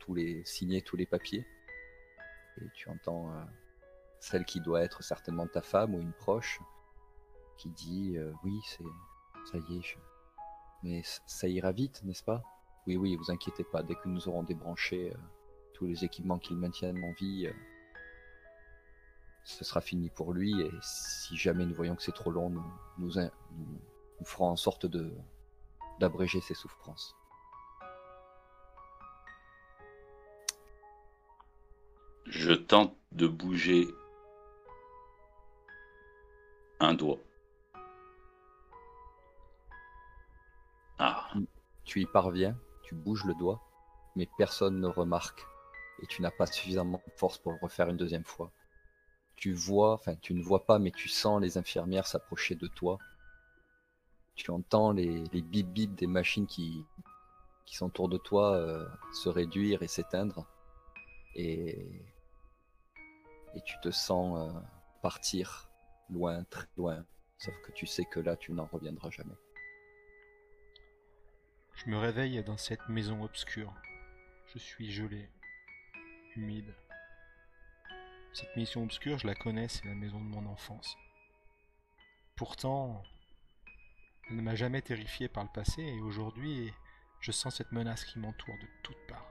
tous 0.00 0.14
les 0.14 0.42
signé 0.44 0.80
tous 0.80 0.96
les 0.96 1.06
papiers? 1.06 1.46
Et 2.60 2.64
tu 2.74 2.88
entends 2.88 3.30
euh, 3.30 3.44
celle 4.18 4.46
qui 4.46 4.60
doit 4.60 4.82
être 4.82 5.02
certainement 5.02 5.46
ta 5.46 5.60
femme 5.60 5.94
ou 5.94 6.00
une 6.00 6.14
proche 6.14 6.60
qui 7.58 7.68
dit 7.70 8.16
Oui, 8.44 8.60
c'est 8.64 8.84
ça 9.52 9.58
y 9.58 9.78
est. 9.78 9.98
Mais 10.82 11.02
ça 11.26 11.48
ira 11.48 11.72
vite, 11.72 12.02
n'est-ce 12.04 12.24
pas? 12.24 12.42
Oui, 12.86 12.96
oui, 12.96 13.16
vous 13.16 13.30
inquiétez 13.30 13.64
pas, 13.64 13.82
dès 13.82 13.94
que 13.94 14.08
nous 14.08 14.28
aurons 14.28 14.42
débranché 14.42 15.12
tous 15.74 15.86
les 15.86 16.04
équipements 16.04 16.38
qui 16.38 16.54
le 16.54 16.60
maintiennent 16.60 17.02
en 17.04 17.12
vie, 17.12 17.48
ce 19.44 19.64
sera 19.64 19.80
fini 19.80 20.10
pour 20.10 20.32
lui. 20.32 20.60
Et 20.60 20.70
si 20.82 21.36
jamais 21.36 21.66
nous 21.66 21.74
voyons 21.74 21.96
que 21.96 22.02
c'est 22.02 22.12
trop 22.12 22.30
long, 22.30 22.50
nous, 22.50 22.64
nous, 22.98 23.12
ferons 24.24 24.50
en 24.50 24.56
sorte 24.56 24.86
de 24.86 25.12
d'abréger 26.00 26.40
ses 26.40 26.54
souffrances. 26.54 27.16
Je 32.26 32.52
tente 32.52 32.96
de 33.10 33.26
bouger 33.26 33.88
un 36.78 36.94
doigt. 36.94 37.18
Ah. 40.98 41.32
Tu 41.84 42.02
y 42.02 42.06
parviens, 42.06 42.54
tu 42.82 42.94
bouges 42.94 43.24
le 43.24 43.34
doigt, 43.34 43.62
mais 44.14 44.28
personne 44.36 44.78
ne 44.78 44.88
remarque 44.88 45.46
et 46.02 46.06
tu 46.06 46.22
n'as 46.22 46.30
pas 46.30 46.46
suffisamment 46.46 47.00
de 47.06 47.12
force 47.12 47.38
pour 47.38 47.52
le 47.52 47.58
refaire 47.62 47.88
une 47.88 47.96
deuxième 47.96 48.24
fois. 48.24 48.52
Tu 49.38 49.52
vois, 49.52 49.94
enfin 49.94 50.16
tu 50.16 50.34
ne 50.34 50.42
vois 50.42 50.66
pas, 50.66 50.78
mais 50.78 50.90
tu 50.90 51.08
sens 51.08 51.40
les 51.40 51.58
infirmières 51.58 52.06
s'approcher 52.06 52.54
de 52.54 52.66
toi. 52.66 52.98
Tu 54.34 54.50
entends 54.50 54.92
les, 54.92 55.24
les 55.32 55.42
bip 55.42 55.68
bip 55.68 55.94
des 55.94 56.06
machines 56.06 56.46
qui, 56.46 56.84
qui 57.68 57.76
sont 57.76 57.86
autour 57.86 58.08
de 58.08 58.16
toi 58.16 58.56
euh, 58.56 58.88
se 59.12 59.28
réduire 59.28 59.82
et 59.82 59.88
s'éteindre. 59.88 60.46
Et, 61.34 61.86
tu 63.66 63.74
te 63.82 63.90
sens 63.90 64.38
euh, 64.38 64.60
partir 65.02 65.68
loin, 66.08 66.44
très 66.44 66.66
loin. 66.78 67.04
Sauf 67.36 67.54
que 67.62 67.72
tu 67.72 67.86
sais 67.86 68.04
que 68.06 68.20
là, 68.20 68.36
tu 68.36 68.52
n'en 68.52 68.66
reviendras 68.66 69.10
jamais. 69.10 69.34
Je 71.74 71.90
me 71.90 71.98
réveille 71.98 72.42
dans 72.42 72.56
cette 72.56 72.88
maison 72.88 73.22
obscure. 73.22 73.74
Je 74.46 74.58
suis 74.58 74.90
gelé, 74.90 75.28
humide. 76.36 76.74
Cette 78.38 78.54
maison 78.54 78.84
obscure, 78.84 79.18
je 79.18 79.26
la 79.26 79.34
connais, 79.34 79.66
c'est 79.66 79.84
la 79.84 79.96
maison 79.96 80.20
de 80.20 80.28
mon 80.28 80.46
enfance. 80.46 80.96
Pourtant, 82.36 83.02
elle 84.30 84.36
ne 84.36 84.42
m'a 84.42 84.54
jamais 84.54 84.80
terrifié 84.80 85.26
par 85.26 85.42
le 85.42 85.50
passé 85.52 85.82
et 85.82 86.00
aujourd'hui, 86.00 86.72
je 87.18 87.32
sens 87.32 87.56
cette 87.56 87.72
menace 87.72 88.04
qui 88.04 88.20
m'entoure 88.20 88.54
de 88.54 88.68
toutes 88.84 89.06
parts. 89.08 89.26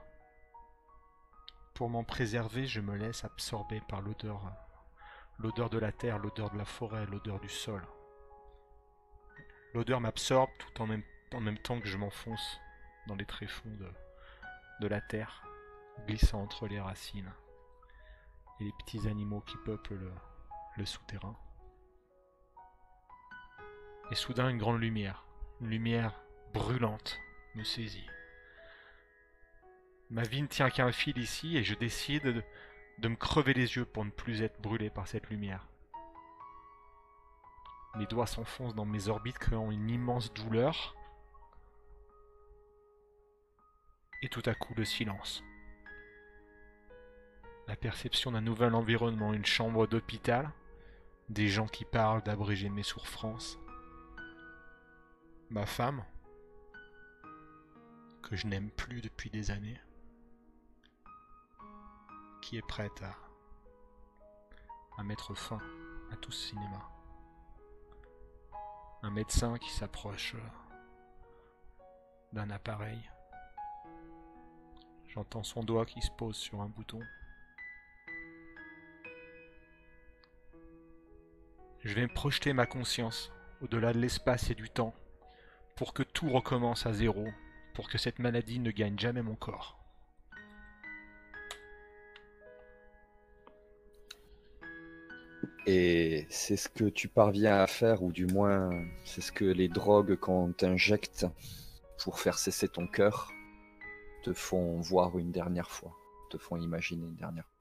Pour 1.72 1.88
m'en 1.88 2.04
préserver, 2.04 2.66
je 2.66 2.82
me 2.82 2.96
laisse 2.96 3.24
absorber 3.24 3.80
par 3.88 4.02
l'odeur, 4.02 4.52
l'odeur 5.38 5.70
de 5.70 5.78
la 5.78 5.90
terre, 5.90 6.18
l'odeur 6.18 6.50
de 6.50 6.58
la 6.58 6.66
forêt, 6.66 7.06
l'odeur 7.06 7.40
du 7.40 7.48
sol. 7.48 7.88
L'odeur 9.72 10.02
m'absorbe 10.02 10.50
tout 10.58 10.82
en 10.82 10.86
même, 10.86 11.58
temps 11.62 11.80
que 11.80 11.88
je 11.88 11.96
m'enfonce 11.96 12.60
dans 13.06 13.16
les 13.16 13.24
tréfonds 13.24 13.74
de 14.80 14.86
la 14.86 15.00
terre, 15.00 15.42
glissant 16.06 16.42
entre 16.42 16.68
les 16.68 16.78
racines 16.78 17.32
et 18.60 18.64
les 18.64 18.72
petits 18.72 19.08
animaux 19.08 19.40
qui 19.40 19.56
peuplent 19.64 19.98
le, 20.76 20.84
souterrain. 20.84 21.36
Et 24.10 24.14
soudain, 24.14 24.48
une 24.48 24.58
grande 24.58 24.80
lumière, 24.80 25.24
une 25.60 25.70
lumière 25.70 26.20
brûlante, 26.52 27.18
me 27.54 27.64
saisit. 27.64 28.06
Ma 30.10 30.22
vie 30.22 30.42
ne 30.42 30.46
tient 30.46 30.70
qu'à 30.70 30.86
un 30.86 30.92
fil 30.92 31.18
ici 31.18 31.56
et 31.56 31.64
je 31.64 31.74
décide 31.74 32.24
de, 32.24 32.42
de 32.98 33.08
me 33.08 33.16
crever 33.16 33.54
les 33.54 33.76
yeux 33.76 33.84
pour 33.84 34.04
ne 34.04 34.10
plus 34.10 34.42
être 34.42 34.60
brûlé 34.60 34.90
par 34.90 35.06
cette 35.06 35.28
lumière. 35.28 35.68
Mes 37.96 38.06
doigts 38.06 38.26
s'enfoncent 38.26 38.74
dans 38.74 38.84
mes 38.84 39.08
orbites 39.08 39.38
créant 39.38 39.70
une 39.70 39.90
immense 39.90 40.32
douleur. 40.32 40.94
Et 44.22 44.28
tout 44.28 44.42
à 44.46 44.54
coup 44.54 44.74
le 44.76 44.84
silence. 44.84 45.42
La 47.68 47.76
perception 47.76 48.32
d'un 48.32 48.40
nouvel 48.40 48.74
environnement, 48.74 49.34
une 49.34 49.44
chambre 49.44 49.86
d'hôpital, 49.86 50.50
des 51.28 51.48
gens 51.48 51.66
qui 51.66 51.84
parlent 51.84 52.22
d'abréger 52.22 52.70
mes 52.70 52.82
souffrances. 52.82 53.58
Ma 55.50 55.66
femme, 55.66 56.02
que 58.22 58.36
je 58.36 58.46
n'aime 58.46 58.70
plus 58.70 59.02
depuis 59.02 59.28
des 59.28 59.50
années, 59.50 59.78
qui 62.40 62.56
est 62.56 62.66
prête 62.66 63.02
à, 63.02 63.14
mettre 65.02 65.34
fin 65.34 65.60
à 66.10 66.16
tout 66.16 66.32
ce 66.32 66.48
cinéma. 66.48 66.88
Un 69.02 69.10
médecin 69.10 69.58
qui 69.58 69.70
s'approche 69.70 70.34
euh, 70.34 71.84
d'un 72.32 72.48
appareil. 72.48 72.98
J'entends 75.08 75.44
son 75.44 75.62
doigt 75.62 75.84
qui 75.84 76.00
se 76.00 76.10
pose 76.10 76.36
sur 76.36 76.62
un 76.62 76.68
bouton. 76.68 77.00
Je 81.84 81.94
vais 81.94 82.08
projeter 82.08 82.52
ma 82.52 82.66
conscience 82.66 83.32
au-delà 83.62 83.92
de 83.92 83.98
l'espace 83.98 84.50
et 84.50 84.54
du 84.54 84.68
temps 84.68 84.94
pour 85.76 85.94
que 85.94 86.02
tout 86.02 86.28
recommence 86.28 86.86
à 86.86 86.92
zéro, 86.92 87.24
pour 87.72 87.88
que 87.88 87.98
cette 87.98 88.18
maladie 88.18 88.58
ne 88.58 88.72
gagne 88.72 88.98
jamais 88.98 89.22
mon 89.22 89.36
corps. 89.36 89.78
Et 95.66 96.26
c'est 96.30 96.56
ce 96.56 96.68
que 96.68 96.84
tu 96.84 97.06
parviens 97.06 97.58
à 97.58 97.66
faire, 97.68 98.02
ou 98.02 98.10
du 98.10 98.26
moins 98.26 98.70
c'est 99.04 99.20
ce 99.20 99.30
que 99.30 99.44
les 99.44 99.68
drogues 99.68 100.16
qu'on 100.16 100.52
t'injecte 100.52 101.26
pour 102.02 102.18
faire 102.18 102.38
cesser 102.38 102.68
ton 102.68 102.88
cœur 102.88 103.30
te 104.24 104.32
font 104.32 104.80
voir 104.80 105.16
une 105.16 105.30
dernière 105.30 105.70
fois, 105.70 105.96
te 106.30 106.38
font 106.38 106.56
imaginer 106.56 107.06
une 107.06 107.16
dernière 107.16 107.44
fois. 107.44 107.57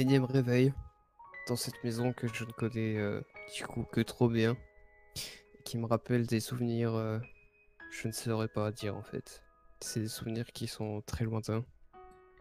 Énième 0.00 0.24
réveil 0.24 0.72
dans 1.46 1.56
cette 1.56 1.84
maison 1.84 2.14
que 2.14 2.26
je 2.26 2.46
ne 2.46 2.52
connais 2.52 2.96
euh, 2.96 3.20
du 3.54 3.66
coup 3.66 3.82
que 3.82 4.00
trop 4.00 4.30
bien, 4.30 4.56
qui 5.66 5.76
me 5.76 5.84
rappelle 5.84 6.26
des 6.26 6.40
souvenirs, 6.40 6.94
euh, 6.94 7.18
je 7.90 8.08
ne 8.08 8.12
saurais 8.14 8.48
pas 8.48 8.72
dire 8.72 8.96
en 8.96 9.02
fait. 9.02 9.42
C'est 9.80 10.00
des 10.00 10.08
souvenirs 10.08 10.46
qui 10.54 10.68
sont 10.68 11.02
très 11.02 11.26
lointains, 11.26 11.66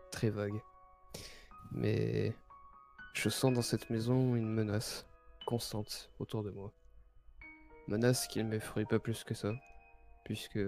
très 0.09 0.29
vagues. 0.29 0.61
Mais 1.73 2.33
je 3.13 3.27
sens 3.27 3.51
dans 3.51 3.61
cette 3.61 3.89
maison 3.89 4.37
une 4.37 4.53
menace 4.53 5.05
constante 5.45 6.11
autour 6.19 6.43
de 6.43 6.51
moi. 6.51 6.71
Menace 7.89 8.25
qui 8.29 8.41
ne 8.41 8.47
m'effraie 8.47 8.85
pas 8.85 8.99
plus 8.99 9.25
que 9.25 9.33
ça, 9.33 9.51
puisque 10.23 10.61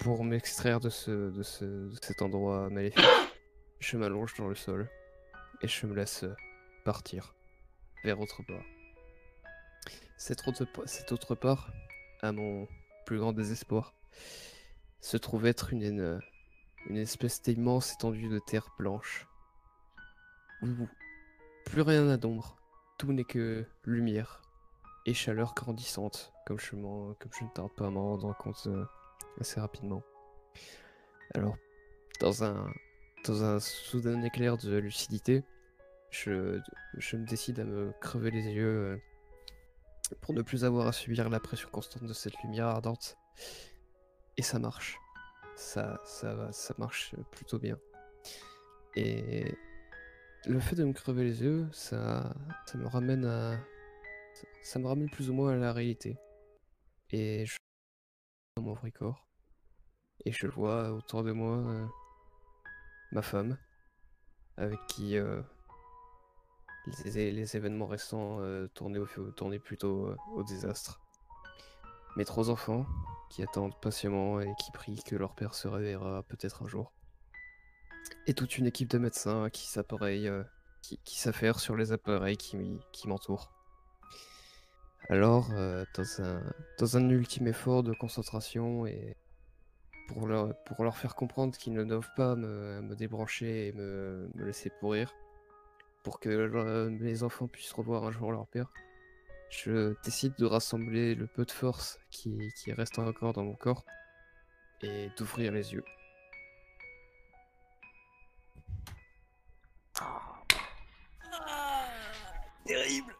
pour 0.00 0.24
m'extraire 0.24 0.80
de, 0.80 0.86
de, 0.86 1.42
ce, 1.42 1.64
de 1.90 1.96
cet 2.00 2.22
endroit 2.22 2.70
maléfique, 2.70 3.04
je 3.80 3.98
m'allonge 3.98 4.32
dans 4.38 4.48
le 4.48 4.54
sol 4.54 4.88
et 5.60 5.68
je 5.68 5.86
me 5.86 5.94
laisse 5.94 6.24
euh, 6.24 6.34
partir 6.84 7.34
vers 8.04 8.20
autre 8.20 8.42
part. 8.42 8.64
Cette 10.16 11.12
autre, 11.12 11.34
part, 11.34 11.72
à 12.22 12.32
mon 12.32 12.66
plus 13.06 13.18
grand 13.18 13.32
désespoir, 13.32 13.94
se 15.00 15.16
trouve 15.16 15.46
être 15.46 15.72
une, 15.72 15.82
une, 15.82 16.20
une 16.88 16.96
espèce 16.96 17.40
d'immense 17.42 17.92
étendue 17.92 18.28
de 18.28 18.40
terre 18.40 18.68
blanche. 18.78 19.26
Où 20.62 20.66
plus 21.66 21.82
rien 21.82 22.04
n'a 22.04 22.16
d'ombre, 22.16 22.56
tout 22.98 23.12
n'est 23.12 23.24
que 23.24 23.64
lumière 23.84 24.42
et 25.06 25.14
chaleur 25.14 25.54
grandissante, 25.54 26.32
comme 26.46 26.58
je, 26.58 26.74
m'en- 26.74 27.14
comme 27.14 27.32
je 27.38 27.44
ne 27.44 27.50
tarde 27.50 27.72
pas 27.76 27.86
à 27.86 27.90
m'en 27.90 28.10
rendre 28.10 28.36
compte 28.36 28.64
euh, 28.66 28.84
assez 29.40 29.60
rapidement. 29.60 30.02
Alors, 31.34 31.56
dans 32.20 32.42
un, 32.42 32.72
dans 33.28 33.44
un 33.44 33.60
soudain 33.60 34.22
éclair 34.22 34.56
de 34.56 34.76
lucidité, 34.76 35.44
je, 36.10 36.60
me 37.14 37.26
décide 37.26 37.60
à 37.60 37.64
me 37.64 37.92
crever 38.00 38.30
les 38.30 38.44
yeux 38.44 38.66
euh, 38.66 38.96
pour 40.22 40.34
ne 40.34 40.42
plus 40.42 40.64
avoir 40.64 40.86
à 40.86 40.92
subir 40.92 41.28
la 41.28 41.38
pression 41.38 41.68
constante 41.70 42.04
de 42.04 42.12
cette 42.14 42.40
lumière 42.42 42.66
ardente. 42.66 43.16
Et 44.36 44.42
ça 44.42 44.58
marche. 44.58 44.98
Ça, 45.56 46.00
ça, 46.04 46.74
marche 46.78 47.14
plutôt 47.32 47.58
bien. 47.58 47.78
Et 48.96 49.54
le 50.46 50.60
fait 50.60 50.76
de 50.76 50.84
me 50.84 50.92
crever 50.92 51.24
les 51.24 51.42
yeux, 51.42 51.68
ça, 51.72 52.32
me 52.74 52.86
ramène 52.86 53.24
à. 53.26 53.58
Ça 54.62 54.78
me 54.78 54.86
ramène 54.86 55.10
plus 55.10 55.28
ou 55.30 55.34
moins 55.34 55.52
à 55.52 55.56
la 55.56 55.72
réalité. 55.72 56.16
Et 57.10 57.44
je 57.44 57.56
dans 58.56 58.62
mon 58.62 58.74
vrai 58.74 58.92
corps. 58.92 59.26
Et 60.24 60.32
je 60.32 60.46
vois 60.46 60.92
autour 60.92 61.24
de 61.24 61.32
moi 61.32 61.58
euh, 61.58 61.86
ma 63.12 63.22
femme, 63.22 63.56
avec 64.56 64.78
qui 64.88 65.16
euh, 65.16 65.40
les, 67.04 67.56
événements 67.56 67.86
récents 67.86 68.38
euh, 68.40 68.68
tournaient, 68.74 69.58
plutôt 69.58 70.06
euh, 70.06 70.16
au 70.34 70.42
désastre. 70.42 71.00
Mes 72.16 72.24
trois 72.24 72.50
enfants, 72.50 72.86
qui 73.30 73.42
attendent 73.42 73.78
patiemment 73.80 74.40
et 74.40 74.52
qui 74.58 74.72
prient 74.72 75.02
que 75.02 75.16
leur 75.16 75.34
père 75.34 75.54
se 75.54 75.68
réveillera 75.68 76.22
peut-être 76.24 76.62
un 76.62 76.66
jour. 76.66 76.92
Et 78.26 78.34
toute 78.34 78.58
une 78.58 78.66
équipe 78.66 78.90
de 78.90 78.98
médecins 78.98 79.48
qui 79.50 79.68
s'affairent 79.68 81.60
sur 81.60 81.76
les 81.76 81.92
appareils 81.92 82.36
qui, 82.36 82.56
m'entourent. 83.06 83.52
Alors, 85.10 85.48
dans, 85.50 86.22
un, 86.22 86.42
dans 86.78 86.96
un 86.96 87.08
ultime 87.10 87.46
effort 87.48 87.82
de 87.82 87.92
concentration 87.92 88.86
et 88.86 89.16
pour 90.08 90.26
leur, 90.26 90.54
pour 90.64 90.82
leur 90.84 90.96
faire 90.96 91.14
comprendre 91.14 91.56
qu'ils 91.56 91.74
ne 91.74 91.84
doivent 91.84 92.10
pas 92.16 92.34
me, 92.36 92.80
me 92.82 92.96
débrancher 92.96 93.68
et 93.68 93.72
me, 93.72 94.28
me 94.34 94.44
laisser 94.44 94.70
pourrir, 94.80 95.14
pour 96.02 96.20
que 96.20 96.28
leur- 96.30 96.90
mes 96.90 97.22
enfants 97.22 97.48
puissent 97.48 97.72
revoir 97.72 98.04
un 98.04 98.10
jour 98.12 98.32
leur 98.32 98.46
père, 98.48 98.70
Je 99.50 99.94
décide 100.04 100.34
de 100.38 100.46
rassembler 100.46 101.14
le 101.14 101.26
peu 101.26 101.44
de 101.44 101.50
force 101.52 101.98
qui, 102.10 102.38
qui 102.56 102.72
reste 102.72 102.98
encore 102.98 103.32
dans 103.34 103.44
mon 103.44 103.54
corps 103.56 103.84
et 104.82 105.10
d'ouvrir 105.18 105.52
les 105.52 105.72
yeux. 105.74 105.84
Terrible. 112.66 113.14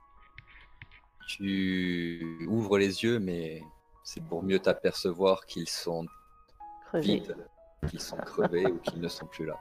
Tu 1.28 2.46
ouvres 2.48 2.78
les 2.78 3.02
yeux, 3.04 3.18
mais 3.18 3.62
c'est 4.04 4.24
pour 4.24 4.42
mieux 4.42 4.58
t'apercevoir 4.58 5.46
qu'ils 5.46 5.68
sont 5.68 6.06
Crevé. 6.88 7.04
vides, 7.20 7.36
qu'ils 7.88 8.00
sont 8.00 8.16
crevés 8.16 8.66
ou 8.66 8.78
qu'ils 8.78 9.00
ne 9.00 9.08
sont 9.08 9.26
plus 9.26 9.46
là. 9.46 9.58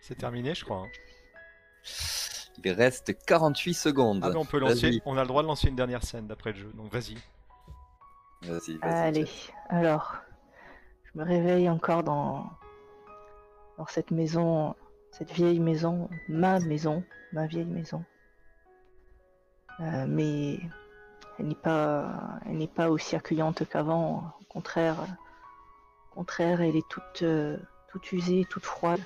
C'est 0.00 0.16
terminé, 0.16 0.54
je 0.54 0.64
crois. 0.64 0.78
hein. 0.84 0.88
Il 2.64 2.72
reste 2.72 3.14
48 3.26 3.74
secondes. 3.74 4.20
Ah, 4.22 4.30
mais 4.30 4.36
on 4.36 4.44
peut 4.44 4.58
lancer. 4.58 5.00
On 5.04 5.16
a 5.16 5.22
le 5.22 5.28
droit 5.28 5.42
de 5.42 5.48
lancer 5.48 5.68
une 5.68 5.76
dernière 5.76 6.02
scène 6.04 6.26
d'après 6.26 6.52
le 6.52 6.58
jeu. 6.58 6.72
Donc 6.74 6.92
vas-y. 6.92 7.14
Vas-y, 8.42 8.76
vas-y. 8.78 8.78
Allez, 8.82 9.26
Jeff. 9.26 9.52
alors, 9.68 10.16
je 11.04 11.18
me 11.18 11.24
réveille 11.24 11.68
encore 11.68 12.04
dans, 12.04 12.48
dans 13.78 13.86
cette 13.86 14.10
maison, 14.10 14.74
cette 15.10 15.32
vieille 15.32 15.60
maison, 15.60 16.08
ma 16.28 16.60
maison, 16.60 17.02
ma 17.32 17.46
vieille 17.46 17.64
maison. 17.64 18.04
Euh, 19.80 20.06
mais 20.06 20.58
elle 21.38 21.48
n'est 21.48 21.54
pas, 21.54 22.38
elle 22.46 22.58
n'est 22.58 22.68
pas 22.68 22.90
aussi 22.90 23.16
accueillante 23.16 23.68
qu'avant. 23.68 24.34
Au 24.40 24.44
contraire, 24.52 24.96
au 26.10 26.14
contraire, 26.14 26.60
elle 26.60 26.76
est 26.76 26.88
toute, 26.88 27.22
euh, 27.22 27.58
toute 27.88 28.12
usée, 28.12 28.46
toute 28.48 28.64
froide. 28.64 29.00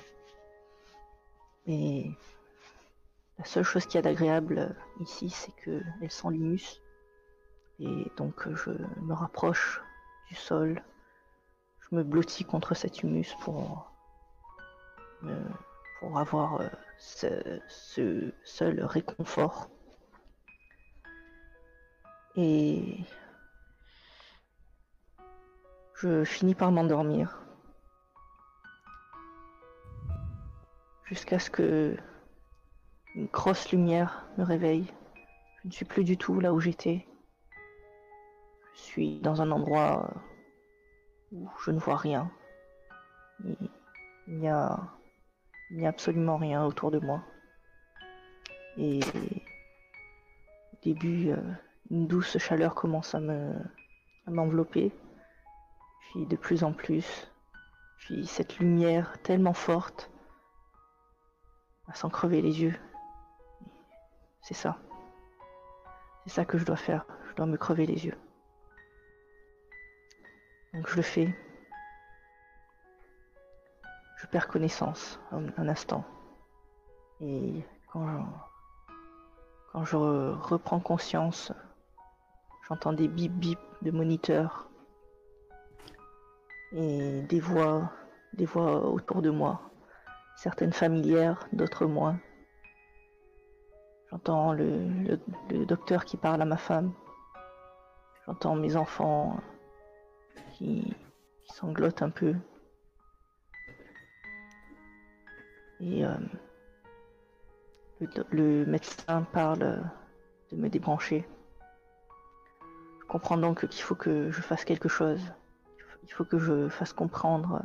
Mais 1.65 2.11
la 3.37 3.45
seule 3.45 3.63
chose 3.63 3.85
qu'il 3.85 3.95
y 3.95 3.97
a 3.99 4.01
d'agréable 4.01 4.59
euh, 4.59 5.03
ici, 5.03 5.29
c'est 5.29 5.55
que 5.63 5.81
elle 6.01 6.11
sent 6.11 6.27
l'humus. 6.31 6.81
Et 7.79 8.11
donc 8.17 8.47
euh, 8.47 8.55
je 8.55 8.71
me 9.01 9.13
rapproche 9.13 9.81
du 10.27 10.35
sol. 10.35 10.83
Je 11.79 11.95
me 11.95 12.03
blottis 12.03 12.43
contre 12.43 12.75
cet 12.75 13.01
humus 13.01 13.33
pour, 13.41 13.91
pour 15.99 16.19
avoir 16.19 16.61
euh, 16.61 16.67
ce 17.67 18.31
seul 18.43 18.83
réconfort. 18.83 19.69
Et 22.41 22.95
je 25.95 26.23
finis 26.23 26.55
par 26.55 26.71
m'endormir. 26.71 27.37
Jusqu'à 31.03 31.37
ce 31.37 31.49
que 31.49 31.97
une 33.15 33.25
grosse 33.25 33.73
lumière 33.73 34.25
me 34.37 34.45
réveille. 34.45 34.87
Je 35.61 35.67
ne 35.67 35.73
suis 35.73 35.83
plus 35.83 36.05
du 36.05 36.15
tout 36.15 36.39
là 36.39 36.53
où 36.53 36.61
j'étais. 36.61 37.05
Je 38.73 38.79
suis 38.79 39.19
dans 39.19 39.41
un 39.41 39.51
endroit 39.51 40.09
euh, 40.09 41.35
où 41.35 41.49
je 41.65 41.71
ne 41.71 41.79
vois 41.79 41.97
rien. 41.97 42.31
Il 43.43 43.69
n'y 44.29 44.47
a, 44.47 44.79
a 45.81 45.87
absolument 45.89 46.37
rien 46.37 46.63
autour 46.63 46.89
de 46.89 46.99
moi. 46.99 47.21
Et 48.77 49.01
au 50.71 50.77
début, 50.81 51.31
euh, 51.31 51.41
une 51.91 52.07
douce 52.07 52.37
chaleur 52.37 52.75
commence 52.75 53.15
à 53.15 53.19
me, 53.19 53.53
à 54.27 54.31
m'envelopper. 54.31 54.91
Puis 56.11 56.25
de 56.25 56.35
plus 56.35 56.63
en 56.63 56.73
plus. 56.73 57.31
Puis 57.99 58.25
cette 58.25 58.59
lumière 58.59 59.21
tellement 59.21 59.53
forte, 59.53 60.09
à 61.87 61.93
s'en 61.93 62.09
crever 62.09 62.41
les 62.41 62.61
yeux. 62.61 62.75
C'est 64.41 64.53
ça. 64.53 64.77
C'est 66.23 66.33
ça 66.33 66.45
que 66.45 66.57
je 66.57 66.65
dois 66.65 66.75
faire. 66.75 67.05
Je 67.29 67.35
dois 67.35 67.45
me 67.45 67.57
crever 67.57 67.85
les 67.85 68.05
yeux. 68.05 68.17
Donc 70.73 70.87
je 70.87 70.95
le 70.95 71.01
fais. 71.01 71.35
Je 74.17 74.27
perds 74.27 74.47
connaissance 74.47 75.19
un, 75.31 75.47
un 75.57 75.67
instant. 75.67 76.03
Et 77.21 77.65
quand 77.91 78.07
je, 78.07 78.17
quand 79.71 79.85
je 79.85 79.95
re- 79.95 80.39
reprends 80.39 80.79
conscience, 80.79 81.51
j'entends 82.69 82.93
des 82.93 83.07
bip 83.07 83.33
bip 83.33 83.59
de 83.81 83.91
moniteur 83.91 84.69
et 86.71 87.21
des 87.23 87.39
voix, 87.39 87.91
des 88.33 88.45
voix 88.45 88.85
autour 88.85 89.21
de 89.21 89.29
moi. 89.31 89.61
Certaines 90.35 90.71
familières, 90.71 91.47
d'autres 91.51 91.85
moins. 91.85 92.19
J'entends 94.09 94.53
le, 94.53 94.87
le- 95.49 95.65
docteur 95.65 96.05
qui 96.05 96.17
parle 96.17 96.41
à 96.41 96.45
ma 96.45 96.57
femme. 96.57 96.93
J'entends 98.25 98.55
mes 98.55 98.75
enfants 98.75 99.39
qui, 100.53 100.95
qui 101.43 101.53
sanglotent 101.53 102.01
un 102.01 102.09
peu. 102.09 102.35
Et 105.79 106.05
euh, 106.05 106.17
le 108.31 108.65
médecin 108.65 109.23
parle 109.33 109.83
de 110.51 110.55
me 110.55 110.69
débrancher. 110.69 111.27
Comprends 113.09 113.37
donc 113.37 113.67
qu'il 113.67 113.81
faut 113.81 113.95
que 113.95 114.29
je 114.29 114.41
fasse 114.41 114.63
quelque 114.63 114.87
chose. 114.87 115.33
Il 116.03 116.13
faut- 116.13 116.25
que 116.25 116.37
je 116.37 116.69
fasse 116.69 116.93
comprendre 116.93 117.61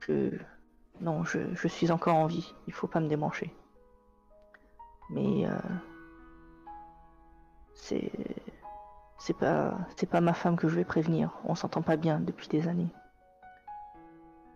que 0.00 0.32
non, 1.00 1.22
je, 1.24 1.68
suis 1.68 1.90
encore 1.92 2.16
en 2.16 2.26
vie. 2.26 2.54
Il 2.66 2.72
faut 2.72 2.88
pas 2.88 3.00
me 3.00 3.08
débrancher. 3.08 3.54
Mais 5.10 5.46
euh, 5.46 5.56
c'est 7.74 8.10
c'est 9.18 9.36
pas 9.36 9.78
c'est 9.96 10.10
pas 10.10 10.20
ma 10.20 10.34
femme 10.34 10.56
que 10.56 10.68
je 10.68 10.74
vais 10.74 10.84
prévenir. 10.84 11.38
On 11.44 11.54
s'entend 11.54 11.82
pas 11.82 11.96
bien 11.96 12.20
depuis 12.20 12.48
des 12.48 12.68
années. 12.68 12.92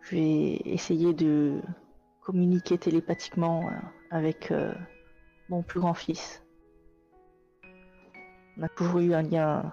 Je 0.03 0.17
vais 0.17 0.63
essayer 0.65 1.15
de 1.15 1.63
communiquer 2.23 2.77
télépathiquement 2.77 3.69
euh, 3.69 3.73
avec 4.11 4.51
euh, 4.51 4.75
mon 5.49 5.63
plus 5.63 5.81
grand 5.81 5.95
fils. 5.95 6.42
On 8.59 8.63
a 8.63 8.69
toujours 8.69 9.01
eu 9.01 9.15
un 9.15 9.23
lien 9.23 9.73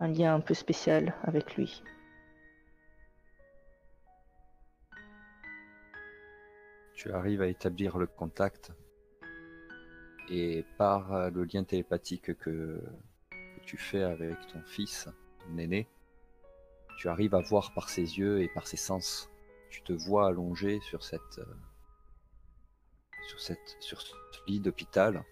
un 0.00 0.08
lien 0.08 0.34
un 0.34 0.40
peu 0.40 0.54
spécial 0.54 1.14
avec 1.24 1.56
lui. 1.56 1.82
Tu 6.94 7.12
arrives 7.12 7.42
à 7.42 7.46
établir 7.46 7.98
le 7.98 8.06
contact 8.06 8.72
et 10.30 10.64
par 10.76 11.12
euh, 11.12 11.30
le 11.30 11.44
lien 11.44 11.64
télépathique 11.64 12.36
que, 12.36 12.82
tu 13.64 13.76
fais 13.76 14.02
avec 14.02 14.34
ton 14.48 14.62
fils, 14.62 15.08
ton 15.40 15.58
aîné, 15.58 15.86
tu 16.96 17.08
arrives 17.08 17.34
à 17.34 17.40
voir 17.40 17.72
par 17.74 17.88
ses 17.90 18.18
yeux 18.18 18.40
et 18.40 18.48
par 18.48 18.66
ses 18.66 18.78
sens. 18.78 19.30
Tu 19.70 19.82
te 19.82 19.92
vois 19.92 20.26
allongé 20.26 20.80
sur 20.80 21.04
cette, 21.04 21.38
euh, 21.38 21.54
sur 23.28 23.40
cette, 23.40 23.76
sur 23.80 24.00
ce 24.00 24.14
lit 24.46 24.60
d'hôpital. 24.60 25.22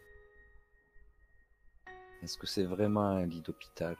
Est-ce 2.26 2.38
que 2.38 2.48
c'est 2.48 2.64
vraiment 2.64 3.04
un 3.04 3.24
lit 3.24 3.40
d'hôpital? 3.40 3.96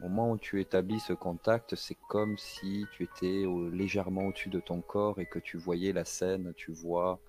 Au 0.00 0.04
moment 0.04 0.30
où 0.30 0.38
tu 0.38 0.58
établis 0.58 0.98
ce 0.98 1.12
contact, 1.12 1.74
c'est 1.74 1.98
comme 2.08 2.38
si 2.38 2.86
tu 2.92 3.02
étais 3.04 3.44
légèrement 3.70 4.22
au-dessus 4.22 4.48
de 4.48 4.60
ton 4.60 4.80
corps 4.80 5.20
et 5.20 5.26
que 5.26 5.38
tu 5.38 5.58
voyais 5.58 5.92
la 5.92 6.06
scène, 6.06 6.54
tu 6.56 6.72
vois 6.72 7.20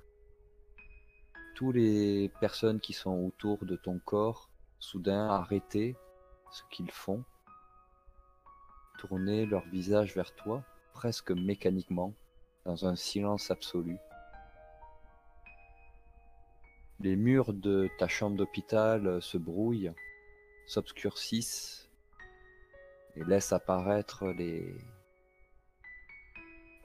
tous 1.55 1.73
les 1.73 2.31
personnes 2.39 2.79
qui 2.79 2.93
sont 2.93 3.25
autour 3.25 3.65
de 3.65 3.75
ton 3.75 3.99
corps 3.99 4.49
soudain 4.79 5.27
arrêter 5.27 5.97
ce 6.49 6.63
qu'ils 6.71 6.91
font, 6.91 7.25
tourner 8.99 9.45
leur 9.45 9.67
visage 9.67 10.15
vers 10.15 10.33
toi, 10.33 10.63
presque 10.93 11.31
mécaniquement, 11.31 12.13
dans 12.63 12.85
un 12.85 12.95
silence 12.95 13.51
absolu. 13.51 13.97
Les 16.99 17.15
murs 17.15 17.53
de 17.53 17.89
ta 17.97 18.07
chambre 18.07 18.37
d'hôpital 18.37 19.05
euh, 19.07 19.21
se 19.21 19.37
brouillent, 19.37 19.91
s'obscurcissent 20.67 21.89
et 23.15 23.23
laissent 23.23 23.53
apparaître 23.53 24.27
les, 24.27 24.73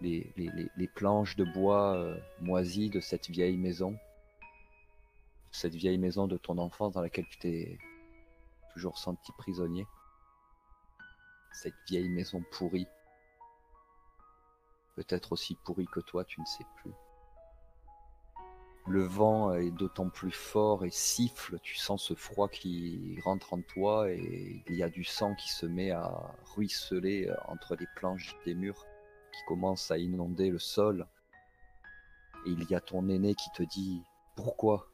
les, 0.01 0.33
les- 0.37 0.69
les- 0.77 0.89
planches 0.89 1.37
de 1.37 1.45
bois 1.45 1.97
euh, 1.97 2.19
moisies 2.41 2.91
de 2.91 3.01
cette 3.01 3.29
vieille 3.31 3.57
maison. 3.57 3.97
Cette 5.53 5.75
vieille 5.75 5.99
maison 5.99 6.27
de 6.27 6.37
ton 6.37 6.59
enfance 6.59 6.95
dans 6.95 7.01
laquelle 7.03 7.27
tu 7.29 7.39
t'es 7.39 7.79
toujours 8.73 8.99
senti 8.99 9.33
prisonnier. 9.39 9.87
Cette 11.53 11.75
vieille 11.89 12.09
maison 12.09 12.43
pourrie. 12.53 12.87
Peut-être 14.97 15.33
aussi 15.33 15.57
pourrie 15.65 15.87
que 15.87 16.01
toi, 16.01 16.25
tu 16.25 16.41
ne 16.41 16.47
sais 16.47 16.65
plus. 16.83 16.93
Le 18.87 19.03
vent 19.03 19.55
est 19.55 19.71
d'autant 19.71 20.09
plus 20.09 20.33
fort 20.33 20.85
et 20.85 20.91
siffle, 20.91 21.59
tu 21.61 21.77
sens 21.77 22.03
ce 22.03 22.15
froid 22.15 22.49
qui 22.49 23.19
rentre 23.23 23.53
en 23.53 23.61
toi 23.61 24.11
et 24.11 24.63
il 24.67 24.75
y 24.75 24.83
a 24.83 24.89
du 24.89 25.05
sang 25.05 25.35
qui 25.35 25.51
se 25.51 25.67
met 25.67 25.91
à 25.91 26.35
ruisseler 26.55 27.29
euh, 27.29 27.37
entre 27.47 27.77
les 27.77 27.87
planches 27.95 28.35
des 28.45 28.55
murs 28.55 28.87
qui 29.33 29.43
commencent 29.47 29.91
à 29.91 29.99
inonder 29.99 30.51
le 30.51 30.59
sol. 30.59 31.07
Et 32.47 32.51
il 32.51 32.65
y 32.71 32.75
a 32.75 32.81
ton 32.81 33.09
aîné 33.09 33.35
qui 33.35 33.51
te 33.53 33.63
dit 33.63 34.03
Pourquoi? 34.35 34.89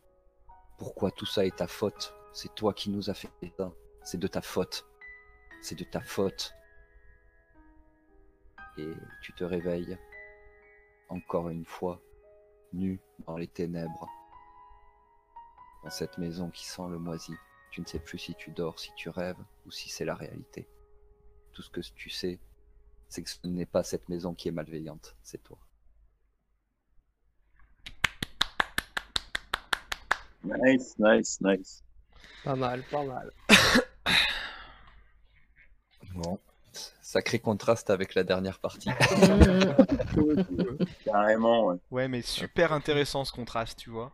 Pourquoi 0.79 1.11
tout 1.11 1.27
ça 1.27 1.47
est 1.47 1.57
ta 1.57 1.69
faute? 1.69 2.13
C'est 2.33 2.55
toi 2.55 2.75
qui 2.75 2.91
nous 2.91 3.09
as 3.09 3.15
fait 3.15 3.31
ça. 3.57 3.73
C'est 4.03 4.19
de 4.19 4.27
ta 4.27 4.43
faute. 4.43 4.85
C'est 5.63 5.79
de 5.79 5.85
ta 5.85 6.01
faute. 6.01 6.55
Et 8.77 8.93
tu 9.23 9.33
te 9.33 9.45
réveilles, 9.45 9.97
encore 11.09 11.49
une 11.49 11.65
fois, 11.65 12.03
nu 12.77 13.01
dans 13.27 13.37
les 13.37 13.49
ténèbres, 13.49 14.09
dans 15.83 15.91
cette 15.91 16.19
maison 16.19 16.51
qui 16.51 16.67
sent 16.67 16.89
le 16.89 16.99
moisi. 16.99 17.35
Tu 17.71 17.81
ne 17.81 17.87
sais 17.87 17.99
plus 17.99 18.19
si 18.19 18.35
tu 18.35 18.51
dors, 18.51 18.79
si 18.79 18.93
tu 18.97 19.09
rêves 19.09 19.43
ou 19.67 19.71
si 19.71 19.89
c'est 19.89 20.05
la 20.05 20.15
réalité. 20.15 20.69
Tout 21.53 21.63
ce 21.63 21.71
que 21.71 21.81
tu 21.81 22.11
sais, 22.11 22.39
c'est 23.09 23.23
que 23.23 23.31
ce 23.31 23.39
n'est 23.45 23.67
pas 23.67 23.83
cette 23.83 24.09
maison 24.09 24.35
qui 24.35 24.49
est 24.49 24.53
malveillante, 24.53 25.17
c'est 25.23 25.43
toi. 25.43 25.59
Nice, 30.45 30.95
nice, 30.99 31.41
nice. 31.41 31.83
Pas 32.45 32.55
mal, 32.55 32.83
pas 32.91 33.05
mal. 33.05 33.33
Bon. 36.15 36.39
Sacré 37.07 37.39
contraste 37.39 37.89
avec 37.91 38.17
la 38.17 38.25
dernière 38.25 38.59
partie. 38.59 38.91
Carrément, 41.05 41.67
ouais. 41.67 41.77
Ouais, 41.93 42.09
mais 42.09 42.21
super 42.21 42.73
intéressant 42.73 43.25
ce 43.25 43.31
contraste, 43.31 43.79
tu 43.79 43.91
vois. 43.91 44.11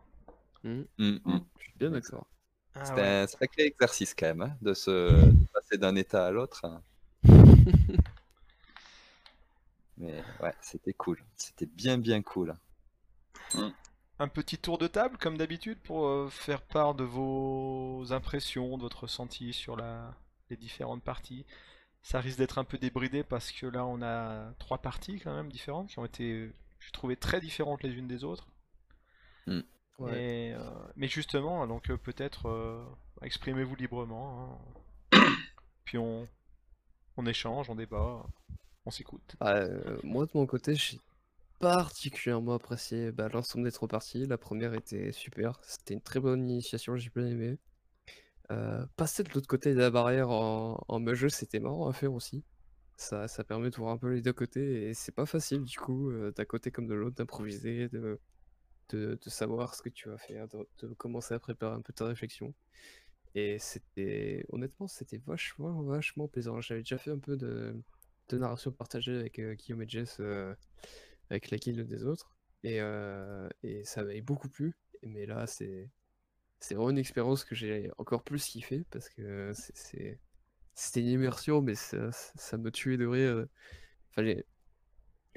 Hum, 0.63 0.85
hum. 0.99 1.43
Je 1.57 1.63
suis 1.63 1.73
bien 1.79 1.89
d'accord. 1.89 2.27
Ah 2.75 2.85
C'était 2.85 3.01
ouais. 3.01 3.07
un 3.07 3.25
sacré 3.25 3.63
exercice 3.63 4.13
quand 4.13 4.27
même, 4.27 4.41
hein, 4.43 4.55
de 4.61 4.75
se 4.75 4.91
de 4.91 5.47
passer 5.51 5.79
d'un 5.79 5.95
état 5.95 6.27
à 6.27 6.29
l'autre. 6.29 6.65
hein. 6.65 6.83
Mais 9.97 10.23
ouais, 10.39 10.53
c'était 10.61 10.93
cool. 10.93 11.17
C'était 11.35 11.65
bien 11.65 11.97
bien 11.97 12.21
cool. 12.21 12.55
Un 14.19 14.27
petit 14.27 14.59
tour 14.59 14.77
de 14.77 14.85
table, 14.85 15.17
comme 15.17 15.39
d'habitude, 15.39 15.79
pour 15.79 16.05
euh, 16.05 16.29
faire 16.29 16.61
part 16.61 16.93
de 16.93 17.03
vos 17.03 18.03
impressions, 18.11 18.77
de 18.77 18.83
votre 18.83 19.05
ressenti 19.05 19.51
sur 19.51 19.75
la... 19.75 20.13
les 20.51 20.57
différentes 20.57 21.01
parties. 21.01 21.43
Ça 22.03 22.19
risque 22.19 22.37
d'être 22.37 22.57
un 22.59 22.63
peu 22.65 22.77
débridé 22.77 23.23
parce 23.23 23.51
que 23.51 23.65
là, 23.65 23.85
on 23.85 24.01
a 24.03 24.53
trois 24.59 24.77
parties 24.79 25.19
quand 25.19 25.33
même 25.35 25.49
différentes 25.51 25.89
qui 25.89 25.99
ont 25.99 26.05
été, 26.05 26.51
je 26.79 26.91
trouvais, 26.91 27.15
très 27.15 27.39
différentes 27.41 27.81
les 27.83 27.93
unes 27.93 28.07
des 28.07 28.23
autres. 28.23 28.47
Ouais. 29.99 30.21
Et, 30.49 30.53
euh, 30.53 30.59
mais 30.95 31.07
justement, 31.07 31.65
donc 31.67 31.89
euh, 31.89 31.97
peut-être 31.97 32.47
euh, 32.49 32.83
exprimez-vous 33.21 33.75
librement. 33.75 34.59
hein. 35.13 35.25
Puis 35.85 35.97
on, 35.97 36.27
on 37.17 37.25
échange, 37.25 37.69
on 37.69 37.75
débat, 37.75 38.25
on 38.85 38.91
s'écoute. 38.91 39.35
Ah, 39.39 39.55
euh, 39.57 39.97
moi 40.03 40.25
de 40.25 40.31
mon 40.33 40.45
côté, 40.45 40.75
j'ai 40.75 40.99
particulièrement 41.59 42.55
apprécié 42.55 43.11
bah, 43.11 43.29
l'ensemble 43.29 43.65
des 43.65 43.71
trois 43.71 43.87
parties. 43.87 44.25
La 44.25 44.37
première 44.37 44.73
était 44.73 45.11
super, 45.11 45.59
c'était 45.63 45.93
une 45.93 46.01
très 46.01 46.19
bonne 46.19 46.49
initiation, 46.49 46.97
j'ai 46.97 47.09
bien 47.15 47.27
aimé. 47.27 47.57
Euh, 48.51 48.85
passer 48.97 49.23
de 49.23 49.29
l'autre 49.33 49.47
côté 49.47 49.73
de 49.73 49.79
la 49.79 49.89
barrière 49.89 50.29
en, 50.29 50.83
en 50.87 51.13
jeu, 51.13 51.29
c'était 51.29 51.59
marrant 51.59 51.87
à 51.87 51.93
faire 51.93 52.13
aussi. 52.13 52.43
Ça, 52.97 53.27
ça 53.27 53.43
permet 53.43 53.69
de 53.69 53.75
voir 53.75 53.91
un 53.91 53.97
peu 53.97 54.09
les 54.13 54.21
deux 54.21 54.33
côtés 54.33 54.89
et 54.89 54.93
c'est 54.93 55.13
pas 55.13 55.25
facile 55.25 55.63
du 55.63 55.77
coup, 55.79 56.11
euh, 56.11 56.31
d'un 56.31 56.45
côté 56.45 56.71
comme 56.71 56.87
de 56.87 56.93
l'autre, 56.93 57.15
d'improviser, 57.15 57.89
de, 57.89 58.19
de, 58.89 59.17
savoir 59.27 59.75
ce 59.75 59.81
que 59.81 59.89
tu 59.89 60.09
vas 60.09 60.17
faire, 60.17 60.47
de, 60.49 60.67
de 60.81 60.93
commencer 60.93 61.33
à 61.33 61.39
préparer 61.39 61.75
un 61.75 61.81
peu 61.81 61.93
ta 61.93 62.05
réflexion. 62.05 62.53
Et 63.35 63.57
c'était, 63.59 64.45
honnêtement, 64.49 64.87
c'était 64.87 65.17
vachement, 65.25 65.81
vachement 65.83 66.27
plaisant. 66.27 66.61
J'avais 66.61 66.81
déjà 66.81 66.97
fait 66.99 67.11
un 67.11 67.17
peu 67.19 67.35
de, 67.37 67.75
de 68.29 68.37
narration 68.37 68.71
partagée 68.71 69.17
avec 69.17 69.39
euh, 69.39 69.55
Guillaume 69.55 69.81
et 69.83 69.89
Jess, 69.89 70.17
euh, 70.19 70.53
avec 71.29 71.49
la 71.49 71.57
guilde 71.57 71.87
des 71.87 72.05
autres, 72.05 72.35
et, 72.63 72.79
et 73.63 73.83
ça 73.83 74.03
m'avait 74.03 74.21
beaucoup 74.21 74.49
plu. 74.49 74.75
Mais 75.03 75.25
là, 75.25 75.47
c'est 75.47 75.89
c'est 76.63 76.75
vraiment 76.75 76.91
une 76.91 76.97
expérience 76.97 77.43
que 77.43 77.55
j'ai 77.55 77.91
encore 77.97 78.23
plus 78.23 78.45
kiffé 78.45 78.85
parce 78.89 79.09
que 79.09 79.51
c'est- 79.53 80.19
c'était 80.75 81.01
une 81.01 81.07
immersion, 81.07 81.61
mais 81.61 81.75
ça, 81.75 82.11
ça- 82.13 82.57
me 82.57 82.71
tuait 82.71 82.97
de 82.97 83.05
rire. 83.07 83.45
Enfin, 84.11 84.23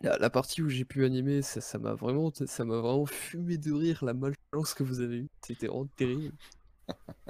la, 0.03 0.31
partie 0.31 0.63
où 0.63 0.69
j'ai 0.69 0.85
pu 0.85 1.05
animer, 1.05 1.43
ça 1.43 1.79
m'a 1.79 1.95
vraiment, 1.95 2.33
ça 2.35 2.65
vraiment 2.65 3.07
fumé 3.07 3.59
de 3.59 3.73
rire 3.73 4.05
la 4.05 4.15
malchance 4.15 4.75
que 4.75 4.83
vous 4.85 5.01
avez 5.01 5.17
eue. 5.19 5.29
C'était 5.43 5.67
vraiment 5.69 5.87
terrible. 5.97 6.35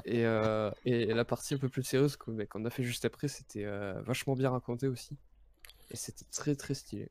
Et, 0.05 0.25
euh, 0.25 0.71
et 0.85 1.07
la 1.07 1.25
partie 1.25 1.55
un 1.55 1.59
peu 1.59 1.69
plus 1.69 1.83
sérieuse 1.83 2.17
qu'on 2.17 2.65
a 2.65 2.71
fait 2.71 2.83
juste 2.85 3.05
après, 3.05 3.29
c'était 3.29 3.65
euh, 3.65 4.01
vachement 4.03 4.35
bien 4.37 4.51
raconté 4.51 4.87
aussi. 4.89 5.17
Et 5.91 5.97
c'était 5.97 6.27
très 6.33 6.57
très 6.57 6.75
stylé. 6.75 7.11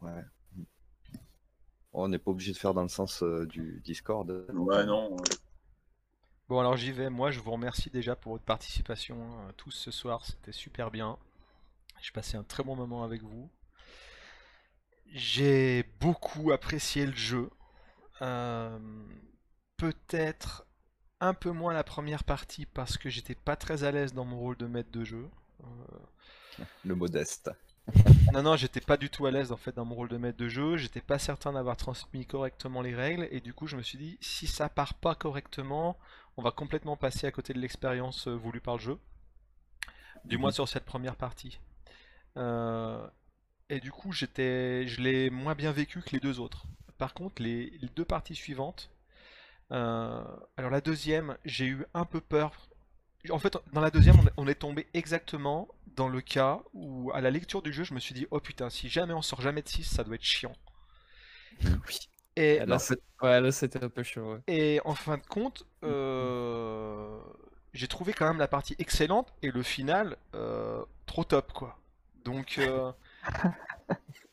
Ouais. 0.00 0.24
On 1.92 2.08
n'est 2.08 2.18
pas 2.18 2.30
obligé 2.30 2.52
de 2.52 2.58
faire 2.58 2.74
dans 2.74 2.82
le 2.82 2.88
sens 2.88 3.22
euh, 3.22 3.46
du 3.46 3.80
Discord. 3.84 4.46
Ouais, 4.52 4.84
non. 4.84 5.16
Bon 6.48 6.60
alors 6.60 6.76
j'y 6.76 6.92
vais, 6.92 7.10
moi 7.10 7.30
je 7.30 7.40
vous 7.40 7.50
remercie 7.50 7.90
déjà 7.90 8.16
pour 8.16 8.32
votre 8.32 8.44
participation 8.44 9.16
euh, 9.20 9.52
tous 9.56 9.70
ce 9.70 9.90
soir, 9.90 10.24
c'était 10.24 10.52
super 10.52 10.90
bien. 10.90 11.18
J'ai 12.00 12.12
passé 12.12 12.36
un 12.36 12.42
très 12.44 12.62
bon 12.62 12.74
moment 12.76 13.04
avec 13.04 13.22
vous. 13.22 13.50
J'ai 15.12 15.84
beaucoup 16.00 16.52
apprécié 16.52 17.06
le 17.06 17.14
jeu. 17.14 17.50
Euh, 18.22 18.78
Peut-être 19.76 20.66
un 21.20 21.34
peu 21.34 21.50
moins 21.50 21.72
la 21.72 21.84
première 21.84 22.24
partie 22.24 22.66
parce 22.66 22.98
que 22.98 23.08
j'étais 23.08 23.36
pas 23.36 23.54
très 23.56 23.84
à 23.84 23.92
l'aise 23.92 24.12
dans 24.12 24.24
mon 24.24 24.38
rôle 24.38 24.56
de 24.56 24.66
maître 24.66 24.90
de 24.90 25.04
jeu. 25.04 25.28
Euh, 25.62 26.64
Le 26.84 26.94
modeste. 26.96 27.50
non, 28.32 28.42
non, 28.42 28.56
j'étais 28.56 28.80
pas 28.80 28.96
du 28.96 29.10
tout 29.10 29.26
à 29.26 29.30
l'aise 29.30 29.52
en 29.52 29.56
fait 29.56 29.74
dans 29.74 29.84
mon 29.84 29.94
rôle 29.94 30.08
de 30.08 30.16
maître 30.18 30.38
de 30.38 30.48
jeu. 30.48 30.76
J'étais 30.76 31.00
pas 31.00 31.18
certain 31.18 31.52
d'avoir 31.52 31.76
transmis 31.76 32.26
correctement 32.26 32.82
les 32.82 32.94
règles 32.94 33.28
et 33.30 33.40
du 33.40 33.52
coup 33.54 33.66
je 33.66 33.76
me 33.76 33.82
suis 33.82 33.98
dit 33.98 34.18
si 34.20 34.46
ça 34.46 34.68
part 34.68 34.94
pas 34.94 35.14
correctement, 35.14 35.98
on 36.36 36.42
va 36.42 36.50
complètement 36.50 36.96
passer 36.96 37.26
à 37.26 37.32
côté 37.32 37.52
de 37.54 37.58
l'expérience 37.60 38.28
euh, 38.28 38.34
voulue 38.36 38.60
par 38.60 38.76
le 38.76 38.80
jeu. 38.82 38.98
Du 40.24 40.38
moins 40.38 40.50
Mhm. 40.50 40.52
sur 40.52 40.68
cette 40.68 40.84
première 40.84 41.16
partie. 41.16 41.58
Euh, 42.38 43.06
et 43.70 43.80
du 43.80 43.92
coup 43.92 44.12
j'étais, 44.12 44.86
je 44.88 45.00
l'ai 45.02 45.30
moins 45.30 45.54
bien 45.54 45.72
vécu 45.72 46.02
que 46.02 46.10
les 46.12 46.20
deux 46.20 46.40
autres. 46.40 46.66
Par 46.98 47.14
contre 47.14 47.42
les, 47.42 47.70
les 47.80 47.88
deux 47.90 48.04
parties 48.04 48.34
suivantes, 48.36 48.90
euh, 49.72 50.24
alors 50.56 50.70
la 50.70 50.80
deuxième 50.80 51.36
j'ai 51.44 51.66
eu 51.66 51.86
un 51.94 52.04
peu 52.04 52.20
peur. 52.20 52.68
En 53.30 53.38
fait 53.38 53.56
dans 53.72 53.80
la 53.80 53.90
deuxième 53.90 54.16
on 54.36 54.48
est 54.48 54.54
tombé 54.56 54.88
exactement 54.94 55.68
dans 55.98 56.08
le 56.08 56.22
cas 56.22 56.62
où, 56.74 57.10
à 57.14 57.20
la 57.22 57.30
lecture 57.30 57.62
du 57.62 57.72
jeu, 57.74 57.84
je 57.84 57.94
me 57.94 58.00
suis 58.00 58.14
dit, 58.14 58.26
oh 58.32 58.40
putain, 58.40 58.70
si 58.70 58.88
jamais 58.90 59.14
on 59.14 59.22
sort 59.22 59.42
jamais 59.42 59.62
de 59.62 59.68
6, 59.68 59.84
ça 59.84 60.04
doit 60.04 60.16
être 60.16 60.24
chiant. 60.24 60.54
Oui. 61.88 61.98
Et, 62.36 62.60
Là, 62.66 62.66
non, 62.66 62.78
c'est- 62.78 63.00
ouais, 63.22 63.40
là, 63.40 63.50
c'était 63.52 63.82
un 63.82 63.88
peu 63.88 64.02
chaud. 64.04 64.34
ouais. 64.34 64.40
et 64.46 64.80
en 64.84 64.94
fin 64.94 65.16
de 65.18 65.26
compte, 65.26 65.66
euh, 65.84 67.18
j'ai 67.72 67.88
trouvé 67.88 68.12
quand 68.12 68.28
même 68.28 68.38
la 68.38 68.48
partie 68.48 68.76
excellente 68.78 69.32
et 69.42 69.50
le 69.50 69.62
final 69.62 70.16
euh, 70.34 70.84
trop 71.06 71.24
top, 71.24 71.52
quoi. 71.52 71.78
Donc, 72.24 72.58
euh, 72.58 72.92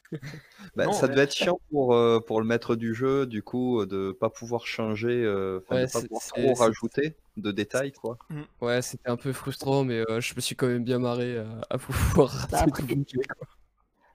Bah, 0.75 0.85
Non, 0.85 0.93
ça 0.93 1.07
mais- 1.07 1.13
devait 1.13 1.23
être 1.23 1.33
chiant 1.33 1.59
pour, 1.71 1.93
euh, 1.93 2.19
pour 2.19 2.41
le 2.41 2.47
maître 2.47 2.75
du 2.75 2.93
jeu, 2.93 3.25
du 3.25 3.41
coup, 3.43 3.81
euh, 3.81 3.85
de 3.85 4.11
pas 4.11 4.29
pouvoir 4.29 4.65
changer, 4.67 5.23
euh, 5.23 5.59
enfin, 5.63 5.75
Ouais, 5.75 5.85
de 5.87 5.91
pas 5.91 6.01
pouvoir 6.01 6.21
trop 6.23 6.53
rajouter 6.55 7.15
de 7.37 7.51
détails, 7.51 7.91
quoi. 7.91 8.17
Ouais, 8.61 8.81
c'était 8.81 9.09
un 9.09 9.17
peu 9.17 9.31
frustrant, 9.33 9.83
mais 9.83 10.03
euh, 10.09 10.19
je 10.21 10.35
me 10.35 10.41
suis 10.41 10.55
quand 10.55 10.67
même 10.67 10.83
bien 10.83 10.99
marré 10.99 11.37
à, 11.37 11.45
à 11.69 11.77
pouvoir 11.77 12.47
Bah, 12.51 12.57
rater 12.59 12.69
après- 12.71 12.83
tout 12.83 12.95
boucler, 12.95 13.23
quoi. 13.37 13.47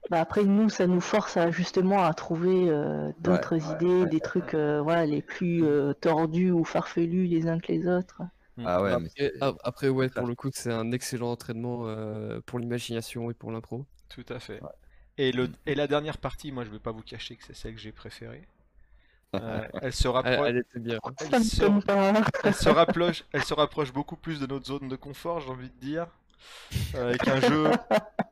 Bah 0.09 0.19
après 0.19 0.43
nous, 0.43 0.67
ça 0.67 0.87
nous 0.87 0.99
force 0.99 1.37
à 1.37 1.51
justement 1.51 2.03
à 2.03 2.13
trouver 2.13 2.69
euh, 2.69 3.11
d'autres 3.19 3.55
ouais, 3.57 3.75
idées, 3.75 4.01
ouais. 4.03 4.09
des 4.09 4.19
trucs 4.19 4.55
euh, 4.55 4.81
voilà, 4.81 5.05
les 5.05 5.21
plus 5.21 5.63
euh, 5.63 5.93
tordus 5.93 6.51
ou 6.51 6.65
farfelus 6.65 7.27
les 7.27 7.47
uns 7.47 7.59
que 7.59 7.71
les 7.71 7.87
autres. 7.87 8.21
Ah 8.65 8.81
ouais, 8.81 8.91
Après, 8.91 9.31
ap- 9.39 9.55
après, 9.63 9.87
ouais, 9.89 10.09
pour 10.09 10.27
le 10.27 10.35
coup, 10.35 10.49
c'est 10.53 10.71
un 10.73 10.91
excellent 10.91 11.31
entraînement 11.31 11.83
euh, 11.85 12.41
pour 12.45 12.59
l'imagination 12.59 13.31
et 13.31 13.33
pour 13.33 13.51
l'impro. 13.51 13.85
tout 14.09 14.25
à 14.29 14.39
fait. 14.39 14.59
Et, 15.17 15.31
le, 15.31 15.49
et 15.65 15.75
la 15.75 15.87
dernière 15.87 16.17
partie, 16.17 16.51
moi 16.51 16.65
je 16.65 16.69
vais 16.69 16.79
pas 16.79 16.91
vous 16.91 17.03
cacher 17.03 17.35
que 17.35 17.43
c'est 17.43 17.55
celle 17.55 17.75
que 17.75 17.81
j'ai 17.81 17.91
préférée. 17.91 18.47
Euh, 19.39 19.67
elle 19.81 19.93
se 19.93 20.07
rapproche. 20.09 20.49
elle 20.49 20.81
bien. 20.81 20.99
Se- 21.39 21.63
elle 22.43 22.53
rapproche, 22.69 23.23
elle 23.31 23.43
se 23.43 23.53
rapproche 23.53 23.93
beaucoup 23.93 24.17
plus 24.17 24.39
de 24.39 24.45
notre 24.47 24.65
zone 24.67 24.89
de 24.89 24.95
confort, 24.95 25.39
j'ai 25.41 25.49
envie 25.49 25.69
de 25.69 25.79
dire, 25.79 26.07
Euh, 26.95 27.09
avec 27.09 27.27
un 27.27 27.39
jeu, 27.41 27.71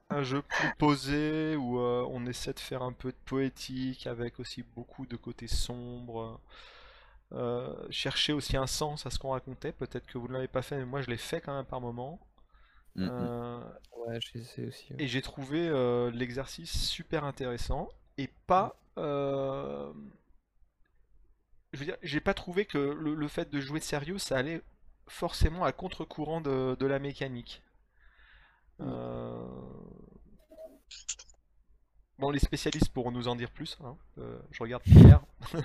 un 0.10 0.23
jeu 0.23 0.41
plus 0.43 0.69
posé 0.77 1.56
où 1.56 1.80
euh, 1.80 2.06
on 2.11 2.26
essaie 2.27 2.53
de 2.53 2.60
faire 2.60 2.84
un 2.84 2.93
peu 2.93 3.11
de 3.11 3.18
poétique, 3.26 4.07
avec 4.07 4.39
aussi 4.39 4.64
beaucoup 4.76 5.06
de 5.06 5.15
côté 5.18 5.47
sombre. 5.47 6.39
Euh, 7.34 7.76
chercher 7.91 8.34
aussi 8.34 8.57
un 8.57 8.68
sens 8.68 9.06
à 9.06 9.10
ce 9.11 9.19
qu'on 9.19 9.31
racontait. 9.31 9.72
Peut-être 9.72 10.06
que 10.07 10.18
vous 10.18 10.27
ne 10.27 10.34
l'avez 10.34 10.47
pas 10.47 10.61
fait, 10.64 10.77
mais 10.77 10.85
moi 10.85 11.01
je 11.01 11.10
l'ai 11.10 11.18
fait 11.18 11.41
quand 11.41 11.56
même 11.56 11.65
par 11.65 11.81
moment. 11.81 12.19
Mm, 12.99 13.05
mm. 13.05 13.09
Euh, 13.09 13.59
Ouais, 13.97 14.19
j'ai 14.21 14.39
essayé 14.39 14.67
aussi. 14.67 14.93
ouais. 14.93 14.99
et 14.99 15.07
j'ai 15.07 15.21
trouvé 15.21 15.67
euh, 15.67 16.11
l'exercice 16.11 16.71
super 16.89 17.23
intéressant 17.23 17.89
et 18.17 18.30
pas. 18.47 18.76
euh, 18.97 19.91
Je 21.73 21.80
veux 21.80 21.85
dire, 21.85 21.97
j'ai 22.03 22.19
pas 22.19 22.35
trouvé 22.35 22.65
que 22.65 22.77
le, 22.77 23.15
le 23.15 23.27
fait 23.27 23.49
de 23.49 23.59
jouer 23.59 23.80
de 23.80 23.84
sérieux, 23.84 24.19
ça 24.19 24.38
allait 24.38 24.61
forcément 25.07 25.63
à 25.63 25.71
contre-courant 25.71 26.41
de, 26.41 26.76
de 26.80 26.85
la 26.85 26.99
mécanique. 26.99 27.63
Euh, 28.81 29.45
bon, 32.17 32.30
les 32.31 32.39
spécialistes 32.39 32.89
pourront 32.89 33.11
nous 33.11 33.27
en 33.27 33.35
dire 33.35 33.51
plus. 33.51 33.77
hein. 33.84 33.95
Euh, 34.17 34.38
je 34.51 34.61
regarde 34.63 34.84
Pierre. 34.84 35.21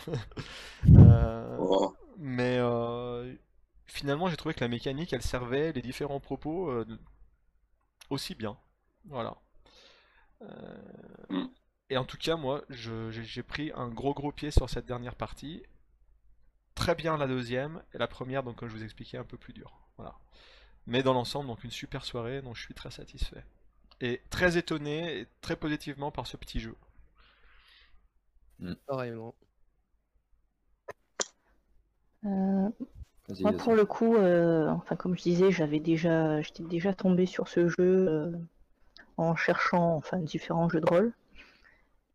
Euh, 0.97 1.57
Oh, 1.59 1.95
mais 2.19 2.57
euh, 2.59 3.35
finalement, 3.87 4.29
j'ai 4.29 4.37
trouvé 4.37 4.55
que 4.55 4.61
la 4.61 4.69
mécanique, 4.69 5.13
elle 5.13 5.23
servait 5.23 5.73
les 5.73 5.83
différents 5.83 6.21
propos 6.21 6.71
euh, 6.71 6.85
aussi 8.11 8.35
bien. 8.35 8.57
Voilà. 9.07 9.37
Euh, 10.43 10.47
Mm. 11.31 11.47
Et 11.91 11.97
en 11.99 12.05
tout 12.05 12.17
cas, 12.19 12.37
moi, 12.37 12.65
je- 12.71 13.11
j'ai 13.11 13.43
pris 13.43 13.71
un 13.75 13.89
gros 13.89 14.15
gros 14.15 14.33
pied 14.33 14.51
sur 14.51 14.69
cette 14.71 14.87
dernière 14.87 15.15
partie. 15.17 15.63
Très 16.77 16.95
bien 16.95 17.17
la 17.17 17.27
deuxième, 17.27 17.83
et 17.95 17.99
la 17.99 18.07
première, 18.09 18.43
donc 18.45 18.57
comme 18.57 18.69
je 18.69 18.75
vous 18.75 18.83
expliquais, 18.85 19.17
un 19.19 19.25
peu 19.25 19.37
plus 19.37 19.53
dur. 19.53 19.73
Voilà. 19.97 20.15
Mais 20.87 21.03
dans 21.05 21.15
l'ensemble, 21.15 21.49
donc 21.49 21.65
une 21.65 21.71
super 21.73 22.05
soirée, 22.05 22.43
donc 22.43 22.57
je 22.57 22.63
suis 22.63 22.75
très 22.75 22.91
satisfait. 22.93 23.45
Et 24.01 24.23
très 24.31 24.59
étonné, 24.59 25.21
et 25.21 25.29
très 25.43 25.57
positivement 25.57 26.11
par 26.13 26.27
ce 26.27 26.37
petit 26.39 26.61
jeu. 26.61 26.77
Pareillement. 28.87 29.35
Euh, 32.25 32.71
Moi, 33.41 33.53
pour 33.53 33.75
le 33.75 33.87
coup, 33.87 34.17
euh, 34.17 34.69
enfin, 34.69 34.97
comme 34.97 35.17
je 35.17 35.23
disais, 35.23 35.51
j'avais 35.51 35.81
déjà, 35.81 36.43
j'étais 36.43 36.63
déjà 36.63 36.93
tombé 36.93 37.25
sur 37.25 37.49
ce 37.49 37.69
jeu 37.69 37.75
euh, 37.81 38.33
en 39.17 39.35
cherchant 39.35 39.97
enfin, 39.97 40.19
différents 40.19 40.69
jeux 40.69 40.81
de 40.81 40.87
rôle. 40.87 41.13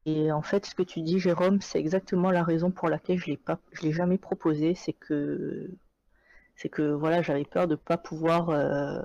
Et 0.06 0.32
en 0.32 0.42
fait, 0.42 0.66
ce 0.66 0.76
que 0.76 0.84
tu 0.84 1.02
dis, 1.02 1.20
Jérôme, 1.20 1.62
c'est 1.62 1.80
exactement 1.80 2.32
la 2.32 2.44
raison 2.44 2.72
pour 2.72 2.90
laquelle 2.90 3.18
je 3.18 3.28
l'ai 3.28 3.38
pas, 3.38 3.60
je 3.74 3.82
l'ai 3.82 3.92
jamais 3.92 4.18
proposé. 4.18 4.76
C'est 4.76 4.94
que, 4.94 5.70
c'est 6.56 6.70
que 6.70 6.84
voilà, 6.84 7.22
j'avais 7.22 7.46
peur 7.46 7.68
de 7.68 7.76
pas 7.76 7.98
pouvoir, 7.98 8.50
euh, 8.50 9.02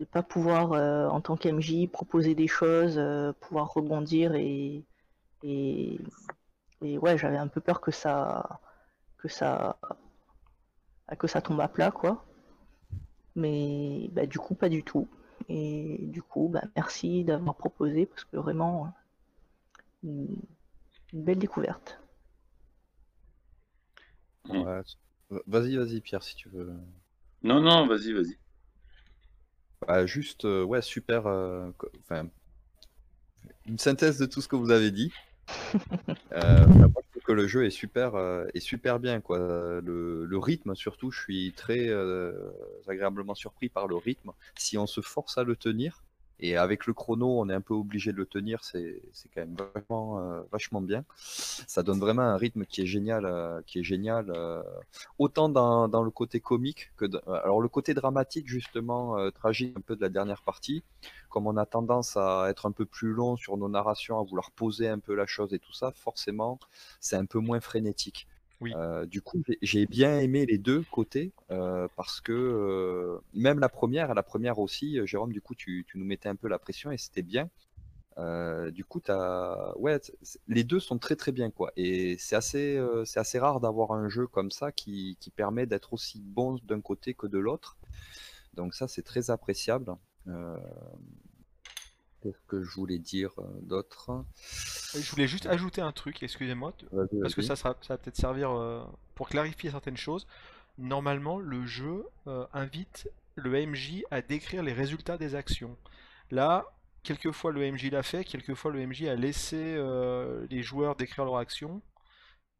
de 0.00 0.04
pas 0.04 0.22
pouvoir 0.22 0.72
en 1.12 1.20
tant 1.20 1.36
qu'MJ 1.36 1.88
proposer 1.88 2.34
des 2.34 2.48
choses, 2.48 3.00
pouvoir 3.40 3.72
rebondir 3.72 4.34
et, 4.34 4.84
et, 5.44 5.98
et 6.82 6.98
ouais, 6.98 7.16
j'avais 7.18 7.36
un 7.36 7.48
peu 7.48 7.60
peur 7.60 7.80
que 7.80 7.90
ça, 7.92 8.60
que 9.18 9.28
ça 9.28 9.78
que 11.16 11.26
ça 11.26 11.40
tombe 11.40 11.60
à 11.60 11.68
plat, 11.68 11.90
quoi. 11.90 12.24
Mais 13.34 14.08
bah, 14.12 14.26
du 14.26 14.38
coup, 14.38 14.54
pas 14.54 14.68
du 14.68 14.82
tout. 14.82 15.08
Et 15.48 15.98
du 16.00 16.22
coup, 16.22 16.48
bah, 16.48 16.62
merci 16.76 17.24
d'avoir 17.24 17.56
proposé 17.56 18.06
parce 18.06 18.24
que 18.24 18.36
vraiment, 18.36 18.86
euh, 18.86 18.88
une, 20.04 20.36
une 21.12 21.24
belle 21.24 21.38
découverte. 21.38 22.00
Ouais. 24.48 24.82
Vas-y, 25.46 25.76
vas-y, 25.76 26.00
Pierre, 26.00 26.22
si 26.22 26.36
tu 26.36 26.48
veux. 26.48 26.72
Non, 27.42 27.60
non, 27.60 27.86
vas-y, 27.86 28.12
vas-y. 28.12 28.38
Bah, 29.86 30.06
juste, 30.06 30.44
euh, 30.44 30.62
ouais, 30.62 30.82
super. 30.82 31.26
euh, 31.26 31.70
une 33.66 33.78
synthèse 33.78 34.18
de 34.18 34.26
tout 34.26 34.40
ce 34.40 34.48
que 34.48 34.56
vous 34.56 34.70
avez 34.70 34.90
dit. 34.90 35.12
Euh, 36.32 36.64
bah, 36.66 37.01
que 37.22 37.32
le 37.32 37.46
jeu 37.46 37.64
est 37.64 37.70
super, 37.70 38.14
euh, 38.14 38.46
est 38.54 38.60
super 38.60 38.98
bien, 39.00 39.20
quoi. 39.20 39.38
Le, 39.38 40.24
le 40.24 40.38
rythme, 40.38 40.74
surtout, 40.74 41.10
je 41.10 41.20
suis 41.20 41.52
très 41.56 41.88
euh, 41.88 42.32
agréablement 42.88 43.34
surpris 43.34 43.68
par 43.68 43.86
le 43.86 43.96
rythme. 43.96 44.32
Si 44.56 44.78
on 44.78 44.86
se 44.86 45.00
force 45.00 45.38
à 45.38 45.44
le 45.44 45.56
tenir, 45.56 46.02
et 46.42 46.56
avec 46.58 46.86
le 46.86 46.92
chrono, 46.94 47.40
on 47.40 47.48
est 47.48 47.54
un 47.54 47.60
peu 47.62 47.74
obligé 47.74 48.12
de 48.12 48.18
le 48.18 48.26
tenir, 48.26 48.64
c'est 48.64 49.00
quand 49.34 49.40
même 49.42 49.56
euh, 49.90 50.42
vachement 50.52 50.80
bien. 50.82 51.04
Ça 51.16 51.82
donne 51.82 52.00
vraiment 52.00 52.22
un 52.22 52.36
rythme 52.36 52.64
qui 52.66 52.82
est 52.82 52.86
génial, 52.86 53.24
euh, 53.26 53.62
qui 53.66 53.78
est 53.80 53.84
génial. 53.84 54.30
euh, 54.30 54.62
autant 55.18 55.48
dans, 55.48 55.88
dans 55.88 56.02
le 56.02 56.10
côté 56.10 56.40
comique 56.40 56.92
que 56.96 57.04
dans- 57.06 57.20
alors 57.44 57.60
le 57.60 57.68
côté 57.68 57.94
dramatique 57.94 58.48
justement 58.48 59.30
tragique 59.32 59.74
un 59.76 59.80
peu 59.80 59.96
de 59.96 60.00
la 60.02 60.08
dernière 60.08 60.42
partie 60.42 60.82
comme 61.28 61.46
on 61.46 61.56
a 61.56 61.66
tendance 61.66 62.16
à 62.16 62.46
être 62.50 62.66
un 62.66 62.72
peu 62.72 62.84
plus 62.86 63.12
long 63.12 63.36
sur 63.36 63.56
nos 63.56 63.68
narrations 63.68 64.18
à 64.20 64.24
vouloir 64.24 64.50
poser 64.50 64.88
un 64.88 64.98
peu 64.98 65.14
la 65.14 65.26
chose 65.26 65.52
et 65.54 65.58
tout 65.58 65.72
ça 65.72 65.92
forcément 65.92 66.58
c'est 67.00 67.16
un 67.16 67.24
peu 67.26 67.38
moins 67.38 67.60
frénétique 67.60 68.26
Euh, 68.74 69.06
du 69.06 69.20
coup 69.22 69.42
j'ai- 69.62 69.86
bien 69.86 70.18
aimé 70.20 70.46
les 70.46 70.58
deux 70.58 70.82
côtés 70.90 71.32
euh, 71.50 71.88
parce 71.96 72.20
que 72.20 72.32
euh, 72.32 73.18
même 73.34 73.58
la 73.58 73.68
première 73.68 74.14
la 74.14 74.22
première 74.22 74.58
aussi 74.58 74.98
euh, 74.98 75.06
Jérôme 75.06 75.32
du 75.32 75.40
coup 75.40 75.54
tu, 75.54 75.84
tu 75.88 75.98
nous 75.98 76.04
mettais 76.04 76.28
un 76.28 76.36
peu 76.36 76.48
la 76.48 76.58
pression 76.58 76.90
et 76.90 76.98
c'était 76.98 77.22
bien 77.22 77.50
euh, 78.18 78.70
du 78.70 78.84
coup, 78.84 79.00
t'as... 79.00 79.72
Ouais, 79.76 79.98
les 80.46 80.64
deux 80.64 80.80
sont 80.80 80.98
très 80.98 81.16
très 81.16 81.32
bien 81.32 81.50
quoi. 81.50 81.72
Et 81.76 82.16
c'est 82.18 82.36
assez, 82.36 82.78
c'est 83.06 83.20
assez 83.20 83.38
rare 83.38 83.58
d'avoir 83.60 83.92
un 83.92 84.08
jeu 84.10 84.26
comme 84.26 84.50
ça 84.50 84.70
qui, 84.70 85.16
qui 85.20 85.30
permet 85.30 85.66
d'être 85.66 85.94
aussi 85.94 86.20
bon 86.20 86.58
d'un 86.64 86.80
côté 86.80 87.14
que 87.14 87.26
de 87.26 87.38
l'autre. 87.38 87.78
Donc 88.54 88.74
ça, 88.74 88.88
c'est 88.88 89.02
très 89.02 89.30
appréciable. 89.30 89.96
Euh, 92.26 92.30
Qu'est-ce 92.30 92.42
que 92.46 92.62
je 92.62 92.70
voulais 92.74 92.98
dire 92.98 93.30
euh, 93.38 93.44
d'autre 93.62 94.24
Et 94.94 95.00
Je 95.00 95.10
voulais 95.10 95.26
juste 95.28 95.46
ajouter 95.46 95.80
un 95.80 95.92
truc, 95.92 96.22
excusez-moi, 96.22 96.72
parce 97.20 97.34
que 97.34 97.42
ça, 97.42 97.56
ça 97.56 97.74
va 97.88 97.98
peut-être 97.98 98.16
servir 98.16 98.50
euh, 98.50 98.84
pour 99.14 99.28
clarifier 99.28 99.70
certaines 99.70 99.96
choses. 99.96 100.26
Normalement, 100.78 101.38
le 101.38 101.66
jeu 101.66 102.06
euh, 102.26 102.46
invite 102.52 103.08
le 103.34 103.66
MJ 103.66 104.04
à 104.10 104.22
décrire 104.22 104.62
les 104.62 104.72
résultats 104.72 105.18
des 105.18 105.34
actions. 105.34 105.76
Là, 106.30 106.66
quelquefois 107.02 107.52
le 107.52 107.70
MJ 107.72 107.90
l'a 107.90 108.02
fait, 108.02 108.24
quelquefois 108.24 108.70
le 108.70 108.86
MJ 108.86 109.04
a 109.04 109.14
laissé 109.14 109.74
euh, 109.76 110.46
les 110.50 110.62
joueurs 110.62 110.96
décrire 110.96 111.24
leurs 111.24 111.36
actions. 111.36 111.82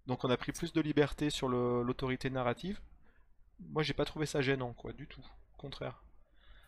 Donc 0.06 0.24
on 0.24 0.30
a 0.30 0.36
pris 0.36 0.52
plus 0.52 0.72
de 0.72 0.80
liberté 0.80 1.30
sur 1.30 1.48
l'autorité 1.48 2.28
narrative. 2.28 2.80
Moi, 3.60 3.82
j'ai 3.82 3.94
pas 3.94 4.04
trouvé 4.04 4.26
ça 4.26 4.42
gênant, 4.42 4.72
quoi, 4.72 4.92
du 4.92 5.06
tout. 5.06 5.24
Au 5.54 5.60
contraire. 5.60 6.02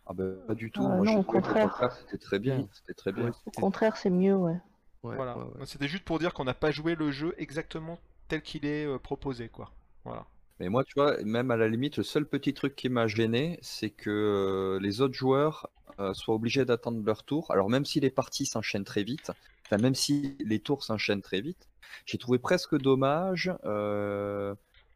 Ah 0.07 0.13
ben, 0.13 0.35
pas 0.47 0.55
du 0.55 0.71
tout. 0.71 0.83
Euh, 0.83 0.87
Moi, 0.97 1.05
non, 1.05 1.13
je 1.13 1.17
au 1.17 1.23
contraire. 1.23 1.89
c'était 2.01 2.17
très 2.17 2.39
bien. 2.39 2.67
C'était 2.73 2.93
très 2.93 3.11
bien. 3.11 3.31
Au 3.45 3.51
contraire, 3.51 3.97
c'est 3.97 4.09
mieux, 4.09 4.35
ouais. 4.35 4.57
ouais, 5.03 5.15
Voilà. 5.15 5.37
ouais, 5.37 5.43
ouais. 5.59 5.65
C'était 5.65 5.87
juste 5.87 6.03
pour 6.03 6.19
dire 6.19 6.33
qu'on 6.33 6.43
n'a 6.45 6.53
pas 6.53 6.71
joué 6.71 6.95
le 6.95 7.11
jeu 7.11 7.33
exactement 7.37 7.99
tel 8.27 8.41
qu'il 8.41 8.65
est 8.65 8.85
euh, 8.85 8.97
proposé, 8.99 9.49
quoi. 9.49 9.71
Voilà. 10.03 10.25
Mais 10.59 10.69
moi, 10.69 10.83
tu 10.83 10.93
vois, 10.95 11.17
même 11.23 11.51
à 11.51 11.57
la 11.57 11.67
limite, 11.67 11.97
le 11.97 12.03
seul 12.03 12.25
petit 12.25 12.53
truc 12.53 12.75
qui 12.75 12.87
m'a 12.89 13.07
gêné, 13.07 13.59
c'est 13.61 13.89
que 13.89 14.09
euh, 14.09 14.79
les 14.79 15.01
autres 15.01 15.13
joueurs 15.13 15.69
euh, 15.99 16.13
soient 16.13 16.35
obligés 16.35 16.65
d'attendre 16.65 17.01
leur 17.05 17.23
tour. 17.23 17.51
Alors 17.51 17.69
même 17.69 17.83
si 17.85 17.99
les 17.99 18.09
parties 18.09 18.45
s'enchaînent 18.45 18.85
très 18.85 19.03
vite, 19.03 19.31
enfin 19.65 19.77
même 19.81 19.95
si 19.95 20.37
les 20.39 20.59
tours 20.59 20.83
s'enchaînent 20.83 21.21
très 21.21 21.41
vite, 21.41 21.67
j'ai 22.05 22.17
trouvé 22.17 22.39
presque 22.39 22.77
dommage 22.77 23.51
euh, 23.65 24.55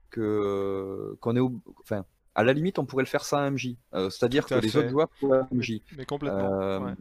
que 0.09 1.17
qu'on 1.21 1.35
ait, 1.35 1.39
ob- 1.39 1.59
enfin, 1.81 2.05
à 2.35 2.43
la 2.43 2.53
limite, 2.53 2.79
on 2.79 2.85
pourrait 2.85 3.03
le 3.03 3.09
faire 3.09 3.25
ça 3.25 3.39
à 3.43 3.47
MJ, 3.47 3.77
Euh, 3.93 4.09
c'est-à-dire 4.09 4.49
que 4.49 4.59
les 4.59 4.69
fait. 4.69 4.77
autres 4.79 4.89
joueurs 4.89 5.09
soient 5.19 5.47
MJ, 5.51 5.81
Mais 5.91 6.05
complètement. 6.05 6.61
Euh, 6.61 6.79
ouais. 6.79 6.93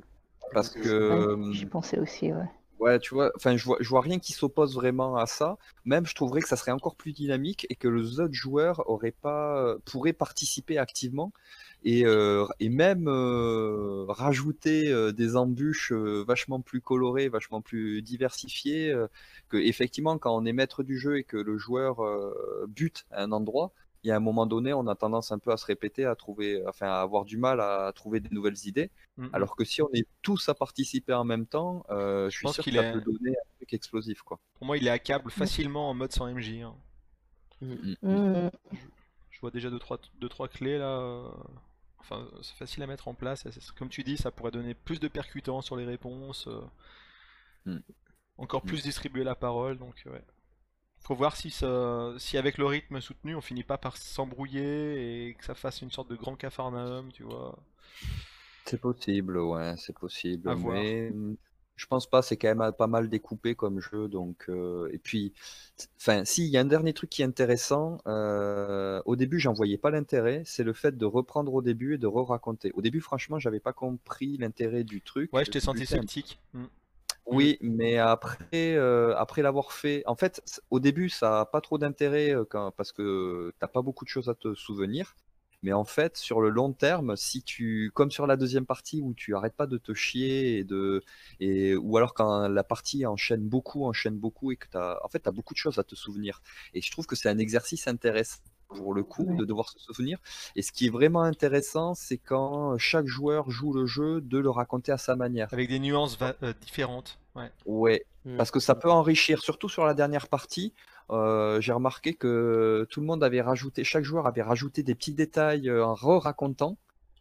parce 0.53 0.71
que 0.71 1.35
Ouais, 1.35 1.53
J'y 1.53 1.67
pensais 1.67 1.99
aussi, 1.99 2.33
ouais. 2.33 2.49
Ouais, 2.79 3.01
tu 3.01 3.13
vois, 3.15 3.33
enfin, 3.35 3.57
je 3.57 3.65
vois, 3.65 3.77
je 3.81 3.89
vois 3.89 4.01
rien 4.03 4.21
qui 4.21 4.33
s'oppose 4.33 4.75
vraiment 4.77 5.17
à 5.17 5.27
ça. 5.27 5.59
Même, 5.85 6.07
je 6.07 6.15
trouverais 6.15 6.41
que 6.43 6.49
ça 6.49 6.55
serait 6.57 6.71
encore 6.71 6.95
plus 6.95 7.13
dynamique 7.13 7.67
et 7.71 7.75
que 7.75 7.89
les 7.89 8.21
autres 8.21 8.35
joueurs 8.35 8.89
auraient 8.89 9.11
pas, 9.11 9.75
pourraient 9.85 10.13
participer 10.13 10.79
activement 10.79 11.33
et, 11.83 12.07
euh, 12.07 12.47
et 12.61 12.69
même 12.69 13.09
euh, 13.09 14.05
rajouter 14.09 14.93
euh, 14.93 15.11
des 15.13 15.35
embûches 15.37 15.91
euh, 15.93 16.25
vachement 16.27 16.61
plus 16.61 16.81
colorées, 16.81 17.29
vachement 17.29 17.63
plus 17.63 18.01
diversifiées. 18.03 18.91
euh, 18.93 19.09
que 19.49 19.57
effectivement, 19.57 20.17
quand 20.19 20.37
on 20.37 20.45
est 20.45 20.53
maître 20.53 20.85
du 20.85 20.99
jeu 20.99 21.19
et 21.19 21.25
que 21.25 21.37
le 21.37 21.59
joueur 21.59 22.05
euh, 22.05 22.67
bute 22.69 23.07
à 23.11 23.23
un 23.25 23.33
endroit, 23.33 23.73
y 24.09 24.13
a 24.13 24.17
un 24.17 24.21
moment 24.21 24.47
donné, 24.47 24.73
on 24.73 24.87
a 24.89 24.95
tendance 24.95 25.31
un 25.33 25.39
peu 25.39 25.51
à 25.53 25.57
se 25.57 25.67
répéter, 25.67 26.05
à 26.05 26.15
trouver, 26.17 26.63
enfin, 26.67 26.89
à 26.89 27.01
avoir 27.01 27.25
du 27.25 27.37
mal 27.37 27.61
à 27.61 27.93
trouver 27.95 28.21
des 28.21 28.29
nouvelles 28.31 28.67
idées. 28.67 28.91
Mhm. 29.17 29.31
Alors 29.33 29.55
que 29.57 29.65
si 29.65 29.81
on 29.83 29.89
est 29.93 30.07
tous 30.23 30.49
à 30.49 30.55
participer 30.55 31.15
en 31.15 31.25
même 31.25 31.47
temps, 31.47 31.85
euh, 31.91 32.29
je 32.31 32.37
suis 32.37 32.45
pense 32.45 32.55
sûr 32.55 32.65
que 32.65 32.71
qu'il 32.71 32.79
ça 32.79 32.85
est- 32.89 32.93
peut 32.93 33.01
donner 33.01 33.31
un 33.31 33.55
truc 33.57 33.73
explosif, 33.75 34.23
quoi. 34.23 34.39
Pour 34.55 34.67
moi, 34.67 34.77
il 34.77 34.87
est 34.87 34.91
accable 34.91 35.31
facilement 35.31 35.91
en 35.91 35.95
mode 35.95 36.13
sans 36.13 36.27
MJ. 36.29 36.63
hein. 36.63 36.75
Mhm. 37.61 38.51
Je 39.31 39.41
vois 39.41 39.51
déjà 39.51 39.71
deux 39.71 39.79
trois, 39.79 39.99
deux, 40.21 40.29
trois 40.29 40.49
clés 40.49 40.79
là. 40.79 41.31
Enfin, 41.99 42.27
c'est 42.43 42.57
facile 42.57 42.83
à 42.83 42.87
mettre 42.87 43.09
en 43.09 43.15
place. 43.15 43.45
Comme 43.77 43.89
tu 43.89 44.03
dis, 44.03 44.17
ça 44.17 44.31
pourrait 44.31 44.51
donner 44.51 44.75
plus 44.75 44.99
de 45.01 45.09
percutants 45.09 45.61
sur 45.61 45.77
les 45.77 45.85
réponses. 45.85 46.47
euh, 46.49 46.61
Mm. 47.67 47.79
Encore 48.39 48.65
Mm. 48.65 48.69
plus 48.69 48.83
distribuer 48.85 49.25
la 49.25 49.35
parole. 49.35 49.77
Donc, 49.79 50.03
ouais. 50.07 50.25
Faut 51.01 51.15
voir 51.15 51.37
si, 51.37 51.51
ça, 51.51 52.13
si 52.19 52.37
avec 52.37 52.59
le 52.59 52.67
rythme 52.67 53.01
soutenu, 53.01 53.35
on 53.35 53.41
finit 53.41 53.65
pas 53.65 53.79
par 53.79 53.97
s'embrouiller 53.97 55.29
et 55.29 55.35
que 55.35 55.45
ça 55.45 55.55
fasse 55.55 55.81
une 55.81 55.91
sorte 55.91 56.11
de 56.11 56.17
grand 56.17 56.37
cafarnaum, 56.37 57.11
tu 57.13 57.23
vois. 57.23 57.59
C'est 58.67 58.81
possible, 58.81 59.39
ouais, 59.39 59.75
c'est 59.79 59.97
possible. 59.97 60.51
À 60.51 60.55
voir. 60.55 60.75
Mais 60.75 61.11
hum, 61.11 61.37
je 61.79 61.87
pense 61.87 62.11
pas, 62.11 62.23
c'est 62.23 62.37
quand 62.37 62.55
même 62.55 62.73
pas 62.73 62.89
mal 62.89 63.09
découpé 63.09 63.55
comme 63.55 63.81
jeu. 63.81 64.09
Donc, 64.09 64.47
euh, 64.49 64.91
et 64.93 64.99
puis, 64.99 65.33
enfin, 65.97 66.25
si, 66.25 66.45
il 66.45 66.51
y 66.51 66.59
a 66.59 66.61
un 66.61 66.67
dernier 66.67 66.93
truc 66.93 67.09
qui 67.09 67.23
est 67.23 67.25
intéressant. 67.25 67.99
euh, 68.07 69.01
au 69.07 69.17
début, 69.17 69.39
j'en 69.39 69.53
voyais 69.53 69.79
pas 69.79 69.91
l'intérêt. 69.91 70.43
C'est 70.45 70.65
le 70.65 70.73
fait 70.73 70.99
de 70.99 71.07
reprendre 71.07 71.55
au 71.55 71.63
début 71.63 71.95
et 71.95 71.99
de 71.99 72.07
re-raconter. 72.09 72.73
Au 72.75 72.83
début, 72.83 73.01
franchement, 73.01 73.39
j'avais 73.39 73.61
pas 73.61 73.73
compris 73.73 74.37
l'intérêt 74.39 74.85
du 74.85 75.01
truc. 75.01 75.33
Ouais, 75.33 75.45
je 75.45 75.51
t'ai 75.53 75.61
senti 75.61 75.87
sceptique. 75.87 76.41
Mm. 76.53 76.65
Oui, 77.31 77.59
mais 77.61 77.99
après, 77.99 78.47
euh, 78.55 79.15
après 79.17 79.43
l'avoir 79.43 79.73
fait, 79.73 80.03
en 80.07 80.17
fait, 80.17 80.41
au 80.71 80.81
début, 80.81 81.11
ça 81.11 81.29
n'a 81.31 81.45
pas 81.45 81.61
trop 81.61 81.77
d'intérêt 81.77 82.35
euh, 82.35 82.45
parce 82.77 82.91
que 82.93 83.53
t'as 83.59 83.69
pas 83.69 83.83
beaucoup 83.83 84.05
de 84.07 84.09
choses 84.09 84.31
à 84.31 84.35
te 84.35 84.55
souvenir. 84.55 85.15
Mais 85.63 85.73
en 85.73 85.85
fait, 85.85 86.17
sur 86.17 86.41
le 86.41 86.49
long 86.51 86.73
terme, 86.73 87.17
si 87.17 87.43
tu, 87.43 87.91
comme 87.95 88.11
sur 88.13 88.27
la 88.27 88.37
deuxième 88.37 88.65
partie 88.65 89.03
où 89.03 89.13
tu 89.13 89.35
arrêtes 89.35 89.57
pas 89.57 89.67
de 89.67 89.77
te 89.77 89.93
chier 89.93 90.59
et 90.59 90.65
de, 90.65 91.03
et, 91.41 91.75
ou 91.77 91.97
alors 91.99 92.15
quand 92.15 92.49
la 92.49 92.65
partie 92.65 93.05
enchaîne 93.05 93.47
beaucoup, 93.49 93.85
enchaîne 93.85 94.17
beaucoup 94.19 94.53
et 94.53 94.57
que 94.57 94.69
t'as, 94.71 94.99
en 95.05 95.09
fait, 95.09 95.19
t'as 95.21 95.33
beaucoup 95.33 95.53
de 95.55 95.59
choses 95.59 95.79
à 95.79 95.85
te 95.85 95.97
souvenir. 95.97 96.41
Et 96.75 96.81
je 96.81 96.91
trouve 96.91 97.07
que 97.07 97.17
c'est 97.17 97.29
un 97.29 97.39
exercice 97.39 97.89
intéressant 97.89 98.39
pour 98.69 98.95
le 98.95 99.03
coup 99.03 99.25
Ouais. 99.25 99.37
de 99.37 99.45
devoir 99.45 99.69
se 99.71 99.79
souvenir. 99.79 100.19
Et 100.57 100.63
ce 100.63 100.73
qui 100.73 100.87
est 100.87 100.91
vraiment 100.91 101.23
intéressant, 101.23 101.95
c'est 101.95 102.19
quand 102.19 102.77
chaque 102.79 103.07
joueur 103.07 103.51
joue 103.51 103.73
le 103.73 103.87
jeu 103.87 104.21
de 104.21 104.39
le 104.39 104.51
raconter 104.51 104.93
à 104.93 104.99
sa 104.99 105.17
manière. 105.17 105.49
Avec 105.53 105.69
des 105.69 105.79
nuances 105.79 106.19
euh, 106.43 106.53
différentes. 106.61 107.19
Ouais. 107.35 107.51
Ouais, 107.67 108.05
Mm. 108.25 108.37
parce 108.37 108.51
que 108.51 108.61
ça 108.61 108.75
peut 108.75 108.91
enrichir, 108.91 109.41
surtout 109.41 109.69
sur 109.69 109.85
la 109.87 109.95
dernière 109.95 110.29
partie. 110.29 110.75
euh, 111.11 111.59
j'ai 111.63 111.73
remarqué 111.73 112.13
que 112.13 112.87
tout 112.91 113.01
le 113.01 113.07
monde 113.07 113.25
avait 113.25 113.41
rajouté, 113.41 113.83
chaque 113.85 114.05
joueur 114.05 114.27
avait 114.27 114.43
rajouté 114.43 114.83
des 114.83 114.95
petits 114.95 115.15
détails 115.15 115.71
euh, 115.71 115.83
en 115.87 115.95
re-racontant 115.95 116.77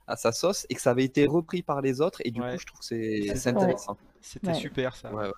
à 0.08 0.18
sa 0.18 0.34
sauce 0.34 0.66
et 0.70 0.76
que 0.76 0.82
ça 0.82 0.92
avait 0.92 1.06
été 1.06 1.26
repris 1.26 1.62
par 1.64 1.80
les 1.82 2.02
autres. 2.02 2.20
Et 2.26 2.32
du 2.32 2.42
Ouais. 2.42 2.54
coup, 2.56 2.60
je 2.60 2.66
trouve 2.66 2.80
que 2.82 2.86
c'est 3.38 3.48
intéressant. 3.50 3.98
C'était 4.20 4.48
Ouais. 4.50 4.54
super 4.56 4.96
ça. 4.98 5.14
Ouais, 5.14 5.32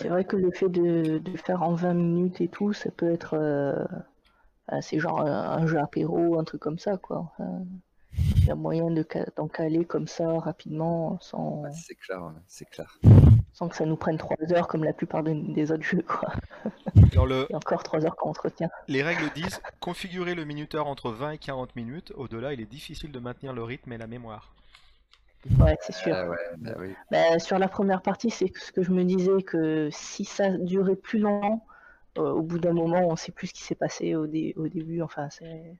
C'est 0.00 0.08
vrai 0.08 0.24
que 0.24 0.36
le 0.36 0.50
fait 0.50 0.68
de, 0.68 1.18
de 1.18 1.36
faire 1.36 1.62
en 1.62 1.74
20 1.74 1.94
minutes 1.94 2.40
et 2.40 2.48
tout, 2.48 2.72
ça 2.72 2.90
peut 2.90 3.10
être. 3.12 3.34
euh, 3.34 3.84
ah, 4.68 4.82
c'est 4.82 5.00
genre 5.00 5.20
un, 5.22 5.26
un 5.58 5.66
jeu 5.66 5.78
apéro, 5.78 6.38
un 6.38 6.44
truc 6.44 6.60
comme 6.62 6.78
ça, 6.78 6.96
quoi. 6.98 7.32
Il 8.42 8.48
y 8.48 8.50
a 8.50 8.54
moyen 8.56 8.90
de 8.90 9.04
d'en 9.36 9.48
caler 9.48 9.84
comme 9.84 10.08
ça 10.08 10.38
rapidement 10.40 11.18
sans, 11.20 11.62
Ouais, 11.62 11.70
c'est 11.72 11.94
clair, 11.94 12.22
ouais, 12.24 12.32
c'est 12.46 12.68
clair. 12.68 12.98
sans 13.52 13.68
que 13.68 13.76
ça 13.76 13.84
nous 13.84 13.96
prenne 13.96 14.16
3 14.18 14.36
heures 14.52 14.68
comme 14.68 14.84
la 14.84 14.92
plupart 14.94 15.22
des, 15.22 15.34
des 15.34 15.70
autres 15.72 15.82
jeux, 15.82 16.02
quoi. 16.02 16.32
Alors 17.12 17.26
le, 17.26 17.48
Et 17.50 17.54
encore 17.54 17.82
3 17.82 18.04
heures 18.06 18.16
quand 18.16 18.28
on 18.28 18.30
entretient. 18.30 18.70
les 18.88 19.04
règles 19.04 19.30
disent 19.30 19.62
configurer 19.78 20.34
le 20.34 20.44
minuteur 20.44 20.88
entre 20.88 21.12
20 21.12 21.30
et 21.30 21.38
40 21.38 21.76
minutes. 21.76 22.12
Au-delà, 22.16 22.52
il 22.54 22.60
est 22.60 22.66
difficile 22.66 23.12
de 23.12 23.20
maintenir 23.20 23.52
le 23.52 23.62
rythme 23.62 23.92
et 23.92 23.98
la 23.98 24.08
mémoire. 24.08 24.52
Ouais, 25.60 25.76
c'est 25.82 25.94
sûr. 25.94 26.14
Ah 26.14 26.28
ouais, 26.28 26.36
bah 26.58 26.74
oui. 26.78 26.94
Bah, 27.10 27.38
sur 27.38 27.58
la 27.58 27.68
première 27.68 28.02
partie, 28.02 28.30
c'est 28.30 28.50
ce 28.56 28.72
que 28.72 28.82
je 28.82 28.90
me 28.92 29.04
disais 29.04 29.42
que 29.42 29.88
si 29.92 30.24
ça 30.24 30.50
durait 30.58 30.96
plus 30.96 31.18
longtemps, 31.20 31.64
euh, 32.18 32.30
au 32.32 32.42
bout 32.42 32.58
d'un 32.58 32.72
moment, 32.72 33.06
on 33.08 33.16
sait 33.16 33.32
plus 33.32 33.48
ce 33.48 33.54
qui 33.54 33.62
s'est 33.62 33.74
passé 33.74 34.14
au, 34.14 34.26
dé- 34.26 34.54
au 34.56 34.68
début. 34.68 35.00
Enfin, 35.02 35.28
c'est 35.30 35.78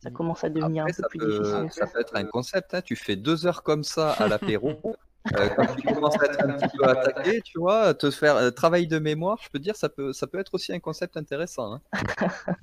ça 0.00 0.10
commence 0.10 0.44
à 0.44 0.50
devenir 0.50 0.84
Après, 0.84 0.86
un 0.86 0.92
peu 0.92 1.02
ça 1.02 1.04
plus 1.04 1.18
peut, 1.18 1.20
difficile. 1.20 1.68
ça 1.70 1.86
peut 1.86 2.00
être 2.00 2.16
un 2.16 2.24
concept. 2.24 2.74
hein. 2.74 2.82
Tu 2.82 2.96
fais 2.96 3.16
deux 3.16 3.46
heures 3.46 3.62
comme 3.62 3.84
ça 3.84 4.12
à 4.12 4.28
l'apéro. 4.28 4.72
euh, 5.34 5.48
quand 5.56 5.74
tu 5.76 5.88
commences 5.88 6.20
à 6.20 6.26
être 6.26 6.44
un 6.44 6.52
petit 6.52 6.76
peu 6.76 6.86
attaqué, 6.88 7.40
tu 7.42 7.58
vois, 7.58 7.94
te 7.94 8.10
faire 8.10 8.36
euh, 8.36 8.50
travail 8.50 8.86
de 8.86 8.98
mémoire, 8.98 9.38
je 9.42 9.48
peux 9.50 9.58
te 9.58 9.64
dire, 9.64 9.76
ça 9.76 9.88
peut, 9.88 10.12
ça 10.12 10.26
peut 10.26 10.38
être 10.38 10.54
aussi 10.54 10.72
un 10.72 10.80
concept 10.80 11.16
intéressant. 11.16 11.74
hein. 11.74 11.80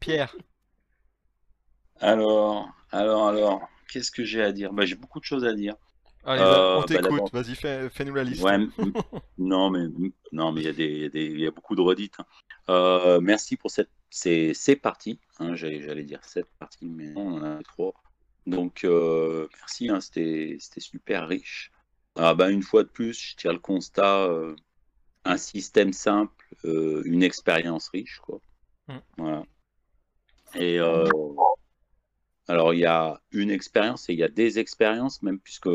Pierre, 0.00 0.34
Alors, 2.00 2.68
alors, 2.90 3.28
alors, 3.28 3.68
qu'est-ce 3.88 4.10
que 4.10 4.24
j'ai 4.24 4.42
à 4.42 4.52
dire? 4.52 4.72
Bah, 4.72 4.84
J'ai 4.84 4.94
beaucoup 4.94 5.20
de 5.20 5.24
choses 5.24 5.44
à 5.44 5.52
dire. 5.54 5.74
allez, 6.24 6.42
Euh, 6.42 6.76
on 6.76 6.80
bah, 6.80 6.86
t'écoute. 6.86 7.32
Vas-y, 7.32 7.54
fais, 7.54 7.88
fais-nous 7.90 8.14
la 8.14 8.24
liste. 8.24 8.42
Ouais, 8.42 8.58
non, 9.38 9.70
mais 9.70 9.86
non, 10.32 10.52
mais 10.52 10.60
il 10.62 10.66
y 10.66 10.68
a 10.68 10.72
des, 10.72 11.10
des- 11.10 11.26
y 11.26 11.50
beaucoup 11.50 11.74
de 11.76 11.80
redites. 11.80 12.14
hein. 12.18 12.26
Euh, 12.68 13.20
merci 13.20 13.56
pour 13.56 13.70
cette, 13.70 13.90
ces, 14.10 14.54
ces 14.54 14.76
parties. 14.76 15.20
hein, 15.38 15.54
j'allais, 15.54 16.04
dire 16.04 16.20
cette 16.22 16.50
partie, 16.58 16.86
mais 16.86 17.08
non, 17.10 17.28
on 17.28 17.38
en 17.38 17.58
a 17.58 17.62
trois. 17.62 17.94
Donc, 18.46 18.84
euh, 18.84 19.48
merci. 19.58 19.88
hein, 19.88 20.00
c'était, 20.00 20.56
super 20.80 21.28
riche. 21.28 21.70
Ah, 22.16 22.34
bah, 22.34 22.50
une 22.50 22.62
fois 22.62 22.82
de 22.82 22.88
plus, 22.88 23.18
je 23.18 23.36
tire 23.36 23.52
le 23.52 23.58
constat. 23.58 24.24
euh, 24.28 24.54
un 25.24 25.36
système 25.36 25.92
simple, 25.92 26.46
euh, 26.64 27.02
une 27.04 27.22
expérience 27.22 27.88
riche, 27.90 28.18
quoi. 28.24 28.40
Mm. 28.88 28.98
Voilà. 29.18 29.44
Et 30.54 30.78
euh, 30.80 31.04
alors, 32.48 32.72
il 32.72 32.80
y 32.80 32.86
a 32.86 33.20
une 33.30 33.50
expérience 33.50 34.08
et 34.08 34.14
il 34.14 34.18
y 34.18 34.22
a 34.24 34.28
des 34.28 34.58
expériences, 34.58 35.22
même 35.22 35.38
puisque 35.38 35.68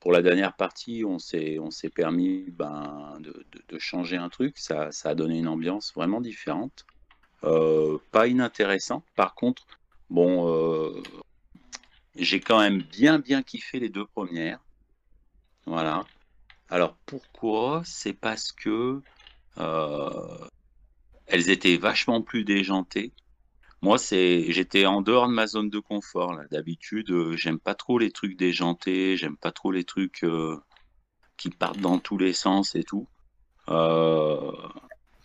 pour 0.00 0.10
la 0.10 0.22
dernière 0.22 0.56
partie, 0.56 1.04
on 1.04 1.18
s'est, 1.18 1.58
permis 1.94 2.46
ben, 2.50 3.18
de, 3.20 3.44
de- 3.52 3.64
de 3.68 3.78
changer 3.78 4.16
un 4.16 4.30
truc. 4.30 4.56
Ça, 4.58 4.90
ça 4.90 5.10
a 5.10 5.14
donné 5.14 5.38
une 5.38 5.48
ambiance 5.48 5.92
vraiment 5.94 6.22
différente. 6.22 6.86
Euh, 7.44 7.98
pas 8.12 8.26
inintéressant. 8.28 9.04
Par 9.16 9.34
contre, 9.34 9.66
bon, 10.10 10.48
euh, 10.48 11.02
j'ai 12.16 12.40
quand 12.40 12.58
même 12.60 12.82
bien, 12.82 13.18
bien 13.18 13.42
kiffé 13.42 13.78
les 13.78 13.88
deux 13.88 14.06
premières. 14.06 14.60
Voilà. 15.66 16.08
Alors, 16.68 16.96
pourquoi? 17.06 17.82
C'est 17.84 18.14
parce 18.14 18.52
que 18.52 19.02
euh, 19.58 20.48
elles 21.26 21.50
étaient 21.50 21.76
vachement 21.76 22.22
plus 22.22 22.44
déjantées. 22.44 23.12
Moi, 23.84 23.98
c'est, 23.98 24.50
j'étais 24.50 24.86
en 24.86 25.02
dehors 25.02 25.28
de 25.28 25.34
ma 25.34 25.46
zone 25.46 25.68
de 25.68 25.78
confort. 25.78 26.40
D'habitude, 26.50 27.10
euh, 27.10 27.36
j'aime 27.36 27.58
pas 27.58 27.74
trop 27.74 27.98
les 27.98 28.10
trucs 28.10 28.34
déjantés, 28.34 29.18
j'aime 29.18 29.36
pas 29.36 29.52
trop 29.52 29.70
les 29.72 29.84
trucs 29.84 30.24
euh, 30.24 30.58
qui 31.36 31.50
partent 31.50 31.80
dans 31.80 31.98
tous 31.98 32.16
les 32.16 32.32
sens 32.32 32.74
et 32.76 32.82
tout. 32.82 33.06
Euh, 33.68 34.50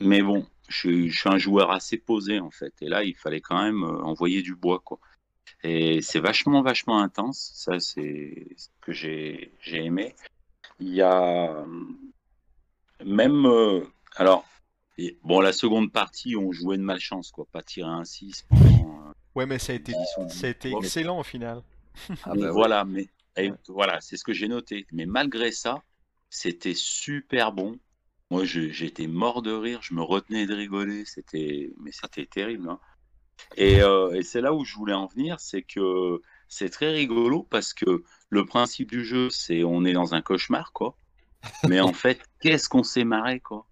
mais 0.02 0.22
bon, 0.22 0.46
je, 0.68 1.08
suis- 1.10 1.30
un 1.30 1.38
joueur 1.38 1.72
assez 1.72 1.98
posé 1.98 2.42
en 2.42 2.52
fait. 2.52 2.74
Et 2.82 2.90
là, 2.90 3.06
il 3.06 3.16
fallait 3.16 3.40
quand 3.40 3.64
même 3.64 3.82
envoyer 3.86 4.42
du 4.42 4.56
bois, 4.56 4.82
quoi. 4.84 5.00
Et 5.64 6.02
c'est 6.02 6.20
vachement, 6.20 6.62
vachement 6.62 7.02
intense. 7.02 7.52
Ça, 7.56 7.80
c'est 7.80 8.46
ce 8.58 8.68
que 8.82 8.92
j'ai, 8.92 9.54
aimé. 9.72 10.18
Il 10.82 10.94
y 10.94 11.02
a 11.02 11.64
même, 13.06 13.48
alors, 14.18 14.46
et- 15.06 15.18
bon, 15.24 15.40
la 15.42 15.54
seconde 15.54 15.92
partie, 15.92 16.36
on 16.36 16.52
jouait 16.52 16.78
de 16.78 16.84
malchance, 16.84 17.32
quoi. 17.32 17.46
Pas 17.52 17.62
tirer 17.64 17.90
un 17.90 18.06
6 18.06 18.46
pendant. 18.50 19.08
euh, 19.08 19.12
Ouais, 19.36 19.46
mais 19.46 19.60
ça 19.60 19.74
a 19.74 19.76
été, 19.76 19.94
10 19.94 20.08
ou 20.18 20.30
ça 20.30 20.48
a 20.48 20.50
été 20.50 20.72
12. 20.72 20.84
excellent 20.86 21.20
au 21.20 21.24
final. 21.24 21.62
Ah 22.26 22.34
bah 22.36 22.52
voilà, 22.52 22.86
mais 22.86 23.08
et 23.38 23.52
voilà, 23.68 24.00
c'est 24.02 24.18
ce 24.18 24.24
que 24.24 24.34
j'ai 24.34 24.48
noté. 24.48 24.86
Mais 24.92 25.06
malgré 25.06 25.52
ça, 25.52 25.82
c'était 26.30 26.74
super 26.76 27.52
bon. 27.52 27.78
Moi, 28.32 28.44
je- 28.46 28.70
j'étais 28.70 29.08
mort 29.08 29.42
de 29.42 29.52
rire, 29.52 29.80
je 29.82 29.94
me 29.94 30.02
retenais 30.02 30.46
de 30.46 30.54
rigoler. 30.54 31.06
C'était, 31.06 31.72
mais 31.80 31.92
c'était 31.92 32.26
terrible. 32.26 32.70
hein. 32.70 32.80
Et, 33.56 33.82
euh, 33.82 34.12
et 34.14 34.22
c'est 34.24 34.42
là 34.42 34.54
où 34.54 34.66
je 34.66 34.76
voulais 34.76 34.94
en 34.94 35.08
venir, 35.08 35.40
c'est 35.40 35.62
que 35.64 36.22
c'est 36.50 36.70
très 36.70 36.92
rigolo 36.92 37.44
parce 37.50 37.74
que 37.74 38.04
le 38.30 38.46
principe 38.46 38.90
du 38.92 39.04
jeu, 39.06 39.30
c'est 39.30 39.64
on 39.64 39.86
est 39.86 39.94
dans 39.94 40.14
un 40.14 40.22
cauchemar, 40.22 40.74
quoi. 40.74 40.96
Mais 41.68 41.80
en 41.80 41.94
fait, 41.94 42.22
qu'est-ce 42.42 42.68
qu'on 42.70 42.84
s'est 42.84 43.06
marré, 43.06 43.40
quoi. 43.40 43.66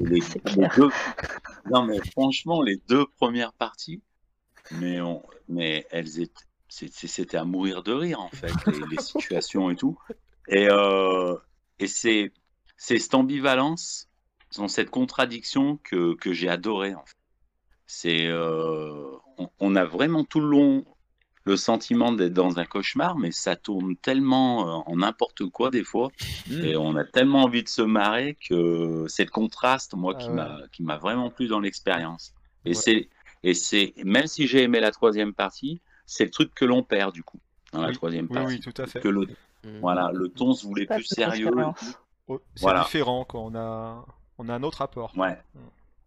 Les, 0.00 0.20
les 0.56 0.68
deux, 0.76 0.90
non 1.70 1.84
mais 1.84 1.98
franchement, 2.12 2.62
les 2.62 2.76
deux 2.88 3.06
premières 3.18 3.52
parties, 3.52 4.02
mais 4.72 5.00
on, 5.00 5.22
mais 5.48 5.86
elles 5.90 6.20
étaient, 6.20 6.44
c'était 6.68 7.36
à 7.36 7.44
mourir 7.44 7.82
de 7.82 7.92
rire 7.92 8.20
en 8.20 8.30
fait, 8.30 8.52
les, 8.66 8.80
les 8.90 8.98
situations 9.02 9.70
et 9.70 9.76
tout. 9.76 9.98
Et 10.48 10.68
euh, 10.70 11.36
et 11.78 11.86
c'est 11.86 12.32
cette 12.76 13.14
ambivalence, 13.14 14.08
dans 14.56 14.68
cette 14.68 14.90
contradiction 14.90 15.78
que 15.78 16.14
que 16.16 16.32
j'ai 16.32 16.48
adoré 16.48 16.94
en 16.94 17.04
fait. 17.04 17.16
C'est 17.86 18.26
euh, 18.26 19.16
on, 19.38 19.50
on 19.60 19.76
a 19.76 19.84
vraiment 19.84 20.24
tout 20.24 20.40
le 20.40 20.48
long 20.48 20.84
le 21.48 21.56
sentiment 21.56 22.12
d'être 22.12 22.34
dans 22.34 22.58
un 22.58 22.64
cauchemar, 22.64 23.16
mais 23.16 23.30
ça 23.32 23.56
tourne 23.56 23.96
tellement 23.96 24.68
euh, 24.68 24.82
en 24.86 24.96
n'importe 24.96 25.46
quoi 25.46 25.70
des 25.70 25.84
fois. 25.84 26.08
Mmh. 26.48 26.64
Et 26.64 26.76
on 26.76 26.94
a 26.96 27.04
tellement 27.04 27.42
envie 27.44 27.62
de 27.62 27.68
se 27.68 27.82
marrer 27.82 28.36
que 28.48 29.06
c'est 29.08 29.24
le 29.24 29.30
contraste, 29.30 29.94
moi, 29.94 30.12
Ah 30.16 30.18
qui 30.22 30.28
ouais. 30.28 30.34
m'a 30.34 30.58
qui 30.72 30.82
m'a 30.82 30.96
vraiment 30.98 31.30
plu 31.30 31.46
dans 31.48 31.60
l'expérience. 31.60 32.32
Et 32.64 32.70
Ouais. 32.70 32.74
c'est 32.74 33.08
et 33.44 33.54
c'est 33.54 33.94
même 34.04 34.26
si 34.26 34.46
j'ai 34.46 34.62
aimé 34.62 34.80
la 34.80 34.90
troisième 34.90 35.32
partie, 35.32 35.80
c'est 36.06 36.24
le 36.24 36.30
truc 36.30 36.54
que 36.54 36.64
l'on 36.64 36.82
perd 36.82 37.12
du 37.14 37.22
coup 37.22 37.38
dans 37.72 37.82
la 37.82 37.92
troisième 37.92 38.28
partie. 38.28 38.54
oui, 38.54 38.60
tout 38.60 38.74
à 38.82 38.86
fait. 38.86 39.00
Que 39.00 39.08
le 39.08 39.26
Mm. 39.64 39.80
voilà, 39.80 40.12
le 40.14 40.28
ton 40.28 40.52
se 40.54 40.64
voulait 40.64 40.86
plus 40.86 41.02
sérieux. 41.02 41.50
Oh, 42.28 42.40
C'est 42.54 42.60
Voilà. 42.62 42.82
différent, 42.84 43.24
quoi. 43.24 43.40
On 43.40 43.54
a, 43.56 44.06
on 44.38 44.48
a 44.48 44.54
un 44.54 44.62
autre 44.62 44.82
apport. 44.82 45.12
Ouais, 45.18 45.36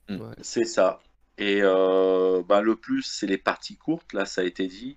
Ouais. 0.10 0.18
c'est 0.42 0.64
ça. 0.64 1.02
Et 1.38 1.60
euh, 1.62 2.44
bah, 2.48 2.62
le 2.62 2.78
plus, 2.78 3.02
c'est 3.02 3.28
les 3.28 3.38
parties 3.38 3.76
courtes. 3.76 4.14
Là, 4.14 4.24
ça 4.26 4.40
a 4.40 4.44
été 4.46 4.68
dit. 4.68 4.96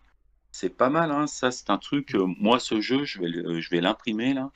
C'est 0.57 0.71
pas 0.77 0.89
mal, 0.89 1.11
hein. 1.11 1.27
Ça, 1.27 1.51
c'est 1.51 1.69
un 1.69 1.79
truc. 1.79 2.15
euh, 2.15 2.27
moi, 2.39 2.61
ce 2.61 2.81
jeu, 2.81 3.03
je 3.05 3.19
vais, 3.19 3.27
le- 3.27 3.61
je 3.61 3.71
vais 3.71 3.81
l'imprimer 3.81 4.35
là. 4.35 4.53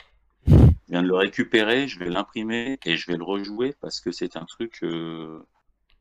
Je 0.46 0.54
viens 0.90 1.02
de 1.02 1.08
le 1.08 1.14
récupérer, 1.16 1.88
je 1.88 1.98
vais 1.98 2.08
l'imprimer 2.08 2.78
et 2.84 2.96
je 2.96 3.10
vais 3.10 3.16
le 3.16 3.24
rejouer 3.24 3.74
parce 3.80 3.98
que 3.98 4.12
c'est 4.12 4.36
un 4.36 4.44
truc 4.44 4.78
euh, 4.84 5.40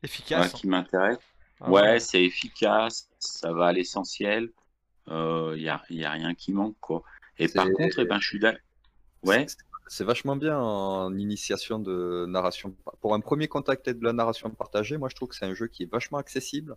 Efficace. 0.04 0.38
voilà, 0.38 0.52
qui 0.52 0.68
m'intéresse. 0.68 1.18
Ah 1.60 1.70
ouais, 1.72 1.98
c'est 1.98 2.22
efficace, 2.22 3.10
ça 3.18 3.52
va 3.52 3.66
à 3.66 3.72
l'essentiel. 3.72 4.52
Il 5.08 5.14
n'y 5.56 5.68
a, 5.68 5.82
y 5.90 6.04
a 6.04 6.10
rien 6.12 6.32
qui 6.34 6.52
manque, 6.52 6.76
quoi. 6.78 7.02
Et 7.40 7.48
par 7.48 7.66
contre, 7.72 7.98
eh 7.98 8.04
ben, 8.04 8.20
je 8.20 8.28
suis 8.28 8.38
d'accord. 8.38 8.60
Ouais, 9.24 9.46
C'est- 9.88 10.04
vachement 10.04 10.36
bien 10.36 10.56
en 10.60 11.12
initiation 11.18 11.80
de 11.80 12.24
narration. 12.28 12.76
Pour 13.00 13.14
un 13.14 13.20
premier 13.20 13.48
contact 13.48 13.88
avec 13.88 13.98
de 13.98 14.04
la 14.04 14.12
narration 14.12 14.48
partagée, 14.50 14.96
moi 14.96 15.08
je 15.08 15.16
trouve 15.16 15.30
que 15.30 15.34
c'est 15.34 15.46
un 15.46 15.54
jeu 15.54 15.66
qui 15.66 15.82
est 15.82 15.90
vachement 15.90 16.18
accessible 16.18 16.76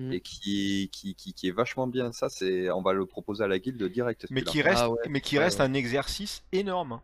Mm. 0.00 0.12
et 0.14 0.20
qui, 0.20 0.88
qui, 0.92 1.14
qui, 1.14 1.34
qui 1.34 1.48
est 1.48 1.52
vachement 1.52 1.86
bien. 1.86 2.10
Ça, 2.12 2.30
c'est, 2.30 2.70
on 2.70 2.80
va 2.80 2.94
le 2.94 3.04
proposer 3.04 3.44
à 3.44 3.48
la 3.48 3.58
guilde 3.58 3.82
direct. 3.84 4.26
Mais 4.30 4.40
celui-là. 4.40 4.52
qui 4.52 4.62
reste, 4.62 4.80
Ah 4.82 4.90
ouais, 4.90 4.98
mais 5.10 5.20
qui 5.20 5.36
ouais, 5.36 5.44
reste 5.44 5.58
ouais. 5.58 5.66
un 5.66 5.74
exercice 5.74 6.42
énorme. 6.52 7.00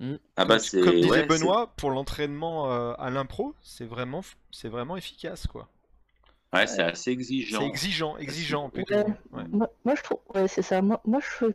Mm. 0.00 0.14
Ah 0.36 0.44
bah 0.44 0.56
Comme- 0.56 0.64
c'est. 0.64 0.80
Comme 0.80 0.94
disait 0.96 1.10
ouais, 1.10 1.26
Benoît, 1.26 1.72
pour 1.76 1.92
l'entraînement 1.92 2.72
euh, 2.72 2.92
à 2.98 3.10
l'impro, 3.10 3.54
c'est 3.62 3.84
vraiment, 3.84 4.22
c'est 4.50 4.68
vraiment 4.68 4.96
efficace, 4.96 5.46
quoi. 5.46 5.68
c'est- 6.52 6.58
Ouais, 6.58 6.66
c'est 6.66 6.82
assez 6.82 7.10
exigeant. 7.12 7.60
C'est 7.60 7.66
exigeant, 7.66 8.16
exigeant 8.16 8.68
plutôt. 8.70 8.94
Moi, 9.30 9.70
moi, 9.84 9.94
je 9.94 10.02
trouve, 10.02 10.18
ouais, 10.34 10.48
c'est 10.48 10.62
ça. 10.62 10.82
Moi, 10.82 11.00
moi, 11.04 11.20
je, 11.20 11.46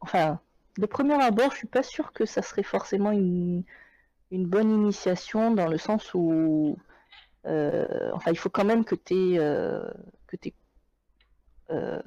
enfin, 0.00 0.40
de 0.78 0.86
premier 0.86 1.22
abord, 1.22 1.50
je 1.52 1.58
suis 1.58 1.66
pas 1.66 1.82
sûr 1.82 2.12
que 2.12 2.24
ça 2.24 2.40
serait 2.40 2.62
forcément 2.62 3.10
une, 3.12 3.62
une 4.30 4.46
bonne 4.46 4.70
initiation 4.70 5.50
dans 5.50 5.68
le 5.68 5.76
sens 5.78 6.12
où, 6.14 6.78
euh, 7.46 8.10
enfin, 8.12 8.30
il 8.30 8.38
faut 8.38 8.50
quand 8.50 8.64
même 8.64 8.84
que 8.84 8.94
tu 8.94 9.36
que 10.26 10.36
t'aies, 10.36 10.54
euh, 11.70 12.00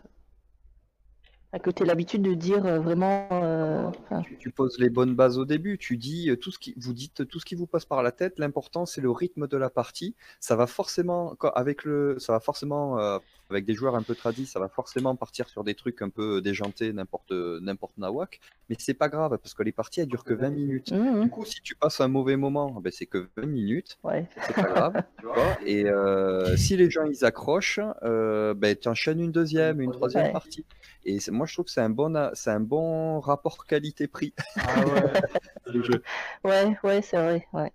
t'aies 1.71 1.85
l'habitude 1.85 2.21
de 2.21 2.33
dire 2.33 2.65
euh, 2.65 2.79
vraiment, 2.79 3.27
euh, 3.31 3.89
Tu, 4.25 4.37
tu 4.37 4.51
poses 4.51 4.77
les 4.79 4.89
bonnes 4.89 5.15
bases 5.15 5.37
au 5.37 5.45
début. 5.45 5.77
Tu 5.77 5.97
dis 5.97 6.29
euh, 6.29 6.35
tout 6.35 6.51
ce 6.51 6.59
qui, 6.59 6.73
vous 6.77 6.93
dites 6.93 7.27
tout 7.27 7.39
ce 7.39 7.45
qui 7.45 7.55
vous 7.55 7.67
passe 7.67 7.85
par 7.85 8.03
la 8.03 8.11
tête. 8.11 8.39
L'important 8.39 8.85
c'est 8.85 9.01
le 9.01 9.11
rythme 9.11 9.47
de 9.47 9.57
la 9.57 9.69
partie. 9.69 10.15
Ça 10.39 10.55
va 10.55 10.67
forcément, 10.67 11.35
avec 11.55 11.83
le, 11.83 12.17
ça 12.19 12.33
va 12.33 12.39
forcément, 12.39 12.99
euh, 12.99 13.19
avec 13.49 13.65
des 13.65 13.73
joueurs 13.73 13.95
un 13.95 14.03
peu 14.03 14.15
tradis, 14.15 14.45
ça 14.45 14.59
va 14.59 14.69
forcément 14.69 15.15
partir 15.15 15.49
sur 15.49 15.63
des 15.63 15.75
trucs 15.75 16.01
un 16.01 16.09
peu 16.09 16.41
déjantés, 16.41 16.93
n'importe, 16.93 17.31
n'importe 17.31 17.97
nawak. 17.97 18.39
Mais 18.69 18.75
c'est 18.79 18.93
pas 18.93 19.09
grave 19.09 19.37
parce 19.41 19.53
que 19.53 19.63
les 19.63 19.71
parties 19.71 20.01
elles 20.01 20.07
durent 20.07 20.23
que 20.25 20.33
20 20.33 20.49
minutes. 20.51 20.91
hum, 20.91 21.21
Du 21.21 21.29
hum, 21.29 21.29
coup, 21.29 21.45
si 21.45 21.61
tu 21.61 21.75
passes 21.75 22.01
un 22.01 22.07
mauvais 22.07 22.35
moment, 22.37 22.71
ben, 22.81 22.91
c'est 22.91 23.05
que 23.05 23.29
20 23.37 23.45
minutes. 23.45 23.99
ouais, 24.03 24.27
c'est 24.41 24.57
pas 24.57 24.69
grave. 24.69 24.93
tu 25.19 25.25
vois. 25.25 25.57
Et 25.65 25.85
euh, 25.89 26.55
si 26.57 26.77
les 26.77 26.89
gens 26.89 27.05
ils 27.05 27.25
accrochent, 27.25 27.79
euh, 28.03 28.53
ben, 28.53 28.75
tu 28.75 28.87
enchaînes 28.89 29.19
une 29.21 29.31
deuxième, 29.31 29.81
une 29.81 29.91
troisième 29.91 30.27
Ouais. 30.27 30.31
partie. 30.31 30.65
Et 31.05 31.17
moi 31.31 31.45
je 31.45 31.53
trouve 31.53 31.65
que 31.65 31.71
c'est 31.71 31.81
un 31.81 31.89
bon, 31.89 32.31
c'est 32.33 32.49
un 32.51 32.59
bon 32.59 33.19
rapport 33.19 33.65
qualité-prix. 33.65 34.33
Ah 34.61 34.85
ouais. 34.85 35.13
le 35.65 35.83
jeu. 35.83 36.03
ouais, 36.43 36.77
ouais, 36.83 37.01
c'est 37.01 37.17
vrai, 37.17 37.47
ouais. 37.53 37.71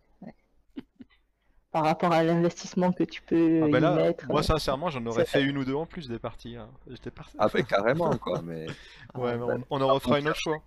Par 1.73 1.85
rapport 1.85 2.13
à 2.13 2.23
l'investissement 2.23 2.93
que 2.93 3.03
tu 3.05 3.23
peux 3.23 3.63
Ah 3.65 3.69
y 3.69 3.81
là, 3.81 3.95
mettre. 3.97 4.27
moi 4.29 4.43
sincèrement, 4.43 4.91
j'en 4.91 5.05
aurais 5.07 5.25
fait 5.25 5.43
une 5.43 5.57
ou 5.57 5.65
deux 5.65 5.75
en 5.75 5.87
plus 5.87 6.07
des 6.07 6.19
parties. 6.19 6.57
hein. 6.57 6.69
J'étais 6.87 7.11
parti. 7.11 7.35
Ah 7.39 7.49
ben, 7.53 7.65
carrément 7.65 8.17
quoi. 8.19 8.43
Mais 8.43 8.67
Ouais, 9.15 9.37
mais 9.39 9.43
on, 9.43 9.65
on 9.71 9.81
en 9.81 9.95
refera 9.95 10.21
une 10.21 10.29
autre 10.29 10.41
fois. 10.43 10.63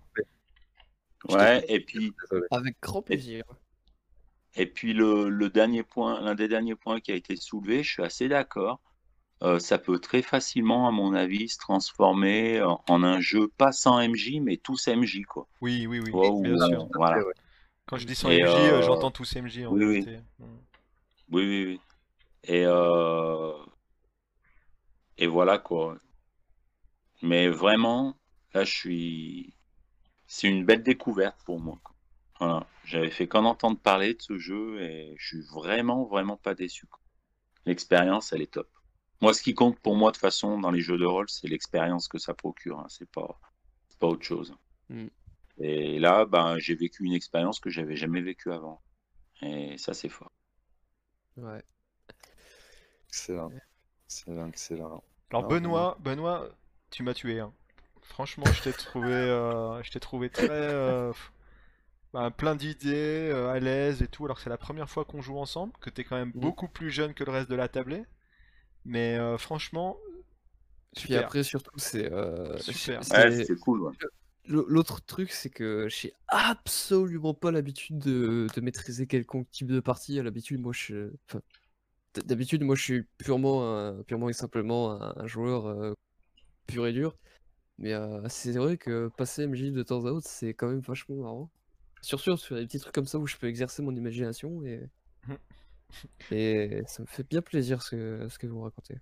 Ouais, 1.28 1.64
et 1.68 1.80
puis. 1.80 2.12
Avec 2.50 2.76
grand 2.82 3.02
plaisir. 3.02 3.44
et 4.56 4.66
puis 4.66 4.92
le, 4.94 5.28
le 5.28 5.48
dernier 5.48 5.82
point, 5.82 6.20
l'un 6.20 6.34
des 6.34 6.48
derniers 6.48 6.74
points 6.74 7.00
qui 7.00 7.12
a 7.12 7.14
été 7.14 7.36
soulevé, 7.36 7.82
je 7.82 7.90
suis 7.92 8.02
assez 8.02 8.28
d'accord. 8.28 8.80
Euh, 9.42 9.58
ça 9.58 9.76
peut 9.78 9.98
très 9.98 10.22
facilement, 10.22 10.88
à 10.88 10.90
mon 10.90 11.12
avis, 11.14 11.48
se 11.50 11.58
transformer 11.58 12.62
en, 12.62 12.82
en 12.88 13.02
un 13.04 13.20
jeu 13.20 13.48
pas 13.58 13.70
sans 13.70 14.00
MJ, 14.08 14.40
mais 14.40 14.56
tous 14.56 14.88
MJ, 14.88 15.22
quoi. 15.28 15.46
Oui, 15.60 15.86
oui, 15.86 16.00
oui, 16.00 16.10
ou- 16.12 16.42
sûr. 16.68 16.88
Voilà. 16.94 17.22
Quand 17.86 17.98
je 17.98 18.06
dis 18.06 18.14
sans 18.14 18.30
Et, 18.30 18.42
MJ, 18.42 18.48
euh, 18.48 18.72
euh, 18.78 18.82
j'entends 18.82 19.10
tous 19.10 19.36
MJ 19.36 19.58
en 19.66 19.72
oui, 19.72 19.84
oui. 19.84 20.00
réalité. 20.04 20.18
Oui, 21.30 21.42
oui, 21.44 21.64
oui. 21.66 21.80
Et, 22.44 22.64
euh, 22.66 23.52
et 25.18 25.26
voilà 25.26 25.58
quoi. 25.58 25.98
Mais 27.22 27.48
vraiment, 27.48 28.16
là, 28.54 28.64
je 28.64 28.72
suis. 28.74 29.54
C'est 30.26 30.48
une 30.48 30.64
belle 30.66 30.82
découverte 30.82 31.38
pour 31.44 31.60
moi. 31.60 31.78
quoi. 31.84 31.96
Voilà. 32.40 32.68
J'avais 32.84 33.10
fait 33.10 33.28
qu'en 33.28 33.44
entendre 33.46 33.78
parler 33.80 34.14
de 34.14 34.22
ce 34.22 34.38
jeu 34.38 34.80
et 34.82 35.14
je 35.18 35.26
suis 35.28 35.42
vraiment, 35.42 36.04
vraiment 36.06 36.36
pas 36.36 36.54
déçu. 36.54 36.86
quoi. 36.86 37.00
L'expérience, 37.66 38.32
elle 38.32 38.42
est 38.42 38.52
top. 38.52 38.70
Moi, 39.22 39.34
ce 39.34 39.42
qui 39.42 39.54
compte 39.54 39.80
pour 39.80 39.96
moi, 39.96 40.12
de 40.12 40.16
façon, 40.18 40.60
dans 40.60 40.70
les 40.72 40.80
jeux 40.82 40.98
de 40.98 41.06
rôle, 41.06 41.28
c'est 41.30 41.48
l'expérience 41.48 42.08
que 42.08 42.18
ça 42.18 42.34
procure. 42.34 42.80
hein. 42.80 42.86
C'est 42.90 43.10
pas, 43.10 43.40
c'est 43.88 43.98
pas 43.98 44.08
autre 44.08 44.24
chose. 44.26 44.54
Mm. 44.90 45.08
Et 45.58 45.98
là, 45.98 46.24
ben, 46.26 46.58
j'ai 46.58 46.74
vécu 46.74 47.04
une 47.04 47.12
expérience 47.14 47.60
que 47.60 47.70
j'avais 47.70 47.96
jamais 47.96 48.22
vécue 48.22 48.52
avant. 48.52 48.82
Et 49.42 49.78
ça, 49.78 49.94
c'est 49.94 50.08
fort. 50.10 50.32
Ouais. 51.36 51.62
Excellent, 53.08 53.50
excellent, 54.06 54.48
excellent. 54.48 55.04
Alors 55.30 55.42
Non, 55.42 55.48
Benoît, 55.48 55.96
Benoît, 56.00 56.48
tu 56.90 57.02
m'as 57.02 57.14
tué. 57.14 57.40
hein. 57.40 57.52
Franchement, 58.02 58.44
je 58.46 58.62
t'ai 58.62 58.72
trouvé, 58.72 59.12
euh, 59.12 59.82
je 59.82 59.90
t'ai 59.90 60.00
trouvé 60.00 60.30
très 60.30 60.50
euh, 60.50 61.12
bah, 62.12 62.30
plein 62.30 62.54
d'idées, 62.54 63.28
euh, 63.32 63.48
à 63.50 63.58
l'aise 63.58 64.02
et 64.02 64.08
tout. 64.08 64.24
Alors 64.24 64.36
que 64.36 64.42
c'est 64.42 64.50
la 64.50 64.58
première 64.58 64.88
fois 64.88 65.04
qu'on 65.04 65.20
joue 65.20 65.38
ensemble, 65.38 65.72
que 65.80 65.90
t'es 65.90 66.04
quand 66.04 66.16
même 66.16 66.32
Mm. 66.34 66.40
beaucoup 66.40 66.68
plus 66.68 66.90
jeune 66.90 67.14
que 67.14 67.24
le 67.24 67.32
reste 67.32 67.50
de 67.50 67.56
la 67.56 67.68
tablée. 67.68 68.04
Mais 68.84 69.16
euh, 69.18 69.38
franchement, 69.38 69.96
Puis 70.94 71.02
super. 71.02 71.24
après, 71.24 71.42
surtout, 71.42 71.72
c'est. 71.78 72.10
euh, 72.12 72.56
Super. 72.58 73.02
c'est- 73.04 73.50
Ouais, 73.50 73.56
cool. 73.60 73.82
ouais. 73.82 73.92
L'autre 74.48 75.04
truc, 75.04 75.32
c'est 75.32 75.50
que 75.50 75.88
j'ai 75.88 76.12
absolument 76.28 77.34
pas 77.34 77.50
l'habitude 77.50 77.98
de, 77.98 78.46
de 78.54 78.60
maîtriser 78.60 79.06
quelconque 79.06 79.50
type 79.50 79.66
de 79.68 79.80
partie. 79.80 80.18
À 80.20 80.22
l'habitude, 80.22 80.60
moi, 80.60 80.72
je. 80.72 81.10
enfin, 81.28 81.40
d- 82.14 82.22
d'habitude, 82.24 82.62
moi, 82.64 82.76
je 82.76 82.82
suis 82.82 83.02
purement, 83.18 83.64
un- 83.78 84.02
purement 84.04 84.28
et 84.30 84.34
simplement 84.34 84.92
un, 85.02 85.14
un 85.16 85.26
joueur 85.28 85.66
euh, 85.66 85.94
pur 86.66 86.86
et 86.86 86.92
dur. 86.92 87.16
Mais 87.78 87.94
euh, 87.94 88.22
c'est 88.28 88.52
vrai 88.52 88.78
que 88.78 89.08
passer 89.16 89.44
MJ 89.44 89.72
de 89.72 89.82
temps 89.82 90.06
à 90.06 90.10
autre, 90.12 90.28
c'est 90.28 90.54
quand 90.54 90.68
même 90.68 90.80
vachement 90.80 91.16
marrant. 91.16 91.50
Surtout 92.02 92.36
sur 92.38 92.56
des 92.56 92.66
petits 92.66 92.80
trucs 92.80 92.94
comme 92.94 93.06
ça 93.06 93.18
où 93.18 93.26
je 93.26 93.36
peux 93.36 93.48
exercer 93.48 93.82
mon 93.82 93.94
imagination 93.96 94.64
et. 94.64 94.88
Et 96.30 96.82
ça 96.86 97.02
me 97.02 97.06
fait 97.06 97.28
bien 97.28 97.42
plaisir 97.42 97.82
ce 97.82 97.90
que, 97.90 98.28
ce 98.28 98.38
que 98.38 98.46
vous 98.46 98.60
racontez. 98.60 98.96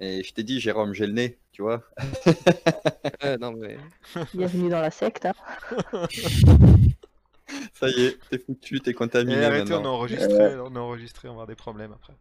Et 0.00 0.22
je 0.22 0.32
t'ai 0.32 0.42
dit, 0.42 0.60
Jérôme, 0.60 0.94
j'ai 0.94 1.06
le 1.06 1.12
nez, 1.12 1.38
tu 1.52 1.62
vois. 1.62 1.82
Ouais, 3.22 3.36
non, 3.38 3.52
mais. 3.52 3.76
Bienvenue 4.34 4.68
dans 4.68 4.80
la 4.80 4.90
secte. 4.90 5.26
hein. 5.26 5.32
Ça 7.74 7.88
y 7.88 8.06
est, 8.06 8.18
t'es 8.30 8.38
foutu, 8.38 8.80
t'es 8.80 8.94
contaminé 8.94 9.40
Et 9.40 9.44
arrêtez, 9.44 9.74
on 9.74 9.84
a 9.84 9.88
enregistré, 9.88 10.58
on 10.58 10.74
a 10.74 10.80
enregistré, 10.80 11.28
on 11.28 11.32
va 11.32 11.42
avoir 11.42 11.46
des 11.46 11.54
problèmes 11.54 11.92
après. 11.92 12.14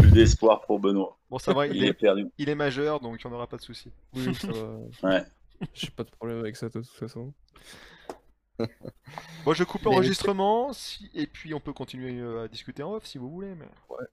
Plus 0.00 0.10
d'espoir 0.10 0.62
pour 0.62 0.80
Benoît. 0.80 1.16
Bon, 1.30 1.38
ça 1.38 1.52
va, 1.54 1.66
il 1.66 1.76
Il 1.76 1.84
est 1.84 1.88
est, 1.88 1.92
perdu. 1.94 2.26
il 2.38 2.48
est 2.48 2.54
majeur, 2.54 2.98
donc 3.00 3.20
on 3.24 3.28
n'aura 3.30 3.46
pas 3.46 3.56
de 3.56 3.62
soucis. 3.62 3.92
Oui, 4.14 4.34
ça 4.34 4.48
va. 4.48 5.08
Ouais. 5.08 5.24
J'ai 5.74 5.90
pas 5.90 6.02
de 6.04 6.10
problème 6.10 6.40
avec 6.40 6.56
ça 6.56 6.66
de 6.68 6.72
toute 6.72 6.86
façon. 6.88 7.32
Bon, 9.44 9.52
je 9.54 9.62
coupe 9.64 9.82
l'enregistrement, 9.84 10.72
si... 10.72 11.08
et 11.14 11.26
puis 11.28 11.54
on 11.54 11.60
peut 11.60 11.72
continuer 11.72 12.18
euh, 12.18 12.44
à 12.44 12.48
discuter 12.48 12.82
en 12.82 12.94
off 12.94 13.06
si 13.06 13.18
vous 13.18 13.30
voulez. 13.30 13.54
Mais... 13.54 13.68
Ouais, 13.88 14.04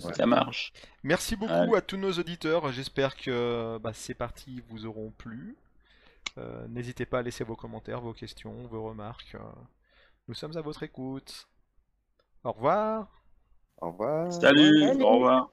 c'est 0.00 0.14
Ça 0.14 0.26
marche. 0.26 0.72
Merci 1.02 1.36
beaucoup 1.36 1.52
Allez. 1.52 1.76
à 1.76 1.80
tous 1.80 1.96
nos 1.96 2.12
auditeurs. 2.12 2.70
J'espère 2.72 3.16
que 3.16 3.78
bah, 3.78 3.92
ces 3.92 4.14
parties 4.14 4.62
vous 4.68 4.86
auront 4.86 5.10
plu. 5.12 5.56
Euh, 6.36 6.66
N'hésitez 6.68 7.06
pas 7.06 7.18
à 7.20 7.22
laisser 7.22 7.44
vos 7.44 7.56
commentaires, 7.56 8.00
vos 8.00 8.12
questions, 8.12 8.66
vos 8.68 8.84
remarques. 8.84 9.36
Nous 10.26 10.34
sommes 10.34 10.56
à 10.56 10.60
votre 10.60 10.82
écoute. 10.82 11.48
Au 12.44 12.52
revoir. 12.52 13.08
Au 13.80 13.90
revoir. 13.90 14.32
Salut, 14.32 14.70
Salut. 14.80 15.02
au 15.02 15.10
revoir. 15.14 15.50